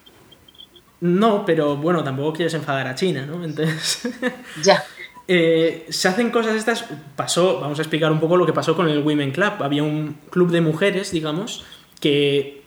No, 1.02 1.44
pero 1.44 1.76
bueno, 1.76 2.04
tampoco 2.04 2.32
quieres 2.32 2.54
enfadar 2.54 2.86
a 2.86 2.94
China, 2.94 3.26
¿no? 3.26 3.44
Entonces... 3.44 4.08
Ya. 4.62 4.84
Eh, 5.34 5.86
se 5.88 6.08
hacen 6.08 6.28
cosas 6.28 6.56
estas. 6.56 6.84
Pasó, 7.16 7.58
vamos 7.58 7.78
a 7.78 7.82
explicar 7.82 8.12
un 8.12 8.20
poco 8.20 8.36
lo 8.36 8.44
que 8.44 8.52
pasó 8.52 8.76
con 8.76 8.86
el 8.86 8.98
Women 8.98 9.30
Club. 9.30 9.52
Había 9.60 9.82
un 9.82 10.18
club 10.28 10.50
de 10.50 10.60
mujeres, 10.60 11.10
digamos, 11.10 11.64
que 12.00 12.64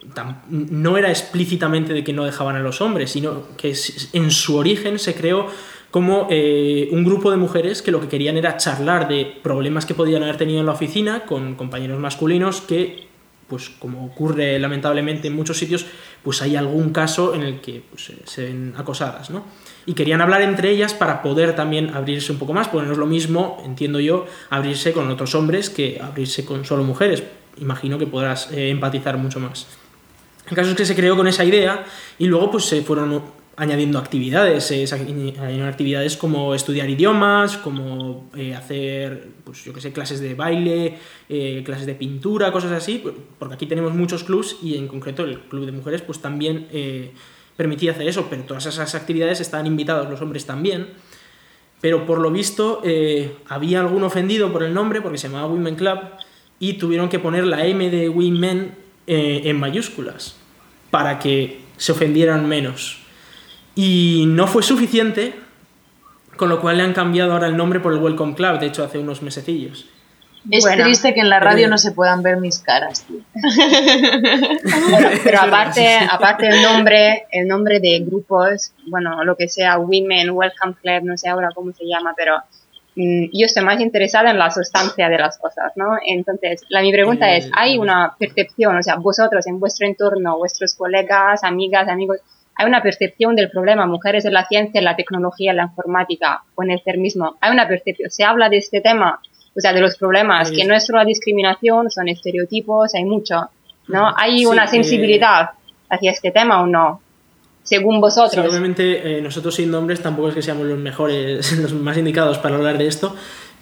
no 0.50 0.98
era 0.98 1.10
explícitamente 1.10 1.94
de 1.94 2.04
que 2.04 2.12
no 2.12 2.26
dejaban 2.26 2.56
a 2.56 2.62
los 2.62 2.82
hombres, 2.82 3.12
sino 3.12 3.44
que 3.56 3.76
en 4.14 4.32
su 4.32 4.58
origen 4.58 4.98
se 4.98 5.14
creó 5.14 5.46
como 5.92 6.28
eh, 6.32 6.90
un 6.92 7.04
grupo 7.04 7.30
de 7.30 7.38
mujeres 7.38 7.84
que 7.84 7.92
lo 7.92 8.02
que 8.02 8.08
querían 8.08 8.36
era 8.36 8.58
charlar 8.58 9.08
de 9.08 9.32
problemas 9.44 9.86
que 9.86 9.94
podían 9.94 10.24
haber 10.24 10.38
tenido 10.38 10.60
en 10.60 10.66
la 10.66 10.72
oficina 10.72 11.26
con 11.28 11.54
compañeros 11.54 12.00
masculinos 12.00 12.62
que 12.62 13.08
pues 13.48 13.70
como 13.70 14.06
ocurre 14.06 14.58
lamentablemente 14.60 15.28
en 15.28 15.36
muchos 15.36 15.58
sitios, 15.58 15.86
pues 16.24 16.42
hay 16.42 16.56
algún 16.56 16.90
caso 16.92 17.36
en 17.36 17.44
el 17.44 17.62
que 17.62 17.84
pues, 17.90 18.12
se- 18.26 18.44
ven 18.46 18.74
acosadas, 18.78 19.30
¿no? 19.30 19.44
Y 19.86 19.94
querían 19.94 20.22
hablar 20.22 20.42
entre 20.42 20.72
ellas 20.72 20.94
para 20.96 21.22
poder 21.22 21.56
también 21.56 21.92
abrirse 21.94 22.32
un 22.32 22.40
poco 22.40 22.54
más, 22.54 22.68
porque 22.68 22.88
no 22.88 22.94
es 22.94 22.98
lo 22.98 23.06
mismo, 23.06 23.62
entiendo 23.64 24.00
yo, 24.00 24.26
abrirse 24.50 24.94
con 24.94 25.10
otros 25.12 25.36
hombres 25.36 25.70
que 25.70 26.00
abrirse 26.02 26.44
con 26.44 26.66
solo 26.66 26.84
mujeres. 26.84 27.24
Imagino 27.58 28.00
que 28.00 28.08
podrás 28.08 28.52
eh, 28.52 28.70
empatizar 28.72 29.18
mucho 29.18 29.40
más. 29.40 29.68
El 30.50 30.56
caso 30.56 30.72
es 30.72 30.76
que 30.76 30.86
se 30.86 30.96
creó 30.96 31.16
con 31.16 31.28
esa 31.28 31.44
idea 31.44 31.86
y 32.18 32.26
luego 32.28 32.52
pues 32.52 32.66
se 32.66 32.82
fueron 32.82 33.22
añadiendo 33.58 34.00
actividades, 34.00 34.70
eh, 34.72 34.86
añadieron 34.92 35.68
actividades 35.68 36.18
como 36.18 36.54
estudiar 36.54 36.90
idiomas, 36.90 37.58
como 37.58 38.30
eh, 38.36 38.54
hacer, 38.54 39.30
pues 39.44 39.64
yo 39.64 39.74
que 39.74 39.82
sé, 39.82 39.94
clases 39.94 40.20
de 40.20 40.36
baile, 40.36 40.98
eh, 41.30 41.64
clases 41.66 41.86
de 41.86 41.96
pintura, 41.96 42.52
cosas 42.52 42.72
así, 42.72 43.04
porque 43.40 43.56
aquí 43.56 43.66
tenemos 43.66 43.94
muchos 43.94 44.24
clubs 44.24 44.58
y 44.62 44.78
en 44.78 44.88
concreto 44.88 45.24
el 45.24 45.40
club 45.40 45.66
de 45.66 45.72
mujeres 45.72 46.02
pues 46.02 46.20
también 46.20 46.68
permitía 47.56 47.92
hacer 47.92 48.08
eso, 48.08 48.28
pero 48.30 48.44
todas 48.44 48.66
esas 48.66 48.94
actividades 48.96 49.40
estaban 49.40 49.66
invitados 49.66 50.10
los 50.10 50.22
hombres 50.22 50.46
también. 50.46 50.90
Pero 51.80 52.06
por 52.06 52.20
lo 52.20 52.32
visto 52.32 52.82
había 53.48 53.80
algún 53.80 54.04
ofendido 54.04 54.52
por 54.52 54.64
el 54.64 54.74
nombre, 54.74 55.02
porque 55.02 55.18
se 55.18 55.28
llamaba 55.28 55.48
Women 55.48 55.76
Club, 55.76 56.00
y 56.60 56.74
tuvieron 56.74 57.10
que 57.10 57.20
poner 57.20 57.46
la 57.46 57.66
M 57.66 57.90
de 57.90 58.10
Women 58.10 58.76
en 59.08 59.60
mayúsculas 59.60 60.36
para 60.92 61.20
que 61.20 61.62
se 61.78 61.92
ofendieran 61.92 62.48
menos. 62.48 63.05
Y 63.76 64.24
no 64.28 64.48
fue 64.48 64.64
suficiente, 64.64 65.36
con 66.38 66.50
lo 66.50 66.62
cual 66.62 66.78
le 66.78 66.84
han 66.84 66.94
cambiado 66.94 67.34
ahora 67.34 67.48
el 67.48 67.58
nombre 67.58 67.80
por 67.80 67.94
el 67.94 68.00
Welcome 68.00 68.36
Club, 68.36 68.60
de 68.60 68.68
hecho 68.68 68.84
hace 68.84 69.00
unos 69.00 69.22
mesecillos. 69.22 69.86
Es 70.52 70.66
triste 70.66 71.14
que 71.14 71.22
en 71.22 71.30
la 71.30 71.40
radio 71.40 71.68
no 71.68 71.78
se 71.78 71.92
puedan 71.92 72.22
ver 72.22 72.38
mis 72.38 72.60
caras, 72.60 73.04
tío. 73.06 73.20
pero, 75.24 75.40
aparte, 75.42 75.98
aparte 76.10 76.48
el 76.48 76.62
nombre, 76.62 77.26
el 77.32 77.48
nombre 77.48 77.80
de 77.80 78.00
grupos, 78.00 78.72
bueno, 78.88 79.24
lo 79.24 79.36
que 79.36 79.48
sea, 79.48 79.80
Women, 79.80 80.30
Welcome 80.32 80.76
Club, 80.82 81.04
no 81.04 81.18
sé 81.18 81.30
ahora 81.30 81.50
cómo 81.56 81.72
se 81.74 81.86
llama, 81.86 82.14
pero 82.16 82.36
mm, 82.96 83.26
yo 83.34 83.46
estoy 83.46 83.64
más 83.64 83.82
interesada 83.82 84.30
en 84.30 84.38
la 84.38 84.52
sustancia 84.52 85.10
de 85.10 85.18
las 85.18 85.38
cosas, 85.40 85.72
¿no? 85.76 85.98
Entonces, 86.06 86.62
la, 86.70 86.82
mi 86.82 86.92
pregunta 86.92 87.34
es, 87.36 87.50
¿hay 87.54 87.80
una 87.80 88.16
percepción, 88.18 88.78
o 88.78 88.84
sea, 88.84 88.98
vosotros 88.98 89.48
en 89.48 89.60
vuestro 89.60 89.88
entorno, 89.88 90.38
vuestros 90.38 90.76
colegas, 90.76 91.44
amigas, 91.44 91.88
amigos, 91.88 92.20
hay 92.56 92.66
una 92.66 92.82
percepción 92.82 93.36
del 93.36 93.50
problema, 93.50 93.86
mujeres 93.86 94.24
en 94.26 94.34
la 94.34 94.48
ciencia, 94.48 94.80
en 94.80 94.86
la 94.86 94.96
tecnología, 94.96 95.52
en 95.52 95.58
la 95.58 95.64
informática 95.64 96.44
o 96.56 96.64
en 96.64 96.72
el 96.72 96.82
ser 96.82 96.98
mismo. 96.98 97.36
Hay 97.42 97.52
una 97.52 97.68
percepción, 97.68 98.10
se 98.10 98.24
habla 98.24 98.48
de 98.48 98.58
este 98.58 98.80
tema, 98.80 99.20
o 99.56 99.60
sea, 99.60 99.74
de 99.74 99.82
los 99.82 99.98
problemas, 99.98 100.52
que 100.52 100.66
no 100.66 100.74
es 100.74 100.86
solo 100.86 101.00
la 101.00 101.06
discriminación, 101.06 101.92
son 101.92 102.08
estereotipos, 102.08 102.96
hay 102.96 103.04
mucho, 103.04 103.50
¿no? 103.90 104.14
¿Hay 104.16 104.46
una 104.46 104.68
sensibilidad 104.68 105.52
hacia 105.90 106.12
este 106.12 106.32
tema 106.32 106.62
o 106.62 106.66
no? 106.66 107.02
Según 107.64 108.00
vosotros. 108.00 108.46
obviamente, 108.48 109.18
eh, 109.18 109.22
nosotros 109.22 109.56
siendo 109.56 109.80
hombres 109.80 110.02
tampoco 110.02 110.30
es 110.30 110.36
que 110.36 110.42
seamos 110.42 110.66
los 110.66 110.78
mejores, 110.78 111.52
los 111.60 111.74
más 111.74 111.98
indicados 111.98 112.38
para 112.38 112.56
hablar 112.56 112.78
de 112.78 112.88
esto, 112.88 113.16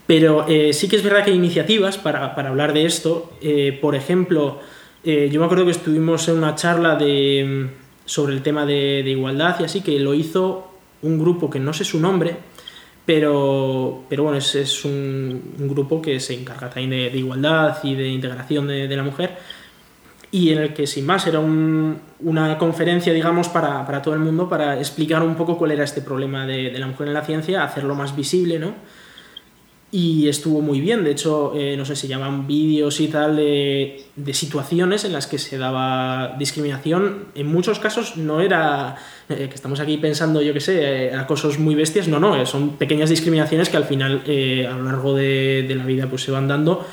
pero 0.06 0.46
eh, 0.48 0.74
sí 0.74 0.88
que 0.88 0.98
es 0.98 1.04
verdad 1.04 1.24
que 1.24 1.32
hay 1.32 1.38
iniciativas 1.38 1.98
para, 1.98 2.36
para 2.36 2.50
hablar 2.50 2.74
de 2.74 2.86
esto. 2.86 3.32
Eh, 3.42 3.78
por 3.82 3.96
ejemplo, 3.96 4.60
yo 5.04 5.40
me 5.40 5.46
acuerdo 5.46 5.66
que 5.66 5.72
estuvimos 5.72 6.30
en 6.30 6.38
una 6.38 6.56
charla 6.56 6.96
de 6.96 7.70
sobre 8.06 8.34
el 8.34 8.42
tema 8.42 8.66
de, 8.66 9.00
igualdad 9.02 9.60
y 9.60 9.64
así, 9.64 9.82
que 9.82 10.00
lo 10.00 10.14
hizo 10.14 10.72
un 11.02 11.20
grupo 11.20 11.50
que 11.50 11.60
no 11.60 11.74
sé 11.74 11.84
su 11.84 12.00
nombre, 12.00 12.38
pero, 13.06 14.04
pero 14.10 14.24
bueno, 14.24 14.38
es, 14.38 14.56
es 14.56 14.86
un, 14.86 15.54
grupo 15.58 16.02
que 16.02 16.20
se 16.20 16.34
encarga 16.34 16.70
también 16.70 17.12
de, 17.12 17.18
igualdad 17.18 17.78
y 17.84 17.96
de 17.96 18.08
integración 18.08 18.68
de, 18.68 18.96
la 18.96 19.04
mujer 19.04 19.38
y 20.32 20.52
en 20.52 20.60
el 20.60 20.74
que 20.74 20.88
sin 20.88 21.06
más 21.06 21.28
era 21.28 21.40
una 21.40 22.58
conferencia, 22.58 23.14
digamos, 23.14 23.50
para, 23.50 23.86
para, 23.86 24.02
todo 24.02 24.14
el 24.16 24.20
mundo 24.20 24.50
para 24.50 24.80
explicar 24.80 25.22
un 25.22 25.36
poco 25.36 25.58
cuál 25.58 25.72
era 25.72 25.84
este 25.84 26.02
problema 26.02 26.48
de, 26.48 26.72
de 26.72 26.80
la 26.80 26.88
mujer 26.88 27.08
en 27.08 27.14
la 27.14 27.24
ciencia, 27.24 27.64
hacerlo 27.64 27.94
más 27.94 28.16
visible, 28.16 28.58
¿no? 28.58 28.74
Y 29.94 30.28
estuvo 30.28 30.60
muy 30.60 30.82
bien. 30.82 31.04
De 31.04 31.12
hecho, 31.12 31.54
eh, 31.56 31.78
no 31.78 31.86
sé, 31.86 31.96
se 31.96 32.08
llaman 32.08 32.48
vídeos 32.48 33.00
y 33.00 33.10
tal 33.10 33.36
de, 33.36 34.04
de, 34.16 34.34
situaciones 34.34 35.06
en 35.06 35.14
las 35.14 35.28
que 35.28 35.38
se 35.38 35.60
daba 35.60 36.36
discriminación. 36.40 37.26
En 37.36 37.46
muchos 37.46 37.78
casos 37.78 38.18
no 38.18 38.42
era 38.42 38.96
eh, 39.30 39.48
que 39.48 39.54
estamos 39.54 39.80
aquí 39.80 39.98
pensando, 39.98 40.42
yo 40.42 40.52
qué 40.52 40.62
sé, 40.62 40.80
eh, 40.82 41.14
acosos 41.14 41.60
muy 41.60 41.76
bestias. 41.76 42.08
No, 42.08 42.20
no, 42.20 42.44
son 42.48 42.72
pequeñas 42.72 43.12
discriminaciones 43.12 43.70
que 43.70 43.78
al 43.78 43.86
final 43.86 44.24
a 44.26 44.74
lo 44.74 44.84
largo 44.84 45.14
de, 45.14 45.72
la 45.78 45.86
vida 45.86 46.08
pues 46.08 46.24
se 46.24 46.32
van 46.32 46.48
dando 46.48 46.84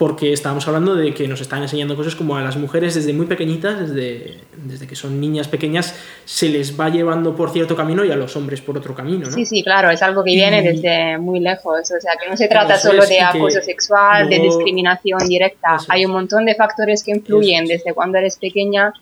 porque 0.00 0.32
estábamos 0.32 0.66
hablando 0.66 0.94
de 0.94 1.12
que 1.12 1.28
nos 1.28 1.42
están 1.42 1.60
enseñando 1.60 1.94
cosas 1.94 2.14
como 2.14 2.34
a 2.34 2.40
las 2.40 2.56
mujeres 2.56 2.94
desde 2.94 3.12
muy 3.12 3.26
pequeñitas, 3.26 3.80
desde, 3.80 4.38
desde 4.56 4.86
que 4.86 4.96
son 4.96 5.20
niñas 5.20 5.46
pequeñas, 5.46 5.94
se 6.24 6.48
les 6.48 6.80
va 6.80 6.88
llevando 6.88 7.36
por 7.36 7.50
cierto 7.50 7.76
camino 7.76 8.02
y 8.02 8.10
a 8.10 8.16
los 8.16 8.34
hombres 8.34 8.62
por 8.62 8.78
otro 8.78 8.94
camino. 8.94 9.26
¿no? 9.26 9.32
Sí, 9.32 9.44
sí, 9.44 9.62
claro, 9.62 9.90
es 9.90 10.02
algo 10.02 10.24
que 10.24 10.30
viene 10.30 10.62
desde 10.62 11.18
muy 11.18 11.38
lejos, 11.40 11.80
o 11.80 12.00
sea, 12.00 12.12
que 12.18 12.30
no 12.30 12.34
se 12.34 12.48
trata 12.48 12.78
solo 12.78 13.04
de 13.04 13.20
acoso 13.20 13.60
sexual, 13.60 14.30
de 14.30 14.38
discriminación 14.38 15.18
directa, 15.28 15.76
hay 15.90 16.06
un 16.06 16.12
montón 16.12 16.46
de 16.46 16.54
factores 16.54 17.04
que 17.04 17.10
influyen 17.10 17.66
desde 17.66 17.92
cuando 17.92 18.16
eres 18.16 18.38
pequeña 18.38 18.94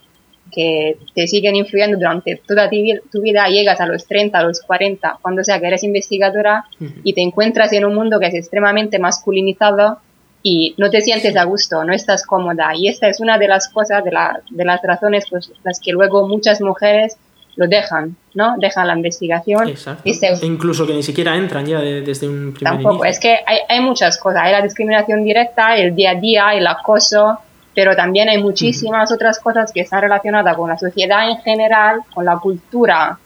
que 0.51 0.99
te 1.15 1.29
siguen 1.29 1.55
influyendo 1.55 1.97
durante 1.97 2.43
toda 2.45 2.69
tu 2.69 3.23
vida, 3.23 3.47
llegas 3.47 3.81
a 3.81 3.87
los 3.87 4.05
30, 4.05 4.37
a 4.37 4.43
los 4.43 4.63
40, 4.63 5.19
cuando 5.23 5.45
sea 5.45 5.61
que 5.61 5.69
eres 5.69 5.85
investigadora 5.85 6.65
y 7.05 7.13
te 7.13 7.21
encuentras 7.21 7.73
en 7.73 7.85
un 7.85 7.95
mundo 7.95 8.19
que 8.19 8.27
es 8.27 8.35
extremadamente 8.35 8.99
masculinizado 8.99 10.01
y 10.43 10.75
no 10.79 10.91
te 10.91 11.01
sientes 11.01 11.37
a 11.37 11.45
gusto, 11.45 11.85
no 11.85 11.93
estás 11.93 12.25
cómoda. 12.25 12.71
Y 12.75 12.89
esta 12.89 13.09
es 13.09 13.21
una 13.21 13.39
de 13.39 13.49
las 13.49 13.69
cosas, 13.69 14.05
de, 14.05 14.13
la, 14.13 14.41
de 14.51 14.65
las 14.65 14.81
razones 14.83 15.27
por 15.29 15.41
las 15.65 15.81
que 15.81 15.93
luego 15.93 16.27
muchas 16.29 16.61
mujeres 16.61 17.17
lo 17.57 17.67
dejan, 17.67 18.17
¿no? 18.35 18.55
Dejan 18.57 18.87
la 18.87 18.95
investigación. 18.95 19.69
Exacto. 19.69 20.09
E 20.09 20.47
incluso 20.47 20.87
que 20.87 20.95
ni 20.95 21.03
siquiera 21.03 21.37
entran 21.37 21.67
ya 21.67 21.81
desde 21.81 22.29
un 22.29 22.53
primer 22.53 22.75
Tampoco, 22.75 23.05
es 23.05 23.19
que 23.19 23.37
hay, 23.45 23.59
hay, 23.69 23.81
muchas 23.81 24.17
cosas. 24.17 24.43
Hay 24.45 24.53
la 24.53 24.63
discriminación 24.63 25.25
directa, 25.25 25.77
el 25.77 25.95
día 25.95 26.13
a 26.13 26.15
día, 26.15 26.51
el 26.55 26.67
acoso, 26.69 27.41
pero 27.75 27.97
también 27.97 28.29
hay 28.29 28.41
muchísimas 28.41 29.11
otras 29.11 29.41
cosas 29.41 29.73
que 29.73 29.81
están 29.81 30.03
relacionadas 30.03 30.57
con 30.57 30.69
la 30.69 30.79
sociedad 30.79 31.29
en 31.29 31.39
general, 31.39 32.01
con 32.15 32.25
la 32.25 32.39
cultura 32.39 33.19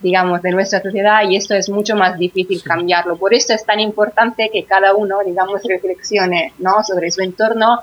digamos, 0.00 0.42
de 0.42 0.50
nuestra 0.50 0.80
sociedad 0.80 1.22
y 1.28 1.36
esto 1.36 1.54
es 1.54 1.68
mucho 1.68 1.96
más 1.96 2.18
difícil 2.18 2.62
cambiarlo. 2.62 3.16
Por 3.16 3.34
esto 3.34 3.52
es 3.54 3.64
tan 3.64 3.80
importante 3.80 4.50
que 4.52 4.64
cada 4.64 4.94
uno, 4.94 5.18
digamos, 5.24 5.62
reflexione, 5.64 6.52
¿no? 6.58 6.82
Sobre 6.84 7.10
su 7.10 7.22
entorno, 7.22 7.80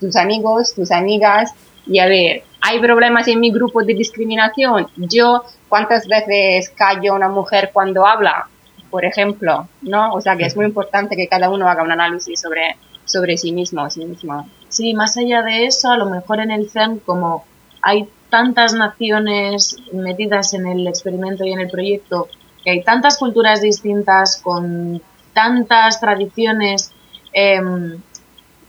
tus 0.00 0.16
amigos, 0.16 0.74
tus 0.74 0.90
amigas 0.90 1.54
y 1.86 1.98
a 1.98 2.06
ver, 2.06 2.42
¿hay 2.60 2.80
problemas 2.80 3.28
en 3.28 3.40
mi 3.40 3.50
grupo 3.50 3.82
de 3.82 3.94
discriminación? 3.94 4.88
Yo, 4.96 5.44
¿cuántas 5.68 6.06
veces 6.06 6.70
callo 6.70 7.14
una 7.14 7.28
mujer 7.28 7.70
cuando 7.72 8.06
habla? 8.06 8.48
Por 8.90 9.04
ejemplo, 9.04 9.68
¿no? 9.82 10.14
O 10.14 10.20
sea 10.20 10.36
que 10.36 10.46
es 10.46 10.56
muy 10.56 10.66
importante 10.66 11.16
que 11.16 11.28
cada 11.28 11.50
uno 11.50 11.68
haga 11.68 11.82
un 11.82 11.92
análisis 11.92 12.40
sobre, 12.40 12.76
sobre 13.04 13.36
sí 13.36 13.52
mismo, 13.52 13.88
sí 13.90 14.04
mismo. 14.04 14.48
Sí, 14.68 14.94
más 14.94 15.16
allá 15.16 15.42
de 15.42 15.66
eso, 15.66 15.90
a 15.90 15.96
lo 15.96 16.06
mejor 16.06 16.40
en 16.40 16.50
el 16.50 16.70
CERN, 16.70 16.98
como 17.00 17.44
hay 17.82 18.08
tantas 18.34 18.74
naciones 18.74 19.76
metidas 19.92 20.54
en 20.54 20.66
el 20.66 20.88
experimento 20.88 21.44
y 21.44 21.52
en 21.52 21.60
el 21.60 21.70
proyecto, 21.70 22.26
que 22.64 22.70
hay 22.72 22.82
tantas 22.82 23.16
culturas 23.16 23.60
distintas, 23.60 24.40
con 24.42 25.00
tantas 25.32 26.00
tradiciones, 26.00 26.90
em, 27.32 28.00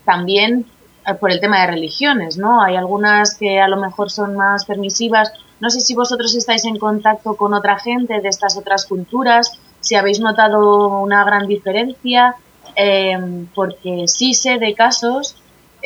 también 0.06 0.68
eh, 1.08 1.16
por 1.16 1.32
el 1.32 1.40
tema 1.40 1.62
de 1.62 1.72
religiones, 1.72 2.38
¿no? 2.38 2.62
Hay 2.62 2.76
algunas 2.76 3.34
que 3.34 3.60
a 3.60 3.68
lo 3.68 3.78
mejor 3.78 4.12
son 4.12 4.36
más 4.36 4.66
permisivas. 4.66 5.34
No 5.60 5.72
sé 5.72 5.82
si 5.82 5.96
vosotros 5.96 6.36
estáis 6.36 6.64
en 6.66 6.78
contacto 6.78 7.36
con 7.36 7.56
otra 7.56 7.80
gente 7.80 8.22
de 8.22 8.30
estas 8.30 8.58
otras 8.58 8.86
culturas, 8.86 9.60
si 9.80 9.96
habéis 9.96 10.20
notado 10.20 11.00
una 11.00 11.24
gran 11.24 11.48
diferencia, 11.48 12.36
em, 12.76 13.48
porque 13.56 14.04
sí 14.08 14.36
sé 14.36 14.60
de 14.60 14.76
casos 14.76 15.36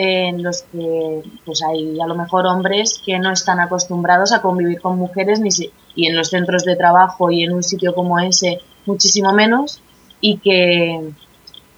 en 0.02 0.42
los 0.42 0.62
que 0.62 1.24
pues 1.44 1.62
hay 1.62 2.00
a 2.00 2.08
lo 2.08 2.16
mejor 2.16 2.46
hombres 2.46 3.02
que 3.06 3.20
no 3.20 3.34
están 3.34 3.60
acostumbrados 3.60 4.32
a 4.32 4.42
convivir 4.42 4.80
con 4.80 4.98
mujeres 4.98 5.42
ni 5.42 5.50
y 5.94 6.08
en 6.08 6.16
los 6.16 6.30
centros 6.30 6.64
de 6.64 6.78
trabajo 6.78 7.30
y 7.32 7.44
en 7.44 7.52
un 7.52 7.64
sitio 7.64 7.94
como 7.94 8.18
ese 8.18 8.60
muchísimo 8.86 9.34
menos 9.34 9.82
y 10.22 10.38
que 10.38 11.02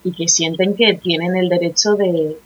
y 0.03 0.11
que 0.11 0.27
sienten 0.27 0.75
que 0.75 0.93
tienen 0.93 1.35
el 1.35 1.49
derecho 1.49 1.95
de 1.95 2.37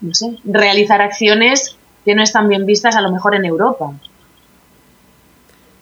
no 0.00 0.14
sé, 0.14 0.38
realizar 0.44 1.02
acciones 1.02 1.76
que 2.04 2.14
no 2.14 2.22
están 2.22 2.48
bien 2.48 2.64
vistas 2.64 2.94
a 2.94 3.00
lo 3.00 3.10
mejor 3.10 3.34
en 3.34 3.44
Europa. 3.44 3.92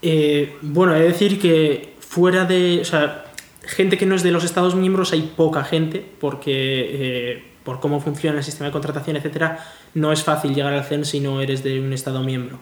Eh, 0.00 0.56
bueno, 0.62 0.94
he 0.94 1.00
de 1.00 1.08
decir 1.08 1.38
que 1.38 1.94
fuera 1.98 2.46
de, 2.46 2.78
o 2.80 2.84
sea, 2.86 3.26
gente 3.60 3.98
que 3.98 4.06
no 4.06 4.14
es 4.14 4.22
de 4.22 4.30
los 4.30 4.44
Estados 4.44 4.74
miembros 4.74 5.12
hay 5.12 5.30
poca 5.36 5.62
gente 5.62 6.06
porque 6.20 6.52
eh, 6.54 7.49
por 7.64 7.80
cómo 7.80 8.00
funciona 8.00 8.38
el 8.38 8.44
sistema 8.44 8.66
de 8.66 8.72
contratación, 8.72 9.16
etcétera, 9.16 9.58
no 9.94 10.12
es 10.12 10.22
fácil 10.22 10.54
llegar 10.54 10.72
al 10.72 10.84
CEN 10.84 11.04
si 11.04 11.20
no 11.20 11.40
eres 11.40 11.62
de 11.62 11.80
un 11.80 11.92
Estado 11.92 12.22
miembro. 12.22 12.58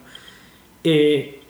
Eh, 0.85 1.41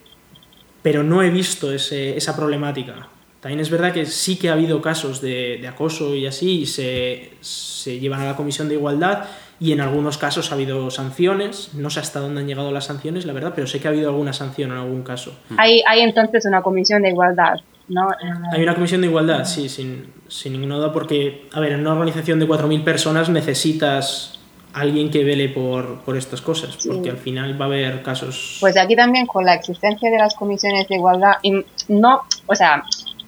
pero 0.83 1.03
no 1.03 1.23
he 1.23 1.31
visto 1.31 1.73
esa 1.73 2.37
problemática. 2.37 3.09
También 3.41 3.61
es 3.61 3.71
verdad 3.71 3.93
que 3.93 4.05
sí 4.07 4.37
que 4.37 4.49
ha 4.49 4.55
habido 4.55 4.83
casos 4.83 5.21
de, 5.21 5.65
acoso 5.69 6.15
y 6.15 6.27
así, 6.27 6.61
y 6.63 6.67
se, 6.67 7.33
se, 7.41 8.01
llevan 8.01 8.21
a 8.21 8.27
la 8.27 8.37
Comisión 8.37 8.69
de 8.69 8.75
Igualdad, 8.75 9.25
y 9.61 9.73
en 9.73 9.81
algunos 9.81 10.19
casos 10.19 10.51
ha 10.51 10.55
habido 10.55 10.91
sanciones. 10.91 11.75
No 11.75 11.91
sé 11.91 12.01
hasta 12.01 12.21
dónde 12.21 12.41
han 12.41 12.47
llegado 12.47 12.73
las 12.73 12.87
sanciones, 12.87 13.27
la 13.27 13.33
verdad, 13.33 13.53
pero 13.55 13.67
sé 13.67 13.81
que 13.81 13.89
ha 13.89 13.91
habido 13.91 14.11
alguna 14.11 14.33
sanción 14.33 14.71
en 14.73 14.79
algún 14.79 15.03
caso. 15.03 15.37
Hay 15.57 15.83
entonces 16.01 16.45
una 16.47 16.63
Comisión 16.63 17.03
de 17.03 17.11
Igualdad. 17.11 17.59
¿No? 17.89 18.09
Hay 18.53 18.63
una 18.63 18.75
comisión 18.75 19.01
de 19.01 19.07
igualdad, 19.07 19.45
sí, 19.45 19.69
sin, 19.69 20.13
sin 20.29 20.53
ninguna 20.53 20.77
duda, 20.77 20.93
porque, 20.93 21.49
a 21.53 21.61
ver, 21.61 21.73
en 21.73 21.81
una 21.81 21.93
organización 21.93 22.39
de 22.39 22.47
4.000 22.47 22.85
personas 22.85 23.29
necesitas 23.29 24.39
alguien 24.73 25.11
que 25.11 25.25
vele 25.25 25.49
por, 25.49 26.01
por 26.01 26.17
estas 26.17 26.41
cosas, 26.41 26.77
porque 26.87 27.11
al 27.11 27.17
final 27.17 27.61
va 27.61 27.65
a 27.65 27.69
haber 27.69 28.03
casos... 28.03 28.59
Pues 28.61 28.77
aquí 28.77 28.95
también 28.95 29.27
con 29.27 29.45
la 29.45 29.55
existencia 29.55 30.11
de 30.11 30.19
las 30.19 30.35
comisiones 30.35 30.87
de 30.89 30.97
igualdad, 30.97 31.33
y 31.43 31.65
no, 31.89 32.23
o 32.47 32.55
sea, 32.55 32.85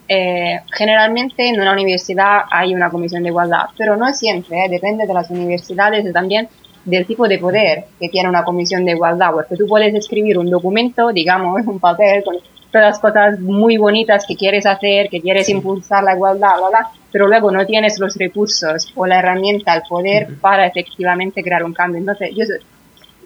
eh, 0.09 0.61
generalmente 0.73 1.49
en 1.49 1.61
una 1.61 1.73
universidad 1.73 2.41
hay 2.51 2.75
una 2.75 2.91
comisión 2.91 3.23
de 3.23 3.31
igualdad, 3.31 3.67
pero 3.79 3.97
no 3.97 4.13
siempre, 4.13 4.65
eh, 4.65 4.69
depende 4.69 5.07
de 5.07 5.15
las 5.15 5.31
universidades 5.31 6.05
y 6.05 6.13
también 6.13 6.49
del 6.85 7.07
tipo 7.07 7.29
de 7.29 7.39
poder 7.39 7.85
que 7.99 8.09
tiene 8.09 8.29
una 8.29 8.45
comisión 8.45 8.85
de 8.85 8.93
igualdad, 8.93 9.31
porque 9.33 9.57
tú 9.57 9.67
puedes 9.67 9.95
escribir 9.95 10.39
un 10.39 10.51
documento, 10.51 11.13
digamos, 11.13 11.63
un 11.67 11.79
papel 11.79 12.25
con 12.25 12.37
todas 12.71 12.89
las 12.89 12.99
cosas 12.99 13.41
muy 13.41 13.77
bonitas 13.77 14.25
que 14.27 14.37
quieres 14.37 14.66
hacer, 14.66 15.09
que 15.09 15.21
quieres 15.21 15.49
impulsar 15.49 16.03
la 16.05 16.14
igualdad, 16.14 16.57
bla, 16.59 16.68
bla, 16.68 16.91
pero 17.12 17.27
luego 17.27 17.51
no 17.51 17.66
tienes 17.66 17.99
los 17.99 18.16
recursos 18.16 18.93
o 18.95 19.07
la 19.07 19.18
herramienta, 19.18 19.75
el 19.75 19.83
poder 19.89 20.29
para 20.41 20.66
efectivamente 20.66 21.43
crear 21.43 21.64
un 21.64 21.73
cambio. 21.73 21.99
Entonces, 21.99 22.31
yo 22.35 22.45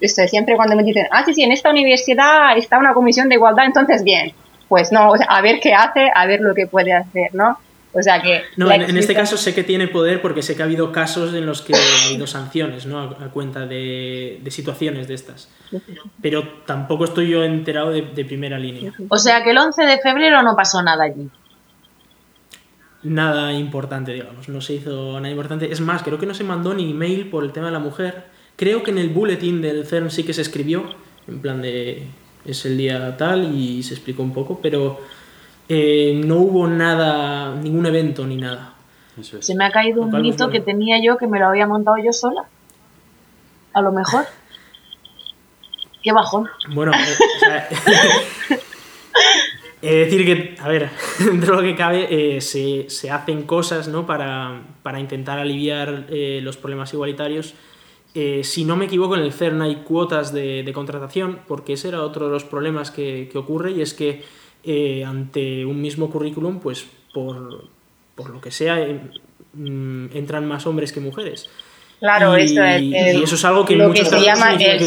estoy 0.01 0.27
siempre 0.27 0.55
cuando 0.55 0.75
me 0.75 0.83
dicen, 0.83 1.07
ah, 1.11 1.23
sí, 1.25 1.33
sí, 1.33 1.43
en 1.43 1.51
esta 1.51 1.69
universidad 1.69 2.57
está 2.57 2.77
una 2.77 2.93
comisión 2.93 3.29
de 3.29 3.35
igualdad, 3.35 3.65
entonces 3.65 4.03
bien. 4.03 4.33
Pues 4.67 4.91
no, 4.91 5.11
o 5.11 5.17
sea, 5.17 5.27
a 5.27 5.41
ver 5.41 5.59
qué 5.59 5.73
hace, 5.73 6.09
a 6.13 6.25
ver 6.25 6.41
lo 6.41 6.55
que 6.55 6.65
puede 6.65 6.91
hacer, 6.91 7.33
¿no? 7.35 7.59
O 7.97 8.01
sea 8.01 8.21
que... 8.21 8.43
No, 8.57 8.69
en, 8.71 8.97
este 8.97 9.15
caso 9.15 9.37
sé 9.37 9.55
que 9.55 9.63
tiene 9.63 9.87
poder 9.87 10.21
porque 10.21 10.41
sé 10.41 10.55
que 10.55 10.61
ha 10.61 10.65
habido 10.65 10.91
casos 10.91 11.33
en 11.33 11.45
los 11.45 11.61
que 11.61 11.73
ha 11.73 12.07
habido 12.07 12.27
sanciones, 12.27 12.85
¿no? 12.85 12.99
A, 12.99 13.31
cuenta 13.31 13.65
de, 13.65 14.41
situaciones 14.49 15.07
de 15.07 15.13
estas. 15.13 15.49
Pero 16.21 16.47
tampoco 16.65 17.05
estoy 17.05 17.29
yo 17.29 17.43
enterado 17.43 17.91
de, 17.91 18.01
de 18.01 18.25
primera 18.25 18.59
línea. 18.59 18.93
O 19.09 19.17
sea 19.17 19.43
que 19.43 19.51
el 19.51 19.57
11 19.57 19.83
de 19.83 19.97
febrero 19.99 20.41
no 20.43 20.55
pasó 20.55 20.83
nada 20.83 21.05
allí 21.05 21.29
nada 23.05 23.53
importante, 23.53 24.13
digamos, 24.13 24.49
no 24.49 24.61
se 24.61 24.73
hizo 24.73 25.13
nada 25.19 25.29
importante. 25.29 25.71
Es 25.71 25.79
más, 25.79 26.01
creo 26.01 26.17
que 26.17 26.25
no 26.25 26.33
se 26.33 26.43
mandó 26.43 26.73
ni 26.73 26.89
email 26.89 27.29
por 27.29 27.43
el 27.43 27.51
tema 27.51 27.67
de 27.67 27.71
la 27.71 27.79
mujer. 27.79 28.25
Creo 28.55 28.83
que 28.83 28.91
en 28.91 28.97
el 28.97 29.09
bulletin 29.09 29.61
del 29.61 29.85
CERN 29.85 30.09
sí 30.09 30.23
que 30.23 30.33
se 30.33 30.41
escribió, 30.41 30.83
en 31.27 31.39
plan 31.39 31.61
de 31.61 32.07
es 32.45 32.65
el 32.65 32.77
día 32.77 33.17
tal 33.17 33.55
y 33.55 33.83
se 33.83 33.93
explicó 33.93 34.23
un 34.23 34.33
poco, 34.33 34.59
pero 34.61 34.99
eh, 35.69 36.21
no 36.25 36.37
hubo 36.37 36.67
nada, 36.67 37.55
ningún 37.55 37.85
evento 37.85 38.25
ni 38.25 38.37
nada. 38.37 38.73
Se 39.21 39.55
me 39.55 39.65
ha 39.65 39.71
caído 39.71 40.01
un 40.01 40.21
mito 40.21 40.49
que 40.49 40.59
tenía 40.59 41.01
yo 41.01 41.17
que 41.17 41.27
me 41.27 41.39
lo 41.39 41.47
había 41.47 41.67
montado 41.67 41.97
yo 41.97 42.11
sola. 42.11 42.45
A 43.73 43.81
lo 43.81 43.91
mejor. 43.91 44.25
Qué 46.03 46.11
bajón. 46.11 46.47
Bueno, 46.73 46.91
eh, 46.93 48.59
Es 49.81 49.91
decir 50.11 50.25
que, 50.25 50.55
a 50.61 50.67
ver, 50.67 50.89
dentro 51.19 51.55
de 51.55 51.61
lo 51.61 51.67
que 51.67 51.75
cabe, 51.75 52.07
eh, 52.09 52.41
se, 52.41 52.89
se, 52.89 53.09
hacen 53.09 53.43
cosas 53.43 53.87
¿no? 53.87 54.05
para, 54.05 54.61
para 54.83 54.99
intentar 54.99 55.39
aliviar 55.39 56.05
eh, 56.09 56.41
los 56.43 56.57
problemas 56.57 56.93
igualitarios. 56.93 57.55
Eh, 58.13 58.43
si 58.43 58.65
no 58.65 58.75
me 58.75 58.85
equivoco, 58.85 59.15
en 59.15 59.23
el 59.23 59.33
CERN 59.33 59.61
hay 59.61 59.77
cuotas 59.77 60.31
de, 60.31 60.63
de 60.63 60.73
contratación, 60.73 61.39
porque 61.47 61.73
ese 61.73 61.87
era 61.87 62.01
otro 62.03 62.27
de 62.27 62.31
los 62.31 62.43
problemas 62.43 62.91
que, 62.91 63.29
que 63.31 63.37
ocurre, 63.37 63.71
y 63.71 63.81
es 63.81 63.93
que 63.93 64.23
ante 65.05 65.65
un 65.65 65.81
mismo 65.81 66.09
currículum, 66.09 66.59
pues 66.59 66.85
por, 67.13 67.69
por 68.15 68.29
lo 68.29 68.41
que 68.41 68.51
sea, 68.51 68.75
mm, 69.53 70.07
entran 70.13 70.47
más 70.47 70.65
hombres 70.65 70.91
que 70.91 70.99
mujeres. 70.99 71.49
Claro, 71.99 72.35
eso 72.35 72.61
es. 72.61 72.81
y 72.81 72.95
eso 72.95 73.35
es 73.35 73.45
algo 73.45 73.65
que 73.65 73.75
lo 73.75 73.91
que 73.91 74.03
se 74.03 74.21
llama 74.21 74.53
el 74.53 74.79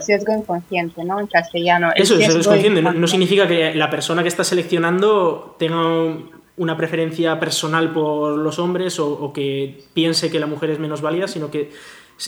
sesgo, 0.00 0.32
inconsciente, 0.32 1.04
¿no? 1.04 1.20
En 1.20 1.26
castellano. 1.26 1.90
eso, 1.94 2.14
el 2.14 2.22
sesgo 2.22 2.40
inconsciente. 2.40 2.82
No, 2.82 3.06
significa 3.06 3.46
que 3.46 3.74
la 3.74 3.90
persona 3.90 4.22
que 4.22 4.28
está 4.28 4.42
seleccionando 4.42 5.54
tenga 5.58 6.16
una 6.56 6.76
preferencia 6.76 7.38
personal 7.38 7.92
por 7.92 8.38
los 8.38 8.58
hombres 8.58 8.98
o, 8.98 9.06
o 9.06 9.32
que 9.32 9.84
piense 9.92 10.30
que 10.30 10.40
la 10.40 10.46
mujer 10.46 10.70
es 10.70 10.78
menos 10.78 11.02
válida, 11.02 11.28
sino 11.28 11.50
que 11.50 11.70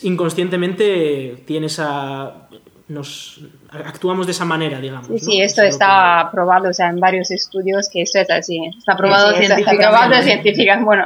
inconscientemente 0.02 1.42
tiene 1.46 1.66
esa 1.66 2.48
nos 2.88 3.40
actuamos 3.70 4.26
de 4.26 4.32
esa 4.32 4.44
manera, 4.44 4.80
digamos. 4.80 5.06
Sí, 5.08 5.18
sí 5.18 5.42
esto 5.42 5.62
está 5.62 6.30
probado 6.32 6.70
o 6.70 6.72
sea, 6.72 6.88
en 6.88 6.98
varios 6.98 7.30
estudios 7.30 7.88
que 7.92 8.02
eso 8.02 8.18
es 8.18 8.30
así. 8.30 8.58
Está 8.78 8.96
probado 8.96 9.32
científicamente. 9.36 9.84
Está 9.84 9.90
probado 9.90 10.22
científicamente. 10.22 10.84
Bueno, 10.84 11.04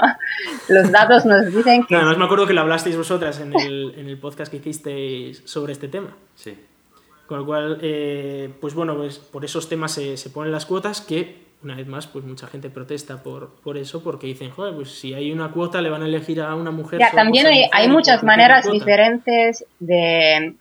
los 0.68 0.92
datos 0.92 1.26
nos 1.26 1.52
dicen 1.52 1.84
que... 1.84 1.94
No, 1.94 2.00
además 2.00 2.18
me 2.18 2.24
acuerdo 2.24 2.46
que 2.46 2.54
lo 2.54 2.60
hablasteis 2.60 2.96
vosotras 2.96 3.40
en 3.40 3.58
el, 3.58 3.94
en 3.96 4.08
el 4.08 4.18
podcast 4.18 4.50
que 4.50 4.58
hicisteis 4.58 5.42
sobre 5.44 5.72
este 5.72 5.88
tema. 5.88 6.16
Sí. 6.36 6.56
Con 7.26 7.38
lo 7.38 7.46
cual, 7.46 7.78
eh, 7.82 8.50
pues 8.60 8.74
bueno, 8.74 8.96
pues 8.96 9.18
por 9.18 9.44
esos 9.44 9.68
temas 9.68 9.92
se, 9.92 10.16
se, 10.16 10.30
ponen 10.30 10.52
las 10.52 10.66
cuotas 10.66 11.00
que, 11.00 11.46
una 11.62 11.74
vez 11.74 11.86
más, 11.86 12.06
pues 12.06 12.24
mucha 12.24 12.46
gente 12.46 12.68
protesta 12.68 13.22
por, 13.22 13.54
por 13.62 13.78
eso, 13.78 14.02
porque 14.02 14.26
dicen, 14.26 14.50
joder, 14.50 14.74
pues 14.74 14.90
si 14.90 15.14
hay 15.14 15.32
una 15.32 15.50
cuota 15.50 15.80
le 15.80 15.88
van 15.88 16.02
a 16.02 16.06
elegir 16.06 16.40
a 16.40 16.54
una 16.54 16.70
mujer. 16.70 17.00
Ya, 17.00 17.10
también 17.10 17.46
hay, 17.46 17.68
hay 17.72 17.88
muchas 17.88 18.22
maneras 18.22 18.70
diferentes 18.70 19.64
de 19.78 20.56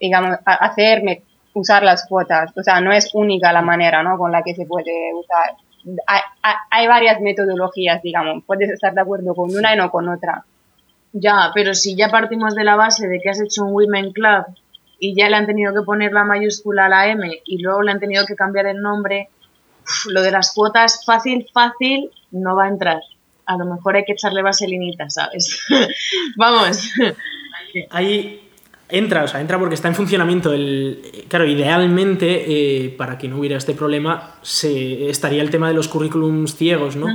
digamos, 0.00 0.38
hacerme 0.44 1.22
usar 1.54 1.82
las 1.82 2.06
cuotas. 2.06 2.52
O 2.56 2.62
sea, 2.62 2.80
no 2.80 2.92
es 2.92 3.10
única 3.14 3.52
la 3.52 3.62
manera, 3.62 4.02
¿no? 4.02 4.16
Con 4.18 4.32
la 4.32 4.42
que 4.42 4.54
se 4.54 4.66
puede 4.66 5.12
usar. 5.14 5.56
Hay, 6.06 6.20
hay, 6.70 6.86
varias 6.86 7.20
metodologías, 7.20 8.02
digamos. 8.02 8.44
Puedes 8.46 8.70
estar 8.70 8.94
de 8.94 9.00
acuerdo 9.00 9.34
con 9.34 9.54
una 9.54 9.74
y 9.74 9.76
no 9.76 9.90
con 9.90 10.08
otra. 10.08 10.44
Ya, 11.12 11.50
pero 11.54 11.74
si 11.74 11.96
ya 11.96 12.10
partimos 12.10 12.54
de 12.54 12.64
la 12.64 12.76
base 12.76 13.08
de 13.08 13.18
que 13.20 13.30
has 13.30 13.40
hecho 13.40 13.64
un 13.64 13.72
Women 13.72 14.12
Club 14.12 14.44
y 15.00 15.16
ya 15.16 15.28
le 15.28 15.36
han 15.36 15.46
tenido 15.46 15.74
que 15.74 15.82
poner 15.82 16.12
la 16.12 16.24
mayúscula 16.24 16.86
a 16.86 16.88
la 16.88 17.08
M 17.08 17.28
y 17.44 17.58
luego 17.58 17.82
le 17.82 17.90
han 17.90 18.00
tenido 18.00 18.26
que 18.26 18.36
cambiar 18.36 18.66
el 18.66 18.80
nombre, 18.80 19.28
lo 20.06 20.22
de 20.22 20.30
las 20.30 20.54
cuotas 20.54 21.04
fácil, 21.04 21.48
fácil, 21.52 22.10
no 22.30 22.54
va 22.54 22.66
a 22.66 22.68
entrar. 22.68 23.00
A 23.46 23.56
lo 23.56 23.64
mejor 23.64 23.96
hay 23.96 24.04
que 24.04 24.12
echarle 24.12 24.42
vaselinita, 24.42 25.10
¿sabes? 25.10 25.60
Vamos. 26.36 26.92
Hay, 27.90 28.49
entra, 28.90 29.24
o 29.24 29.28
sea, 29.28 29.40
entra 29.40 29.58
porque 29.58 29.74
está 29.74 29.88
en 29.88 29.94
funcionamiento. 29.94 30.52
El, 30.52 31.00
claro, 31.28 31.46
idealmente, 31.46 32.44
eh, 32.84 32.90
para 32.90 33.18
que 33.18 33.28
no 33.28 33.38
hubiera 33.38 33.56
este 33.56 33.74
problema, 33.74 34.34
se, 34.42 35.08
estaría 35.08 35.42
el 35.42 35.50
tema 35.50 35.68
de 35.68 35.74
los 35.74 35.88
currículums 35.88 36.56
ciegos, 36.56 36.96
¿no? 36.96 37.08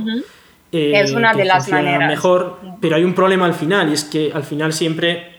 Eh, 0.72 0.92
es 0.94 1.12
una 1.12 1.32
de 1.34 1.44
las 1.44 1.68
maneras. 1.68 2.08
Mejor, 2.08 2.58
pero 2.80 2.96
hay 2.96 3.04
un 3.04 3.14
problema 3.14 3.46
al 3.46 3.54
final, 3.54 3.90
y 3.90 3.94
es 3.94 4.04
que 4.04 4.30
al 4.32 4.44
final 4.44 4.72
siempre 4.72 5.36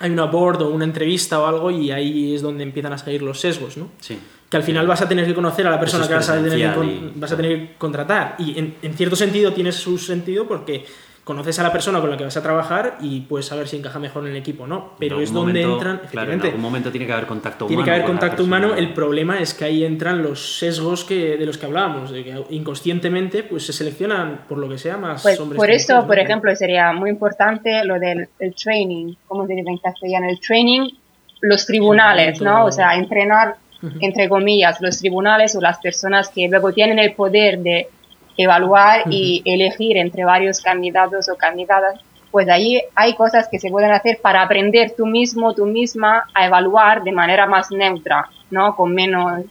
hay 0.00 0.10
una 0.10 0.24
board 0.24 0.62
o 0.62 0.68
una 0.70 0.84
entrevista 0.84 1.40
o 1.40 1.46
algo, 1.46 1.70
y 1.70 1.90
ahí 1.90 2.34
es 2.34 2.42
donde 2.42 2.64
empiezan 2.64 2.92
a 2.92 2.98
salir 2.98 3.22
los 3.22 3.40
sesgos, 3.40 3.76
¿no? 3.76 3.90
Sí. 4.00 4.18
Que 4.48 4.56
al 4.56 4.62
final 4.62 4.86
vas 4.86 5.02
a 5.02 5.08
tener 5.08 5.26
que 5.26 5.34
conocer 5.34 5.66
a 5.66 5.70
la 5.70 5.80
persona 5.80 6.06
que 6.06 6.14
vas 6.14 6.28
a, 6.28 6.42
tener 6.42 6.74
que, 6.74 7.10
vas 7.14 7.32
a 7.32 7.36
tener 7.36 7.58
que 7.58 7.74
contratar. 7.76 8.36
Y 8.38 8.58
en, 8.58 8.74
en 8.82 8.94
cierto 8.94 9.16
sentido 9.16 9.52
tiene 9.52 9.72
su 9.72 9.98
sentido 9.98 10.46
porque 10.46 10.84
conoces 11.24 11.58
a 11.58 11.62
la 11.62 11.72
persona 11.72 12.00
con 12.00 12.10
la 12.10 12.16
que 12.16 12.24
vas 12.24 12.36
a 12.36 12.42
trabajar 12.42 12.98
y 13.00 13.20
puedes 13.22 13.46
saber 13.46 13.66
si 13.66 13.78
encaja 13.78 13.98
mejor 13.98 14.24
en 14.24 14.32
el 14.32 14.36
equipo 14.36 14.64
o 14.64 14.66
no. 14.66 14.92
Pero 14.98 15.20
es 15.20 15.32
donde 15.32 15.62
entran. 15.62 16.02
Claro, 16.10 16.32
en 16.32 16.40
algún 16.40 16.60
momento 16.60 16.90
tiene 16.90 17.06
que 17.06 17.12
haber 17.12 17.26
contacto 17.26 17.64
humano. 17.64 17.68
Tiene 17.68 17.84
que 17.84 17.90
haber 17.90 18.06
contacto 18.06 18.44
humano. 18.44 18.74
El 18.74 18.92
problema 18.92 19.40
es 19.40 19.54
que 19.54 19.64
ahí 19.64 19.84
entran 19.84 20.22
los 20.22 20.58
sesgos 20.58 21.04
que, 21.04 21.36
de 21.36 21.46
los 21.46 21.56
que 21.56 21.66
hablábamos, 21.66 22.10
de 22.10 22.24
que 22.24 22.44
inconscientemente 22.50 23.42
pues, 23.42 23.64
se 23.64 23.72
seleccionan, 23.72 24.42
por 24.48 24.58
lo 24.58 24.68
que 24.68 24.76
sea, 24.76 24.98
más 24.98 25.22
pues, 25.22 25.40
hombres. 25.40 25.58
Por 25.58 25.70
eso, 25.70 26.06
por 26.06 26.18
ejemplo, 26.18 26.54
sería 26.54 26.92
muy 26.92 27.10
importante 27.10 27.84
lo 27.84 27.98
del 27.98 28.28
training, 28.62 29.14
¿cómo 29.26 29.46
se 29.46 29.54
dice 29.54 29.70
en 29.70 29.78
castellano? 29.78 30.28
El 30.28 30.38
training, 30.40 30.90
los 31.40 31.64
tribunales, 31.64 32.40
¿no? 32.42 32.66
O 32.66 32.72
sea, 32.72 32.96
entrenar, 32.96 33.56
entre 34.00 34.28
comillas, 34.28 34.78
los 34.80 34.98
tribunales 34.98 35.56
o 35.56 35.60
las 35.60 35.78
personas 35.78 36.28
que 36.28 36.48
luego 36.48 36.72
tienen 36.72 36.98
el 36.98 37.14
poder 37.14 37.60
de 37.60 37.88
evaluar 38.36 39.04
y 39.10 39.42
elegir 39.44 39.96
entre 39.96 40.24
varios 40.24 40.60
candidatos 40.60 41.28
o 41.28 41.36
candidatas, 41.36 42.00
pues 42.30 42.48
ahí 42.48 42.82
hay 42.96 43.14
cosas 43.14 43.48
que 43.48 43.60
se 43.60 43.70
pueden 43.70 43.92
hacer 43.92 44.18
para 44.20 44.42
aprender 44.42 44.94
tú 44.96 45.06
mismo, 45.06 45.54
tú 45.54 45.66
misma 45.66 46.24
a 46.34 46.46
evaluar 46.46 47.04
de 47.04 47.12
manera 47.12 47.46
más 47.46 47.70
neutra, 47.70 48.28
¿no? 48.50 48.74
Con 48.74 48.92
menos, 48.92 49.42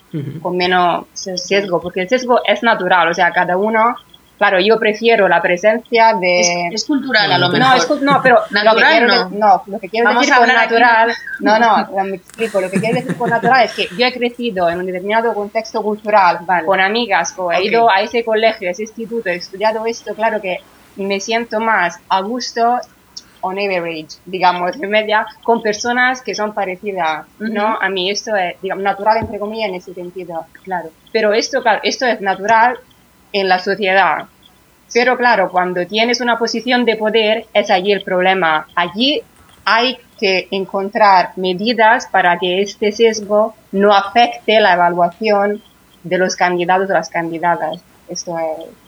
con 0.42 0.58
menos 0.58 1.06
sesgo, 1.14 1.82
porque 1.82 2.02
el 2.02 2.10
sesgo 2.10 2.42
es 2.46 2.62
natural, 2.62 3.08
o 3.08 3.14
sea, 3.14 3.32
cada 3.32 3.56
uno 3.56 3.96
Claro, 4.38 4.60
yo 4.60 4.78
prefiero 4.80 5.28
la 5.28 5.42
presencia 5.42 6.14
de... 6.20 6.70
Es, 6.74 6.86
cultural, 6.86 7.32
a 7.32 7.38
lo 7.38 7.50
mejor. 7.50 7.60
No, 7.60 7.76
es, 7.76 8.02
no 8.02 8.22
pero 8.22 8.40
natural, 8.52 9.08
lo 9.08 9.30
que 9.30 9.36
no. 9.38 9.64
lo 9.68 9.80
que 9.80 9.90
quiero 9.90 10.10
decir 10.14 10.34
con 10.34 10.48
natural... 10.48 11.14
No, 11.40 11.60
no, 11.60 12.04
me 12.04 12.16
explico. 12.18 12.60
Lo 12.60 12.70
que 12.70 12.80
quiero 12.80 12.96
decir 12.96 13.16
con 13.16 13.30
natural 13.30 13.66
es 13.66 13.74
que 13.74 13.88
yo 13.96 14.06
he 14.06 14.12
crecido 14.12 14.70
en 14.70 14.80
un 14.80 14.86
determinado 14.86 15.34
contexto 15.34 15.82
cultural, 15.82 16.40
con 16.66 16.80
amigas, 16.80 17.34
o 17.38 17.52
he 17.52 17.64
ido 17.64 17.90
a 17.90 18.02
ese 18.02 18.24
colegio, 18.26 18.68
a 18.68 18.72
ese 18.72 18.84
instituto, 18.84 19.30
he 19.30 19.36
estudiado 19.36 19.86
esto, 19.86 20.14
claro 20.16 20.42
que 20.42 20.60
me 20.96 21.20
siento 21.20 21.60
más 21.60 22.00
a 22.10 22.22
gusto 22.22 22.80
on 23.44 23.60
average, 23.60 24.20
digamos, 24.26 24.76
en 24.82 24.90
media, 24.90 25.26
con 25.44 25.62
personas 25.62 26.22
que 26.22 26.34
son 26.34 26.54
parecidas, 26.54 27.26
¿no? 27.40 27.78
A 27.80 27.90
mí 27.90 28.10
esto 28.10 28.36
es, 28.36 28.60
digamos, 28.62 28.84
natural 28.84 29.18
entre 29.18 29.38
comillas 29.38 29.70
en 29.70 29.76
ese 29.76 29.94
sentido, 29.94 30.46
claro. 30.64 30.90
Pero 31.12 31.34
esto, 31.34 31.62
claro, 31.62 31.82
esto 31.84 32.06
es 32.06 32.22
natural 32.22 32.80
en 33.34 33.50
la 33.50 33.60
sociedad. 33.60 34.28
Pero 34.94 35.18
claro, 35.18 35.50
cuando 35.52 35.86
tienes 35.86 36.22
una 36.22 36.38
posición 36.38 36.86
de 36.86 36.96
poder, 36.96 37.46
es 37.54 37.70
allí 37.70 37.92
el 37.92 38.04
problema. 38.04 38.68
Allí 38.76 39.22
hay 39.66 39.98
que 40.20 40.48
encontrar 40.52 41.32
medidas 41.36 42.08
para 42.12 42.38
que 42.38 42.62
este 42.62 42.92
sesgo 42.92 43.56
no 43.72 43.94
afecte 43.94 44.60
la 44.60 44.74
evaluación 44.74 45.62
de 46.04 46.18
los 46.18 46.36
candidatos 46.36 46.90
o 46.90 46.94
las 46.94 47.10
candidatas. 47.10 47.82
Esto 48.08 48.38
es. 48.38 48.84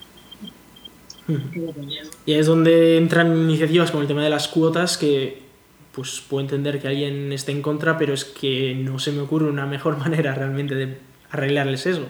Y 2.24 2.34
es 2.34 2.46
donde 2.46 2.98
entran 2.98 3.36
iniciativas 3.36 3.90
como 3.90 4.02
el 4.02 4.08
tema 4.08 4.22
de 4.22 4.30
las 4.30 4.46
cuotas 4.46 4.96
que 4.96 5.42
pues 5.92 6.22
puedo 6.28 6.42
entender 6.42 6.80
que 6.80 6.88
alguien 6.88 7.32
esté 7.32 7.52
en 7.52 7.62
contra, 7.62 7.96
pero 7.96 8.12
es 8.12 8.24
que 8.24 8.74
no 8.74 8.98
se 8.98 9.12
me 9.12 9.22
ocurre 9.22 9.48
una 9.48 9.66
mejor 9.66 9.96
manera 9.98 10.34
realmente 10.34 10.74
de 10.74 10.98
arreglar 11.30 11.66
el 11.68 11.78
sesgo. 11.78 12.06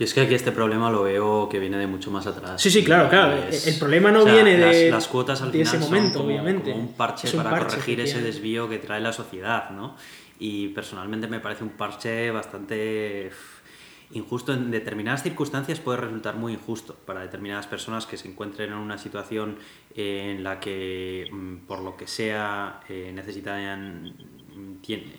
Y 0.00 0.04
es 0.04 0.14
que 0.14 0.22
aquí 0.22 0.32
este 0.34 0.50
problema 0.50 0.90
lo 0.90 1.02
veo 1.02 1.46
que 1.50 1.58
viene 1.58 1.76
de 1.76 1.86
mucho 1.86 2.10
más 2.10 2.26
atrás. 2.26 2.62
Sí, 2.62 2.70
sí, 2.70 2.82
claro, 2.82 3.10
claro. 3.10 3.36
Es- 3.50 3.66
El 3.66 3.78
problema 3.78 4.10
no 4.10 4.20
o 4.20 4.24
sea, 4.24 4.32
viene 4.32 4.56
de, 4.56 4.88
las, 4.88 5.02
las 5.04 5.08
cuotas 5.08 5.42
al 5.42 5.52
final 5.52 5.66
ese 5.66 5.78
son 5.78 5.90
momento, 5.92 6.18
como- 6.20 6.30
obviamente. 6.30 6.70
como 6.72 6.82
un 6.84 6.92
parche 6.94 7.28
un 7.28 7.36
para 7.36 7.50
parche, 7.50 7.66
corregir 7.76 8.00
ese 8.00 8.22
desvío 8.22 8.66
que 8.66 8.78
trae 8.78 9.02
la 9.02 9.12
sociedad, 9.12 9.68
¿no? 9.70 9.96
Y 10.38 10.68
personalmente 10.68 11.28
me 11.28 11.38
parece 11.40 11.64
un 11.64 11.70
parche 11.70 12.30
bastante 12.30 13.30
injusto. 14.12 14.54
En 14.54 14.70
determinadas 14.70 15.22
circunstancias 15.22 15.80
puede 15.80 15.98
resultar 15.98 16.34
muy 16.34 16.54
injusto 16.54 16.94
para 17.04 17.20
determinadas 17.20 17.66
personas 17.66 18.06
que 18.06 18.16
se 18.16 18.26
encuentren 18.26 18.70
en 18.72 18.78
una 18.78 18.96
situación 18.96 19.58
eh, 19.94 20.34
en 20.34 20.42
la 20.42 20.60
que, 20.60 21.28
mm, 21.30 21.56
por 21.66 21.80
lo 21.82 21.98
que 21.98 22.06
sea, 22.06 22.80
eh, 22.88 23.12
necesitan, 23.14 24.14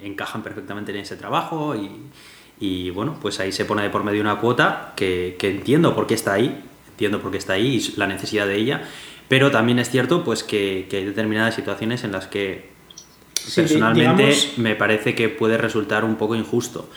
encajan 0.02 0.42
perfectamente 0.42 0.92
en 0.92 0.98
ese 0.98 1.18
trabajo 1.18 1.76
y, 1.76 1.88
y, 2.62 2.92
bueno, 2.92 3.18
pues 3.22 3.40
ahí 3.42 3.52
se 3.52 3.66
pone 3.66 3.82
de 3.84 3.90
por 3.90 4.04
medio 4.06 4.22
una 4.22 4.38
cuota 4.38 4.94
que, 4.96 5.36
que 5.38 5.50
entiendo 5.50 5.94
por 5.96 6.08
qué 6.08 6.14
está 6.14 6.34
ahí, 6.34 6.64
entiendo 6.92 7.20
por 7.22 7.32
qué 7.32 7.38
está 7.38 7.54
ahí 7.54 7.76
y 7.78 8.00
la 8.00 8.08
necesidad 8.08 8.48
de 8.48 8.56
ella, 8.56 8.84
pero 9.28 9.52
también 9.52 9.80
es 9.80 9.90
cierto 9.90 10.24
pues 10.24 10.44
que, 10.44 10.88
que 10.90 10.98
hay 10.98 11.06
determinadas 11.06 11.56
situaciones 11.56 12.04
en 12.04 12.12
las 12.14 12.28
que 12.28 12.70
Sí, 13.34 13.62
personalmente 13.62 14.24
digamos- 14.28 14.58
me 14.58 14.76
parece 14.76 15.16
que 15.16 15.28
puede 15.28 15.58
resultar 15.58 16.06
un 16.06 16.16
poco 16.16 16.36
injusto. 16.36 16.88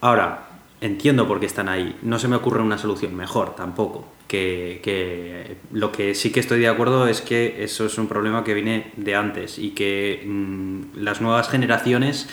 Ahora, 0.00 0.48
entiendo 0.80 1.28
por 1.28 1.38
qué 1.38 1.46
están 1.46 1.68
ahí. 1.68 1.94
No 2.02 2.18
se 2.18 2.26
me 2.26 2.34
ocurre 2.34 2.60
una 2.60 2.76
solución 2.78 3.14
mejor 3.14 3.54
tampoco. 3.54 4.08
Que, 4.26 4.80
que 4.82 5.56
lo 5.72 5.90
que 5.92 6.14
sí 6.16 6.30
que 6.32 6.40
estoy 6.40 6.60
de 6.60 6.68
acuerdo 6.68 7.06
es 7.08 7.20
que 7.20 7.62
eso 7.64 7.86
es 7.86 7.98
un 7.98 8.06
problema 8.08 8.42
que 8.44 8.54
viene 8.54 8.90
de 8.96 9.14
antes 9.14 9.58
y 9.58 9.70
que 9.70 10.24
mm, 10.26 10.96
las 11.02 11.20
nuevas 11.20 11.48
generaciones 11.48 12.28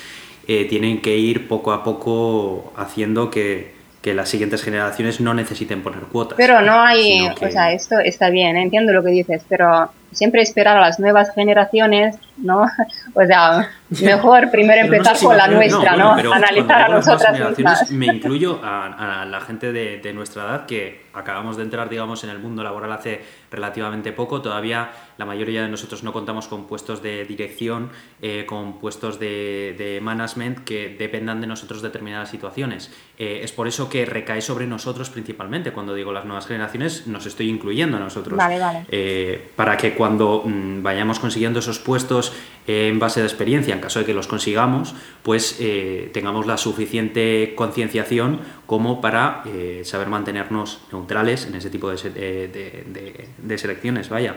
eh, 0.47 0.65
tienen 0.65 1.01
que 1.01 1.17
ir 1.17 1.47
poco 1.47 1.71
a 1.73 1.83
poco 1.83 2.73
haciendo 2.77 3.29
que, 3.29 3.73
que 4.01 4.13
las 4.13 4.29
siguientes 4.29 4.63
generaciones 4.63 5.19
no 5.19 5.33
necesiten 5.33 5.81
poner 5.83 6.01
cuotas. 6.01 6.35
Pero 6.37 6.61
no 6.61 6.79
hay, 6.81 7.29
que- 7.35 7.45
o 7.47 7.51
sea, 7.51 7.71
esto 7.73 7.99
está 7.99 8.29
bien, 8.29 8.55
entiendo 8.57 8.93
lo 8.93 9.03
que 9.03 9.09
dices, 9.11 9.43
pero 9.49 9.89
siempre 10.17 10.41
esperar 10.41 10.77
a 10.77 10.81
las 10.81 10.99
nuevas 10.99 11.33
generaciones, 11.33 12.17
¿no? 12.37 12.65
O 13.13 13.25
sea, 13.25 13.69
mejor 13.89 14.51
primero 14.51 14.81
Pero 14.81 14.89
no 14.89 14.93
empezar 14.97 15.15
sé 15.15 15.21
si 15.21 15.25
con 15.25 15.37
la 15.37 15.47
nuestra, 15.47 15.91
bueno, 15.93 16.09
¿no? 16.09 16.15
pero 16.15 16.33
Analizar 16.33 16.81
a 16.83 16.87
nosotras 16.89 17.57
mismas. 17.57 17.91
Me 17.91 18.05
incluyo 18.05 18.59
a, 18.63 19.21
a 19.21 19.25
la 19.25 19.41
gente 19.41 19.71
de, 19.71 19.97
de 19.97 20.13
nuestra 20.13 20.43
edad 20.43 20.65
que 20.67 21.07
acabamos 21.17 21.57
de 21.57 21.63
entrar, 21.63 21.89
digamos, 21.89 22.23
en 22.23 22.29
el 22.29 22.39
mundo 22.39 22.63
laboral 22.63 22.91
hace 22.91 23.21
relativamente 23.49 24.11
poco. 24.11 24.41
Todavía 24.41 24.91
la 25.17 25.25
mayoría 25.25 25.63
de 25.63 25.69
nosotros 25.69 26.03
no 26.03 26.13
contamos 26.13 26.47
con 26.47 26.67
puestos 26.67 27.01
de 27.01 27.25
dirección, 27.25 27.89
eh, 28.21 28.45
con 28.45 28.79
puestos 28.79 29.19
de, 29.19 29.73
de 29.77 29.99
management 30.01 30.63
que 30.63 30.95
dependan 30.97 31.41
de 31.41 31.47
nosotros 31.47 31.81
determinadas 31.81 32.29
situaciones. 32.29 32.91
Eh, 33.17 33.41
es 33.43 33.51
por 33.51 33.67
eso 33.67 33.89
que 33.89 34.05
recae 34.05 34.41
sobre 34.41 34.67
nosotros 34.67 35.09
principalmente. 35.09 35.71
Cuando 35.71 35.95
digo 35.95 36.11
las 36.11 36.25
nuevas 36.25 36.45
generaciones, 36.45 37.07
nos 37.07 37.25
estoy 37.25 37.49
incluyendo 37.49 37.97
a 37.97 37.99
nosotros. 37.99 38.37
Vale, 38.37 38.59
vale. 38.59 38.85
Eh, 38.89 39.51
para 39.55 39.75
que 39.75 39.95
cuando 39.95 40.06
mm, 40.09 40.83
vayamos 40.83 41.19
consiguiendo 41.19 41.59
esos 41.59 41.79
puestos 41.79 42.33
eh, 42.67 42.87
en 42.89 42.99
base 42.99 43.19
de 43.21 43.27
experiencia, 43.27 43.73
en 43.73 43.81
caso 43.81 43.99
de 43.99 44.05
que 44.05 44.13
los 44.13 44.27
consigamos, 44.27 44.93
pues 45.23 45.57
eh, 45.59 46.09
tengamos 46.13 46.45
la 46.47 46.57
suficiente 46.57 47.53
concienciación 47.55 48.39
como 48.65 49.01
para 49.01 49.43
eh, 49.45 49.81
saber 49.85 50.07
mantenernos 50.07 50.79
neutrales 50.91 51.45
en 51.45 51.55
ese 51.55 51.69
tipo 51.69 51.89
de, 51.89 51.97
se- 51.97 52.09
de- 52.11 53.27
de- 53.37 53.57
selecciones, 53.57 54.09
vaya. 54.09 54.35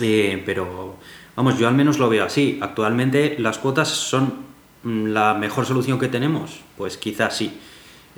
Eh, 0.00 0.42
pero, 0.44 0.96
vamos, 1.36 1.58
yo 1.58 1.68
al 1.68 1.74
menos 1.74 1.98
lo 1.98 2.08
veo 2.08 2.24
así. 2.24 2.58
Actualmente 2.60 3.36
las 3.38 3.58
cuotas 3.58 3.88
son 3.88 4.34
mm, 4.82 5.06
la 5.06 5.34
mejor 5.34 5.66
solución 5.66 5.98
que 5.98 6.08
tenemos. 6.08 6.60
Pues 6.76 6.96
quizás 6.98 7.36
sí. 7.36 7.58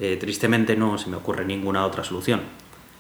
Eh, 0.01 0.17
tristemente 0.21 0.77
no 0.77 0.97
se 0.99 1.09
me 1.11 1.17
ocurre 1.17 1.45
ninguna 1.45 1.85
otra 1.85 2.05
solución. 2.05 2.41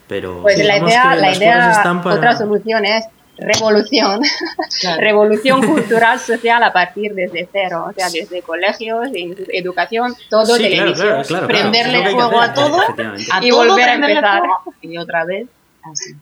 Pero 0.08 0.40
Pues 0.42 0.58
la 0.58 0.78
idea, 0.78 1.10
que 1.14 1.20
la 1.20 1.36
idea, 1.36 1.82
para- 2.02 2.16
otra 2.16 2.36
solución 2.36 2.84
es 2.86 3.04
revolución, 3.38 4.20
Claro. 4.80 5.00
revolución 5.00 5.62
cultural 5.66 6.18
social 6.18 6.62
a 6.62 6.72
partir 6.72 7.14
desde 7.14 7.48
cero, 7.50 7.86
o 7.88 7.92
sea, 7.92 8.08
desde 8.10 8.42
colegios, 8.42 9.08
educación, 9.48 10.14
todo, 10.28 10.44
Sí, 10.56 10.68
claro, 10.68 10.92
televisión. 10.94 11.22
claro. 11.26 11.46
Prenderle 11.46 12.02
que 12.04 12.10
fuego 12.10 12.40
a 12.40 12.52
todo, 12.52 12.80
a 12.80 13.44
Y 13.44 13.48
todo 13.50 13.58
volver 13.66 13.88
a 13.88 13.94
empezar. 13.94 14.42
Y 14.82 14.96
otra 14.98 15.24
vez, 15.24 15.46
así. 15.90 16.14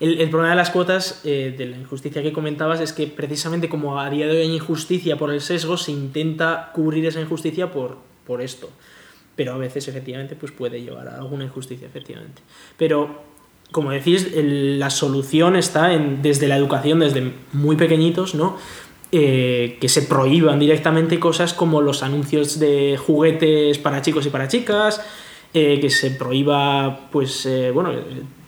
El, 0.00 0.20
el 0.20 0.28
problema 0.28 0.50
de 0.50 0.56
las 0.56 0.70
cuotas, 0.70 1.20
eh, 1.24 1.54
de 1.56 1.66
la 1.66 1.76
injusticia 1.76 2.20
que 2.20 2.32
comentabas, 2.32 2.80
es 2.80 2.92
que 2.92 3.06
precisamente 3.06 3.68
como 3.68 4.00
a 4.00 4.10
día 4.10 4.26
de 4.26 4.32
hoy 4.32 4.38
hay 4.38 4.52
injusticia 4.54 5.16
por 5.16 5.32
el 5.32 5.40
sesgo, 5.40 5.76
se 5.76 5.92
intenta 5.92 6.72
cubrir 6.74 7.06
esa 7.06 7.20
injusticia 7.20 7.70
por, 7.70 7.98
por 8.26 8.42
esto. 8.42 8.70
Pero 9.36 9.54
a 9.54 9.56
veces, 9.56 9.86
efectivamente, 9.86 10.34
pues 10.34 10.50
puede 10.50 10.82
llevar 10.82 11.06
a 11.08 11.16
alguna 11.16 11.44
injusticia, 11.44 11.86
efectivamente. 11.86 12.42
Pero, 12.76 13.22
como 13.74 13.90
decís, 13.90 14.28
la 14.36 14.88
solución 14.88 15.56
está 15.56 15.94
en, 15.94 16.22
desde 16.22 16.46
la 16.46 16.56
educación, 16.56 17.00
desde 17.00 17.32
muy 17.52 17.74
pequeñitos, 17.74 18.36
¿no? 18.36 18.56
Eh, 19.10 19.78
que 19.80 19.88
se 19.88 20.02
prohíban 20.02 20.60
directamente 20.60 21.18
cosas 21.18 21.54
como 21.54 21.80
los 21.80 22.04
anuncios 22.04 22.60
de 22.60 22.96
juguetes 22.96 23.78
para 23.78 24.00
chicos 24.00 24.26
y 24.26 24.30
para 24.30 24.46
chicas, 24.46 25.04
eh, 25.52 25.80
que 25.80 25.90
se 25.90 26.12
prohíba, 26.12 27.10
pues, 27.10 27.46
eh, 27.46 27.72
bueno, 27.72 27.90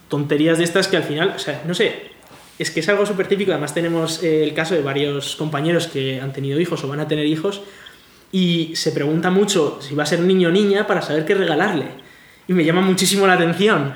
tonterías 0.06 0.58
de 0.58 0.64
estas 0.64 0.86
que 0.86 0.96
al 0.96 1.02
final, 1.02 1.32
o 1.34 1.40
sea, 1.40 1.60
no 1.66 1.74
sé, 1.74 2.02
es 2.56 2.70
que 2.70 2.78
es 2.78 2.88
algo 2.88 3.04
súper 3.04 3.26
típico. 3.26 3.50
Además, 3.50 3.74
tenemos 3.74 4.22
el 4.22 4.54
caso 4.54 4.76
de 4.76 4.82
varios 4.82 5.34
compañeros 5.34 5.88
que 5.88 6.20
han 6.20 6.32
tenido 6.32 6.60
hijos 6.60 6.84
o 6.84 6.88
van 6.88 7.00
a 7.00 7.08
tener 7.08 7.26
hijos 7.26 7.62
y 8.30 8.70
se 8.76 8.92
pregunta 8.92 9.30
mucho 9.30 9.80
si 9.80 9.96
va 9.96 10.04
a 10.04 10.06
ser 10.06 10.20
niño 10.20 10.50
o 10.50 10.52
niña 10.52 10.86
para 10.86 11.02
saber 11.02 11.24
qué 11.24 11.34
regalarle. 11.34 11.88
Y 12.46 12.52
me 12.52 12.64
llama 12.64 12.80
muchísimo 12.80 13.26
la 13.26 13.32
atención. 13.32 13.92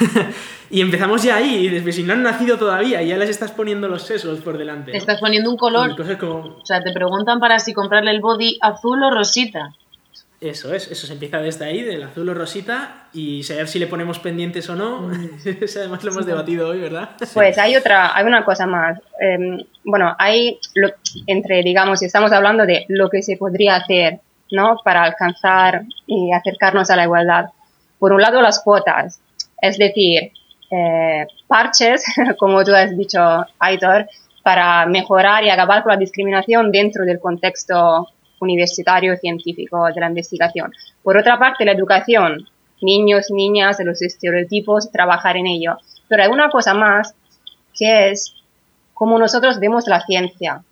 y 0.76 0.80
empezamos 0.80 1.22
ya 1.22 1.36
ahí, 1.36 1.66
y 1.66 1.68
desde 1.68 1.92
si 1.92 2.02
no 2.02 2.12
han 2.14 2.22
nacido 2.22 2.58
todavía, 2.58 3.00
y 3.02 3.08
ya 3.08 3.16
les 3.16 3.30
estás 3.30 3.52
poniendo 3.52 3.88
los 3.88 4.02
sesos 4.02 4.40
por 4.40 4.58
delante. 4.58 4.90
Te 4.90 4.96
¿no? 4.96 4.98
estás 4.98 5.20
poniendo 5.20 5.50
un 5.50 5.56
color. 5.56 5.96
cosas 5.96 6.16
como, 6.16 6.38
O 6.60 6.66
sea, 6.66 6.82
te 6.82 6.92
preguntan 6.92 7.38
para 7.40 7.58
si 7.58 7.72
comprarle 7.72 8.10
el 8.10 8.20
body 8.20 8.58
azul 8.60 9.02
o 9.02 9.10
rosita. 9.10 9.72
Eso 10.40 10.74
es, 10.74 10.90
eso 10.90 11.06
se 11.06 11.14
empieza 11.14 11.38
desde 11.38 11.64
ahí, 11.64 11.80
del 11.82 12.02
azul 12.02 12.28
o 12.28 12.34
rosita, 12.34 13.06
y 13.14 13.42
saber 13.44 13.66
si 13.68 13.78
le 13.78 13.86
ponemos 13.86 14.18
pendientes 14.18 14.68
o 14.68 14.74
no. 14.74 15.10
Eso 15.44 15.78
además 15.80 16.04
lo 16.04 16.10
hemos 16.10 16.26
debatido 16.26 16.68
hoy, 16.68 16.80
¿verdad? 16.80 17.10
Pues 17.32 17.56
hay 17.56 17.76
otra, 17.76 18.14
hay 18.14 18.26
una 18.26 18.44
cosa 18.44 18.66
más. 18.66 18.98
Eh, 19.22 19.64
bueno, 19.84 20.14
hay 20.18 20.58
lo- 20.74 20.90
entre, 21.26 21.62
digamos, 21.62 22.00
si 22.00 22.06
estamos 22.06 22.30
hablando 22.32 22.66
de 22.66 22.84
lo 22.88 23.08
que 23.08 23.22
se 23.22 23.36
podría 23.38 23.76
hacer, 23.76 24.20
¿no? 24.50 24.76
Para 24.84 25.04
alcanzar 25.04 25.84
y 26.06 26.32
acercarnos 26.32 26.90
a 26.90 26.96
la 26.96 27.04
igualdad. 27.04 27.46
Por 27.98 28.12
un 28.12 28.20
lado, 28.20 28.42
las 28.42 28.60
cuotas, 28.62 29.20
es 29.62 29.78
decir, 29.78 30.32
eh, 30.74 31.26
parches, 31.46 32.04
como 32.38 32.64
tú 32.64 32.74
has 32.74 32.96
dicho, 32.96 33.20
Aitor, 33.58 34.08
para 34.42 34.86
mejorar 34.86 35.44
y 35.44 35.50
acabar 35.50 35.82
con 35.82 35.92
la 35.92 35.98
discriminación 35.98 36.70
dentro 36.72 37.04
del 37.04 37.20
contexto 37.20 38.08
universitario 38.40 39.16
científico 39.16 39.86
de 39.86 40.00
la 40.00 40.08
investigación. 40.08 40.72
Por 41.02 41.16
otra 41.16 41.38
parte, 41.38 41.64
la 41.64 41.72
educación, 41.72 42.46
niños, 42.82 43.30
niñas, 43.30 43.78
los 43.84 44.02
estereotipos, 44.02 44.90
trabajar 44.90 45.36
en 45.36 45.46
ello. 45.46 45.78
Pero 46.08 46.24
hay 46.24 46.28
una 46.28 46.50
cosa 46.50 46.74
más 46.74 47.14
que 47.76 48.10
es 48.10 48.34
cómo 48.92 49.18
nosotros 49.18 49.58
vemos 49.60 49.86
la 49.86 50.00
ciencia. 50.00 50.62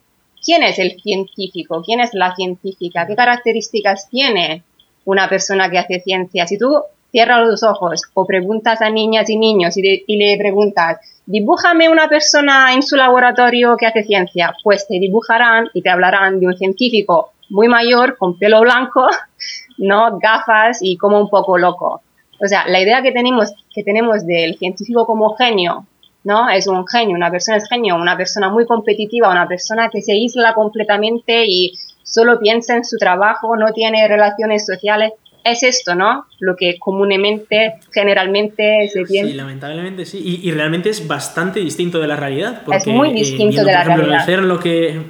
¿Quién 0.45 0.63
es 0.65 0.79
el 0.79 1.01
científico? 1.01 1.83
¿Quién 1.85 2.01
es 2.01 2.11
la 2.13 2.35
científica? 2.35 3.07
¿Qué 3.07 3.15
características 3.15 4.09
tiene 4.11 4.65
una 5.05 5.29
persona 5.29 5.71
que 5.71 5.79
hace 5.79 6.01
ciencia? 6.01 6.47
Si 6.47 6.59
tú 6.59 6.83
cierras 7.13 7.47
los 7.47 7.63
ojos 7.63 8.03
o 8.15 8.27
preguntas 8.27 8.83
a 8.83 8.91
niñas 8.91 9.31
y 9.31 9.37
niños 9.39 9.77
y, 9.77 9.83
de- 9.83 10.05
y 10.07 10.17
le 10.17 10.37
preguntas, 10.39 10.99
dibújame 11.27 11.89
una 11.89 12.09
persona 12.09 12.73
en 12.75 12.83
su 12.83 12.97
laboratorio 12.97 13.77
que 13.77 13.87
hace 13.87 14.03
ciencia, 14.03 14.53
pues 14.65 14.89
te 14.89 14.99
dibujarán 14.99 15.69
y 15.75 15.83
te 15.83 15.91
hablarán 15.91 16.41
de 16.41 16.47
un 16.49 16.57
científico 16.57 17.33
muy 17.51 17.69
mayor, 17.69 18.17
con 18.19 18.39
pelo 18.39 18.61
blanco, 18.63 19.07
¿no? 19.79 20.19
Gafas 20.19 20.79
y 20.81 20.97
como 20.97 21.21
un 21.21 21.29
poco 21.29 21.59
loco. 21.59 22.03
O 22.45 22.49
sea, 22.49 22.67
la 22.67 22.81
idea 22.81 23.03
que 23.03 23.13
tenemos, 23.13 23.53
que 23.75 23.85
tenemos 23.85 24.27
del 24.27 24.57
científico 24.59 25.07
como 25.07 25.35
genio, 25.37 25.87
¿no? 26.25 26.49
Es 26.51 26.67
un 26.67 26.87
genio, 26.87 27.17
una 27.17 27.31
persona 27.31 27.59
es 27.59 27.69
genio, 27.69 27.97
una 27.97 28.17
persona 28.17 28.49
muy 28.49 28.67
competitiva, 28.67 29.31
una 29.31 29.47
persona 29.47 29.89
que 29.91 30.01
se 30.03 30.13
aísla 30.13 30.55
completamente 30.55 31.45
y 31.47 31.73
solo 32.03 32.39
piensa 32.41 32.75
en 32.77 32.85
su 32.85 32.97
trabajo, 32.97 33.57
no 33.57 33.73
tiene 33.73 34.07
relaciones 34.09 34.67
sociales. 34.67 35.13
Es 35.45 35.63
esto, 35.63 35.95
¿no? 35.95 36.27
Lo 36.39 36.55
que 36.57 36.79
comúnmente, 36.79 37.75
generalmente 37.93 38.89
se 38.93 39.01
Sí, 39.05 39.13
piensa. 39.13 39.35
lamentablemente 39.35 40.05
sí. 40.07 40.19
Y, 40.43 40.49
y 40.49 40.53
realmente 40.53 40.91
es 40.91 41.07
bastante 41.07 41.61
distinto 41.61 41.99
de 41.99 42.07
la 42.07 42.17
realidad. 42.17 42.63
Porque, 42.65 42.79
Es 42.79 42.87
muy 42.87 43.11
eh, 43.11 43.15
distinto 43.15 43.49
viendo, 43.49 43.65
de 43.65 43.73
la 43.73 43.79
por 43.83 43.91
ejemplo, 43.93 44.07
realidad. 44.09 44.29
En 44.29 44.31
el 44.31 44.37
CERN 44.37 44.49
lo 44.49 44.59
que, 44.61 45.01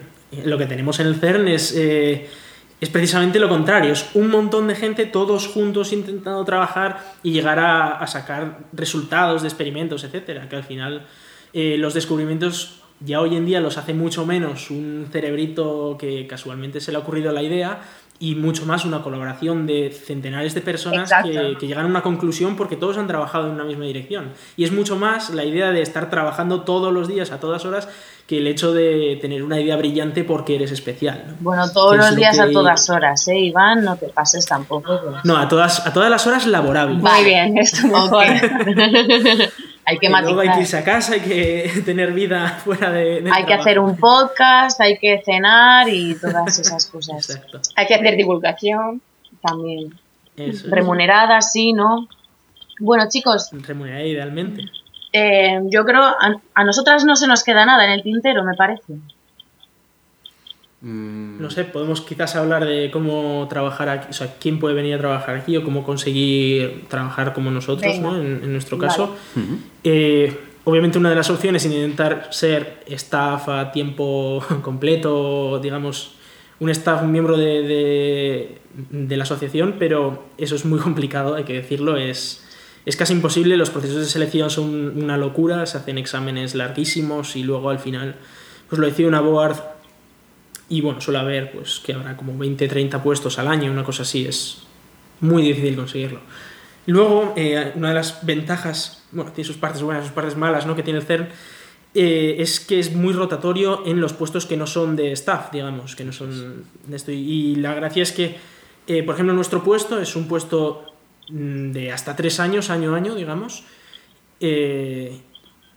lo 0.44 0.58
que 0.58 0.66
tenemos 0.66 1.00
en 1.00 1.06
el 1.08 1.16
CERN 1.16 1.48
es, 1.48 1.74
eh, 1.76 2.26
es 2.80 2.88
precisamente 2.88 3.38
lo 3.38 3.48
contrario. 3.48 3.92
Es 3.92 4.08
un 4.14 4.30
montón 4.30 4.68
de 4.68 4.74
gente 4.74 5.04
todos 5.06 5.48
juntos 5.48 5.92
intentando 5.92 6.44
trabajar 6.44 6.98
y 7.22 7.32
llegar 7.32 7.58
a, 7.58 7.98
a 7.98 8.06
sacar 8.06 8.58
resultados 8.72 9.42
de 9.42 9.48
experimentos, 9.48 10.02
etcétera. 10.04 10.48
Que 10.48 10.56
al 10.56 10.64
final 10.64 11.06
eh, 11.52 11.76
los 11.78 11.94
descubrimientos 11.94 12.78
ya 13.04 13.20
hoy 13.20 13.34
en 13.36 13.44
día 13.44 13.60
los 13.60 13.78
hace 13.78 13.94
mucho 13.94 14.24
menos 14.24 14.70
un 14.70 15.08
cerebrito 15.10 15.96
que 15.98 16.26
casualmente 16.28 16.80
se 16.80 16.92
le 16.92 16.98
ha 16.98 17.00
ocurrido 17.00 17.32
la 17.32 17.42
idea 17.42 17.80
y 18.22 18.36
mucho 18.36 18.64
más 18.66 18.84
una 18.84 19.02
colaboración 19.02 19.66
de 19.66 19.90
centenares 19.90 20.54
de 20.54 20.60
personas 20.60 21.10
que, 21.24 21.56
que 21.58 21.66
llegan 21.66 21.86
a 21.86 21.88
una 21.88 22.02
conclusión 22.02 22.54
porque 22.54 22.76
todos 22.76 22.96
han 22.96 23.08
trabajado 23.08 23.48
en 23.48 23.54
una 23.54 23.64
misma 23.64 23.84
dirección. 23.84 24.26
Y 24.56 24.62
es 24.62 24.70
mucho 24.70 24.94
más 24.96 25.30
la 25.30 25.44
idea 25.44 25.72
de 25.72 25.82
estar 25.82 26.08
trabajando 26.08 26.60
todos 26.60 26.92
los 26.92 27.08
días, 27.08 27.32
a 27.32 27.40
todas 27.40 27.64
horas, 27.64 27.88
que 28.28 28.38
el 28.38 28.46
hecho 28.46 28.72
de 28.72 29.18
tener 29.20 29.42
una 29.42 29.58
idea 29.60 29.76
brillante 29.76 30.22
porque 30.22 30.54
eres 30.54 30.70
especial. 30.70 31.24
¿no? 31.26 31.34
Bueno, 31.40 31.68
todos 31.72 31.96
los 31.96 32.10
lo 32.10 32.16
días 32.16 32.36
que- 32.36 32.42
a 32.42 32.52
todas 32.52 32.88
horas, 32.90 33.26
¿eh, 33.26 33.40
Iván? 33.40 33.82
No 33.84 33.96
te 33.96 34.06
pases 34.06 34.46
tampoco. 34.46 35.00
No, 35.24 35.36
a 35.36 35.48
todas, 35.48 35.84
a 35.84 35.92
todas 35.92 36.08
las 36.08 36.24
horas 36.24 36.46
laborables. 36.46 36.98
Muy 37.02 37.24
bien, 37.24 37.58
esto 37.58 37.88
mejor. 37.88 38.24
hay 39.84 39.98
que 39.98 40.06
Que 40.06 40.12
luego 40.12 40.40
hay 40.40 40.48
que 40.48 40.54
matizar. 40.54 40.60
irse 40.60 40.76
a 40.78 40.84
casa, 40.84 41.14
hay 41.14 41.20
que 41.20 41.70
tener 41.84 42.12
vida 42.12 42.48
fuera 42.64 42.90
de. 42.90 43.20
del 43.22 43.32
Hay 43.32 43.44
que 43.44 43.54
hacer 43.54 43.78
un 43.78 43.96
podcast, 43.96 44.80
hay 44.80 44.98
que 44.98 45.22
cenar 45.24 45.88
y 45.88 46.14
todas 46.14 46.58
esas 46.58 46.86
cosas. 46.86 47.28
Exacto. 47.30 47.60
Hay 47.76 47.86
que 47.86 47.94
hacer 47.94 48.16
divulgación. 48.16 49.00
También. 49.40 49.98
Eso 50.36 50.66
es. 50.66 50.70
Remuneradas, 50.70 51.52
sí, 51.52 51.72
¿no? 51.72 52.06
Bueno, 52.80 53.04
chicos, 53.08 53.50
Remunerada 53.52 54.02
idealmente. 54.04 54.64
eh, 55.12 55.60
yo 55.70 55.84
creo 55.84 56.02
a, 56.02 56.40
a 56.54 56.64
nosotras 56.64 57.04
no 57.04 57.16
se 57.16 57.26
nos 57.26 57.44
queda 57.44 57.66
nada 57.66 57.84
en 57.84 57.90
el 57.92 58.02
tintero, 58.02 58.42
me 58.44 58.54
parece. 58.54 58.94
Mm, 60.82 61.40
No 61.40 61.48
sé, 61.50 61.64
podemos 61.64 62.00
quizás 62.00 62.34
hablar 62.36 62.64
de 62.66 62.90
cómo 62.92 63.46
trabajar 63.48 63.88
aquí, 63.88 64.06
o 64.10 64.12
sea, 64.12 64.34
quién 64.40 64.58
puede 64.58 64.74
venir 64.74 64.94
a 64.94 64.98
trabajar 64.98 65.36
aquí 65.36 65.56
o 65.56 65.62
cómo 65.64 65.84
conseguir 65.84 66.84
trabajar 66.88 67.32
como 67.32 67.50
nosotros. 67.50 67.98
¿no? 68.00 68.16
En, 68.16 68.40
en 68.42 68.52
nuestro 68.52 68.76
Vale. 68.76 68.88
caso. 68.88 69.14
Eh, 69.84 70.36
obviamente 70.64 70.98
una 70.98 71.10
de 71.10 71.16
las 71.16 71.30
opciones 71.30 71.64
es 71.64 71.72
intentar 71.72 72.28
ser 72.30 72.80
staff 72.88 73.48
a 73.48 73.70
tiempo 73.72 74.42
completo, 74.62 75.60
digamos, 75.60 76.14
un 76.60 76.68
staff, 76.70 77.02
un 77.02 77.12
miembro 77.12 77.36
de, 77.36 77.62
de- 77.62 78.58
de 78.90 79.16
la 79.16 79.24
asociación, 79.24 79.76
pero 79.78 80.24
eso 80.38 80.54
es 80.56 80.64
muy 80.64 80.78
complicado, 80.86 81.34
hay 81.34 81.44
que 81.44 81.52
decirlo, 81.54 81.96
es, 81.96 82.44
es 82.86 82.96
casi 82.96 83.12
imposible, 83.12 83.56
los 83.56 83.70
procesos 83.70 83.98
de 83.98 84.04
selección 84.06 84.50
son 84.50 85.00
una 85.00 85.16
locura, 85.16 85.64
se 85.66 85.76
hacen 85.78 85.98
exámenes 85.98 86.54
larguísimos 86.56 87.36
y 87.36 87.42
luego 87.44 87.70
al 87.70 87.78
final 87.78 88.16
pues 88.68 88.80
lo 88.80 88.86
decide 88.86 89.06
una 89.08 89.20
board 89.20 89.56
y 90.72 90.80
bueno, 90.80 91.02
suele 91.02 91.18
haber 91.18 91.52
pues 91.52 91.80
que 91.84 91.92
habrá 91.92 92.16
como 92.16 92.36
20, 92.38 92.66
30 92.66 93.02
puestos 93.02 93.38
al 93.38 93.46
año, 93.46 93.70
una 93.70 93.84
cosa 93.84 94.04
así, 94.04 94.24
es 94.24 94.62
muy 95.20 95.42
difícil 95.42 95.76
conseguirlo. 95.76 96.20
Luego, 96.86 97.34
eh, 97.36 97.72
una 97.74 97.88
de 97.88 97.94
las 97.94 98.24
ventajas, 98.24 99.02
bueno, 99.12 99.32
tiene 99.32 99.46
sus 99.46 99.58
partes 99.58 99.82
buenas, 99.82 100.04
sus 100.04 100.14
partes 100.14 100.34
malas, 100.34 100.64
¿no? 100.64 100.74
Que 100.74 100.82
tiene 100.82 101.00
el 101.00 101.04
CERN, 101.04 101.28
eh, 101.94 102.36
es 102.38 102.58
que 102.58 102.78
es 102.78 102.94
muy 102.94 103.12
rotatorio 103.12 103.82
en 103.84 104.00
los 104.00 104.14
puestos 104.14 104.46
que 104.46 104.56
no 104.56 104.66
son 104.66 104.96
de 104.96 105.12
staff, 105.12 105.52
digamos, 105.52 105.94
que 105.94 106.06
no 106.06 106.12
son 106.12 106.64
de 106.86 106.96
esto. 106.96 107.12
Y 107.12 107.56
la 107.56 107.74
gracia 107.74 108.02
es 108.02 108.12
que, 108.12 108.36
eh, 108.86 109.02
por 109.02 109.14
ejemplo, 109.14 109.34
nuestro 109.34 109.62
puesto 109.62 110.00
es 110.00 110.16
un 110.16 110.26
puesto 110.26 110.86
mm, 111.28 111.72
de 111.72 111.92
hasta 111.92 112.16
tres 112.16 112.40
años, 112.40 112.70
año 112.70 112.94
a 112.94 112.96
año, 112.96 113.14
digamos. 113.14 113.64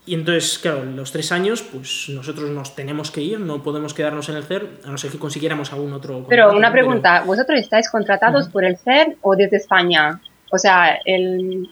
Y 0.08 0.14
entonces, 0.14 0.60
claro, 0.60 0.86
los 0.86 1.12
tres 1.12 1.32
años, 1.32 1.64
pues 1.64 2.10
nosotros 2.10 2.50
nos 2.52 2.76
tenemos 2.76 3.10
que 3.10 3.22
ir, 3.22 3.40
no 3.40 3.64
podemos 3.64 3.94
quedarnos 3.94 4.30
en 4.30 4.36
el 4.36 4.44
CERN, 4.44 4.68
a 4.86 4.92
no 4.92 4.98
ser 5.00 5.10
que 5.12 5.18
consiguiéramos 5.18 5.74
algún 5.74 5.94
otro. 5.94 6.26
Pero 6.30 6.52
una 6.56 6.72
pregunta, 6.72 7.24
¿vosotros 7.26 7.60
estáis 7.60 7.90
contratados 7.90 8.48
por 8.50 8.64
el 8.66 8.78
CERN 8.78 9.16
o 9.22 9.36
desde 9.36 9.58
España? 9.58 10.22
O 10.52 10.58
sea, 10.60 11.00
el... 11.06 11.68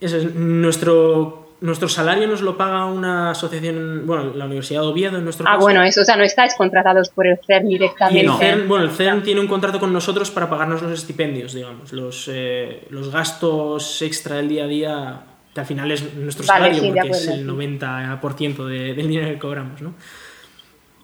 Eso 0.00 0.18
es, 0.18 0.34
nuestro, 0.34 1.54
nuestro 1.62 1.88
salario 1.88 2.28
nos 2.28 2.42
lo 2.42 2.58
paga 2.58 2.84
una 2.84 3.30
asociación, 3.30 4.02
bueno, 4.06 4.32
la 4.34 4.44
Universidad 4.44 4.82
de 4.82 4.86
Oviedo 4.88 5.16
en 5.16 5.24
nuestro 5.24 5.46
Ah, 5.48 5.52
caso. 5.54 5.62
bueno, 5.62 5.82
eso, 5.82 6.02
o 6.02 6.04
sea, 6.04 6.16
no 6.16 6.24
estáis 6.24 6.54
contratados 6.56 7.08
por 7.08 7.26
el 7.26 7.38
CERN 7.46 7.70
Y 7.70 7.72
el 7.74 7.78
directamente. 7.80 8.30
CERN, 8.38 8.68
bueno, 8.68 8.84
el 8.84 8.90
CERN 8.90 9.22
tiene 9.22 9.40
un 9.40 9.48
contrato 9.48 9.80
con 9.80 9.92
nosotros 9.94 10.30
para 10.30 10.50
pagarnos 10.50 10.82
los 10.82 10.92
estipendios, 10.92 11.54
digamos, 11.54 11.92
los, 11.94 12.28
eh, 12.30 12.86
los 12.90 13.10
gastos 13.10 14.02
extra 14.02 14.36
del 14.36 14.48
día 14.50 14.64
a 14.64 14.68
día, 14.68 15.20
que 15.58 15.62
al 15.62 15.66
final 15.66 15.90
es 15.90 16.14
nuestro 16.14 16.46
Vale, 16.46 16.66
salario, 16.72 16.80
sí, 16.80 16.92
porque 16.94 17.10
es 17.10 17.26
el 17.26 17.38
sí. 17.40 17.44
90% 17.44 18.64
de- 18.66 18.94
del 18.94 19.08
dinero 19.08 19.28
que 19.28 19.38
cobramos, 19.40 19.82
¿no? 19.82 19.92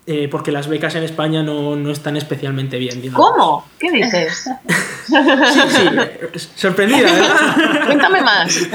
Eh, 0.06 0.28
porque 0.31 0.52
las 0.52 0.68
becas 0.68 0.94
en 0.94 1.02
España 1.02 1.43
no, 1.43 1.74
no 1.76 1.90
están 1.90 2.16
especialmente 2.16 2.78
bien, 2.78 3.02
digamos. 3.02 3.31
¿Cómo? 3.31 3.66
¿Qué 3.78 3.90
dices? 3.90 4.48
Sí, 5.06 5.60
sí, 5.68 5.86
eh, 5.98 6.31
sorprendida, 6.55 7.02
¿verdad? 7.02 7.82
Cuéntame 7.86 8.22
más. 8.22 8.59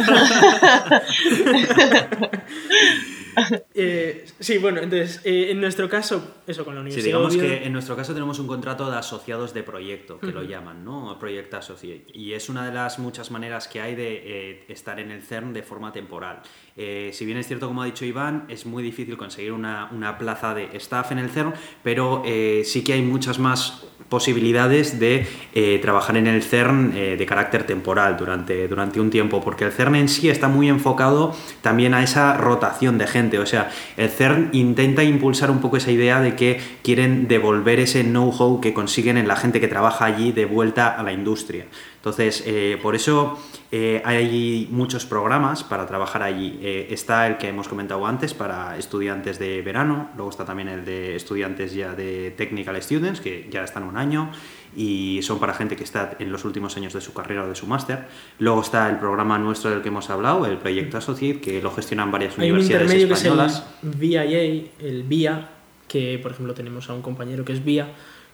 Eh, 3.73 4.25
sí, 4.39 4.57
bueno, 4.57 4.79
entonces, 4.81 5.21
eh, 5.23 5.51
en 5.51 5.61
nuestro 5.61 5.87
caso, 5.89 6.35
eso 6.47 6.65
con 6.65 6.75
la 6.75 6.79
Sí, 6.79 6.83
Universidad 6.87 7.05
digamos 7.05 7.33
de 7.33 7.39
Oviedo- 7.39 7.59
que 7.59 7.65
en 7.65 7.73
nuestro 7.73 7.95
caso 7.95 8.13
tenemos 8.13 8.39
un 8.39 8.47
contrato 8.47 8.89
de 8.89 8.97
asociados 8.97 9.53
de 9.53 9.63
proyecto, 9.63 10.19
que 10.19 10.27
lo 10.31 10.43
llaman, 10.43 10.83
¿no? 10.83 11.17
Project 11.19 11.53
Associate. 11.53 12.05
Y 12.13 12.33
es 12.33 12.49
una 12.49 12.65
de 12.65 12.73
las 12.73 12.99
muchas 12.99 13.31
maneras 13.31 13.67
que 13.67 13.81
hay 13.81 13.95
de 13.95 14.21
eh, 14.25 14.65
estar 14.67 14.99
en 14.99 15.11
el 15.11 15.21
CERN 15.21 15.53
de 15.53 15.63
forma 15.63 15.91
temporal. 15.91 16.41
Eh, 16.81 17.09
si 17.11 17.25
bien 17.25 17.37
es 17.37 17.45
cierto, 17.45 17.67
como 17.67 17.81
ha 17.81 17.85
dicho 17.85 18.05
Iván, 18.05 18.45
es 18.47 18.65
muy 18.65 18.81
difícil 18.81 19.17
conseguir 19.17 19.51
una, 19.51 19.89
una 19.91 20.17
plaza 20.17 20.53
de 20.53 20.69
staff 20.77 21.11
en 21.11 21.17
el 21.17 21.29
CERN, 21.29 21.53
pero 21.83 22.23
eh, 22.25 22.61
sí 22.63 22.85
que 22.85 22.93
hay 22.93 23.01
muchas 23.01 23.37
más 23.37 23.83
posibilidades 24.07 24.97
de 24.97 25.27
eh, 25.53 25.77
trabajar 25.81 26.15
en 26.15 26.25
el 26.25 26.41
CERN 26.41 26.93
de 26.93 27.25
carácter 27.27 27.65
temporal 27.65 28.15
durante, 28.17 28.67
durante 28.69 29.01
un 29.01 29.09
tiempo, 29.09 29.41
porque 29.41 29.65
el 29.65 29.73
CERN 29.73 29.95
en 29.95 30.07
sí 30.07 30.29
está 30.29 30.47
muy 30.47 30.69
enfocado 30.69 31.35
también 31.61 31.93
a 31.93 32.01
esa 32.01 32.35
rotación 32.37 32.97
de 32.97 33.07
gente, 33.07 33.39
o 33.39 33.45
sea, 33.45 33.69
el 33.97 34.09
CERN 34.09 34.49
intenta 34.53 35.03
impulsar 35.03 35.51
un 35.51 35.59
poco 35.59 35.77
esa 35.77 35.91
idea 35.91 36.21
de 36.21 36.35
que 36.35 36.59
quieren 36.81 37.27
devolver 37.27 37.81
ese 37.81 38.03
know-how 38.03 38.61
que 38.61 38.73
consiguen 38.73 39.17
en 39.17 39.27
la 39.27 39.35
gente 39.35 39.59
que 39.59 39.67
trabaja 39.67 40.05
allí 40.05 40.31
de 40.31 40.45
vuelta 40.45 40.87
a 40.87 41.03
la 41.03 41.11
industria. 41.11 41.65
Entonces, 41.99 42.43
eh, 42.45 42.79
por 42.81 42.95
eso 42.95 43.37
eh, 43.71 44.01
hay 44.05 44.69
muchos 44.71 45.05
programas 45.05 45.65
para 45.65 45.85
trabajar 45.85 46.23
allí. 46.23 46.57
Eh, 46.61 46.87
está 46.91 47.27
el 47.27 47.37
que 47.37 47.49
hemos 47.49 47.67
comentado 47.67 48.05
antes 48.05 48.33
para 48.33 48.77
estudiantes 48.77 49.37
de 49.37 49.61
verano, 49.61 50.09
luego 50.15 50.31
está 50.31 50.45
también 50.45 50.69
el 50.69 50.85
de 50.85 51.17
estudiantes 51.17 51.73
ya 51.73 51.93
de 51.95 52.31
Technical 52.31 52.81
Students, 52.81 53.19
que 53.19 53.49
ya 53.51 53.65
están 53.65 53.83
un 53.83 53.97
año 53.97 54.31
y 54.77 55.19
son 55.23 55.39
para 55.39 55.53
gente 55.53 55.75
que 55.75 55.83
está 55.83 56.15
en 56.19 56.31
los 56.31 56.45
últimos 56.45 56.77
años 56.77 56.93
de 56.93 57.01
su 57.01 57.13
carrera 57.13 57.43
o 57.43 57.49
de 57.49 57.55
su 57.55 57.67
máster. 57.67 58.07
Luego 58.39 58.61
está 58.61 58.89
el 58.89 58.97
programa 58.97 59.37
nuestro 59.37 59.69
del 59.69 59.81
que 59.81 59.89
hemos 59.89 60.09
hablado, 60.09 60.45
el 60.45 60.57
Proyecto 60.57 60.97
Associate, 60.97 61.41
que 61.41 61.61
lo 61.61 61.71
gestionan 61.71 62.11
varias 62.11 62.39
Hay 62.39 62.49
un 62.49 62.59
universidades 62.59 62.83
intermedio 62.93 63.07
que 63.07 63.13
es 63.13 63.19
españolas. 63.19 63.65
el 63.83 63.89
VIA, 63.89 64.23
el 64.23 65.03
VIA, 65.03 65.49
que 65.89 66.17
por 66.21 66.31
ejemplo 66.31 66.53
tenemos 66.53 66.89
a 66.89 66.93
un 66.93 67.01
compañero 67.01 67.43
que 67.43 67.51
es 67.51 67.65
VIA, 67.65 67.89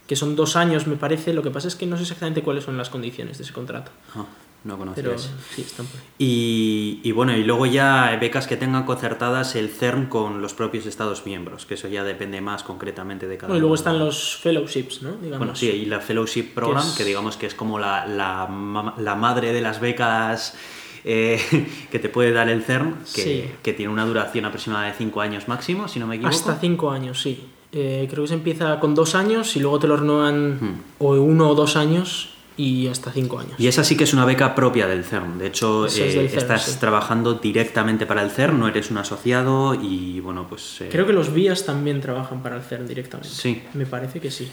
que 0.08 0.16
son 0.16 0.36
dos 0.36 0.56
años 0.56 0.88
me 0.88 0.96
parece, 0.96 1.34
lo 1.34 1.42
que 1.44 1.52
pasa 1.52 1.68
es 1.68 1.76
que 1.76 1.86
no 1.86 1.96
sé 1.98 2.04
exactamente 2.04 2.42
cuáles 2.44 2.64
son 2.64 2.78
las 2.78 2.90
condiciones 2.90 3.38
de 3.38 3.44
ese 3.44 3.54
contrato, 3.54 3.92
Ah, 4.16 4.26
no 4.64 4.78
conocía 4.80 5.04
pero 5.04 5.18
sí, 5.20 5.62
están 5.62 5.86
por 5.86 6.00
ahí. 6.00 6.06
Y, 6.18 7.00
y 7.04 7.12
bueno, 7.12 7.36
y 7.38 7.44
luego 7.44 7.66
ya 7.68 8.18
becas 8.20 8.48
que 8.48 8.58
tengan 8.58 8.84
concertadas 8.86 9.56
el 9.56 9.70
CERN 9.70 10.08
con 10.08 10.42
los 10.42 10.54
propios 10.56 10.86
Estados 10.88 11.26
miembros, 11.26 11.66
que 11.68 11.76
eso 11.76 11.88
ya 11.88 12.04
depende 12.04 12.42
más 12.42 12.64
concretamente 12.64 13.28
de 13.28 13.38
cada 13.38 13.48
Bueno, 13.50 13.58
y 13.58 13.62
luego 13.62 13.74
uno. 13.74 13.80
están 13.80 14.00
los 14.00 14.38
fellowships, 14.38 15.02
¿no? 15.04 15.12
Digamos. 15.18 15.38
Bueno, 15.40 15.56
sí, 15.56 15.70
y 15.70 15.86
la 15.86 16.00
Fellowship 16.00 16.54
Program, 16.56 16.84
es- 16.88 16.94
que 16.96 17.04
digamos 17.04 17.38
que 17.38 17.46
es 17.46 17.54
como 17.56 17.78
la, 17.80 18.06
la, 18.08 18.48
la 18.98 19.16
madre 19.16 19.54
de 19.54 19.62
las 19.62 19.80
becas 19.80 20.56
eh, 21.08 21.40
que 21.92 22.00
te 22.00 22.10
puede 22.10 22.32
dar 22.32 22.50
el 22.50 22.64
CERN, 22.64 22.96
que, 23.14 23.22
Sí. 23.22 23.46
que 23.62 23.74
tiene 23.74 23.92
una 23.94 24.06
duración 24.06 24.46
aproximada 24.46 24.88
de 24.88 24.94
5 24.94 25.22
años 25.22 25.48
máximo, 25.48 25.88
si 25.88 26.00
no 26.00 26.08
me 26.08 26.16
equivoco. 26.16 26.36
Hasta 26.36 26.60
cinco 26.60 26.90
años, 26.90 27.22
sí. 27.22 27.46
Eh, 27.78 28.08
creo 28.10 28.24
que 28.24 28.30
se 28.30 28.34
empieza 28.36 28.80
con 28.80 28.96
dos 28.96 29.16
años 29.16 29.54
y 29.58 29.60
luego 29.60 29.80
te 29.80 29.88
lo 29.88 29.98
renuevan 29.98 30.58
Hmm. 30.62 30.76
o 31.00 31.14
uno 31.16 31.50
o 31.50 31.56
dos 31.56 31.76
años 31.76 32.30
y 32.58 32.88
hasta 32.88 33.12
cinco 33.12 33.38
años. 33.40 33.54
Y 33.60 33.68
esa 33.68 33.84
sí 33.84 33.98
que 33.98 34.06
es 34.06 34.14
una 34.14 34.24
beca 34.24 34.56
propia 34.56 34.88
del 34.88 35.04
CERN. 35.04 35.38
De 35.38 35.48
hecho, 35.48 35.86
es 35.88 35.98
eh, 35.98 36.10
CERN, 36.10 36.38
estás 36.38 36.64
sí. 36.66 36.80
trabajando 36.80 37.34
directamente 37.34 38.06
para 38.06 38.24
el 38.24 38.32
CERN, 38.32 38.58
no 38.62 38.70
eres 38.70 38.92
un 38.92 38.98
asociado 38.98 39.74
y 39.76 40.22
bueno, 40.22 40.48
pues... 40.48 40.80
eh, 40.80 40.88
Creo 40.90 41.06
que 41.06 41.12
los 41.12 41.34
vías 41.34 41.66
también 41.66 42.00
trabajan 42.00 42.42
para 42.42 42.56
el 42.56 42.62
CERN 42.64 42.88
directamente. 42.88 43.30
Sí. 43.30 43.62
Me 43.74 43.86
parece 43.86 44.22
que 44.22 44.32
sí. 44.32 44.50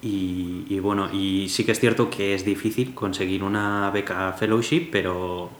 Y, 0.00 0.64
y 0.68 0.78
bueno, 0.78 1.12
y 1.12 1.48
sí 1.50 1.64
que 1.64 1.72
es 1.72 1.80
cierto 1.80 2.08
que 2.08 2.34
es 2.34 2.44
difícil 2.44 2.94
conseguir 2.94 3.42
una 3.42 3.90
beca 3.90 4.32
fellowship, 4.32 4.88
pero 4.92 5.50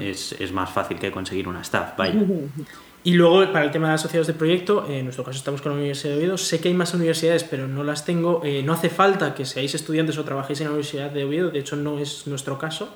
es, 0.00 0.32
es 0.38 0.52
más 0.52 0.70
fácil 0.70 0.98
que 0.98 1.10
conseguir 1.10 1.48
una 1.48 1.60
staff, 1.60 1.96
vaya. 1.98 2.14
Y 3.02 3.14
luego, 3.14 3.50
para 3.52 3.64
el 3.64 3.70
tema 3.70 3.88
de 3.88 3.94
asociados 3.94 4.26
de 4.26 4.34
proyecto, 4.34 4.86
en 4.88 5.04
nuestro 5.04 5.24
caso 5.24 5.38
estamos 5.38 5.62
con 5.62 5.72
la 5.72 5.78
Universidad 5.78 6.12
de 6.12 6.18
Oviedo. 6.18 6.36
Sé 6.36 6.60
que 6.60 6.68
hay 6.68 6.74
más 6.74 6.92
universidades, 6.92 7.44
pero 7.44 7.66
no 7.66 7.82
las 7.82 8.04
tengo. 8.04 8.42
Eh, 8.44 8.62
no 8.62 8.74
hace 8.74 8.90
falta 8.90 9.34
que 9.34 9.46
seáis 9.46 9.74
estudiantes 9.74 10.18
o 10.18 10.24
trabajéis 10.24 10.60
en 10.60 10.66
la 10.66 10.72
Universidad 10.72 11.10
de 11.10 11.24
Oviedo, 11.24 11.50
de 11.50 11.60
hecho 11.60 11.76
no 11.76 11.98
es 11.98 12.26
nuestro 12.26 12.58
caso. 12.58 12.94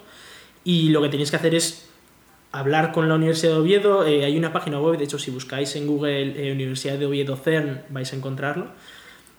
Y 0.62 0.90
lo 0.90 1.00
que 1.00 1.08
tenéis 1.08 1.30
que 1.30 1.36
hacer 1.36 1.54
es 1.54 1.88
hablar 2.52 2.92
con 2.92 3.08
la 3.08 3.14
Universidad 3.14 3.52
de 3.52 3.58
Oviedo. 3.58 4.06
Eh, 4.06 4.26
hay 4.26 4.36
una 4.36 4.52
página 4.52 4.78
web, 4.78 4.98
de 4.98 5.04
hecho 5.04 5.18
si 5.18 5.30
buscáis 5.30 5.74
en 5.74 5.86
Google 5.86 6.48
eh, 6.48 6.52
Universidad 6.52 6.98
de 6.98 7.06
Oviedo 7.06 7.36
CERN 7.36 7.84
vais 7.88 8.12
a 8.12 8.16
encontrarlo, 8.16 8.66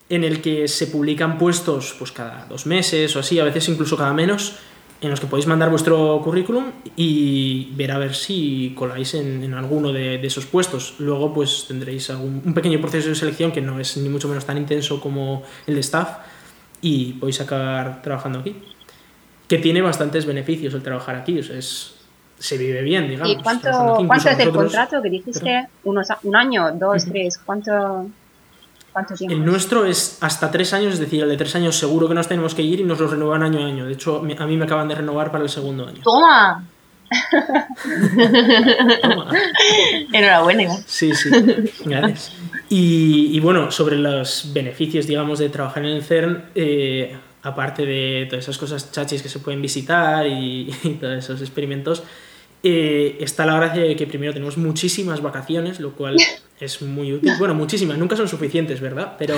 en 0.10 0.24
el 0.24 0.42
que 0.42 0.68
se 0.68 0.88
publican 0.88 1.38
puestos 1.38 1.96
pues 1.98 2.12
cada 2.12 2.46
dos 2.48 2.66
meses 2.66 3.16
o 3.16 3.20
así, 3.20 3.40
a 3.40 3.44
veces 3.44 3.70
incluso 3.70 3.98
cada 3.98 4.14
menos. 4.14 4.58
En 5.02 5.10
los 5.10 5.20
que 5.20 5.28
podéis 5.28 5.46
mandar 5.46 5.70
vuestro 5.70 6.20
currículum 6.24 6.66
y 6.96 7.70
ver 7.76 7.92
a 7.92 7.98
ver 8.00 8.16
si 8.16 8.74
coláis 8.76 9.14
en, 9.14 9.44
en 9.44 9.54
alguno 9.54 9.92
de, 9.92 10.18
de 10.18 10.28
esos 10.28 10.46
puestos. 10.46 10.96
Luego 11.00 11.34
pues 11.34 11.66
tendréis 11.68 12.10
algún, 12.10 12.42
un 12.46 12.54
pequeño 12.54 12.80
proceso 12.82 13.10
de 13.10 13.16
selección 13.16 13.52
que 13.52 13.62
no 13.62 13.80
es 13.80 13.98
ni 13.98 14.10
mucho 14.10 14.28
menos 14.28 14.46
tan 14.46 14.58
intenso 14.58 15.00
como 15.02 15.44
el 15.68 15.76
de 15.76 15.82
staff 15.82 16.18
y 16.82 17.14
podéis 17.14 17.42
acabar 17.42 18.02
trabajando 18.02 18.40
aquí. 18.40 18.56
Que 19.48 19.60
tiene 19.60 19.82
bastantes 19.82 20.26
beneficios 20.26 20.74
el 20.74 20.82
trabajar 20.82 21.16
aquí, 21.16 21.38
o 21.40 21.44
sea, 21.44 21.58
es, 21.58 21.94
se 22.40 22.58
vive 22.58 22.82
bien, 22.82 23.08
digamos. 23.08 23.32
¿Y 23.32 23.44
cuánto, 23.44 23.70
cuánto 24.08 24.16
es 24.30 24.40
el 24.40 24.46
nosotros- 24.48 24.64
contrato 24.64 25.02
que 25.04 25.10
dijiste? 25.10 25.68
Unos, 25.84 26.08
un 26.24 26.36
año, 26.36 26.72
dos, 26.72 27.06
tres, 27.06 27.38
¿cuánto, 27.46 28.08
cuánto 28.96 29.14
tiempo? 29.14 29.36
El 29.36 29.46
nuestro 29.46 29.86
es 29.86 30.18
hasta 30.22 30.50
tres 30.50 30.72
años, 30.74 30.94
es 30.94 31.00
decir, 31.00 31.22
el 31.22 31.30
de 31.30 31.36
tres 31.36 31.54
años 31.56 31.76
seguro 31.76 32.08
que 32.08 32.14
nos 32.14 32.30
tenemos 32.30 32.56
que 32.56 32.62
ir 32.62 32.80
y 32.80 32.84
nos 32.84 32.98
lo 32.98 33.08
renuevan 33.08 33.44
año 33.44 33.60
a 33.60 33.66
año. 33.68 33.86
De 33.86 33.92
hecho, 33.92 34.20
a 34.20 34.46
mí 34.48 34.58
me 34.58 34.64
acaban 34.64 34.88
de 34.88 34.96
renovar 34.96 35.32
para 35.32 35.44
el 35.44 35.50
segundo 35.50 35.86
año. 35.86 36.02
¡Toma! 36.02 36.66
Toma. 39.02 39.32
Enhorabuena. 40.14 40.78
Sí, 40.86 41.14
sí, 41.14 41.30
gracias. 41.84 42.32
Y, 42.70 43.36
y 43.36 43.40
bueno, 43.42 43.70
sobre 43.70 43.98
los 43.98 44.54
beneficios, 44.54 45.08
digamos, 45.08 45.40
de 45.40 45.50
trabajar 45.50 45.84
en 45.84 45.92
el 45.92 46.02
CERN, 46.02 46.46
eh, 46.56 47.18
aparte 47.44 47.86
de 47.86 48.28
todas 48.30 48.46
esas 48.46 48.58
cosas 48.58 48.94
chachis 48.94 49.22
que 49.22 49.30
se 49.30 49.40
pueden 49.40 49.62
visitar 49.62 50.26
y, 50.26 50.74
y 50.84 50.90
todos 50.92 51.18
esos 51.18 51.42
experimentos, 51.42 52.02
eh, 52.68 53.18
está 53.20 53.46
la 53.46 53.56
gracia 53.58 53.84
de 53.84 53.96
que 53.96 54.08
primero 54.08 54.34
tenemos 54.34 54.58
muchísimas 54.58 55.22
vacaciones, 55.22 55.80
lo 55.80 55.92
cual 55.94 56.16
es 56.60 56.82
muy 56.82 57.14
útil. 57.14 57.32
Bueno, 57.38 57.54
muchísimas, 57.54 57.98
nunca 57.98 58.16
son 58.16 58.28
suficientes, 58.28 58.82
¿verdad? 58.82 59.16
Pero, 59.20 59.36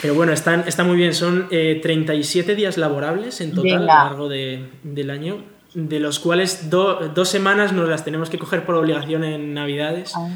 pero 0.00 0.14
bueno, 0.14 0.32
están, 0.32 0.64
está 0.66 0.84
muy 0.84 0.96
bien. 0.96 1.12
Son 1.12 1.48
eh, 1.50 1.80
37 1.82 2.54
días 2.54 2.78
laborables 2.78 3.40
en 3.40 3.52
total 3.54 3.72
a 3.74 3.78
lo 3.80 3.86
largo 3.86 4.28
de- 4.28 4.64
del 4.82 5.10
año, 5.10 5.42
de 5.74 6.00
los 6.00 6.18
cuales 6.20 6.70
do- 6.70 7.10
dos 7.14 7.28
semanas 7.28 7.72
nos 7.72 7.88
las 7.88 8.04
tenemos 8.04 8.30
que 8.30 8.38
coger 8.38 8.64
por 8.64 8.74
obligación 8.76 9.22
en 9.24 9.52
Navidades 9.54 10.12
Ah. 10.16 10.28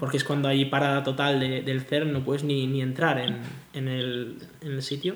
porque 0.00 0.16
es 0.16 0.24
cuando 0.24 0.48
hay 0.48 0.64
parada 0.64 1.02
total 1.04 1.38
de- 1.40 1.62
del 1.62 1.82
CERN, 1.82 2.12
no 2.12 2.24
puedes 2.24 2.44
ni, 2.44 2.66
ni 2.66 2.80
entrar 2.80 3.18
en, 3.18 3.38
en 3.74 3.88
el, 3.88 4.36
en 4.62 4.72
el 4.72 4.82
sitio. 4.82 5.14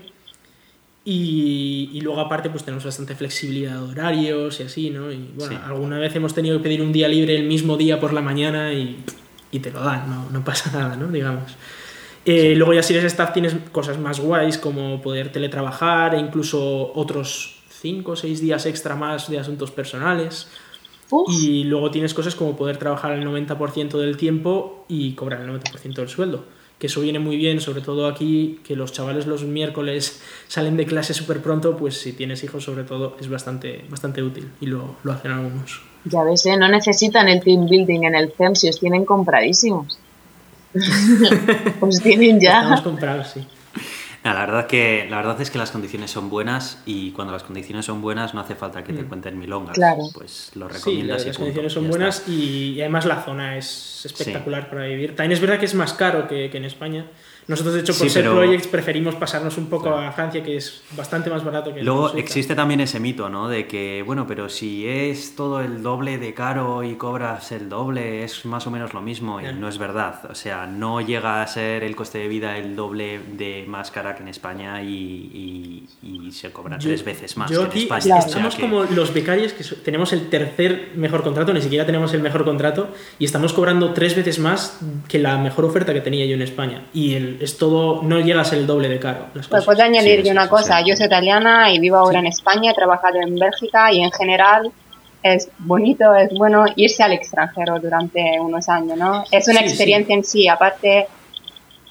Y, 1.06 1.90
y 1.92 2.00
luego 2.00 2.20
aparte 2.20 2.48
pues 2.48 2.64
tenemos 2.64 2.84
bastante 2.84 3.14
flexibilidad 3.14 3.72
de 3.78 3.90
horarios 3.92 4.58
y 4.60 4.62
así, 4.62 4.88
¿no? 4.90 5.12
Y 5.12 5.32
bueno, 5.36 5.52
Sí. 5.52 5.58
alguna 5.64 5.98
vez 5.98 6.16
hemos 6.16 6.32
tenido 6.34 6.56
que 6.56 6.62
pedir 6.62 6.80
un 6.80 6.92
día 6.92 7.08
libre 7.08 7.36
el 7.36 7.44
mismo 7.46 7.76
día 7.76 8.00
por 8.00 8.12
la 8.14 8.22
mañana 8.22 8.72
y, 8.72 8.96
y 9.52 9.58
te 9.60 9.70
lo 9.70 9.80
dan, 9.80 10.08
no, 10.08 10.30
no 10.30 10.42
pasa 10.44 10.70
nada, 10.78 10.96
¿no? 10.96 11.08
Digamos. 11.08 11.56
Eh, 12.24 12.54
Luego 12.56 12.72
ya 12.72 12.82
si 12.82 12.94
eres 12.94 13.04
staff 13.12 13.34
tienes 13.34 13.54
cosas 13.70 13.98
más 13.98 14.18
guays 14.18 14.56
como 14.56 15.02
poder 15.02 15.30
teletrabajar 15.30 16.14
e 16.14 16.18
incluso 16.18 16.92
otros 16.94 17.62
5 17.68 18.12
o 18.12 18.16
6 18.16 18.40
días 18.40 18.64
extra 18.64 18.96
más 18.96 19.28
de 19.28 19.38
asuntos 19.38 19.70
personales. 19.70 20.48
Uf, 21.10 21.30
Y 21.30 21.64
luego 21.64 21.90
tienes 21.90 22.14
cosas 22.14 22.34
como 22.34 22.56
poder 22.56 22.78
trabajar 22.78 23.12
el 23.12 23.22
90% 23.26 23.98
del 23.98 24.16
tiempo 24.16 24.86
y 24.88 25.12
cobrar 25.12 25.42
el 25.42 25.48
90% 25.50 25.96
del 25.96 26.08
sueldo. 26.08 26.46
Que 26.84 26.88
eso 26.88 27.00
viene 27.00 27.18
muy 27.18 27.38
bien, 27.38 27.62
sobre 27.62 27.80
todo 27.80 28.06
aquí, 28.06 28.60
que 28.62 28.76
los 28.76 28.92
chavales 28.92 29.24
los 29.26 29.42
miércoles 29.44 30.20
salen 30.48 30.76
de 30.76 30.84
clase 30.84 31.14
súper 31.14 31.40
pronto, 31.40 31.78
pues 31.78 31.96
si 31.96 32.12
tienes 32.12 32.44
hijos 32.44 32.62
sobre 32.62 32.84
todo 32.84 33.16
es 33.18 33.30
bastante, 33.30 33.86
bastante 33.88 34.22
útil 34.22 34.50
y 34.60 34.66
lo, 34.66 34.96
lo 35.02 35.12
hacen 35.12 35.30
algunos. 35.30 35.80
ya 36.04 36.22
ves, 36.24 36.44
¿eh? 36.44 36.58
no 36.58 36.68
necesitan 36.68 37.26
el 37.28 37.42
team 37.42 37.66
building 37.66 38.02
en 38.02 38.14
el 38.14 38.32
CERN 38.32 38.54
si 38.54 38.68
os 38.68 38.78
tienen 38.78 39.06
compradísimos. 39.06 39.98
os 41.80 42.00
tienen 42.02 42.36
Estamos 42.36 42.80
ya. 42.80 42.84
comprados, 42.84 43.28
sí. 43.28 43.40
La, 44.24 44.32
verdad 44.46 44.66
que, 44.66 45.06
la 45.10 45.18
verdad 45.18 45.40
es 45.40 45.50
que 45.50 45.58
las 45.58 45.70
condiciones 45.70 46.10
son 46.10 46.30
buenas 46.30 46.82
y 46.86 47.10
cuando 47.12 47.32
las 47.32 47.42
condiciones 47.42 47.84
son 47.84 48.00
buenas 48.00 48.32
no 48.34 48.40
hace 48.40 48.54
falta 48.54 48.82
que 48.82 48.92
te 48.94 49.04
cuenten 49.04 49.38
milongas. 49.38 49.74
Claro. 49.74 50.02
Pues 50.14 50.50
lo 50.54 50.66
Mm. 50.66 50.70
Sí, 50.70 50.74
recomiendas 50.78 51.16
las, 51.18 51.24
y 51.24 51.28
las 51.28 51.36
punto, 51.36 51.40
condiciones 51.44 51.72
son 51.74 51.88
buenas 51.88 52.28
y 52.28 52.80
además 52.80 53.04
la 53.04 53.22
zona 53.22 53.58
es 53.58 54.02
espectacular 54.06 54.70
para 54.70 54.84
vivir. 54.86 55.14
También 55.14 55.32
es 55.32 55.40
verdad 55.40 55.58
que 55.58 55.66
es 55.66 55.74
más 55.74 55.92
caro 55.92 56.26
que, 56.26 56.48
que 56.50 56.56
en 56.56 56.64
España. 56.64 57.06
Nosotros, 57.46 57.74
de 57.74 57.80
hecho, 57.80 57.92
por 57.92 58.06
Sí, 58.06 58.10
ser 58.10 58.22
pero- 58.24 58.34
projects, 58.36 58.66
preferimos 58.68 59.14
pasarnos 59.16 59.58
un 59.58 59.66
poco 59.66 59.90
a 59.90 60.10
Francia, 60.12 60.42
que 60.42 60.56
es 60.56 60.82
bastante 60.96 61.28
más 61.30 61.44
barato 61.44 61.74
que 61.74 61.82
Luego 61.82 62.14
existe 62.16 62.54
también 62.54 62.80
ese 62.80 63.00
mito, 63.00 63.28
¿no? 63.28 63.48
De 63.48 63.66
que, 63.66 64.02
bueno, 64.06 64.26
pero 64.26 64.48
si 64.48 64.86
es 64.86 65.36
todo 65.36 65.60
el 65.60 65.82
doble 65.82 66.18
de 66.18 66.32
caro 66.34 66.82
y 66.82 66.94
cobras 66.94 67.52
el 67.52 67.68
doble, 67.68 68.24
es 68.24 68.44
más 68.46 68.66
o 68.66 68.70
menos 68.70 68.94
lo 68.94 69.00
mismo. 69.02 69.40
Y 69.40 69.44
no 69.52 69.68
es 69.68 69.78
verdad. 69.78 70.20
O 70.30 70.34
sea, 70.34 70.66
no 70.66 71.00
llega 71.00 71.42
a 71.42 71.46
ser 71.46 71.84
el 71.84 71.94
coste 71.96 72.18
de 72.18 72.28
vida 72.28 72.56
el 72.56 72.74
doble 72.76 73.20
de 73.36 73.64
más 73.68 73.90
cara 73.90 74.14
que 74.14 74.22
en 74.22 74.28
España 74.28 74.82
y, 74.82 75.84
y- 76.02 76.26
y 76.26 76.32
se 76.32 76.50
cobra 76.50 76.78
Yo- 76.78 76.88
tres 76.88 77.04
veces 77.04 77.36
más 77.36 77.50
yo 77.50 77.68
que 77.68 77.76
en 77.78 77.82
España. 77.84 78.02
Claro. 78.04 78.18
O 78.18 78.22
sea 78.22 78.28
Estamos 78.30 78.54
que- 78.54 78.62
como 78.62 78.84
los 78.84 79.12
becarios 79.12 79.52
que 79.52 79.64
tenemos 79.84 80.12
el 80.12 80.28
tercer 80.28 80.92
mejor 80.96 81.22
contrato, 81.22 81.52
ni 81.52 81.60
siquiera 81.60 81.84
tenemos 81.86 82.12
el 82.14 82.22
mejor 82.22 82.44
contrato, 82.44 82.88
y 83.18 83.24
estamos 83.24 83.52
cobrando 83.52 83.92
tres 83.92 84.16
veces 84.16 84.38
más 84.38 84.78
que 85.08 85.18
la 85.18 85.36
mejor 85.38 85.64
oferta 85.66 85.92
que 85.92 86.00
tenía 86.00 86.24
yo 86.26 86.34
en 86.34 86.42
España. 86.42 86.84
Y 86.94 87.14
el- 87.14 87.33
es 87.40 87.56
todo, 87.58 88.02
no 88.02 88.20
llega 88.20 88.40
a 88.40 88.44
ser 88.44 88.58
el 88.58 88.66
doble 88.66 88.88
de 88.88 88.98
caro. 88.98 89.26
Las 89.34 89.46
Pues 89.46 89.48
cosas. 89.48 89.64
puedo 89.64 89.82
añadir 89.82 90.16
Sí, 90.16 90.18
yo 90.18 90.24
sí, 90.24 90.30
una 90.30 90.44
sí, 90.44 90.48
cosa, 90.50 90.78
sí. 90.78 90.88
yo 90.90 90.96
soy 90.96 91.06
italiana 91.06 91.72
y 91.72 91.78
vivo 91.78 91.96
ahora 91.96 92.18
en 92.20 92.26
España, 92.26 92.70
he 92.72 92.74
trabajado 92.74 93.16
en 93.20 93.38
Bélgica 93.38 93.92
y 93.92 94.02
en 94.02 94.10
general 94.12 94.70
es 95.22 95.48
bonito, 95.58 96.14
es 96.14 96.30
bueno 96.36 96.64
irse 96.76 97.02
al 97.02 97.12
extranjero 97.12 97.78
durante 97.80 98.38
unos 98.40 98.68
años, 98.68 98.96
¿no? 98.98 99.24
Es 99.30 99.48
una 99.48 99.60
Sí, 99.60 99.66
experiencia 99.66 100.14
en 100.14 100.22
sí, 100.24 100.48
aparte 100.48 101.06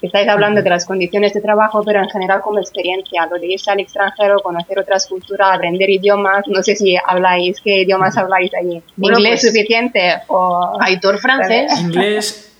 estáis 0.00 0.28
hablando 0.28 0.62
de 0.62 0.68
las 0.68 0.84
condiciones 0.84 1.32
de 1.32 1.40
trabajo, 1.40 1.82
pero 1.82 2.00
en 2.02 2.10
general 2.10 2.42
como 2.42 2.58
experiencia, 2.58 3.26
lo 3.26 3.38
de 3.38 3.46
irse 3.54 3.70
al 3.70 3.80
extranjero, 3.80 4.36
conocer 4.40 4.78
otras 4.78 5.06
culturas, 5.06 5.48
aprender 5.54 5.88
idiomas, 5.88 6.46
no 6.46 6.62
sé 6.62 6.76
si 6.76 6.94
habláis, 7.06 7.58
¿qué 7.62 7.82
idiomas 7.82 8.16
habláis 8.18 8.52
allí? 8.54 8.82
Bueno, 8.96 9.18
¿Inglés 9.18 9.40
pues- 9.40 9.52
suficiente 9.52 10.14
o...? 10.28 10.76
Aitor 10.80 11.18
francés. 11.18 11.72
Inglés. 11.80 12.50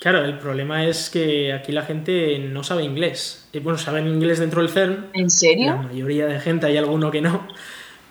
Claro, 0.00 0.24
el 0.24 0.38
problema 0.38 0.84
es 0.86 1.10
que 1.10 1.52
aquí 1.52 1.72
la 1.72 1.82
gente 1.82 2.38
no 2.38 2.62
sabe 2.62 2.84
inglés. 2.84 3.48
Eh, 3.52 3.60
Bueno, 3.60 3.78
saben 3.78 4.06
inglés 4.06 4.38
dentro 4.38 4.60
del 4.62 4.70
CERN, 4.70 5.06
¿En 5.12 5.24
la 5.24 5.30
serio? 5.30 5.76
mayoría 5.78 6.26
de 6.26 6.40
gente, 6.40 6.66
hay 6.66 6.76
alguno 6.76 7.10
que 7.10 7.20
no. 7.20 7.46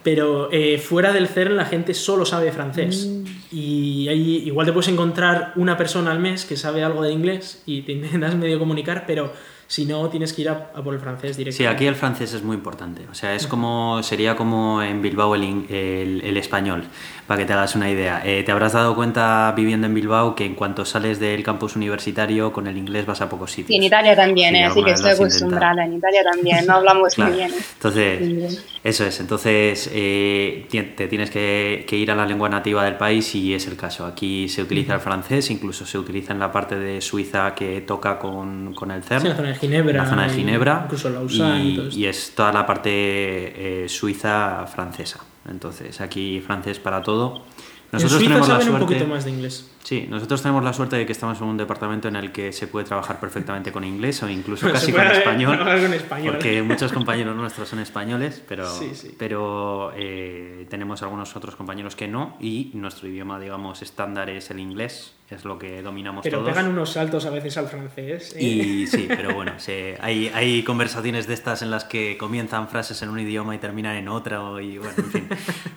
Pero 0.04 0.50
eh, 0.52 0.78
fuera 0.78 1.12
del 1.14 1.28
CERN 1.28 1.56
la 1.58 1.66
gente 1.66 1.94
solo 1.96 2.26
sabe 2.26 2.52
francés. 2.52 3.10
Y 3.52 4.08
ahí 4.08 4.44
igual 4.46 4.68
te 4.68 4.74
puedes 4.74 4.88
encontrar 4.90 5.54
una 5.56 5.78
persona 5.78 6.12
al 6.12 6.20
mes 6.20 6.46
que 6.46 6.56
sabe 6.58 6.84
algo 6.84 7.02
de 7.02 7.12
inglés 7.12 7.64
y 7.66 7.82
te 7.82 7.94
intentas 7.94 8.36
medio 8.36 8.60
comunicar, 8.60 9.06
pero 9.08 9.34
si 9.68 9.86
no, 9.86 10.08
tienes 10.10 10.32
que 10.34 10.44
ir 10.44 10.50
a, 10.50 10.70
a 10.76 10.84
por 10.84 10.94
el 10.94 11.00
francés 11.00 11.32
Sí, 11.36 11.40
directamente. 11.40 11.76
aquí 11.76 11.88
el 11.88 11.96
francés 11.96 12.34
es 12.36 12.44
muy 12.44 12.56
importante. 12.56 13.02
O 13.10 13.16
sea, 13.16 13.34
es 13.34 13.48
como 13.48 14.04
sería 14.04 14.36
como 14.36 14.84
en 14.84 15.02
Bilbao 15.02 15.34
el, 15.34 15.66
el- 15.70 16.22
el 16.24 16.38
español, 16.38 16.84
para 17.28 17.40
que 17.40 17.46
te 17.46 17.54
hagas 17.54 17.76
una 17.76 17.90
idea. 17.90 18.22
Eh, 18.24 18.44
te 18.46 18.52
habrás 18.52 18.74
dado 18.74 18.94
cuenta 18.96 19.52
viviendo 19.56 19.88
en 19.88 19.94
Bilbao 19.94 20.36
que 20.36 20.46
en 20.46 20.54
cuanto 20.56 20.86
sales 20.86 21.20
del 21.20 21.42
campus 21.44 21.76
universitario 21.76 22.52
con 22.54 22.68
el 22.68 22.78
inglés 22.78 23.06
vas 23.06 23.22
a 23.22 23.30
pocos 23.30 23.52
sitios. 23.52 23.68
Sí, 23.70 23.76
en 23.78 23.84
Italia 23.84 24.16
también, 24.16 24.54
Sí, 24.54 24.62
¿eh? 24.62 24.66
así 24.66 24.84
que 24.84 24.92
estoy 24.92 25.12
acostumbrada. 25.12 25.84
En 25.86 25.94
Italia 25.94 26.22
también, 26.24 26.66
no 26.68 26.74
hablamos 26.76 27.16
Claro. 27.16 27.32
muy 27.32 27.40
bien. 27.40 27.52
Entonces, 27.74 28.64
eso 28.84 29.06
es. 29.06 29.20
Entonces, 29.20 29.90
eh, 29.94 30.68
te 30.96 31.08
tienes 31.08 31.32
que, 31.32 31.86
que 31.88 31.96
ir 31.98 32.12
a 32.12 32.16
la 32.16 32.26
lengua 32.26 32.48
nativa 32.50 32.84
del 32.86 32.96
país 32.96 33.34
y 33.36 33.54
es 33.54 33.66
el 33.68 33.76
caso. 33.76 34.06
Aquí 34.06 34.48
se 34.48 34.62
utiliza 34.62 34.94
el 34.94 35.00
francés, 35.00 35.50
incluso 35.50 35.86
se 35.86 35.98
utiliza 35.98 36.34
en 36.34 36.40
la 36.40 36.52
parte 36.52 36.78
de 36.78 37.02
Suiza 37.02 37.56
que 37.56 37.82
toca 37.82 38.20
con, 38.20 38.74
con 38.76 38.92
el 38.92 39.02
CERN. 39.04 39.22
Sí, 39.22 39.28
la 39.30 39.36
zona 39.36 39.48
de 39.50 39.56
Ginebra. 39.56 40.04
la 40.04 40.10
zona 40.10 40.28
de 40.28 40.34
y 40.34 40.36
Ginebra. 40.38 40.82
Incluso 40.86 41.10
Lausanne 41.10 41.64
y, 41.64 41.90
y, 41.92 42.00
y 42.02 42.06
es 42.06 42.34
toda 42.36 42.52
la 42.54 42.66
parte 42.68 42.92
eh, 42.92 43.90
suiza 43.90 44.66
francesa. 44.68 45.20
Entonces, 45.50 46.02
aquí 46.02 46.42
francés 46.42 46.80
para 46.80 47.02
todo. 47.04 47.44
Nosotros 47.92 48.20
en 48.20 48.28
tenemos 48.28 48.48
la 48.50 48.56
saben 48.56 48.68
suerte. 48.68 48.84
un 48.84 48.90
poquito 48.90 49.08
más 49.08 49.24
de 49.26 49.32
inglés. 49.32 49.72
Sí, 49.84 50.08
nosotros 50.10 50.42
tenemos 50.42 50.64
la 50.64 50.74
suerte 50.74 50.96
de 50.98 51.06
que 51.06 51.12
estamos 51.14 51.40
en 51.40 51.48
un 51.48 51.56
departamento 51.56 52.08
en 52.08 52.16
el 52.18 52.32
que 52.32 52.52
se 52.52 52.68
puede 52.68 52.86
trabajar 52.86 53.20
perfectamente 53.20 53.72
con 53.72 53.84
inglés 53.86 54.22
o 54.24 54.28
incluso 54.30 54.70
casi 54.74 54.92
con 54.92 55.06
español. 55.06 55.56
trabajar 55.56 55.82
con 55.82 55.94
español. 55.94 56.34
Porque 56.34 56.62
muchos 56.64 56.92
compañeros 56.92 57.36
nuestros 57.38 57.70
son 57.70 57.80
españoles, 57.80 58.44
pero, 58.50 58.68
Sí, 58.70 58.90
sí. 58.96 59.16
pero 59.18 59.94
eh, 59.96 60.66
tenemos 60.70 61.04
algunos 61.04 61.34
otros 61.36 61.56
compañeros 61.56 61.96
que 61.96 62.08
no 62.08 62.36
y 62.42 62.72
nuestro 62.74 63.08
idioma, 63.08 63.40
digamos, 63.40 63.82
estándar 63.82 64.30
es 64.30 64.50
el 64.50 64.60
inglés, 64.60 65.14
es 65.34 65.44
lo 65.44 65.58
que 65.58 65.82
dominamos 65.82 66.22
Pero 66.24 66.38
todos. 66.40 66.52
pegan 66.52 66.68
unos 66.68 66.92
saltos 66.92 67.26
a 67.26 67.32
veces 67.32 67.58
al 67.58 67.68
francés. 67.68 68.36
¿eh? 68.36 68.44
Y 68.44 68.86
sí, 68.88 69.06
pero 69.08 69.34
bueno, 69.34 69.54
se- 69.58 69.98
hay, 70.00 70.30
hay 70.36 70.62
conversaciones 70.64 71.26
de 71.26 71.34
estas 71.34 71.64
en 71.64 71.72
las 71.72 71.84
que 71.84 72.16
comienzan 72.18 72.68
frases 72.70 73.02
en 73.02 73.10
un 73.10 73.20
idioma 73.20 73.56
y 73.56 73.58
terminan 73.58 73.96
en 73.96 74.08
otro 74.08 74.60
y 74.60 74.78
bueno, 74.78 74.94
en 74.98 75.12
fin. 75.12 75.30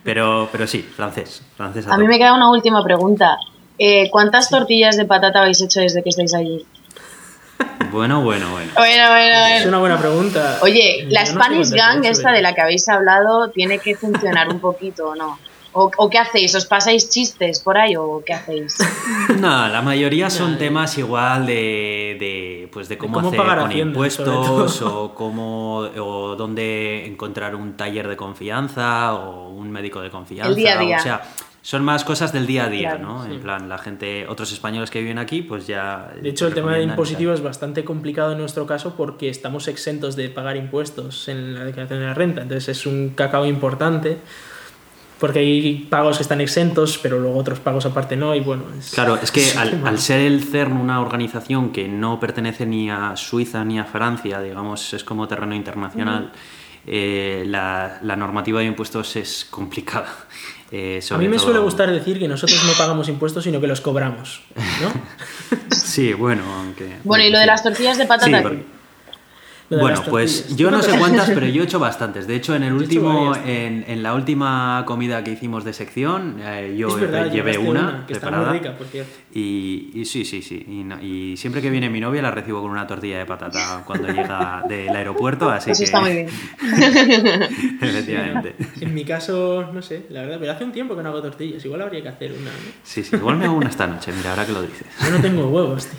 Pero, 0.05 0.51
pero 0.53 0.66
sí, 0.66 0.83
francés, 0.83 1.43
francés 1.57 1.87
a 1.87 1.95
A 1.95 1.99
mí 1.99 2.07
me 2.07 2.19
queda 2.19 2.35
una 2.35 2.51
última 2.51 2.85
pregunta. 2.85 3.39
Eh, 3.79 4.11
¿Cuántas 4.11 4.51
tortillas 4.51 4.97
de 4.99 5.07
patata 5.07 5.41
habéis 5.41 5.62
hecho 5.62 5.81
desde 5.81 6.03
que 6.03 6.11
estáis 6.11 6.35
allí? 6.35 6.66
Bueno, 7.91 8.23
bueno, 8.23 8.51
bueno. 8.51 8.70
Bueno, 8.77 9.09
bueno, 9.09 9.47
Es 9.57 9.65
una 9.66 9.79
buena 9.79 9.99
pregunta. 9.99 10.59
Oye, 10.62 11.07
la 11.09 11.25
Yo 11.25 11.33
Spanish 11.33 11.70
Gang, 11.70 12.05
esta 12.05 12.33
de 12.33 12.43
la 12.43 12.55
que 12.55 12.61
habéis 12.61 12.87
hablado, 12.89 13.51
tiene 13.51 13.79
que 13.79 13.95
funcionar 13.97 14.49
un 14.51 14.61
poquito, 14.61 15.09
¿o 15.09 15.15
no? 15.15 15.39
¿O, 15.73 15.90
o 15.97 16.11
qué 16.11 16.19
hacéis? 16.19 16.55
¿Os 16.55 16.65
pasáis 16.65 17.11
chistes 17.11 17.61
por 17.61 17.77
ahí 17.77 17.95
o 17.97 18.23
qué 18.24 18.35
hacéis? 18.35 18.77
No, 19.39 19.69
la 19.69 19.82
mayoría 19.82 20.31
son 20.31 20.53
No, 20.53 20.59
temas 20.59 20.97
igual 20.99 21.47
de, 21.47 22.16
de, 22.19 22.69
pues 22.73 22.89
de 22.89 22.97
cómo, 22.97 23.15
cómo 23.15 23.28
hacer 23.28 23.39
pagar 23.39 23.59
con 23.61 23.69
Hacienda, 23.69 23.90
impuestos 23.93 24.82
o 24.82 25.15
cómo 25.15 25.78
o 25.78 26.35
dónde 26.36 27.07
encontrar 27.07 27.55
un 27.55 27.77
taller 27.77 28.09
de 28.09 28.16
confianza 28.16 29.15
o 29.15 29.51
un 29.51 29.70
médico 29.70 30.01
de 30.01 30.11
confianza. 30.11 30.49
El 30.49 30.57
día 30.57 30.78
a 30.78 30.81
día. 30.81 30.97
O 30.97 31.01
sea, 31.01 31.23
son 31.61 31.85
más 31.85 32.03
cosas 32.05 32.32
del 32.32 32.47
día 32.47 32.65
a 32.65 32.69
día, 32.70 32.90
Claro, 32.97 33.05
¿no? 33.07 33.24
sí. 33.27 33.32
En 33.32 33.40
plan, 33.40 33.69
la 33.69 33.77
gente, 33.77 34.27
otros 34.27 34.51
españoles 34.53 34.90
que 34.90 35.01
viven 35.01 35.19
aquí, 35.19 35.43
pues 35.43 35.66
ya. 35.66 36.11
De 36.23 36.31
hecho, 36.31 36.47
el 36.47 36.55
tema 36.55 36.74
de 36.74 36.82
impositivo 36.82 37.32
es 37.35 37.43
bastante 37.43 37.85
complicado 37.85 38.32
en 38.32 38.39
nuestro 38.39 38.66
caso 38.66 38.95
porque 38.97 39.28
estamos 39.28 39.69
exentos 39.69 40.16
de 40.16 40.31
pagar 40.31 40.57
impuestos 40.57 41.28
en 41.28 41.55
la 41.55 41.65
declaración 41.65 42.01
de 42.01 42.07
la 42.07 42.15
renta. 42.15 42.40
Entonces 42.43 42.69
es 42.70 42.86
un 42.86 43.11
cacao 43.11 43.45
importante 43.45 44.16
porque 45.19 45.40
hay 45.40 45.86
pagos 45.90 46.16
que 46.19 46.23
están 46.23 46.40
exentos, 46.40 46.99
pero 47.03 47.19
luego 47.19 47.39
otros 47.39 47.59
pagos 47.61 47.86
aparte 47.86 48.16
no. 48.16 48.35
Y 48.35 48.40
bueno, 48.40 48.65
es, 48.78 48.90
Claro, 48.93 49.16
es 49.23 49.31
que 49.32 49.40
es 49.40 49.57
al, 49.57 49.86
al 49.86 49.99
ser 49.99 50.20
el 50.20 50.43
CERN 50.45 50.77
una 50.77 51.01
organización 51.01 51.70
que 51.70 51.89
no 51.89 52.19
pertenece 52.20 52.66
ni 52.66 52.90
a 52.90 53.16
Suiza 53.16 53.65
ni 53.65 53.78
a 53.78 53.85
Francia, 53.85 54.40
digamos, 54.40 54.95
es 54.95 55.05
como 55.05 55.27
terreno 55.28 55.55
internacional, 55.55 56.32
eh, 56.86 57.45
la, 57.47 57.99
la 58.03 58.16
normativa 58.16 58.61
de 58.61 58.66
impuestos 58.66 59.16
es 59.16 59.47
complicada. 59.51 60.09
Eh, 60.70 61.01
A 61.12 61.16
mí 61.16 61.28
me 61.28 61.36
todo- 61.39 61.47
suele 61.47 61.61
gustar 61.61 61.90
decir 61.90 62.19
que 62.19 62.28
nosotros 62.28 62.62
no 62.66 62.73
pagamos 62.74 63.09
impuestos, 63.09 63.43
sino 63.43 63.59
que 63.59 63.66
los 63.66 63.81
cobramos. 63.81 64.43
¿no? 64.82 64.93
Sí, 65.74 66.12
bueno, 66.12 66.43
aunque... 66.59 66.99
Bueno, 67.05 67.24
y 67.24 67.31
lo 67.31 67.39
de 67.39 67.47
las 67.47 67.62
tortillas 67.62 67.97
de 67.97 68.05
patata. 68.05 68.27
Sí, 68.27 68.43
porque- 68.43 68.65
Bueno, 69.70 70.03
pues 70.09 70.57
yo 70.57 70.70
no 70.70 70.82
sé 70.82 70.93
cuántas, 70.99 71.28
pero 71.31 71.47
yo 71.47 71.62
he 71.62 71.65
hecho 71.65 71.78
bastantes. 71.78 72.27
De 72.27 72.35
hecho, 72.36 72.55
en 72.55 72.62
el 72.62 72.70
Yo 72.70 72.77
último, 72.78 73.31
varias. 73.31 73.47
en, 73.49 73.85
en 73.86 74.03
la 74.03 74.15
última 74.15 74.82
comida 74.86 75.23
que 75.23 75.32
hicimos 75.32 75.65
de 75.65 75.73
sección, 75.74 76.36
eh, 76.43 76.74
yo 76.78 76.95
verdad, 76.97 77.31
llevé 77.31 77.59
una, 77.59 78.05
que 78.07 78.15
está 78.15 78.28
preparada. 78.28 78.51
muy 78.51 78.59
rica, 78.61 78.77
por 78.78 78.86
cierto. 78.86 79.11
Y, 79.35 79.90
y 79.95 80.05
sí, 80.07 80.24
sí, 80.24 80.40
sí. 80.43 80.65
Y, 80.66 80.85
no- 80.85 81.01
y 81.03 81.36
siempre 81.36 81.61
que 81.61 81.69
viene 81.70 81.90
mi 81.90 82.01
novia 82.01 82.23
la 82.23 82.31
recibo 82.31 82.62
con 82.62 82.70
una 82.70 82.86
tortilla 82.86 83.19
de 83.19 83.27
patata 83.27 83.82
cuando 83.85 84.09
llega 84.09 84.62
del 84.69 84.89
aeropuerto, 84.97 85.51
así 85.51 85.70
Eso 85.73 85.81
que... 85.81 85.85
está 85.85 86.01
muy 86.01 86.12
bien. 86.12 86.28
Efectivamente. 87.81 88.55
En 88.81 88.95
mi 88.95 89.05
caso, 89.05 89.69
no 89.73 89.82
sé, 89.82 90.07
la 90.11 90.23
verdad, 90.23 90.39
pero 90.40 90.53
hace 90.53 90.65
un 90.65 90.73
tiempo 90.73 90.97
que 90.97 91.03
no 91.03 91.11
hago 91.11 91.23
tortillas. 91.23 91.65
Igual 91.65 91.82
habría 91.82 92.03
que 92.03 92.09
hacer 92.09 92.32
una, 92.32 92.51
¿no? 92.51 92.57
Sí, 92.85 93.05
sí. 93.05 93.16
Igual 93.16 93.36
me 93.36 93.45
hago 93.45 93.57
una 93.57 93.69
esta 93.69 93.86
noche, 93.86 94.12
mira, 94.16 94.31
ahora 94.31 94.47
que 94.47 94.53
lo 94.53 94.62
dices. 94.62 94.86
Yo 95.05 95.11
no 95.11 95.20
tengo 95.20 95.47
huevos, 95.49 95.86
tío. 95.86 95.99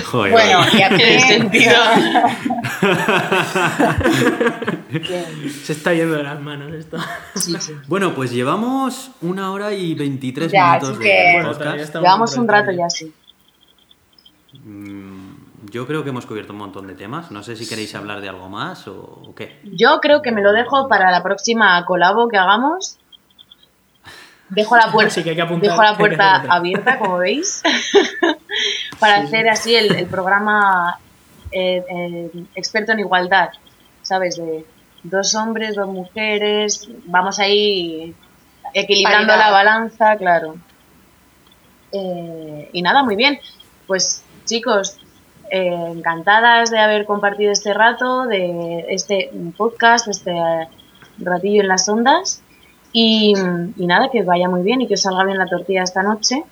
Joder. 0.04 0.32
Bueno, 0.32 0.58
vale. 0.60 0.78
ya 0.78 0.88
Tiene 0.96 1.20
sentido. 1.20 1.72
Se 5.62 5.72
está 5.72 5.94
yendo 5.94 6.16
de 6.16 6.22
las 6.22 6.40
manos 6.40 6.72
esto. 6.72 6.98
Sí, 7.34 7.54
sí. 7.60 7.72
Bueno, 7.86 8.14
pues 8.14 8.30
llevamos 8.32 9.10
una 9.22 9.52
hora 9.52 9.72
y 9.72 9.94
23 9.94 10.50
Ya, 10.52 10.66
minutos 10.72 10.90
así 10.90 10.98
de 10.98 11.04
que- 11.04 11.42
podcast. 11.44 11.94
Llevamos 11.94 12.36
un 12.36 12.48
rato 12.48 12.70
ya, 12.72 12.88
sí. 12.90 13.12
Mm, 14.64 15.30
Yo 15.70 15.86
creo 15.86 16.02
que 16.02 16.10
hemos 16.10 16.26
cubierto 16.26 16.52
un 16.52 16.58
montón 16.58 16.86
de 16.88 16.94
temas. 16.94 17.30
No 17.30 17.42
sé 17.42 17.56
si 17.56 17.68
queréis 17.68 17.94
hablar 17.94 18.20
de 18.20 18.28
algo 18.28 18.48
más 18.48 18.88
o, 18.88 18.94
o 19.28 19.34
qué. 19.34 19.60
Yo 19.64 20.00
creo 20.00 20.22
que 20.22 20.32
me 20.32 20.42
lo 20.42 20.52
dejo 20.52 20.88
para 20.88 21.10
la 21.10 21.22
próxima 21.22 21.84
colabo 21.84 22.28
que 22.28 22.38
hagamos. 22.38 22.98
Dejo 24.48 24.76
la 24.76 24.90
puerta, 24.90 25.14
Sí, 25.14 25.22
que 25.22 25.30
hay 25.30 25.36
que 25.36 25.42
apuntar, 25.42 25.70
dejo 25.70 25.82
la 25.82 25.96
puerta 25.96 26.42
abierta, 26.48 26.98
como 26.98 27.18
veis, 27.18 27.62
para 28.98 29.18
hacer 29.18 29.48
así 29.48 29.76
el, 29.76 29.94
el 29.94 30.06
programa 30.06 30.98
eh, 31.52 31.84
eh, 31.88 32.30
experto 32.54 32.92
en 32.92 33.00
igualdad, 33.00 33.50
¿sabes? 34.02 34.36
De 34.36 34.64
dos 35.02 35.34
hombres, 35.34 35.74
dos 35.76 35.88
mujeres, 35.88 36.88
vamos 37.06 37.38
ahí 37.38 38.14
equilibrando 38.74 39.28
Paridad. 39.28 39.46
la 39.46 39.50
balanza, 39.50 40.16
claro. 40.16 40.56
Eh, 41.92 42.70
y 42.72 42.82
nada, 42.82 43.02
muy 43.02 43.16
bien. 43.16 43.40
Pues 43.86 44.22
chicos, 44.44 44.98
eh, 45.50 45.92
encantadas 45.94 46.70
de 46.70 46.78
haber 46.78 47.04
compartido 47.06 47.52
este 47.52 47.74
rato, 47.74 48.26
de 48.26 48.86
este 48.88 49.30
podcast, 49.56 50.08
este 50.08 50.34
ratillo 51.18 51.62
en 51.62 51.68
las 51.68 51.88
ondas. 51.88 52.42
Y, 52.92 53.34
y 53.76 53.86
nada, 53.86 54.10
que 54.10 54.22
vaya 54.22 54.48
muy 54.48 54.62
bien 54.62 54.80
y 54.80 54.88
que 54.88 54.94
os 54.94 55.02
salga 55.02 55.24
bien 55.24 55.38
la 55.38 55.46
tortilla 55.46 55.82
esta 55.82 56.02
noche. 56.02 56.44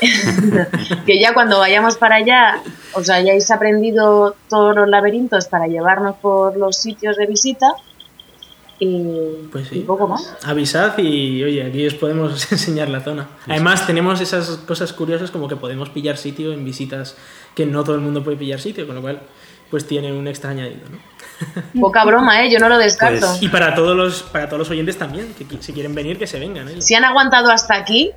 que 1.06 1.20
ya 1.20 1.34
cuando 1.34 1.58
vayamos 1.58 1.96
para 1.96 2.16
allá 2.16 2.60
os 2.92 3.08
hayáis 3.10 3.50
aprendido 3.50 4.36
todos 4.48 4.74
los 4.74 4.88
laberintos 4.88 5.46
para 5.46 5.66
llevarnos 5.66 6.16
por 6.16 6.56
los 6.56 6.76
sitios 6.76 7.16
de 7.16 7.26
visita. 7.26 7.74
Y, 8.80 9.48
Pues 9.52 9.68
sí. 9.68 9.78
y 9.78 9.82
poco 9.82 10.08
más. 10.08 10.36
Avisad 10.44 10.98
y, 10.98 11.42
oye, 11.44 11.62
aquí 11.64 11.86
os 11.86 11.94
podemos 11.94 12.50
enseñar 12.52 12.88
la 12.88 13.00
zona. 13.00 13.28
Además, 13.48 13.86
tenemos 13.86 14.20
esas 14.20 14.48
cosas 14.66 14.92
curiosas 14.92 15.30
como 15.30 15.48
que 15.48 15.56
podemos 15.56 15.90
pillar 15.90 16.16
sitio 16.16 16.52
en 16.52 16.64
visitas 16.64 17.16
que 17.54 17.66
no 17.66 17.84
todo 17.84 17.94
el 17.94 18.02
mundo 18.02 18.24
puede 18.24 18.36
pillar 18.36 18.60
sitio, 18.60 18.86
con 18.86 18.96
lo 18.96 19.02
cual, 19.02 19.20
pues 19.70 19.86
tiene 19.86 20.12
un 20.12 20.26
extra 20.26 20.50
añadido, 20.50 20.88
¿no? 20.90 20.98
Poca 21.80 22.04
broma, 22.04 22.42
¿eh? 22.44 22.50
Yo 22.50 22.58
no 22.58 22.68
lo 22.68 22.78
descarto. 22.78 23.26
Pues- 23.26 23.42
Y 23.42 23.48
para 23.48 23.74
todos 23.74 23.96
los, 23.96 24.22
para 24.22 24.46
todos 24.46 24.58
los 24.60 24.70
oyentes 24.70 24.96
también, 24.98 25.34
que 25.34 25.46
si 25.60 25.72
quieren 25.72 25.94
venir, 25.94 26.18
que 26.18 26.26
se 26.26 26.38
vengan, 26.38 26.68
¿eh? 26.68 26.80
Si 26.80 26.94
han 26.94 27.04
aguantado 27.04 27.50
hasta 27.50 27.74
aquí, 27.74 28.10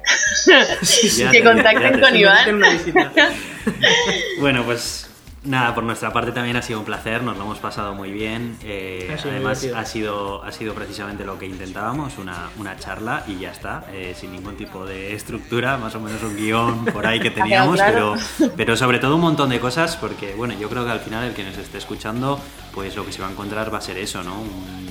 que 0.46 1.28
te- 1.32 1.44
contacten 1.44 1.94
te- 1.94 2.00
con 2.00 2.16
Iván. 2.16 2.62
Bueno, 4.40 4.64
pues 4.64 5.10
nada, 5.44 5.74
por 5.74 5.84
nuestra 5.84 6.12
parte 6.12 6.32
también 6.32 6.58
ha 6.58 6.62
sido 6.62 6.80
un 6.80 6.86
placer, 6.86 7.24
nos 7.24 7.38
lo 7.38 7.44
hemos 7.44 7.60
pasado 7.60 7.94
muy 7.96 8.12
bien. 8.12 8.58
eh, 8.64 9.08
Ha 9.10 9.22
además, 9.28 9.62
divertido. 9.62 9.78
ha 9.78 9.86
sido, 9.86 10.44
ha 10.44 10.52
sido 10.52 10.74
precisamente 10.74 11.24
lo 11.26 11.40
que 11.40 11.46
intentábamos, 11.46 12.18
una, 12.18 12.50
una 12.58 12.78
charla 12.78 13.24
y 13.28 13.38
ya 13.40 13.52
está, 13.52 13.86
eh, 13.92 14.16
sin 14.20 14.32
ningún 14.34 14.58
tipo 14.58 14.86
de 14.86 15.14
estructura, 15.14 15.78
más 15.78 15.96
o 15.96 16.00
menos 16.02 16.22
un 16.24 16.36
guion 16.36 16.86
por 16.86 17.06
ahí 17.08 17.20
que 17.20 17.32
teníamos, 17.32 17.76
claro. 17.78 18.16
pero, 18.38 18.52
pero 18.58 18.76
sobre 18.76 19.00
todo 19.00 19.16
un 19.16 19.22
montón 19.22 19.50
de 19.50 19.60
cosas, 19.60 19.96
porque 19.96 20.34
bueno, 20.36 20.54
yo 20.60 20.70
creo 20.70 20.84
que 20.86 20.92
al 20.92 21.00
final 21.00 21.24
el 21.24 21.34
que 21.34 21.44
nos 21.44 21.58
esté 21.58 21.78
escuchando, 21.78 22.40
pues 22.74 22.96
lo 22.96 23.06
que 23.06 23.12
se 23.14 23.22
va 23.22 23.28
a 23.28 23.32
encontrar 23.32 23.74
va 23.74 23.78
a 23.78 23.82
ser 23.82 23.98
eso, 23.98 24.24
¿no? 24.24 24.40
Un- 24.42 24.88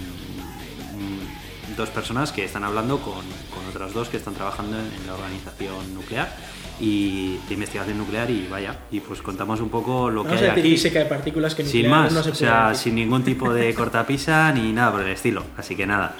un- 0.94 1.77
dos 1.77 1.90
personas 1.90 2.32
que 2.32 2.44
están 2.44 2.64
hablando 2.64 2.98
con, 3.01 3.12
con 3.52 3.66
otras 3.68 3.93
dos 3.93 4.09
que 4.09 4.16
están 4.16 4.32
trabajando 4.35 4.78
en, 4.78 4.86
en 4.86 5.06
la 5.06 5.12
organización 5.14 5.93
nuclear 5.94 6.35
y 6.80 7.38
de 7.48 7.54
investigación 7.54 7.98
nuclear 7.98 8.30
y 8.30 8.46
vaya 8.48 8.76
y 8.90 9.00
pues 9.00 9.22
contamos 9.22 9.60
un 9.60 9.68
poco 9.70 10.10
lo 10.10 10.24
Vamos 10.24 10.38
que 10.40 10.46
a 10.46 10.50
hay 10.50 10.54
decir 10.56 10.64
aquí 10.64 10.76
física 10.76 10.98
de 10.98 11.06
partículas 11.06 11.54
que 11.54 11.64
sin 11.64 11.88
más 11.88 12.12
no 12.12 12.22
se 12.22 12.28
o 12.30 12.32
puede 12.32 12.36
sea 12.36 12.68
decir. 12.68 12.84
sin 12.84 12.94
ningún 12.96 13.24
tipo 13.24 13.52
de 13.52 13.72
cortapisa 13.74 14.52
ni 14.52 14.72
nada 14.72 14.92
por 14.92 15.00
el 15.02 15.08
estilo 15.10 15.42
así 15.56 15.74
que 15.74 15.86
nada 15.86 16.14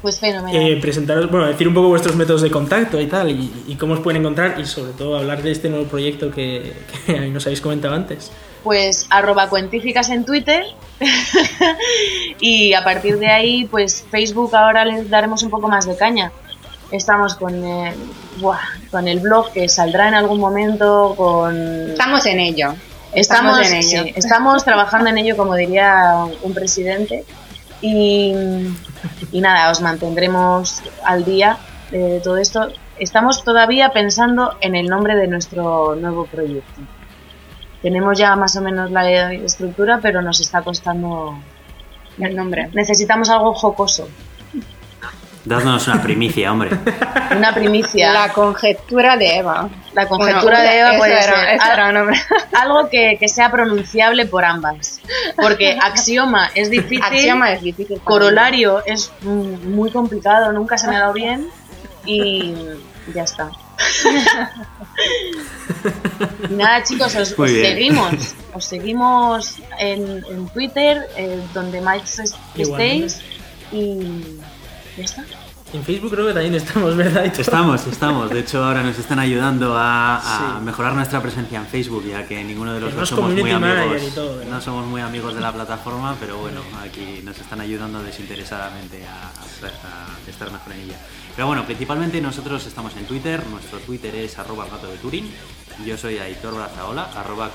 Pues 0.00 0.18
fenomenal. 0.20 0.62
Eh, 0.62 0.78
presentaros, 0.80 1.30
bueno, 1.30 1.46
decir 1.46 1.66
un 1.68 1.74
poco 1.74 1.88
vuestros 1.88 2.14
métodos 2.16 2.40
de 2.42 2.50
contacto 2.50 3.00
y 3.00 3.06
tal, 3.08 3.30
y, 3.30 3.50
y 3.66 3.74
cómo 3.74 3.94
os 3.94 4.00
pueden 4.00 4.20
encontrar, 4.22 4.58
y 4.60 4.64
sobre 4.64 4.92
todo 4.92 5.18
hablar 5.18 5.42
de 5.42 5.50
este 5.50 5.68
nuevo 5.68 5.86
proyecto 5.86 6.30
que, 6.30 6.72
que 7.04 7.18
nos 7.32 7.44
habéis 7.46 7.60
comentado 7.60 7.94
antes. 7.94 8.30
pues 8.62 9.06
arroba 9.10 9.48
cuentíficas 9.48 10.08
en 10.10 10.24
Twitter 10.24 10.62
y 12.40 12.72
a 12.74 12.84
partir 12.84 13.18
de 13.18 13.26
ahí 13.28 13.64
pues 13.66 14.04
Facebook 14.10 14.54
ahora 14.54 14.84
les 14.84 15.08
daremos 15.10 15.42
un 15.42 15.50
poco 15.50 15.68
más 15.68 15.86
de 15.86 15.96
caña. 15.96 16.30
Estamos 16.90 17.34
con, 17.34 17.54
eh, 17.64 17.92
buah, 18.40 18.58
con 18.90 19.08
el 19.08 19.20
blog 19.20 19.52
que 19.52 19.68
saldrá 19.68 20.08
en 20.08 20.14
algún 20.14 20.40
momento, 20.40 21.14
con... 21.16 21.90
Estamos 21.90 22.26
en 22.26 22.40
ello. 22.40 22.74
Estamos, 23.12 23.58
Estamos 23.58 23.70
en 23.70 23.76
ello. 23.76 24.02
sí, 24.04 24.12
estamos 24.16 24.64
trabajando 24.64 25.10
en 25.10 25.18
ello, 25.18 25.36
como 25.36 25.54
diría 25.54 26.14
un 26.42 26.54
presidente. 26.54 27.24
Y, 27.80 28.34
y 29.32 29.40
nada, 29.40 29.70
os 29.70 29.80
mantendremos 29.80 30.82
al 31.04 31.24
día 31.24 31.58
de 31.90 32.20
todo 32.20 32.36
esto. 32.36 32.68
Estamos 32.98 33.44
todavía 33.44 33.92
pensando 33.92 34.56
en 34.60 34.74
el 34.74 34.86
nombre 34.86 35.16
de 35.16 35.28
nuestro 35.28 35.94
nuevo 35.94 36.26
proyecto. 36.26 36.80
Tenemos 37.80 38.18
ya 38.18 38.34
más 38.34 38.56
o 38.56 38.60
menos 38.60 38.90
la 38.90 39.32
estructura, 39.32 40.00
pero 40.02 40.20
nos 40.20 40.40
está 40.40 40.62
costando. 40.62 41.38
El 42.18 42.34
nombre. 42.34 42.68
Necesitamos 42.72 43.30
algo 43.30 43.54
jocoso, 43.54 44.08
dadnos 45.44 45.86
una 45.88 46.02
primicia 46.02 46.52
hombre 46.52 46.70
una 47.36 47.52
primicia. 47.54 48.12
La 48.12 48.32
conjetura 48.32 49.16
de 49.16 49.36
Eva. 49.38 49.68
La 49.92 50.08
conjetura 50.08 50.42
Bueno, 50.58 50.60
de 50.70 50.78
Eva 50.80 50.96
puede 50.96 51.12
era- 51.12 51.22
ser. 51.22 51.60
Al- 51.60 52.14
algo 52.56 52.88
que, 52.88 53.16
que 53.20 53.28
sea 53.28 53.50
pronunciable 53.50 54.24
por 54.26 54.44
ambas. 54.44 55.00
Porque 55.36 55.78
axioma 55.80 56.50
es 56.54 56.70
difícil. 56.70 57.02
Axioma 57.02 57.52
es 57.52 57.62
difícil. 57.62 58.00
Corolario 58.02 58.82
es 58.86 59.12
muy 59.22 59.90
complicado, 59.90 60.52
nunca 60.52 60.78
se 60.78 60.88
me 60.88 60.96
ha 60.96 61.00
dado 61.00 61.12
bien 61.12 61.48
y 62.06 62.54
ya 63.14 63.22
está. 63.24 63.50
Y 66.50 66.54
nada 66.54 66.82
chicos, 66.82 67.14
os, 67.14 67.28
seguimos, 67.28 68.34
os 68.54 68.64
seguimos 68.64 69.56
en, 69.78 70.24
en 70.30 70.48
Twitter, 70.48 71.06
eh, 71.16 71.40
donde 71.54 71.80
más 71.80 72.18
es- 72.18 72.34
estéis 72.56 72.56
Igualmente. 72.56 73.24
y 73.72 74.40
ya 74.98 75.04
está. 75.04 75.24
En 75.70 75.84
Facebook 75.84 76.10
creo 76.12 76.26
que 76.26 76.32
también 76.32 76.54
estamos, 76.54 76.96
¿verdad? 76.96 77.24
Aitor? 77.24 77.40
Estamos, 77.42 77.86
estamos. 77.86 78.30
De 78.30 78.40
hecho, 78.40 78.64
ahora 78.64 78.82
nos 78.82 78.98
están 78.98 79.18
ayudando 79.18 79.76
a, 79.76 80.16
a 80.16 80.58
Sí. 80.58 80.64
mejorar 80.64 80.94
nuestra 80.94 81.20
presencia 81.20 81.58
en 81.58 81.66
Facebook, 81.66 82.04
ya 82.08 82.26
que 82.26 82.42
ninguno 82.42 82.72
de 82.72 82.80
los 82.80 82.94
dos 82.94 83.06
somos 83.10 83.34
muy 83.34 83.50
amigos. 83.50 84.02
no 84.48 84.60
somos 84.62 84.86
muy 84.86 85.02
amigos 85.02 85.34
de 85.34 85.40
la 85.42 85.52
plataforma, 85.52 86.16
pero 86.18 86.38
bueno, 86.38 86.62
aquí 86.82 87.20
nos 87.22 87.38
están 87.38 87.60
ayudando 87.60 88.02
desinteresadamente 88.02 89.06
a, 89.06 89.28
a- 89.28 90.06
a 90.26 90.30
estar 90.30 90.50
mejor 90.50 90.72
en 90.72 90.80
ella. 90.80 90.96
Pero 91.36 91.46
bueno, 91.48 91.64
principalmente 91.66 92.18
nosotros 92.22 92.66
estamos 92.66 92.96
en 92.96 93.04
Twitter. 93.06 93.46
Nuestro 93.48 93.78
Twitter 93.80 94.14
es 94.14 94.38
arroba 94.38 94.64
gato 94.70 94.86
de 94.86 94.96
Turín. 94.96 95.30
Yo 95.84 95.98
soy 95.98 96.16
Aitor 96.18 96.54
Brazaola, 96.54 97.10
arroba. 97.14 97.50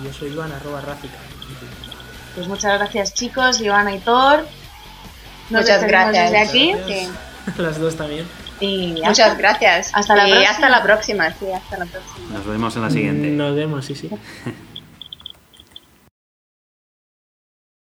Y 0.00 0.04
Yo 0.06 0.12
soy 0.14 0.30
Iván, 0.32 0.50
arroba 0.52 0.80
Ráfica. 0.80 1.14
Pues 2.34 2.48
muchas 2.48 2.78
gracias 2.78 3.12
chicos, 3.14 3.60
Iván 3.60 3.92
y 3.92 3.98
Thor. 3.98 4.46
Nos 5.50 5.62
Muchas 5.62 5.84
gracias. 5.84 6.30
desde 6.30 6.38
aquí. 6.48 6.74
Sí. 6.86 7.08
Las 7.58 7.78
dos 7.78 7.96
también. 7.96 8.26
Y 8.60 9.00
Muchas 9.04 9.38
gracias. 9.38 9.90
Hasta 9.94 10.16
la 10.16 10.26
Y 10.28 10.32
próxima. 10.32 10.50
hasta 10.50 10.68
la 10.68 10.82
próxima, 10.82 11.30
sí, 11.38 11.46
hasta 11.54 11.78
la 11.78 11.86
próxima. 11.86 12.28
Nos 12.32 12.46
vemos 12.46 12.76
en 12.76 12.82
la 12.82 12.90
siguiente. 12.90 13.28
Nos 13.28 13.54
vemos, 13.54 13.84
sí, 13.86 13.94
sí. 13.94 14.10